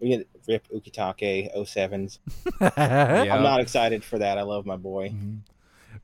we 0.00 0.08
get 0.08 0.28
Rip 0.46 0.68
Ukitake 0.68 1.54
07s. 1.56 2.18
Yeah. 2.60 3.34
I'm 3.34 3.42
not 3.42 3.60
excited 3.60 4.04
for 4.04 4.18
that. 4.18 4.38
I 4.38 4.42
love 4.42 4.66
my 4.66 4.76
boy. 4.76 5.10
Mm-hmm. 5.10 5.36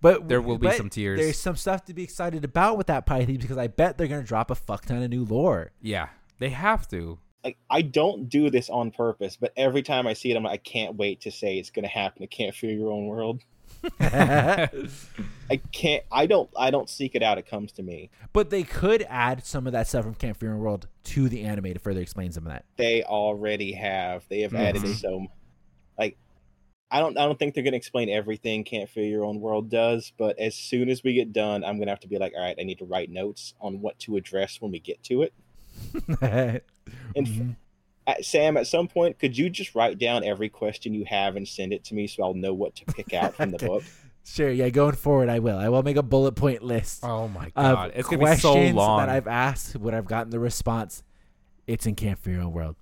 But 0.01 0.29
There 0.29 0.43
will 0.43 0.59
be 0.59 0.71
some 0.73 0.91
tears. 0.91 1.19
There's 1.19 1.39
some 1.39 1.57
stuff 1.57 1.85
to 1.87 1.95
be 1.95 2.03
excited 2.03 2.45
about 2.45 2.77
with 2.77 2.89
that 2.89 3.07
Python 3.07 3.37
because 3.37 3.57
I 3.57 3.69
bet 3.69 3.97
they're 3.97 4.07
gonna 4.07 4.23
drop 4.23 4.51
a 4.51 4.55
fuck 4.55 4.85
ton 4.85 5.03
of 5.03 5.11
new 5.11 5.25
lore. 5.25 5.71
Yeah, 5.81 6.09
they 6.39 6.51
have 6.51 6.87
to. 6.89 7.19
Like 7.43 7.57
I 7.71 7.83
don't 7.83 8.29
do 8.29 8.51
this 8.51 8.69
on 8.69 8.91
purpose, 8.91 9.37
but 9.41 9.53
every 9.57 9.83
time 9.83 10.07
I 10.07 10.13
see 10.13 10.31
it, 10.31 10.37
I'm 10.37 10.43
like, 10.43 10.53
I 10.53 10.57
can't 10.59 10.97
wait 10.97 11.23
to 11.23 11.31
say 11.31 11.57
it's 11.57 11.71
gonna 11.71 11.89
happen. 11.89 12.23
I 12.23 12.27
can't 12.27 12.55
fear 12.55 12.73
your 12.73 12.93
own 12.93 13.07
world. 13.07 13.43
I 15.51 15.61
can't. 15.73 16.03
I 16.11 16.27
don't. 16.27 16.51
I 16.59 16.71
don't 16.71 16.89
seek 16.89 17.15
it 17.15 17.23
out. 17.23 17.39
It 17.39 17.47
comes 17.47 17.73
to 17.73 17.83
me. 17.83 18.11
but 18.33 18.51
they 18.51 18.63
could 18.63 19.05
add 19.09 19.45
some 19.45 19.67
of 19.67 19.73
that 19.75 19.87
stuff 19.87 20.05
from 20.05 20.15
Camp 20.15 20.39
Fear 20.39 20.57
World 20.57 20.89
to 21.05 21.29
the 21.29 21.43
anime 21.45 21.73
to 21.75 21.79
further 21.79 22.01
explain 22.01 22.33
some 22.33 22.47
of 22.47 22.53
that. 22.53 22.65
They 22.77 23.03
already 23.03 23.73
have. 23.73 24.25
They 24.29 24.41
have 24.41 24.53
Mhm. 24.53 24.61
added 24.61 24.97
so. 24.97 25.27
Like, 25.99 26.17
I 26.91 27.01
don't. 27.01 27.17
I 27.19 27.27
don't 27.27 27.39
think 27.39 27.55
they're 27.55 27.65
gonna 27.65 27.77
explain 27.77 28.09
everything. 28.09 28.65
Can't 28.65 28.89
Fear 28.89 29.05
Your 29.05 29.25
Own 29.25 29.41
World 29.41 29.69
does. 29.71 30.13
But 30.17 30.39
as 30.39 30.55
soon 30.55 30.89
as 30.89 31.03
we 31.05 31.13
get 31.15 31.33
done, 31.33 31.63
I'm 31.65 31.79
gonna 31.79 31.91
have 31.91 32.01
to 32.01 32.09
be 32.09 32.19
like, 32.19 32.33
all 32.37 32.43
right, 32.43 32.57
I 32.59 32.63
need 32.65 32.79
to 32.79 32.85
write 32.87 33.11
notes 33.11 33.55
on 33.61 33.81
what 33.81 33.99
to 34.01 34.17
address 34.17 34.61
when 34.61 34.71
we 34.73 34.81
get 34.81 35.03
to 35.05 35.23
it. 35.23 35.33
And 37.17 37.27
Mhm. 37.27 37.57
At, 38.07 38.25
Sam, 38.25 38.57
at 38.59 38.67
some 38.67 38.87
point, 38.89 39.19
could 39.19 39.37
you 39.37 39.49
just 39.49 39.75
write 39.75 39.99
down 39.99 40.25
every 40.25 40.49
question 40.51 40.93
you 40.93 41.05
have 41.07 41.37
and 41.37 41.49
send 41.49 41.73
it 41.73 41.85
to 41.85 41.95
me 41.95 42.07
so 42.07 42.23
I'll 42.23 42.35
know 42.35 42.53
what 42.53 42.75
to 42.77 42.85
pick 42.85 43.15
out 43.15 43.35
from 43.35 43.51
the 43.51 43.57
Okay. 43.63 43.67
book? 43.67 43.83
Sure, 44.27 44.51
yeah. 44.51 44.69
Going 44.71 44.95
forward, 44.95 45.29
I 45.29 45.39
will. 45.39 45.59
I 45.59 45.69
will 45.69 45.83
make 45.83 45.97
a 45.97 46.03
bullet 46.03 46.33
point 46.33 46.63
list 46.63 47.01
Oh 47.05 47.29
my 47.29 47.51
god, 47.57 47.93
it's 47.95 48.09
gonna 48.09 48.19
be 48.25 48.37
so 48.39 48.53
questions 48.53 48.75
long. 48.75 48.99
that 49.01 49.09
I've 49.11 49.27
asked. 49.27 49.77
When 49.77 49.95
I've 49.95 50.07
gotten 50.07 50.31
the 50.31 50.39
response, 50.39 51.03
it's 51.67 51.85
in 51.87 51.95
Can't 51.95 52.19
Fear 52.19 52.35
Your 52.35 52.43
Own 52.45 52.53
World. 52.53 52.77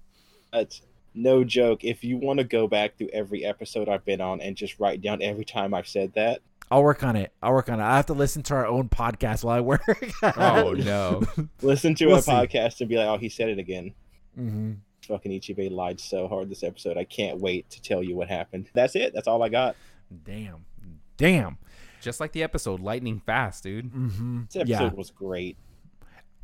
That's 0.52 0.82
no 1.14 1.42
joke. 1.44 1.84
If 1.84 2.04
you 2.04 2.16
want 2.16 2.38
to 2.38 2.44
go 2.44 2.66
back 2.68 2.96
through 2.96 3.10
every 3.12 3.44
episode 3.44 3.88
I've 3.88 4.04
been 4.04 4.20
on 4.20 4.40
and 4.40 4.56
just 4.56 4.78
write 4.78 5.00
down 5.02 5.20
every 5.22 5.44
time 5.44 5.74
I've 5.74 5.88
said 5.88 6.12
that, 6.14 6.40
I'll 6.70 6.82
work 6.84 7.02
on 7.02 7.16
it. 7.16 7.32
I'll 7.42 7.52
work 7.52 7.68
on 7.68 7.80
it. 7.80 7.84
I 7.84 7.96
have 7.96 8.06
to 8.06 8.14
listen 8.14 8.42
to 8.44 8.54
our 8.54 8.66
own 8.66 8.88
podcast 8.88 9.42
while 9.44 9.56
I 9.56 9.60
work. 9.60 9.82
oh 10.36 10.72
no. 10.78 11.22
listen 11.60 11.94
to 11.96 12.06
We'll 12.06 12.16
our 12.16 12.22
see. 12.22 12.30
podcast 12.32 12.80
and 12.80 12.88
be 12.88 12.96
like, 12.96 13.08
"Oh, 13.08 13.18
he 13.18 13.28
said 13.28 13.48
it 13.48 13.58
again." 13.58 13.94
hmm 14.36 14.72
Fucking 15.06 15.32
Ichibei 15.32 15.70
lied 15.70 15.98
so 16.00 16.28
hard 16.28 16.48
this 16.48 16.62
episode. 16.62 16.96
I 16.96 17.04
can't 17.04 17.38
wait 17.40 17.68
to 17.70 17.82
tell 17.82 18.02
you 18.02 18.14
what 18.16 18.28
happened. 18.28 18.68
That's 18.72 18.94
it. 18.96 19.12
That's 19.14 19.26
all 19.28 19.42
I 19.42 19.48
got. 19.48 19.76
Damn. 20.24 20.64
Damn. 21.16 21.58
Just 22.00 22.20
like 22.20 22.32
the 22.32 22.42
episode, 22.42 22.80
lightning 22.80 23.20
fast, 23.24 23.62
dude. 23.64 23.86
hmm 23.86 24.42
This 24.52 24.62
episode 24.62 24.94
was 24.96 25.10
great. 25.10 25.56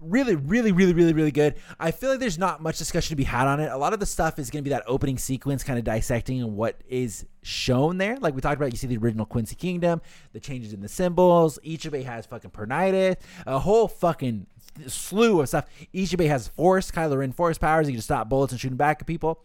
really, 0.00 0.36
really, 0.36 0.70
really, 0.70 0.92
really, 0.92 1.12
really 1.12 1.32
good. 1.32 1.56
I 1.80 1.90
feel 1.90 2.10
like 2.10 2.20
there's 2.20 2.38
not 2.38 2.62
much 2.62 2.78
discussion 2.78 3.10
to 3.10 3.16
be 3.16 3.24
had 3.24 3.48
on 3.48 3.58
it. 3.58 3.70
A 3.72 3.76
lot 3.76 3.92
of 3.92 3.98
the 3.98 4.06
stuff 4.06 4.38
is 4.38 4.50
going 4.50 4.62
to 4.62 4.68
be 4.68 4.70
that 4.70 4.84
opening 4.86 5.18
sequence, 5.18 5.64
kind 5.64 5.76
of 5.78 5.84
dissecting 5.84 6.54
what 6.54 6.80
is 6.88 7.26
shown 7.42 7.98
there. 7.98 8.16
Like 8.18 8.34
we 8.34 8.40
talked 8.40 8.56
about, 8.56 8.70
you 8.70 8.78
see 8.78 8.86
the 8.86 8.96
original 8.98 9.26
Quincy 9.26 9.56
Kingdom, 9.56 10.00
the 10.32 10.38
changes 10.40 10.72
in 10.72 10.80
the 10.80 10.88
symbols. 10.88 11.58
Ichibei 11.64 12.04
has 12.04 12.26
fucking 12.26 12.52
Pernitis, 12.52 13.16
a 13.46 13.58
whole 13.58 13.88
fucking 13.88 14.46
slew 14.86 15.40
of 15.40 15.48
stuff. 15.48 15.66
Ichibei 15.94 16.28
has 16.28 16.48
force, 16.48 16.90
Kylo 16.90 17.18
Ren 17.18 17.32
force 17.32 17.58
powers. 17.58 17.86
He 17.86 17.92
can 17.92 18.02
stop 18.02 18.28
bullets 18.28 18.52
and 18.52 18.60
shooting 18.60 18.76
back 18.76 18.98
at 19.00 19.06
people. 19.06 19.40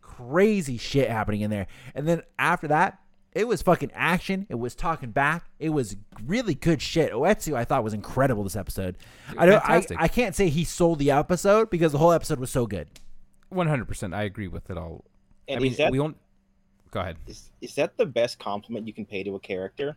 Crazy 0.00 0.76
shit 0.76 1.10
happening 1.10 1.40
in 1.40 1.50
there. 1.50 1.66
And 1.94 2.06
then 2.06 2.22
after 2.38 2.68
that, 2.68 2.98
it 3.32 3.48
was 3.48 3.62
fucking 3.62 3.90
action. 3.94 4.46
It 4.48 4.60
was 4.60 4.74
talking 4.76 5.10
back. 5.10 5.50
It 5.58 5.70
was 5.70 5.96
really 6.24 6.54
good 6.54 6.80
shit. 6.80 7.12
Oetsu, 7.12 7.54
I 7.54 7.64
thought 7.64 7.82
was 7.82 7.94
incredible 7.94 8.44
this 8.44 8.54
episode. 8.54 8.96
I 9.36 9.46
don't. 9.46 9.68
I, 9.68 9.84
I 9.98 10.08
can't 10.08 10.36
say 10.36 10.48
he 10.48 10.62
sold 10.62 11.00
the 11.00 11.10
episode 11.10 11.68
because 11.68 11.90
the 11.90 11.98
whole 11.98 12.12
episode 12.12 12.38
was 12.38 12.50
so 12.50 12.66
good. 12.66 12.86
One 13.48 13.66
hundred 13.66 13.88
percent, 13.88 14.14
I 14.14 14.22
agree 14.22 14.48
with 14.48 14.70
it 14.70 14.78
all. 14.78 15.04
And 15.48 15.58
I 15.58 15.62
mean, 15.62 15.74
that 15.74 15.90
we 15.90 15.98
don't. 15.98 16.16
Go 16.92 17.00
ahead. 17.00 17.16
is, 17.26 17.50
is 17.60 17.74
that 17.74 17.96
the 17.96 18.06
best 18.06 18.38
compliment 18.38 18.86
you 18.86 18.92
can 18.92 19.04
pay 19.04 19.24
to 19.24 19.34
a 19.34 19.40
character? 19.40 19.96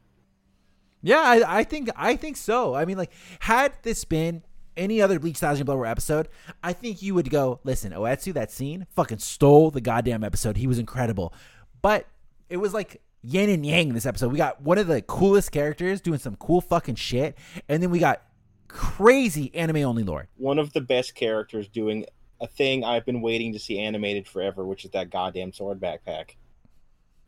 Yeah, 1.03 1.21
I, 1.21 1.59
I 1.59 1.63
think 1.63 1.89
I 1.95 2.15
think 2.15 2.37
so. 2.37 2.73
I 2.73 2.85
mean, 2.85 2.97
like, 2.97 3.11
had 3.39 3.73
this 3.83 4.03
been 4.03 4.41
any 4.77 5.01
other 5.01 5.19
Bleach 5.19 5.37
Thousand 5.37 5.65
Blower 5.65 5.85
episode, 5.85 6.29
I 6.63 6.73
think 6.73 7.01
you 7.01 7.13
would 7.15 7.29
go, 7.29 7.59
listen, 7.63 7.91
Oetsu, 7.91 8.33
that 8.33 8.51
scene 8.51 8.87
fucking 8.95 9.19
stole 9.19 9.71
the 9.71 9.81
goddamn 9.81 10.23
episode. 10.23 10.57
He 10.57 10.67
was 10.67 10.79
incredible. 10.79 11.33
But 11.81 12.07
it 12.49 12.57
was 12.57 12.73
like 12.73 13.01
yin 13.21 13.49
and 13.49 13.65
yang 13.65 13.89
in 13.89 13.95
this 13.95 14.05
episode. 14.05 14.31
We 14.31 14.37
got 14.37 14.61
one 14.61 14.77
of 14.77 14.87
the 14.87 15.01
coolest 15.01 15.51
characters 15.51 16.01
doing 16.01 16.19
some 16.19 16.35
cool 16.35 16.61
fucking 16.61 16.95
shit, 16.95 17.37
and 17.67 17.81
then 17.83 17.89
we 17.89 17.99
got 17.99 18.21
crazy 18.67 19.53
anime 19.55 19.77
only 19.77 20.03
lore. 20.03 20.27
One 20.37 20.59
of 20.59 20.73
the 20.73 20.81
best 20.81 21.15
characters 21.15 21.67
doing 21.67 22.05
a 22.39 22.47
thing 22.47 22.83
I've 22.83 23.05
been 23.05 23.21
waiting 23.21 23.53
to 23.53 23.59
see 23.59 23.79
animated 23.79 24.27
forever, 24.27 24.65
which 24.65 24.85
is 24.85 24.91
that 24.91 25.09
goddamn 25.09 25.53
sword 25.53 25.79
backpack. 25.79 26.35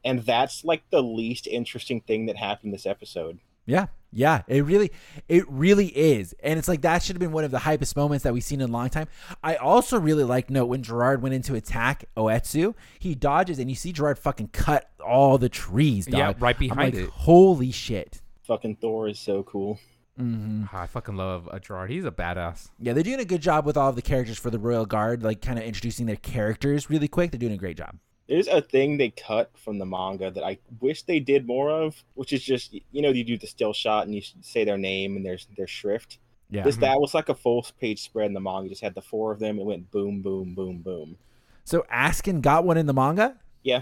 And 0.03 0.21
that's 0.21 0.63
like 0.63 0.83
the 0.91 1.01
least 1.01 1.47
interesting 1.47 2.01
thing 2.01 2.27
that 2.27 2.37
happened 2.37 2.73
this 2.73 2.85
episode. 2.85 3.39
Yeah, 3.65 3.87
yeah, 4.11 4.41
it 4.47 4.65
really, 4.65 4.91
it 5.27 5.45
really 5.47 5.87
is, 5.87 6.33
and 6.41 6.57
it's 6.57 6.67
like 6.67 6.81
that 6.81 7.03
should 7.03 7.15
have 7.15 7.19
been 7.19 7.31
one 7.31 7.43
of 7.43 7.51
the 7.51 7.59
hypest 7.59 7.95
moments 7.95 8.23
that 8.23 8.33
we've 8.33 8.43
seen 8.43 8.61
in 8.61 8.69
a 8.69 8.71
long 8.71 8.89
time. 8.89 9.07
I 9.43 9.55
also 9.55 9.99
really 9.99 10.23
like 10.23 10.49
note 10.49 10.65
when 10.65 10.81
Gerard 10.81 11.21
went 11.21 11.35
into 11.35 11.55
attack 11.55 12.05
Oetsu, 12.17 12.73
he 12.97 13.13
dodges, 13.15 13.59
and 13.59 13.69
you 13.69 13.75
see 13.75 13.91
Gerard 13.91 14.17
fucking 14.17 14.49
cut 14.49 14.89
all 15.05 15.37
the 15.37 15.49
trees. 15.49 16.05
Dog. 16.07 16.17
Yeah, 16.17 16.33
right 16.39 16.55
I'm 16.55 16.59
behind 16.59 16.95
like, 16.95 17.03
it. 17.05 17.09
Holy 17.11 17.71
shit! 17.71 18.21
Fucking 18.43 18.77
Thor 18.77 19.07
is 19.07 19.19
so 19.19 19.43
cool. 19.43 19.79
hmm 20.17 20.63
Ah, 20.73 20.81
I 20.81 20.87
fucking 20.87 21.15
love 21.15 21.47
uh, 21.51 21.59
Gerard. 21.59 21.91
He's 21.91 22.05
a 22.05 22.11
badass. 22.11 22.69
Yeah, 22.79 22.93
they're 22.93 23.03
doing 23.03 23.19
a 23.19 23.25
good 23.25 23.41
job 23.41 23.65
with 23.65 23.77
all 23.77 23.89
of 23.89 23.95
the 23.95 24.01
characters 24.01 24.39
for 24.39 24.49
the 24.49 24.59
Royal 24.59 24.85
Guard, 24.85 25.23
like 25.23 25.41
kind 25.41 25.59
of 25.59 25.65
introducing 25.65 26.07
their 26.07 26.15
characters 26.15 26.89
really 26.89 27.07
quick. 27.07 27.31
They're 27.31 27.39
doing 27.39 27.53
a 27.53 27.57
great 27.57 27.77
job. 27.77 27.97
There's 28.29 28.47
a 28.47 28.61
thing 28.61 28.97
they 28.97 29.09
cut 29.09 29.51
from 29.57 29.79
the 29.79 29.85
manga 29.85 30.31
that 30.31 30.43
I 30.43 30.59
wish 30.79 31.03
they 31.03 31.19
did 31.19 31.45
more 31.45 31.69
of, 31.69 32.01
which 32.13 32.31
is 32.31 32.41
just 32.43 32.73
you 32.73 33.01
know 33.01 33.09
you 33.09 33.25
do 33.25 33.37
the 33.37 33.47
still 33.47 33.73
shot 33.73 34.05
and 34.05 34.15
you 34.15 34.21
say 34.41 34.63
their 34.63 34.77
name 34.77 35.17
and 35.17 35.25
their 35.25 35.37
their 35.57 35.65
Schrift. 35.65 36.19
Yeah. 36.49 36.63
This 36.63 36.75
mm-hmm. 36.75 36.85
that 36.85 37.01
was 37.01 37.13
like 37.13 37.29
a 37.29 37.35
full 37.35 37.65
page 37.81 38.01
spread 38.01 38.27
in 38.27 38.33
the 38.33 38.39
manga. 38.39 38.63
You 38.63 38.69
just 38.69 38.81
had 38.81 38.95
the 38.95 39.01
four 39.01 39.31
of 39.31 39.39
them. 39.39 39.59
It 39.59 39.65
went 39.65 39.91
boom, 39.91 40.21
boom, 40.21 40.55
boom, 40.55 40.77
boom. 40.79 41.17
So 41.65 41.85
Askin 41.91 42.41
got 42.41 42.63
one 42.63 42.77
in 42.77 42.85
the 42.85 42.93
manga. 42.93 43.35
Yeah, 43.63 43.81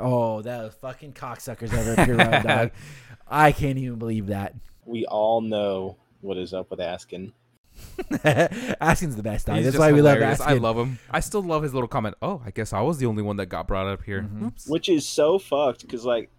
Oh, 0.00 0.42
that 0.42 0.74
fucking 0.74 1.12
cocksuckers 1.12 1.72
ever 1.72 2.42
dog. 2.42 2.70
I 3.28 3.52
can't 3.52 3.78
even 3.78 3.98
believe 3.98 4.28
that. 4.28 4.54
we 4.84 5.04
all 5.06 5.40
know 5.40 5.96
what 6.20 6.36
is 6.36 6.54
up 6.54 6.70
with 6.70 6.80
Askin. 6.80 7.32
Askin's 8.24 9.16
the 9.16 9.22
best 9.22 9.46
dog. 9.46 9.56
That's 9.56 9.66
just 9.68 9.78
why 9.78 9.92
we 9.92 10.00
love 10.02 10.14
hilarious. 10.14 10.40
Askin. 10.40 10.56
I 10.56 10.58
love 10.58 10.76
him. 10.76 10.98
I 11.10 11.20
still 11.20 11.42
love 11.42 11.62
his 11.62 11.74
little 11.74 11.88
comment. 11.88 12.16
Oh, 12.22 12.42
I 12.44 12.50
guess 12.50 12.72
I 12.72 12.80
was 12.80 12.98
the 12.98 13.06
only 13.06 13.22
one 13.22 13.36
that 13.36 13.46
got 13.46 13.66
brought 13.66 13.86
up 13.86 14.02
here. 14.02 14.22
Mm-hmm. 14.22 14.46
Oops. 14.46 14.66
which 14.68 14.88
is 14.88 15.06
so 15.06 15.38
fucked 15.38 15.82
because 15.82 16.04
like 16.04 16.30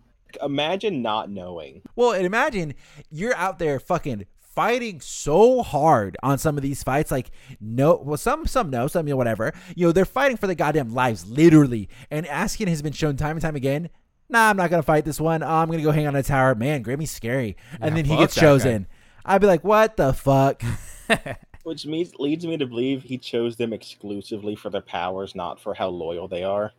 imagine 0.42 1.02
not 1.02 1.30
knowing 1.30 1.82
Well, 1.96 2.14
and 2.14 2.26
imagine 2.26 2.74
you're 3.10 3.36
out 3.36 3.60
there 3.60 3.80
fucking 3.80 4.26
fighting 4.40 5.00
so 5.02 5.62
hard 5.62 6.18
on 6.24 6.38
some 6.38 6.58
of 6.58 6.64
these 6.64 6.84
fights. 6.84 7.12
Like, 7.12 7.32
no, 7.60 8.02
well, 8.04 8.18
some 8.18 8.46
some 8.48 8.70
know, 8.70 8.88
some 8.88 9.08
you 9.08 9.14
know, 9.14 9.18
whatever. 9.18 9.54
You 9.76 9.88
know, 9.88 9.92
they're 9.92 10.06
fighting 10.06 10.38
for 10.38 10.48
their 10.48 10.56
goddamn 10.56 10.94
lives, 10.94 11.28
literally. 11.30 11.90
And 12.10 12.26
Askin 12.28 12.68
has 12.68 12.82
been 12.82 12.94
shown 12.94 13.16
time 13.18 13.32
and 13.38 13.42
time 13.42 13.56
again. 13.56 13.90
Nah, 14.30 14.50
I'm 14.50 14.58
not 14.58 14.70
gonna 14.70 14.84
fight 14.84 15.04
this 15.04 15.20
one. 15.20 15.44
Oh, 15.44 15.48
I'm 15.48 15.70
gonna 15.70 15.84
go 15.84 15.92
hang 15.92 16.08
on 16.08 16.16
a 16.16 16.24
tower. 16.24 16.56
Man, 16.56 16.82
Grammy's 16.82 17.12
scary. 17.12 17.58
And 17.82 17.92
Yeah, 17.92 17.96
then 18.02 18.06
he 18.06 18.16
gets 18.18 18.36
that 18.36 18.42
guy. 18.42 18.48
chosen. 18.48 18.88
I'd 19.26 19.42
be 19.42 19.48
like, 19.48 19.64
what 19.64 19.98
the 19.98 20.14
fuck? 20.14 20.64
which 21.64 21.86
means 21.86 22.14
leads 22.20 22.46
me 22.46 22.58
to 22.58 22.66
believe 22.66 23.04
he 23.04 23.18
chose 23.18 23.56
them 23.56 23.74
exclusively 23.74 24.56
for 24.56 24.70
their 24.70 24.82
powers 24.82 25.36
not 25.36 25.60
for 25.60 25.74
how 25.74 25.88
loyal 25.90 26.28
they 26.28 26.44
are 26.44 26.72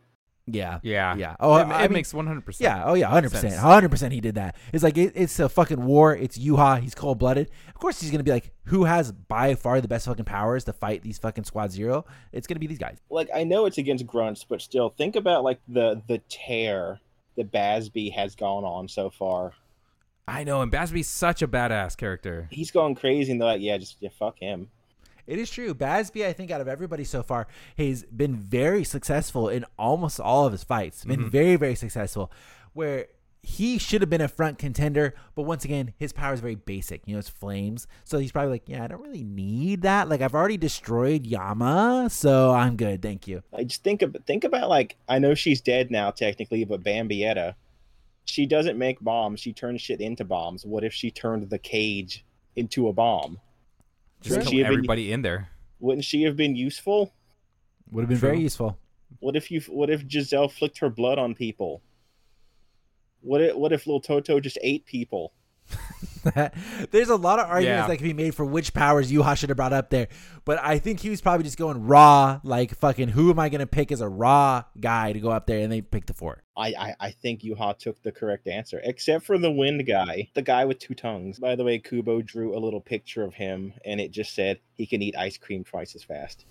yeah, 0.45 0.79
Yeah. 0.83 1.15
yeah. 1.15 1.37
Oh, 1.39 1.55
it, 1.55 1.67
I 1.67 1.85
it 1.85 1.87
mean- 1.89 1.93
makes 1.93 2.11
100%. 2.11 2.59
Yeah, 2.59 2.83
oh 2.83 2.95
yeah, 2.95 3.07
hundred 3.07 3.31
percent, 3.31 3.53
sense. 3.53 3.63
hundred 3.63 3.87
percent. 3.91 4.11
He 4.11 4.19
did 4.19 4.35
that. 4.35 4.57
It's 4.73 4.83
like 4.83 4.97
it, 4.97 5.13
it's 5.15 5.39
a 5.39 5.47
fucking 5.47 5.81
war. 5.85 6.13
It's 6.13 6.37
Yuha. 6.37 6.81
He's 6.81 6.93
cold 6.93 7.17
blooded. 7.17 7.49
Of 7.69 7.75
course, 7.75 8.01
he's 8.01 8.11
gonna 8.11 8.23
be 8.25 8.31
like, 8.31 8.51
who 8.65 8.83
has 8.83 9.13
by 9.13 9.55
far 9.55 9.79
the 9.79 9.87
best 9.87 10.05
fucking 10.05 10.25
powers 10.25 10.65
to 10.65 10.73
fight 10.73 11.01
these 11.01 11.17
fucking 11.17 11.45
Squad 11.45 11.71
Zero? 11.71 12.03
It's 12.33 12.45
gonna 12.45 12.59
be 12.59 12.67
these 12.67 12.77
guys. 12.77 12.97
like 13.09 13.29
i 13.33 13.45
know 13.45 13.65
it's 13.67 13.77
against 13.77 14.05
grunts 14.05 14.43
but 14.43 14.61
still 14.61 14.89
think 14.89 15.15
about 15.15 15.45
like 15.45 15.61
the 15.69 16.01
the 16.09 16.17
tear 16.27 16.99
that 17.37 17.49
Bazz-B 17.53 18.09
has 18.09 18.35
gone 18.35 18.65
on 18.65 18.89
so 18.89 19.09
far 19.09 19.53
I 20.27 20.43
know. 20.43 20.61
And 20.61 20.71
Bazz-B's 20.71 21.07
such 21.07 21.41
a 21.41 21.47
badass 21.47 21.97
character. 21.97 22.47
he's 22.51 22.71
going 22.71 22.95
crazy 22.95 23.31
and 23.31 23.41
they're 23.41 23.49
like 23.49 23.61
yeah 23.61 23.77
just 23.77 23.97
yeah 23.99 24.09
fuck 24.17 24.39
him 24.39 24.69
It 25.25 25.39
is 25.39 25.49
true. 25.49 25.73
Bazz-B, 25.73 26.25
I 26.25 26.33
think, 26.33 26.51
out 26.51 26.59
of 26.59 26.67
everybody 26.67 27.05
so 27.05 27.23
far, 27.23 27.47
he's 27.77 28.03
been 28.03 28.35
very 28.35 28.83
successful 28.83 29.47
in 29.47 29.65
almost 29.79 30.19
all 30.19 30.45
of 30.45 30.51
his 30.51 30.65
fights. 30.65 31.05
Been 31.05 31.21
mm-hmm. 31.21 31.29
very, 31.29 31.55
very 31.55 31.75
successful. 31.75 32.29
Where 32.73 33.07
he 33.41 33.77
should 33.77 34.01
have 34.01 34.09
been 34.09 34.21
a 34.21 34.27
front 34.27 34.57
contender, 34.57 35.13
but 35.35 35.43
once 35.43 35.65
again, 35.65 35.93
his 35.97 36.13
power 36.13 36.33
is 36.33 36.39
very 36.39 36.55
basic. 36.55 37.03
You 37.05 37.13
know, 37.13 37.19
it's 37.19 37.29
flames. 37.29 37.87
So 38.05 38.17
he's 38.17 38.31
probably 38.31 38.51
like, 38.51 38.67
yeah, 38.67 38.83
I 38.83 38.87
don't 38.87 39.01
really 39.01 39.23
need 39.23 39.81
that. 39.83 40.07
Like, 40.09 40.21
I've 40.21 40.33
already 40.33 40.57
destroyed 40.57 41.25
Yama, 41.25 42.07
so 42.09 42.51
I'm 42.51 42.77
good. 42.77 43.01
Thank 43.01 43.27
you. 43.27 43.43
I 43.53 43.63
just 43.65 43.83
think 43.83 44.01
about 44.01 44.25
think 44.25 44.43
about 44.45 44.69
like 44.69 44.95
I 45.09 45.19
know 45.19 45.35
she's 45.35 45.61
dead 45.61 45.91
now 45.91 46.11
technically, 46.11 46.63
but 46.63 46.83
Bambietta, 46.83 47.55
she 48.25 48.45
doesn't 48.45 48.77
make 48.77 48.99
bombs. 49.01 49.39
She 49.39 49.53
turns 49.53 49.81
shit 49.81 50.01
into 50.01 50.23
bombs. 50.23 50.65
What 50.65 50.83
if 50.83 50.93
she 50.93 51.11
turned 51.11 51.49
the 51.49 51.57
cage 51.59 52.23
into 52.55 52.87
a 52.87 52.93
bomb? 52.93 53.39
Just 54.21 54.31
Wouldn't 54.31 54.45
kill 54.45 54.51
she 54.51 54.57
have 54.59 54.67
been- 54.69 54.73
everybody 54.79 55.11
in 55.11 55.21
there. 55.21 55.49
Wouldn't 55.79 56.05
she 56.05 56.23
have 56.23 56.37
been 56.37 56.55
useful? 56.55 57.13
Would 57.91 58.03
have 58.03 58.09
been 58.09 58.19
True. 58.19 58.29
very 58.29 58.41
useful. 58.41 58.77
What 59.19 59.35
if 59.35 59.51
you? 59.51 59.59
What 59.61 59.89
if 59.89 60.03
Giselle 60.09 60.47
flicked 60.49 60.79
her 60.79 60.89
blood 60.89 61.19
on 61.19 61.35
people? 61.35 61.81
What 63.21 63.41
if? 63.41 63.55
What 63.55 63.71
if 63.73 63.85
little 63.85 63.99
Toto 64.01 64.39
just 64.39 64.57
ate 64.61 64.85
people? 64.85 65.33
There's 66.91 67.09
a 67.09 67.15
lot 67.15 67.39
of 67.39 67.47
arguments 67.47 67.83
Yeah. 67.83 67.87
that 67.87 67.97
can 67.97 68.05
be 68.07 68.13
made 68.13 68.33
for 68.35 68.45
which 68.45 68.73
powers 68.73 69.11
Yuha 69.11 69.35
should 69.37 69.49
have 69.49 69.57
brought 69.57 69.73
up 69.73 69.89
there, 69.89 70.07
but 70.45 70.59
I 70.63 70.79
think 70.79 70.99
he 70.99 71.09
was 71.09 71.21
probably 71.21 71.43
just 71.43 71.57
going 71.57 71.85
raw, 71.85 72.39
like 72.43 72.75
fucking. 72.75 73.09
Who 73.09 73.29
am 73.29 73.39
I 73.39 73.49
gonna 73.49 73.67
pick 73.67 73.91
as 73.91 74.01
a 74.01 74.07
raw 74.07 74.63
guy 74.79 75.13
to 75.13 75.19
go 75.19 75.29
up 75.29 75.47
there? 75.47 75.59
And 75.59 75.71
they 75.71 75.81
picked 75.81 76.07
the 76.07 76.13
four. 76.13 76.43
I, 76.55 76.67
I 76.79 76.95
I 76.99 77.11
think 77.11 77.41
Yuha 77.41 77.77
took 77.77 78.01
the 78.03 78.11
correct 78.11 78.47
answer, 78.47 78.79
except 78.83 79.25
for 79.25 79.37
the 79.37 79.51
wind 79.51 79.85
guy, 79.85 80.29
the 80.33 80.41
guy 80.41 80.65
with 80.65 80.79
two 80.79 80.93
tongues. 80.93 81.39
By 81.39 81.55
the 81.55 81.63
way, 81.63 81.79
Kubo 81.79 82.21
drew 82.21 82.55
a 82.55 82.59
little 82.59 82.81
picture 82.81 83.23
of 83.23 83.33
him, 83.33 83.73
and 83.85 83.99
it 83.99 84.11
just 84.11 84.33
said 84.35 84.59
he 84.75 84.85
can 84.85 85.01
eat 85.01 85.15
ice 85.17 85.37
cream 85.37 85.63
twice 85.63 85.95
as 85.95 86.03
fast. 86.03 86.45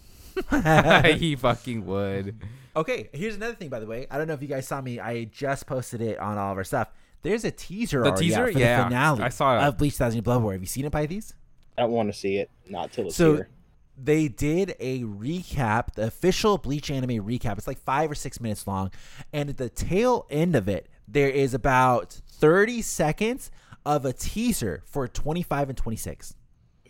he 1.18 1.36
fucking 1.36 1.86
would. 1.86 2.36
Okay, 2.74 3.10
here's 3.12 3.36
another 3.36 3.54
thing, 3.54 3.68
by 3.68 3.80
the 3.80 3.86
way. 3.86 4.06
I 4.10 4.18
don't 4.18 4.26
know 4.26 4.34
if 4.34 4.42
you 4.42 4.48
guys 4.48 4.66
saw 4.66 4.80
me. 4.80 4.98
I 4.98 5.24
just 5.24 5.66
posted 5.66 6.00
it 6.00 6.18
on 6.18 6.38
all 6.38 6.52
of 6.52 6.58
our 6.58 6.64
stuff. 6.64 6.88
There's 7.22 7.44
a 7.44 7.50
teaser 7.50 8.02
The 8.02 8.12
teaser? 8.12 8.46
out 8.46 8.52
for 8.52 8.58
Yeah, 8.58 8.78
the 8.78 8.84
finale 8.84 9.22
I 9.22 9.28
saw 9.28 9.58
it. 9.58 9.62
of 9.68 9.78
Bleach 9.78 9.94
Thousand 9.94 10.22
Blood 10.22 10.42
War. 10.42 10.52
Have 10.52 10.60
you 10.60 10.66
seen 10.66 10.84
it, 10.84 10.92
Pythes? 10.92 11.34
I 11.78 11.82
don't 11.82 11.92
want 11.92 12.12
to 12.12 12.18
see 12.18 12.36
it, 12.36 12.50
not 12.68 12.92
till 12.92 13.06
it's 13.06 13.16
So 13.16 13.34
here. 13.36 13.48
they 13.96 14.28
did 14.28 14.74
a 14.80 15.02
recap, 15.02 15.94
the 15.94 16.06
official 16.06 16.58
Bleach 16.58 16.90
anime 16.90 17.24
recap. 17.24 17.56
It's 17.58 17.66
like 17.66 17.78
five 17.78 18.10
or 18.10 18.14
six 18.14 18.40
minutes 18.40 18.66
long, 18.66 18.90
and 19.32 19.48
at 19.48 19.56
the 19.56 19.68
tail 19.70 20.26
end 20.30 20.54
of 20.56 20.68
it, 20.68 20.88
there 21.08 21.30
is 21.30 21.54
about 21.54 22.12
30 22.12 22.82
seconds 22.82 23.50
of 23.86 24.04
a 24.04 24.12
teaser 24.12 24.82
for 24.86 25.08
25 25.08 25.68
and 25.70 25.78
26. 25.78 26.34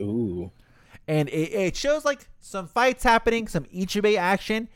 Ooh. 0.00 0.50
And 1.08 1.28
it, 1.28 1.52
it 1.52 1.76
shows 1.76 2.04
like 2.04 2.28
some 2.40 2.66
fights 2.68 3.02
happening, 3.04 3.48
some 3.48 3.64
Ichibei 3.64 4.16
action. 4.18 4.68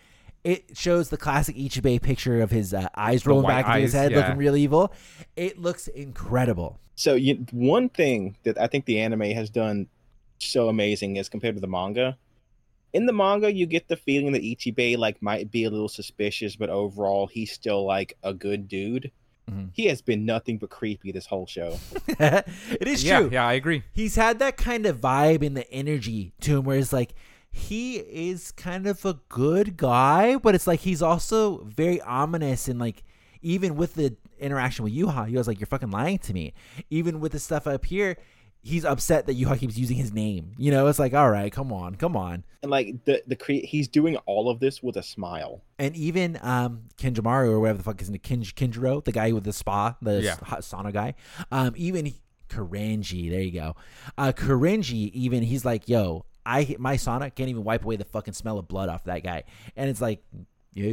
It 0.47 0.77
shows 0.77 1.09
the 1.09 1.17
classic 1.17 1.57
Ichibei 1.57 2.01
picture 2.01 2.41
of 2.41 2.53
his 2.53 2.73
uh, 2.73 2.89
eyes 2.95 3.27
rolling 3.27 3.43
white 3.47 3.65
back 3.65 3.67
into 3.67 3.81
his 3.81 3.93
head, 3.95 4.13
yeah. 4.13 4.19
looking 4.19 4.37
real 4.37 4.55
evil. 4.55 4.93
It 5.35 5.59
looks 5.59 5.89
incredible. 5.89 6.79
So 6.95 7.15
you, 7.15 7.45
one 7.51 7.89
thing 7.89 8.37
that 8.45 8.57
I 8.57 8.69
think 8.69 8.85
the 8.85 9.01
anime 9.01 9.23
has 9.33 9.51
done 9.51 9.89
so 10.39 10.69
amazing 10.69 11.19
as 11.19 11.29
compared 11.29 11.57
to 11.57 11.61
the 11.61 11.67
manga. 11.67 12.17
In 12.93 13.07
the 13.07 13.13
manga, 13.13 13.53
you 13.53 13.67
get 13.67 13.89
the 13.89 13.97
feeling 13.97 14.31
that 14.33 14.43
Ichibei 14.43 14.97
like 14.97 15.21
might 15.21 15.51
be 15.51 15.65
a 15.65 15.71
little 15.71 15.89
suspicious, 15.89 16.55
but 16.55 16.71
overall 16.71 17.27
he's 17.27 17.51
still 17.51 17.85
like 17.85 18.17
a 18.23 18.33
good 18.33 18.69
dude. 18.69 19.11
Mhm. 19.51 19.71
He 19.73 19.87
has 19.87 20.01
been 20.01 20.25
nothing 20.25 20.59
but 20.59 20.71
creepy 20.71 21.11
this 21.11 21.27
whole 21.27 21.47
show. 21.47 21.77
it 22.07 22.87
is 22.87 23.03
yeah, 23.03 23.19
true. 23.19 23.31
yeah, 23.33 23.47
I 23.47 23.55
agree. 23.55 23.83
he's 23.93 24.15
had 24.15 24.39
that 24.39 24.57
kind 24.57 24.87
of 24.87 25.01
vibe 25.01 25.45
and 25.45 25.57
the 25.57 25.69
energy 25.73 26.35
to 26.43 26.59
him 26.59 26.65
where 26.65 26.79
it's 26.79 26.93
like 26.93 27.15
he 27.57 27.97
is 27.97 28.53
kind 28.53 28.87
of 28.87 29.05
a 29.05 29.15
good 29.29 29.77
guy, 29.77 30.37
but 30.37 30.55
it's 30.55 30.67
like 30.67 30.81
he's 30.81 31.01
also 31.03 31.65
very 31.65 32.01
ominous 32.03 32.69
and 32.69 32.79
like 32.79 33.03
even 33.43 33.77
with 33.77 33.95
the 33.95 34.15
interaction 34.39 34.85
with 34.85 34.93
Yuha, 34.95 35.29
he 35.29 35.37
was 35.37 35.49
like, 35.49 35.59
You're 35.59 35.67
fucking 35.67 35.91
lying 35.91 36.19
to 36.19 36.35
me. 36.35 36.53
Even 36.91 37.21
with 37.21 37.33
the 37.33 37.39
stuff 37.39 37.67
up 37.67 37.85
here, 37.87 38.19
he's 38.63 38.85
upset 38.85 39.27
that 39.27 39.39
Yuha 39.39 39.59
keeps 39.59 39.79
using 39.79 39.97
his 39.97 40.13
name. 40.13 40.53
You 40.59 40.71
know, 40.71 40.87
it's 40.89 40.99
like, 40.99 41.15
all 41.15 41.31
right, 41.31 41.51
come 41.53 41.73
on, 41.73 41.95
come 41.95 42.17
on. 42.17 42.45
And 42.63 42.71
like 42.71 43.05
the 43.05 43.23
the 43.27 43.37
cre- 43.37 43.65
he's 43.65 43.89
doing 43.89 44.17
all 44.27 44.51
of 44.51 44.61
this 44.61 44.83
with 44.83 44.97
a 44.97 45.03
smile. 45.03 45.63
And 45.79 45.97
even 45.97 46.39
um 46.43 46.83
Kenjamaru 46.99 47.49
or 47.49 47.61
whatever 47.61 47.79
the 47.79 47.85
fuck 47.85 48.03
is 48.03 48.09
in 48.11 48.19
Kin- 48.19 48.43
Kinjiro, 48.43 49.03
the 49.05 49.13
guy 49.13 49.33
with 49.33 49.45
the 49.45 49.53
spa, 49.53 49.97
the 50.03 50.21
Yeah. 50.23 50.37
hot 50.43 50.61
sauna 50.61 50.93
guy. 50.93 51.15
Um, 51.51 51.73
even 51.77 52.05
he- 52.07 52.21
Karenji, 52.49 53.29
there 53.31 53.41
you 53.41 53.51
go. 53.53 53.75
Uh, 54.17 54.33
Karenji, 54.33 55.11
even 55.13 55.43
he's 55.43 55.65
like, 55.65 55.89
yo, 55.89 56.25
I 56.47 56.77
my 56.79 56.97
sauna 56.97 57.35
can't 57.35 57.49
even 57.51 57.65
wipe 57.65 57.85
away 57.85 57.97
the 57.97 58.05
fucking 58.05 58.35
smell 58.35 58.59
of 58.59 58.69
blood 58.69 58.89
off 58.89 59.05
that 59.05 59.23
guy. 59.25 59.43
And 59.77 59.91
it's 59.91 60.01
like, 60.01 60.23
yeah, 60.73 60.87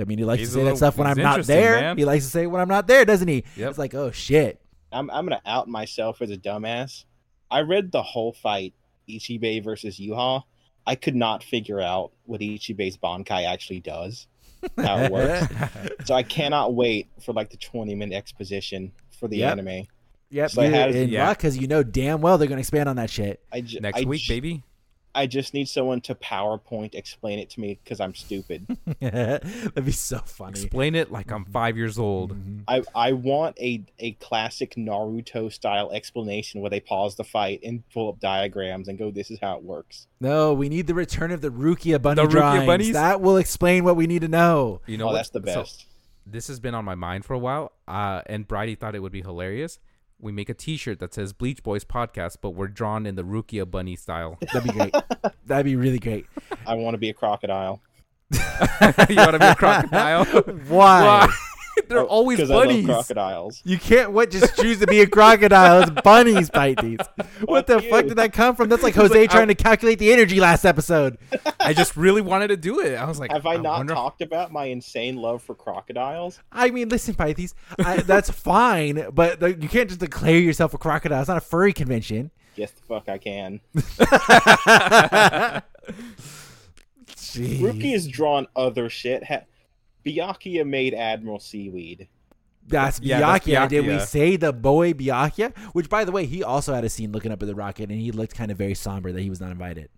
I 0.00 0.04
mean, 0.04 0.18
he 0.18 0.24
likes 0.24 0.40
He's 0.40 0.52
to 0.54 0.60
a 0.60 0.64
say 0.64 0.70
that 0.70 0.76
stuff 0.78 0.96
when 0.98 1.06
I'm 1.06 1.18
not 1.18 1.44
there. 1.44 1.80
man. 1.80 1.98
He 1.98 2.04
likes 2.04 2.24
to 2.24 2.30
say 2.30 2.42
it 2.42 2.46
when 2.46 2.60
I'm 2.60 2.68
not 2.68 2.86
there, 2.86 3.04
doesn't 3.04 3.28
he? 3.28 3.44
Yep. 3.56 3.70
It's 3.70 3.78
like, 3.78 3.94
oh 3.94 4.10
shit. 4.10 4.60
I'm 4.92 5.10
I'm 5.10 5.24
gonna 5.26 5.40
out 5.46 5.68
myself 5.68 6.20
as 6.20 6.30
a 6.30 6.36
dumbass. 6.36 7.04
I 7.50 7.60
read 7.60 7.92
the 7.92 8.02
whole 8.02 8.32
fight 8.32 8.74
Ichibei 9.08 9.62
versus 9.62 9.98
Yuha. 9.98 10.42
I 10.86 10.94
could 10.94 11.14
not 11.14 11.44
figure 11.44 11.80
out 11.80 12.12
what 12.24 12.40
Ichibei's 12.40 12.96
Bankai 12.96 13.46
actually 13.46 13.80
does, 13.80 14.26
how 14.76 14.98
it 14.98 15.12
works. 15.12 15.46
so 16.06 16.14
I 16.14 16.22
cannot 16.22 16.74
wait 16.74 17.08
for 17.20 17.32
like 17.32 17.50
the 17.50 17.56
20 17.58 17.94
minute 17.94 18.16
exposition 18.16 18.90
for 19.18 19.28
the 19.28 19.38
Yep. 19.38 19.52
anime. 19.58 19.86
Yep, 20.30 20.50
So 20.50 20.62
you're 20.62 20.70
how 20.72 20.86
does- 20.86 20.96
in 20.96 21.08
yeah. 21.10 21.26
luck 21.28 21.36
because 21.38 21.58
you 21.58 21.66
know 21.68 21.82
damn 21.82 22.20
well 22.20 22.38
they're 22.38 22.48
gonna 22.48 22.60
expand 22.60 22.88
on 22.88 22.96
that 22.96 23.10
shit. 23.10 23.40
I 23.52 23.60
ju- 23.60 23.80
Next 23.80 24.00
I 24.00 24.04
week, 24.04 24.22
ju- 24.22 24.32
baby. 24.32 24.62
I 25.14 25.26
just 25.26 25.54
need 25.54 25.68
someone 25.68 26.00
to 26.02 26.14
PowerPoint 26.14 26.94
explain 26.94 27.38
it 27.40 27.50
to 27.50 27.60
me 27.60 27.78
because 27.82 27.98
I'm 28.00 28.14
stupid. 28.14 28.66
That'd 29.00 29.84
be 29.84 29.90
so 29.92 30.18
funny. 30.18 30.60
Explain 30.60 30.94
it 30.94 31.10
like 31.10 31.30
I'm 31.32 31.44
five 31.44 31.76
years 31.76 31.98
old. 31.98 32.32
Mm-hmm. 32.32 32.60
I 32.68 32.82
I 32.94 33.12
want 33.12 33.58
a 33.58 33.84
a 33.98 34.12
classic 34.12 34.74
Naruto 34.76 35.52
style 35.52 35.90
explanation 35.92 36.60
where 36.60 36.70
they 36.70 36.80
pause 36.80 37.16
the 37.16 37.24
fight 37.24 37.60
and 37.64 37.82
pull 37.92 38.08
up 38.08 38.20
diagrams 38.20 38.88
and 38.88 38.98
go, 38.98 39.10
"This 39.10 39.30
is 39.30 39.38
how 39.40 39.56
it 39.56 39.64
works." 39.64 40.06
No, 40.20 40.54
we 40.54 40.68
need 40.68 40.86
the 40.86 40.94
return 40.94 41.30
of 41.32 41.40
the 41.40 41.50
Rukia 41.50 42.00
bunny 42.00 42.22
The 42.22 42.28
Rukia 42.28 42.30
drawings. 42.30 42.66
bunnies? 42.66 42.92
That 42.92 43.20
will 43.20 43.36
explain 43.38 43.84
what 43.84 43.96
we 43.96 44.06
need 44.06 44.22
to 44.22 44.28
know. 44.28 44.80
You 44.86 44.96
know 44.98 45.04
oh, 45.04 45.08
what? 45.08 45.14
that's 45.14 45.30
the 45.30 45.40
So, 45.40 45.60
best. 45.62 45.86
this 46.26 46.46
has 46.48 46.60
been 46.60 46.74
on 46.74 46.84
my 46.84 46.94
mind 46.94 47.24
for 47.24 47.34
a 47.34 47.38
while, 47.38 47.72
uh, 47.88 48.22
and 48.26 48.46
Bridie 48.46 48.74
thought 48.76 48.94
it 48.94 49.00
would 49.00 49.12
be 49.12 49.22
hilarious. 49.22 49.78
We 50.20 50.32
make 50.32 50.48
a 50.48 50.54
T-shirt 50.54 50.98
that 51.00 51.14
says 51.14 51.32
Bleach 51.32 51.62
Boys 51.62 51.84
Podcast, 51.84 52.38
but 52.40 52.50
we're 52.50 52.68
drawn 52.68 53.06
in 53.06 53.14
the 53.14 53.24
Rukia 53.24 53.70
bunny 53.70 53.96
style. 53.96 54.38
That'd 54.52 54.64
be 54.64 54.78
great. 54.78 54.94
That'd 55.46 55.64
be 55.64 55.76
really 55.76 55.98
great. 55.98 56.26
I 56.66 56.74
want 56.74 56.94
to 56.94 56.98
be 56.98 57.08
a 57.08 57.14
crocodile. 57.14 57.80
you 58.30 58.38
want 59.16 59.32
to 59.32 59.38
be 59.38 59.46
a 59.46 59.54
crocodile? 59.54 60.24
Why? 60.68 61.28
They're 61.88 62.00
Oh, 62.00 62.06
always 62.06 62.38
'cause 62.38 62.50
I 62.50 62.54
love 62.54 62.64
bunnies. 62.66 62.86
crocodiles. 62.86 63.62
You 63.64 63.78
can't 63.78 64.12
what 64.12 64.30
just 64.30 64.56
choose 64.56 64.78
to 64.80 64.86
be 64.86 65.00
a 65.00 65.06
crocodile. 65.06 65.82
It's 65.82 65.90
bunnies 66.02 66.50
bite 66.50 66.80
these. 66.80 66.98
What 67.44 67.66
the 67.66 67.80
Fuck 67.80 67.90
fuck 67.90 68.06
did 68.06 68.16
that 68.18 68.32
come 68.32 68.54
from? 68.54 68.68
That's 68.68 68.82
like 68.82 68.94
Jose 69.02 69.12
like, 69.18 69.30
I- 69.30 69.32
trying 69.32 69.48
to 69.48 69.54
calculate 69.54 69.98
the 69.98 70.12
energy 70.12 70.40
last 70.40 70.64
episode. 70.64 71.18
I 71.58 71.72
just 71.72 71.96
really 71.96 72.20
wanted 72.22 72.48
to 72.48 72.56
do 72.56 72.80
it. 72.80 72.94
I 72.96 73.06
was 73.06 73.18
like, 73.18 73.32
Have 73.32 73.46
I 73.46 73.56
not 73.56 73.78
wonder- 73.78 73.94
talked 73.94 74.20
about 74.22 74.52
my 74.52 74.64
insane 74.66 75.16
love 75.16 75.42
for 75.42 75.54
crocodiles? 75.54 76.38
I 76.52 76.70
mean, 76.70 76.88
listen, 76.88 77.14
Pythes, 77.14 77.54
I, 77.78 77.98
that's 78.02 78.30
fine, 78.30 79.06
but 79.12 79.40
the, 79.40 79.48
you 79.54 79.68
can't 79.68 79.88
just 79.88 80.00
declare 80.00 80.38
yourself 80.38 80.74
a 80.74 80.78
crocodile. 80.78 81.20
It's 81.20 81.28
not 81.28 81.36
a 81.38 81.40
furry 81.40 81.72
convention. 81.72 82.30
Yes, 82.56 82.72
the 82.72 82.82
fuck 82.82 83.08
I 83.08 83.16
can. 83.18 83.60
Jeez. 87.16 87.60
Ruki 87.60 87.92
has 87.92 88.06
drawn 88.06 88.46
other 88.56 88.88
shit. 88.88 89.24
Ha- 89.24 89.42
Byakuya 90.04 90.66
made 90.66 90.94
Admiral 90.94 91.38
Seaweed. 91.38 92.08
That's 92.66 93.00
Yeah, 93.00 93.20
that's 93.20 93.46
Byakuya. 93.46 93.68
Did 93.68 93.86
we 93.86 93.98
say 94.00 94.36
the 94.36 94.52
boy 94.52 94.92
Byakuya? 94.92 95.56
Which, 95.72 95.88
by 95.88 96.04
the 96.04 96.12
way, 96.12 96.26
he 96.26 96.42
also 96.42 96.74
had 96.74 96.84
a 96.84 96.88
scene 96.88 97.12
looking 97.12 97.32
up 97.32 97.42
at 97.42 97.46
the 97.46 97.54
rocket, 97.54 97.90
and 97.90 98.00
he 98.00 98.12
looked 98.12 98.34
kind 98.34 98.50
of 98.50 98.58
very 98.58 98.74
somber 98.74 99.12
that 99.12 99.20
he 99.20 99.30
was 99.30 99.40
not 99.40 99.50
invited. 99.50 99.90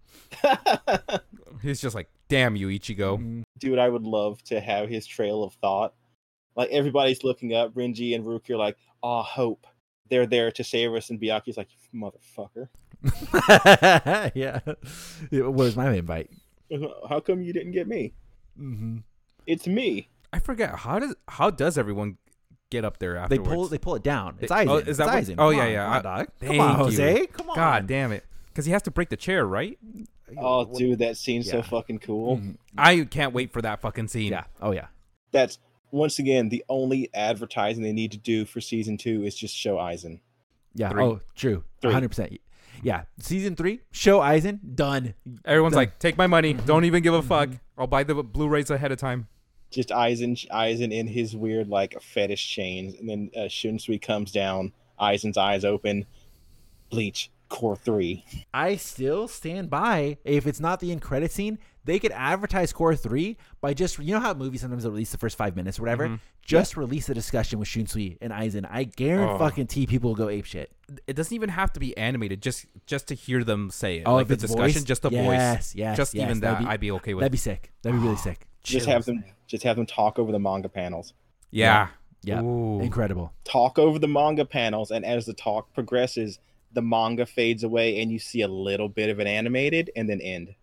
He's 1.63 1.81
just 1.81 1.95
like, 1.95 2.09
damn 2.29 2.57
you, 2.57 2.69
Ichigo. 2.69 3.43
Dude, 3.59 3.79
I 3.79 3.89
would 3.89 4.05
love 4.05 4.43
to 4.45 4.61
have 4.61 4.89
his 4.89 5.07
trail 5.07 5.45
of 5.45 5.55
thought. 5.55 5.95
Like 6.57 6.71
everybody's 6.71 7.25
looking 7.25 7.55
up, 7.55 7.73
Renji 7.75 8.15
and 8.15 8.25
Ruki 8.25 8.51
are 8.51 8.57
like, 8.57 8.77
"Ah, 9.03 9.23
hope." 9.23 9.67
They're 10.11 10.27
there 10.27 10.51
to 10.53 10.63
save 10.65 10.93
us, 10.93 11.09
and 11.09 11.19
Byakuya's 11.19 11.57
like, 11.57 11.69
"Motherfucker, 11.95 12.69
yeah. 14.35 14.61
Yeah, 15.31 15.43
What 15.43 15.55
was 15.55 15.77
my 15.77 15.95
invite? 15.95 16.31
how 17.09 17.21
come 17.21 17.43
you 17.43 17.53
didn't 17.53 17.73
get 17.73 17.89
me? 17.89 18.13
hmm 18.57 18.99
It's 19.47 19.67
me." 19.67 20.09
I 20.33 20.39
forget 20.39 20.75
how 20.77 20.99
does 20.99 21.15
how 21.29 21.51
does 21.51 21.77
everyone 21.77 22.17
get 22.71 22.85
up 22.85 22.99
there 22.99 23.15
They 23.15 23.19
afterwards? 23.37 23.49
pull. 23.49 23.67
They 23.69 23.79
pull 23.79 23.95
it 23.97 24.03
down. 24.03 24.37
It's 24.41 24.51
They- 24.51 24.65
Aizen. 24.65 24.69
oh, 24.71 24.77
is 24.79 24.97
that 24.97 25.19
it's 25.19 25.29
what- 25.29 25.37
Aizen. 25.37 25.41
oh, 25.41 25.51
Come 25.51 25.57
yeah, 25.59 25.63
on, 25.65 25.71
yeah. 25.73 25.85
Come 25.85 25.93
on, 25.93 25.97
I- 25.97 26.03
dog. 26.19 26.27
Come 26.41 26.49
Thank 26.49 26.61
on, 26.63 26.71
you. 26.79 26.85
Jose. 26.85 27.27
Come 27.27 27.51
on. 27.51 27.57
God 27.57 27.87
damn 27.87 28.13
it, 28.13 28.25
because 28.49 28.65
he 28.67 28.73
has 28.73 28.83
to 28.83 28.91
break 28.91 29.09
the 29.11 29.17
chair, 29.17 29.45
right? 29.47 29.79
Oh, 30.39 30.65
What- 30.65 30.79
dude, 30.79 30.99
that 31.01 31.17
scene's 31.19 31.51
so 31.51 31.59
yeah. 31.59 31.63
fucking 31.65 31.99
cool. 31.99 32.39
Mhm. 32.39 32.57
I 32.79 33.05
can't 33.05 33.35
wait 33.35 33.53
for 33.53 33.61
that 33.61 33.81
fucking 33.83 34.09
scene. 34.09 34.33
Yeah. 34.33 34.45
Oh 34.63 34.73
yeah. 34.73 34.87
That's 35.33 35.59
once 35.91 36.19
again 36.19 36.49
the 36.49 36.65
only 36.71 37.11
advertising 37.13 37.83
they 37.83 37.93
need 37.93 38.13
to 38.13 38.19
do 38.19 38.47
for 38.47 38.63
season 38.63 38.97
two 38.97 39.25
is 39.25 39.35
just 39.35 39.55
show 39.55 39.77
Aizen. 39.77 40.21
Yeah. 40.75 40.89
Three. 40.89 41.03
Oh, 41.05 41.21
true. 41.35 41.65
Three. 41.83 41.93
hundred 41.93 42.09
percent. 42.09 42.39
Yeah. 42.83 43.05
Season 43.21 43.57
three. 43.57 43.81
Show 43.93 44.21
Aizen. 44.21 44.59
Done. 44.75 45.15
Everyone's 45.45 45.73
Done. 45.73 45.79
like, 45.79 45.99
take 45.99 46.19
my 46.19 46.27
money. 46.27 46.55
Mm-hmm. 46.55 46.67
Don't 46.67 46.85
even 46.85 47.03
give 47.03 47.15
a 47.15 47.23
fuck. 47.23 47.51
I'll 47.79 47.87
buy 47.87 48.03
the 48.03 48.15
Blu-rays 48.15 48.71
ahead 48.71 48.93
of 48.93 48.99
time. 48.99 49.29
Just 49.71 49.89
Aizen, 49.89 50.47
Aizen 50.51 50.93
in 50.93 51.07
his 51.07 51.35
weird 51.35 51.69
like 51.69 52.01
fetish 52.03 52.47
chains, 52.47 52.95
and 52.99 53.09
then 53.09 53.31
uh, 53.35 53.41
Shunsui 53.49 54.01
comes 54.03 54.31
down. 54.31 54.73
Aizen's 55.01 55.39
eyes 55.39 55.65
open. 55.65 56.05
Bleach 56.91 57.31
Cour 57.53 57.77
three. 57.77 58.25
I 58.55 58.77
still 58.77 59.29
stand 59.29 59.69
by. 59.69 60.17
If 60.25 60.47
it's 60.47 60.59
not 60.61 60.81
the 60.81 60.91
end 60.91 61.03
credit 61.03 61.31
scene, 61.31 61.59
they 61.85 61.99
could 61.99 62.13
advertise 62.13 62.73
Cour 62.73 62.95
Three 62.95 63.37
by 63.61 63.75
just 63.75 63.99
you 63.99 64.15
know 64.15 64.21
how 64.21 64.33
movies 64.33 64.63
sometimes 64.63 64.85
they'll 64.85 64.93
release 64.93 65.13
the 65.13 65.19
first 65.19 65.37
five 65.37 65.55
minutes 65.55 65.79
or 65.79 65.83
whatever. 65.83 66.07
Mm-hmm. 66.07 66.15
Just 66.41 66.77
release 66.77 67.09
a 67.11 67.15
discussion 67.15 67.59
with 67.59 67.69
Shunsui 67.69 68.17
and 68.23 68.33
Aizen. 68.33 68.67
I 68.71 68.85
guarantee 68.85 69.35
Oh. 69.35 69.39
fucking 69.39 69.67
T 69.67 69.87
people 69.87 70.11
will 70.11 70.17
go 70.17 70.29
ape 70.31 70.47
shit. 70.47 70.73
It 71.07 71.15
doesn't 71.15 71.35
even 71.35 71.51
have 71.51 71.73
to 71.75 71.81
be 71.81 71.95
animated. 71.97 72.41
Just 72.41 72.67
just 72.87 73.09
to 73.09 73.15
hear 73.15 73.45
them 73.45 73.71
say 73.71 73.99
it. 73.99 74.05
Oh, 74.07 74.15
like 74.15 74.23
if 74.23 74.29
the 74.29 74.35
it's 74.35 74.43
discussion, 74.45 74.73
voiced? 74.81 74.87
just 74.87 75.05
a 75.05 75.11
Yes, 75.11 75.27
voice. 75.27 75.75
yes, 75.75 75.97
Just 75.97 76.15
yes, 76.15 76.25
even 76.25 76.41
that'd 76.41 76.61
be- 76.61 76.67
I'd 76.67 76.81
be 76.81 76.91
okay 76.93 77.15
with. 77.15 77.23
That'd 77.23 77.33
be 77.33 77.39
sick. 77.39 77.71
That'd 77.83 78.01
be 78.01 78.05
really 78.07 78.17
sick. 78.29 78.47
Just 78.63 78.87
have 78.87 79.05
them. 79.05 79.25
Just 79.47 79.63
have 79.65 79.77
them 79.77 79.87
talk 79.87 80.19
over 80.19 80.33
the 80.33 80.39
manga 80.39 80.69
panels. 80.71 81.13
yeah. 81.51 81.89
Yeah. 82.25 82.41
Ooh. 82.41 82.81
Incredible. 82.81 83.33
Talk 83.43 83.81
over 83.81 83.99
the 83.99 84.07
manga 84.07 84.45
panels, 84.45 84.93
and 84.93 85.05
as 85.05 85.27
the 85.27 85.35
talk 85.35 85.75
progresses, 85.75 86.39
the 86.73 86.83
manga 86.83 87.27
fades 87.27 87.65
away, 87.65 88.01
and 88.01 88.11
you 88.11 88.19
see 88.19 88.43
a 88.43 88.49
little 88.49 88.89
bit 88.89 89.11
of 89.11 89.19
an 89.19 89.27
animated, 89.27 89.91
and 89.97 90.09
then 90.09 90.21
end. 90.21 90.55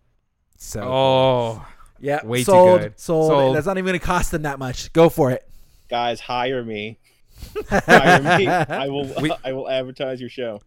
So 0.56 0.82
Oh, 0.82 1.66
yeah, 2.00 2.24
way 2.24 2.38
too 2.40 2.44
sold, 2.44 2.80
good. 2.80 3.00
Sold. 3.00 3.30
Sold. 3.30 3.56
That's 3.56 3.66
not 3.66 3.78
even 3.78 3.86
gonna 3.86 3.98
cost 3.98 4.30
them 4.30 4.42
that 4.42 4.58
much. 4.58 4.92
Go 4.92 5.08
for 5.08 5.30
it. 5.30 5.48
Guys, 5.88 6.20
hire 6.20 6.62
me. 6.64 6.98
hire 7.68 8.38
me. 8.38 8.46
I 8.48 8.88
will. 8.88 9.12
We- 9.20 9.32
I 9.44 9.52
will 9.52 9.68
advertise 9.68 10.20
your 10.20 10.30
show. 10.30 10.60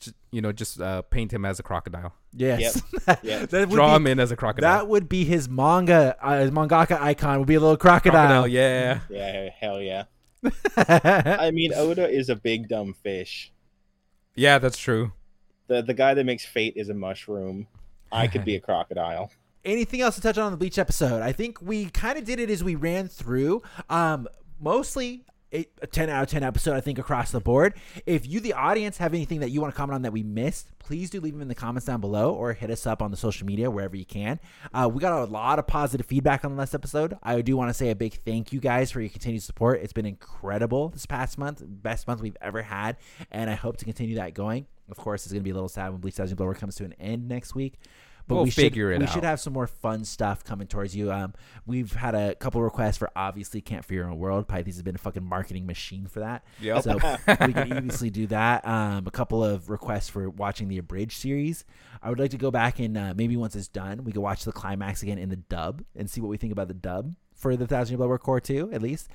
just, 0.00 0.16
you 0.30 0.40
know, 0.40 0.52
just 0.52 0.80
uh, 0.80 1.02
paint 1.02 1.32
him 1.32 1.44
as 1.44 1.58
a 1.58 1.62
crocodile. 1.62 2.14
Yes. 2.32 2.82
Yep. 3.22 3.50
that 3.50 3.68
would 3.68 3.70
Draw 3.70 3.88
be, 3.88 3.96
him 3.96 4.06
in 4.06 4.20
as 4.20 4.30
a 4.30 4.36
crocodile. 4.36 4.78
That 4.78 4.88
would 4.88 5.08
be 5.08 5.24
his 5.24 5.48
manga. 5.48 6.16
Uh, 6.22 6.40
his 6.40 6.50
mangaka 6.50 7.00
icon 7.00 7.38
would 7.38 7.48
be 7.48 7.56
a 7.56 7.60
little 7.60 7.76
crocodile. 7.76 8.44
crocodile. 8.44 8.48
Yeah. 8.48 9.00
Yeah, 9.10 9.50
hell 9.58 9.80
yeah. 9.80 10.04
I 10.76 11.50
mean, 11.52 11.72
Oda 11.74 12.08
is 12.08 12.28
a 12.30 12.36
big 12.36 12.68
dumb 12.68 12.94
fish. 12.94 13.52
Yeah, 14.34 14.58
that's 14.58 14.78
true. 14.78 15.12
The 15.66 15.82
the 15.82 15.94
guy 15.94 16.14
that 16.14 16.24
makes 16.24 16.44
Fate 16.44 16.74
is 16.76 16.88
a 16.88 16.94
mushroom. 16.94 17.66
I 18.12 18.26
could 18.26 18.44
be 18.44 18.56
a 18.56 18.60
crocodile. 18.68 19.30
anything 19.64 20.00
else 20.00 20.14
to 20.16 20.20
touch 20.20 20.38
on 20.38 20.46
in 20.46 20.52
the 20.52 20.56
bleach 20.56 20.78
episode 20.78 21.20
i 21.22 21.32
think 21.32 21.60
we 21.60 21.84
kind 21.90 22.16
of 22.18 22.24
did 22.24 22.40
it 22.40 22.48
as 22.48 22.64
we 22.64 22.74
ran 22.74 23.06
through 23.08 23.62
um 23.90 24.26
mostly 24.58 25.22
it, 25.50 25.70
a 25.82 25.86
10 25.86 26.08
out 26.08 26.22
of 26.22 26.28
10 26.28 26.42
episode, 26.42 26.76
I 26.76 26.80
think, 26.80 26.98
across 26.98 27.30
the 27.30 27.40
board. 27.40 27.74
If 28.06 28.26
you, 28.26 28.40
the 28.40 28.52
audience, 28.52 28.98
have 28.98 29.14
anything 29.14 29.40
that 29.40 29.50
you 29.50 29.60
want 29.60 29.74
to 29.74 29.76
comment 29.76 29.94
on 29.94 30.02
that 30.02 30.12
we 30.12 30.22
missed, 30.22 30.68
please 30.78 31.10
do 31.10 31.20
leave 31.20 31.32
them 31.32 31.42
in 31.42 31.48
the 31.48 31.54
comments 31.54 31.86
down 31.86 32.00
below 32.00 32.32
or 32.32 32.52
hit 32.52 32.70
us 32.70 32.86
up 32.86 33.02
on 33.02 33.10
the 33.10 33.16
social 33.16 33.46
media 33.46 33.70
wherever 33.70 33.96
you 33.96 34.04
can. 34.04 34.38
Uh, 34.72 34.88
we 34.92 35.00
got 35.00 35.12
a 35.12 35.24
lot 35.24 35.58
of 35.58 35.66
positive 35.66 36.06
feedback 36.06 36.44
on 36.44 36.52
the 36.52 36.58
last 36.58 36.74
episode. 36.74 37.16
I 37.22 37.40
do 37.40 37.56
want 37.56 37.70
to 37.70 37.74
say 37.74 37.90
a 37.90 37.96
big 37.96 38.14
thank 38.24 38.52
you 38.52 38.60
guys 38.60 38.90
for 38.90 39.00
your 39.00 39.10
continued 39.10 39.42
support. 39.42 39.80
It's 39.82 39.92
been 39.92 40.06
incredible 40.06 40.88
this 40.90 41.06
past 41.06 41.38
month, 41.38 41.62
best 41.64 42.06
month 42.06 42.20
we've 42.20 42.36
ever 42.40 42.62
had, 42.62 42.96
and 43.30 43.50
I 43.50 43.54
hope 43.54 43.76
to 43.78 43.84
continue 43.84 44.16
that 44.16 44.34
going. 44.34 44.66
Of 44.90 44.96
course, 44.96 45.24
it's 45.24 45.32
going 45.32 45.42
to 45.42 45.44
be 45.44 45.50
a 45.50 45.54
little 45.54 45.68
sad 45.68 45.90
when 45.90 46.00
Bleach 46.00 46.14
Thousand 46.14 46.36
Blower 46.36 46.54
comes 46.54 46.74
to 46.76 46.84
an 46.84 46.94
end 46.98 47.28
next 47.28 47.54
week. 47.54 47.74
But 48.30 48.36
We'll 48.36 48.44
we 48.44 48.50
figure 48.50 48.90
should, 48.90 48.94
it 48.94 48.98
we 49.00 49.06
out. 49.06 49.12
should 49.12 49.24
have 49.24 49.40
some 49.40 49.52
more 49.52 49.66
fun 49.66 50.04
stuff 50.04 50.44
coming 50.44 50.68
towards 50.68 50.94
you. 50.94 51.10
Um, 51.10 51.34
we've 51.66 51.92
had 51.92 52.14
a 52.14 52.36
couple 52.36 52.62
requests 52.62 52.96
for 52.96 53.10
obviously 53.16 53.60
Can't 53.60 53.84
Fear 53.84 54.02
Your 54.02 54.10
Own 54.10 54.18
World. 54.18 54.46
Pythes 54.46 54.66
has 54.66 54.82
been 54.82 54.94
a 54.94 54.98
fucking 54.98 55.24
marketing 55.24 55.66
machine 55.66 56.06
for 56.06 56.20
that. 56.20 56.44
Yep. 56.60 56.82
So 56.84 56.94
we 57.26 57.52
can 57.52 57.86
easily 57.86 58.10
do 58.10 58.28
that. 58.28 58.64
Um, 58.64 59.04
a 59.08 59.10
couple 59.10 59.42
of 59.42 59.68
requests 59.68 60.08
for 60.08 60.30
watching 60.30 60.68
the 60.68 60.78
abridged 60.78 61.18
series. 61.18 61.64
I 62.00 62.08
would 62.08 62.20
like 62.20 62.30
to 62.30 62.38
go 62.38 62.52
back 62.52 62.78
and 62.78 62.96
uh, 62.96 63.14
maybe 63.16 63.36
once 63.36 63.56
it's 63.56 63.66
done, 63.66 64.04
we 64.04 64.12
could 64.12 64.22
watch 64.22 64.44
the 64.44 64.52
climax 64.52 65.02
again 65.02 65.18
in 65.18 65.28
the 65.28 65.34
dub 65.36 65.82
and 65.96 66.08
see 66.08 66.20
what 66.20 66.28
we 66.28 66.36
think 66.36 66.52
about 66.52 66.68
the 66.68 66.74
dub 66.74 67.16
for 67.34 67.56
the 67.56 67.66
Thousand 67.66 67.94
Year 67.94 67.98
Blood 67.98 68.08
War 68.10 68.18
Cour 68.20 68.38
2, 68.38 68.70
at 68.72 68.80
least. 68.80 69.08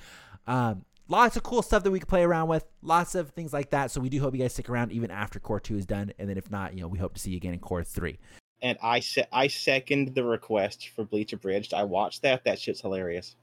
Um, 0.45 0.83
lots 1.07 1.37
of 1.37 1.43
cool 1.43 1.61
stuff 1.61 1.83
that 1.83 1.91
we 1.91 1.99
can 1.99 2.07
play 2.07 2.23
around 2.23 2.49
with, 2.49 2.65
lots 2.81 3.15
of 3.15 3.29
things 3.29 3.53
like 3.53 3.69
that. 3.69 3.91
So 3.91 4.01
we 4.01 4.09
do 4.09 4.19
hope 4.19 4.33
you 4.35 4.41
guys 4.41 4.53
stick 4.53 4.69
around 4.69 4.91
even 4.91 5.09
after 5.09 5.39
Cour 5.39 5.59
2 5.61 5.77
is 5.77 5.85
done. 5.85 6.11
And 6.19 6.29
then 6.29 6.37
if 6.37 6.51
not, 6.51 6.73
you 6.73 6.81
know, 6.81 6.87
we 6.87 6.99
hope 6.99 7.13
to 7.13 7.19
see 7.19 7.31
you 7.31 7.37
again 7.37 7.53
in 7.53 7.59
Cour 7.59 7.83
3. 7.83 8.17
And 8.65 8.79
I 8.81 8.99
se- 8.99 9.27
I 9.31 9.45
second 9.45 10.15
the 10.15 10.23
request 10.23 10.89
for 10.95 11.05
Bleach 11.05 11.33
Abridged. 11.33 11.71
I 11.71 11.83
watched 11.83 12.23
that. 12.23 12.45
That 12.45 12.57
shit's 12.57 12.81
hilarious. 12.81 13.35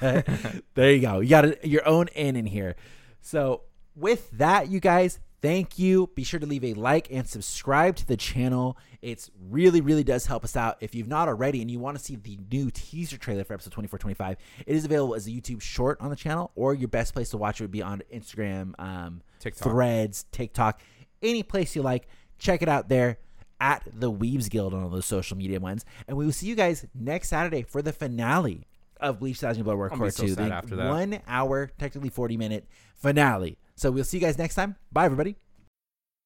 there 0.00 0.92
you 0.92 1.00
go. 1.00 1.20
You 1.20 1.28
got 1.28 1.44
a, 1.44 1.58
your 1.62 1.86
own 1.86 2.08
in 2.08 2.34
in 2.34 2.46
here. 2.46 2.74
So 3.20 3.62
with 3.94 4.28
that, 4.32 4.68
you 4.68 4.80
guys, 4.80 5.20
thank 5.40 5.78
you. 5.78 6.10
Be 6.16 6.24
sure 6.24 6.40
to 6.40 6.46
leave 6.46 6.64
a 6.64 6.74
like 6.74 7.12
and 7.12 7.28
subscribe 7.28 7.94
to 7.96 8.06
the 8.08 8.16
channel. 8.16 8.76
It's 9.02 9.30
really, 9.40 9.80
really 9.80 10.02
does 10.02 10.26
help 10.26 10.42
us 10.42 10.56
out. 10.56 10.78
If 10.80 10.96
you've 10.96 11.06
not 11.06 11.28
already 11.28 11.62
and 11.62 11.70
you 11.70 11.78
want 11.78 11.96
to 11.96 12.02
see 12.02 12.16
the 12.16 12.36
new 12.50 12.72
teaser 12.72 13.18
trailer 13.18 13.44
for 13.44 13.54
episode 13.54 13.70
2425, 13.70 14.36
it 14.66 14.74
is 14.74 14.84
available 14.84 15.14
as 15.14 15.28
a 15.28 15.30
YouTube 15.30 15.62
short 15.62 16.00
on 16.00 16.10
the 16.10 16.16
channel, 16.16 16.50
or 16.56 16.74
your 16.74 16.88
best 16.88 17.14
place 17.14 17.30
to 17.30 17.36
watch 17.36 17.60
it 17.60 17.62
would 17.62 17.70
be 17.70 17.82
on 17.82 18.02
Instagram, 18.12 18.72
um, 18.80 19.22
TikTok. 19.38 19.70
Threads, 19.70 20.24
TikTok, 20.32 20.80
any 21.22 21.44
place 21.44 21.76
you 21.76 21.82
like. 21.82 22.08
Check 22.40 22.62
it 22.62 22.68
out 22.68 22.88
there 22.88 23.18
at 23.60 23.82
the 23.92 24.10
Weebs 24.10 24.48
Guild 24.48 24.74
on 24.74 24.82
all 24.82 24.88
those 24.88 25.06
social 25.06 25.36
media 25.36 25.60
ones. 25.60 25.84
And 26.08 26.16
we 26.16 26.24
will 26.24 26.32
see 26.32 26.46
you 26.46 26.54
guys 26.54 26.86
next 26.94 27.28
Saturday 27.28 27.62
for 27.62 27.82
the 27.82 27.92
finale 27.92 28.66
of 28.98 29.20
Bleach 29.20 29.38
Thousand 29.38 29.62
Blood 29.64 29.76
War 29.76 29.90
Cour 29.90 30.10
so 30.10 30.26
2. 30.26 30.34
the 30.34 30.42
after 30.42 30.76
that. 30.76 30.88
one 30.88 31.20
hour, 31.26 31.70
technically 31.78 32.10
40 32.10 32.36
minute 32.36 32.66
finale. 32.96 33.58
So 33.76 33.90
we'll 33.90 34.04
see 34.04 34.18
you 34.18 34.22
guys 34.22 34.38
next 34.38 34.54
time. 34.54 34.76
Bye, 34.92 35.06
everybody. 35.06 35.36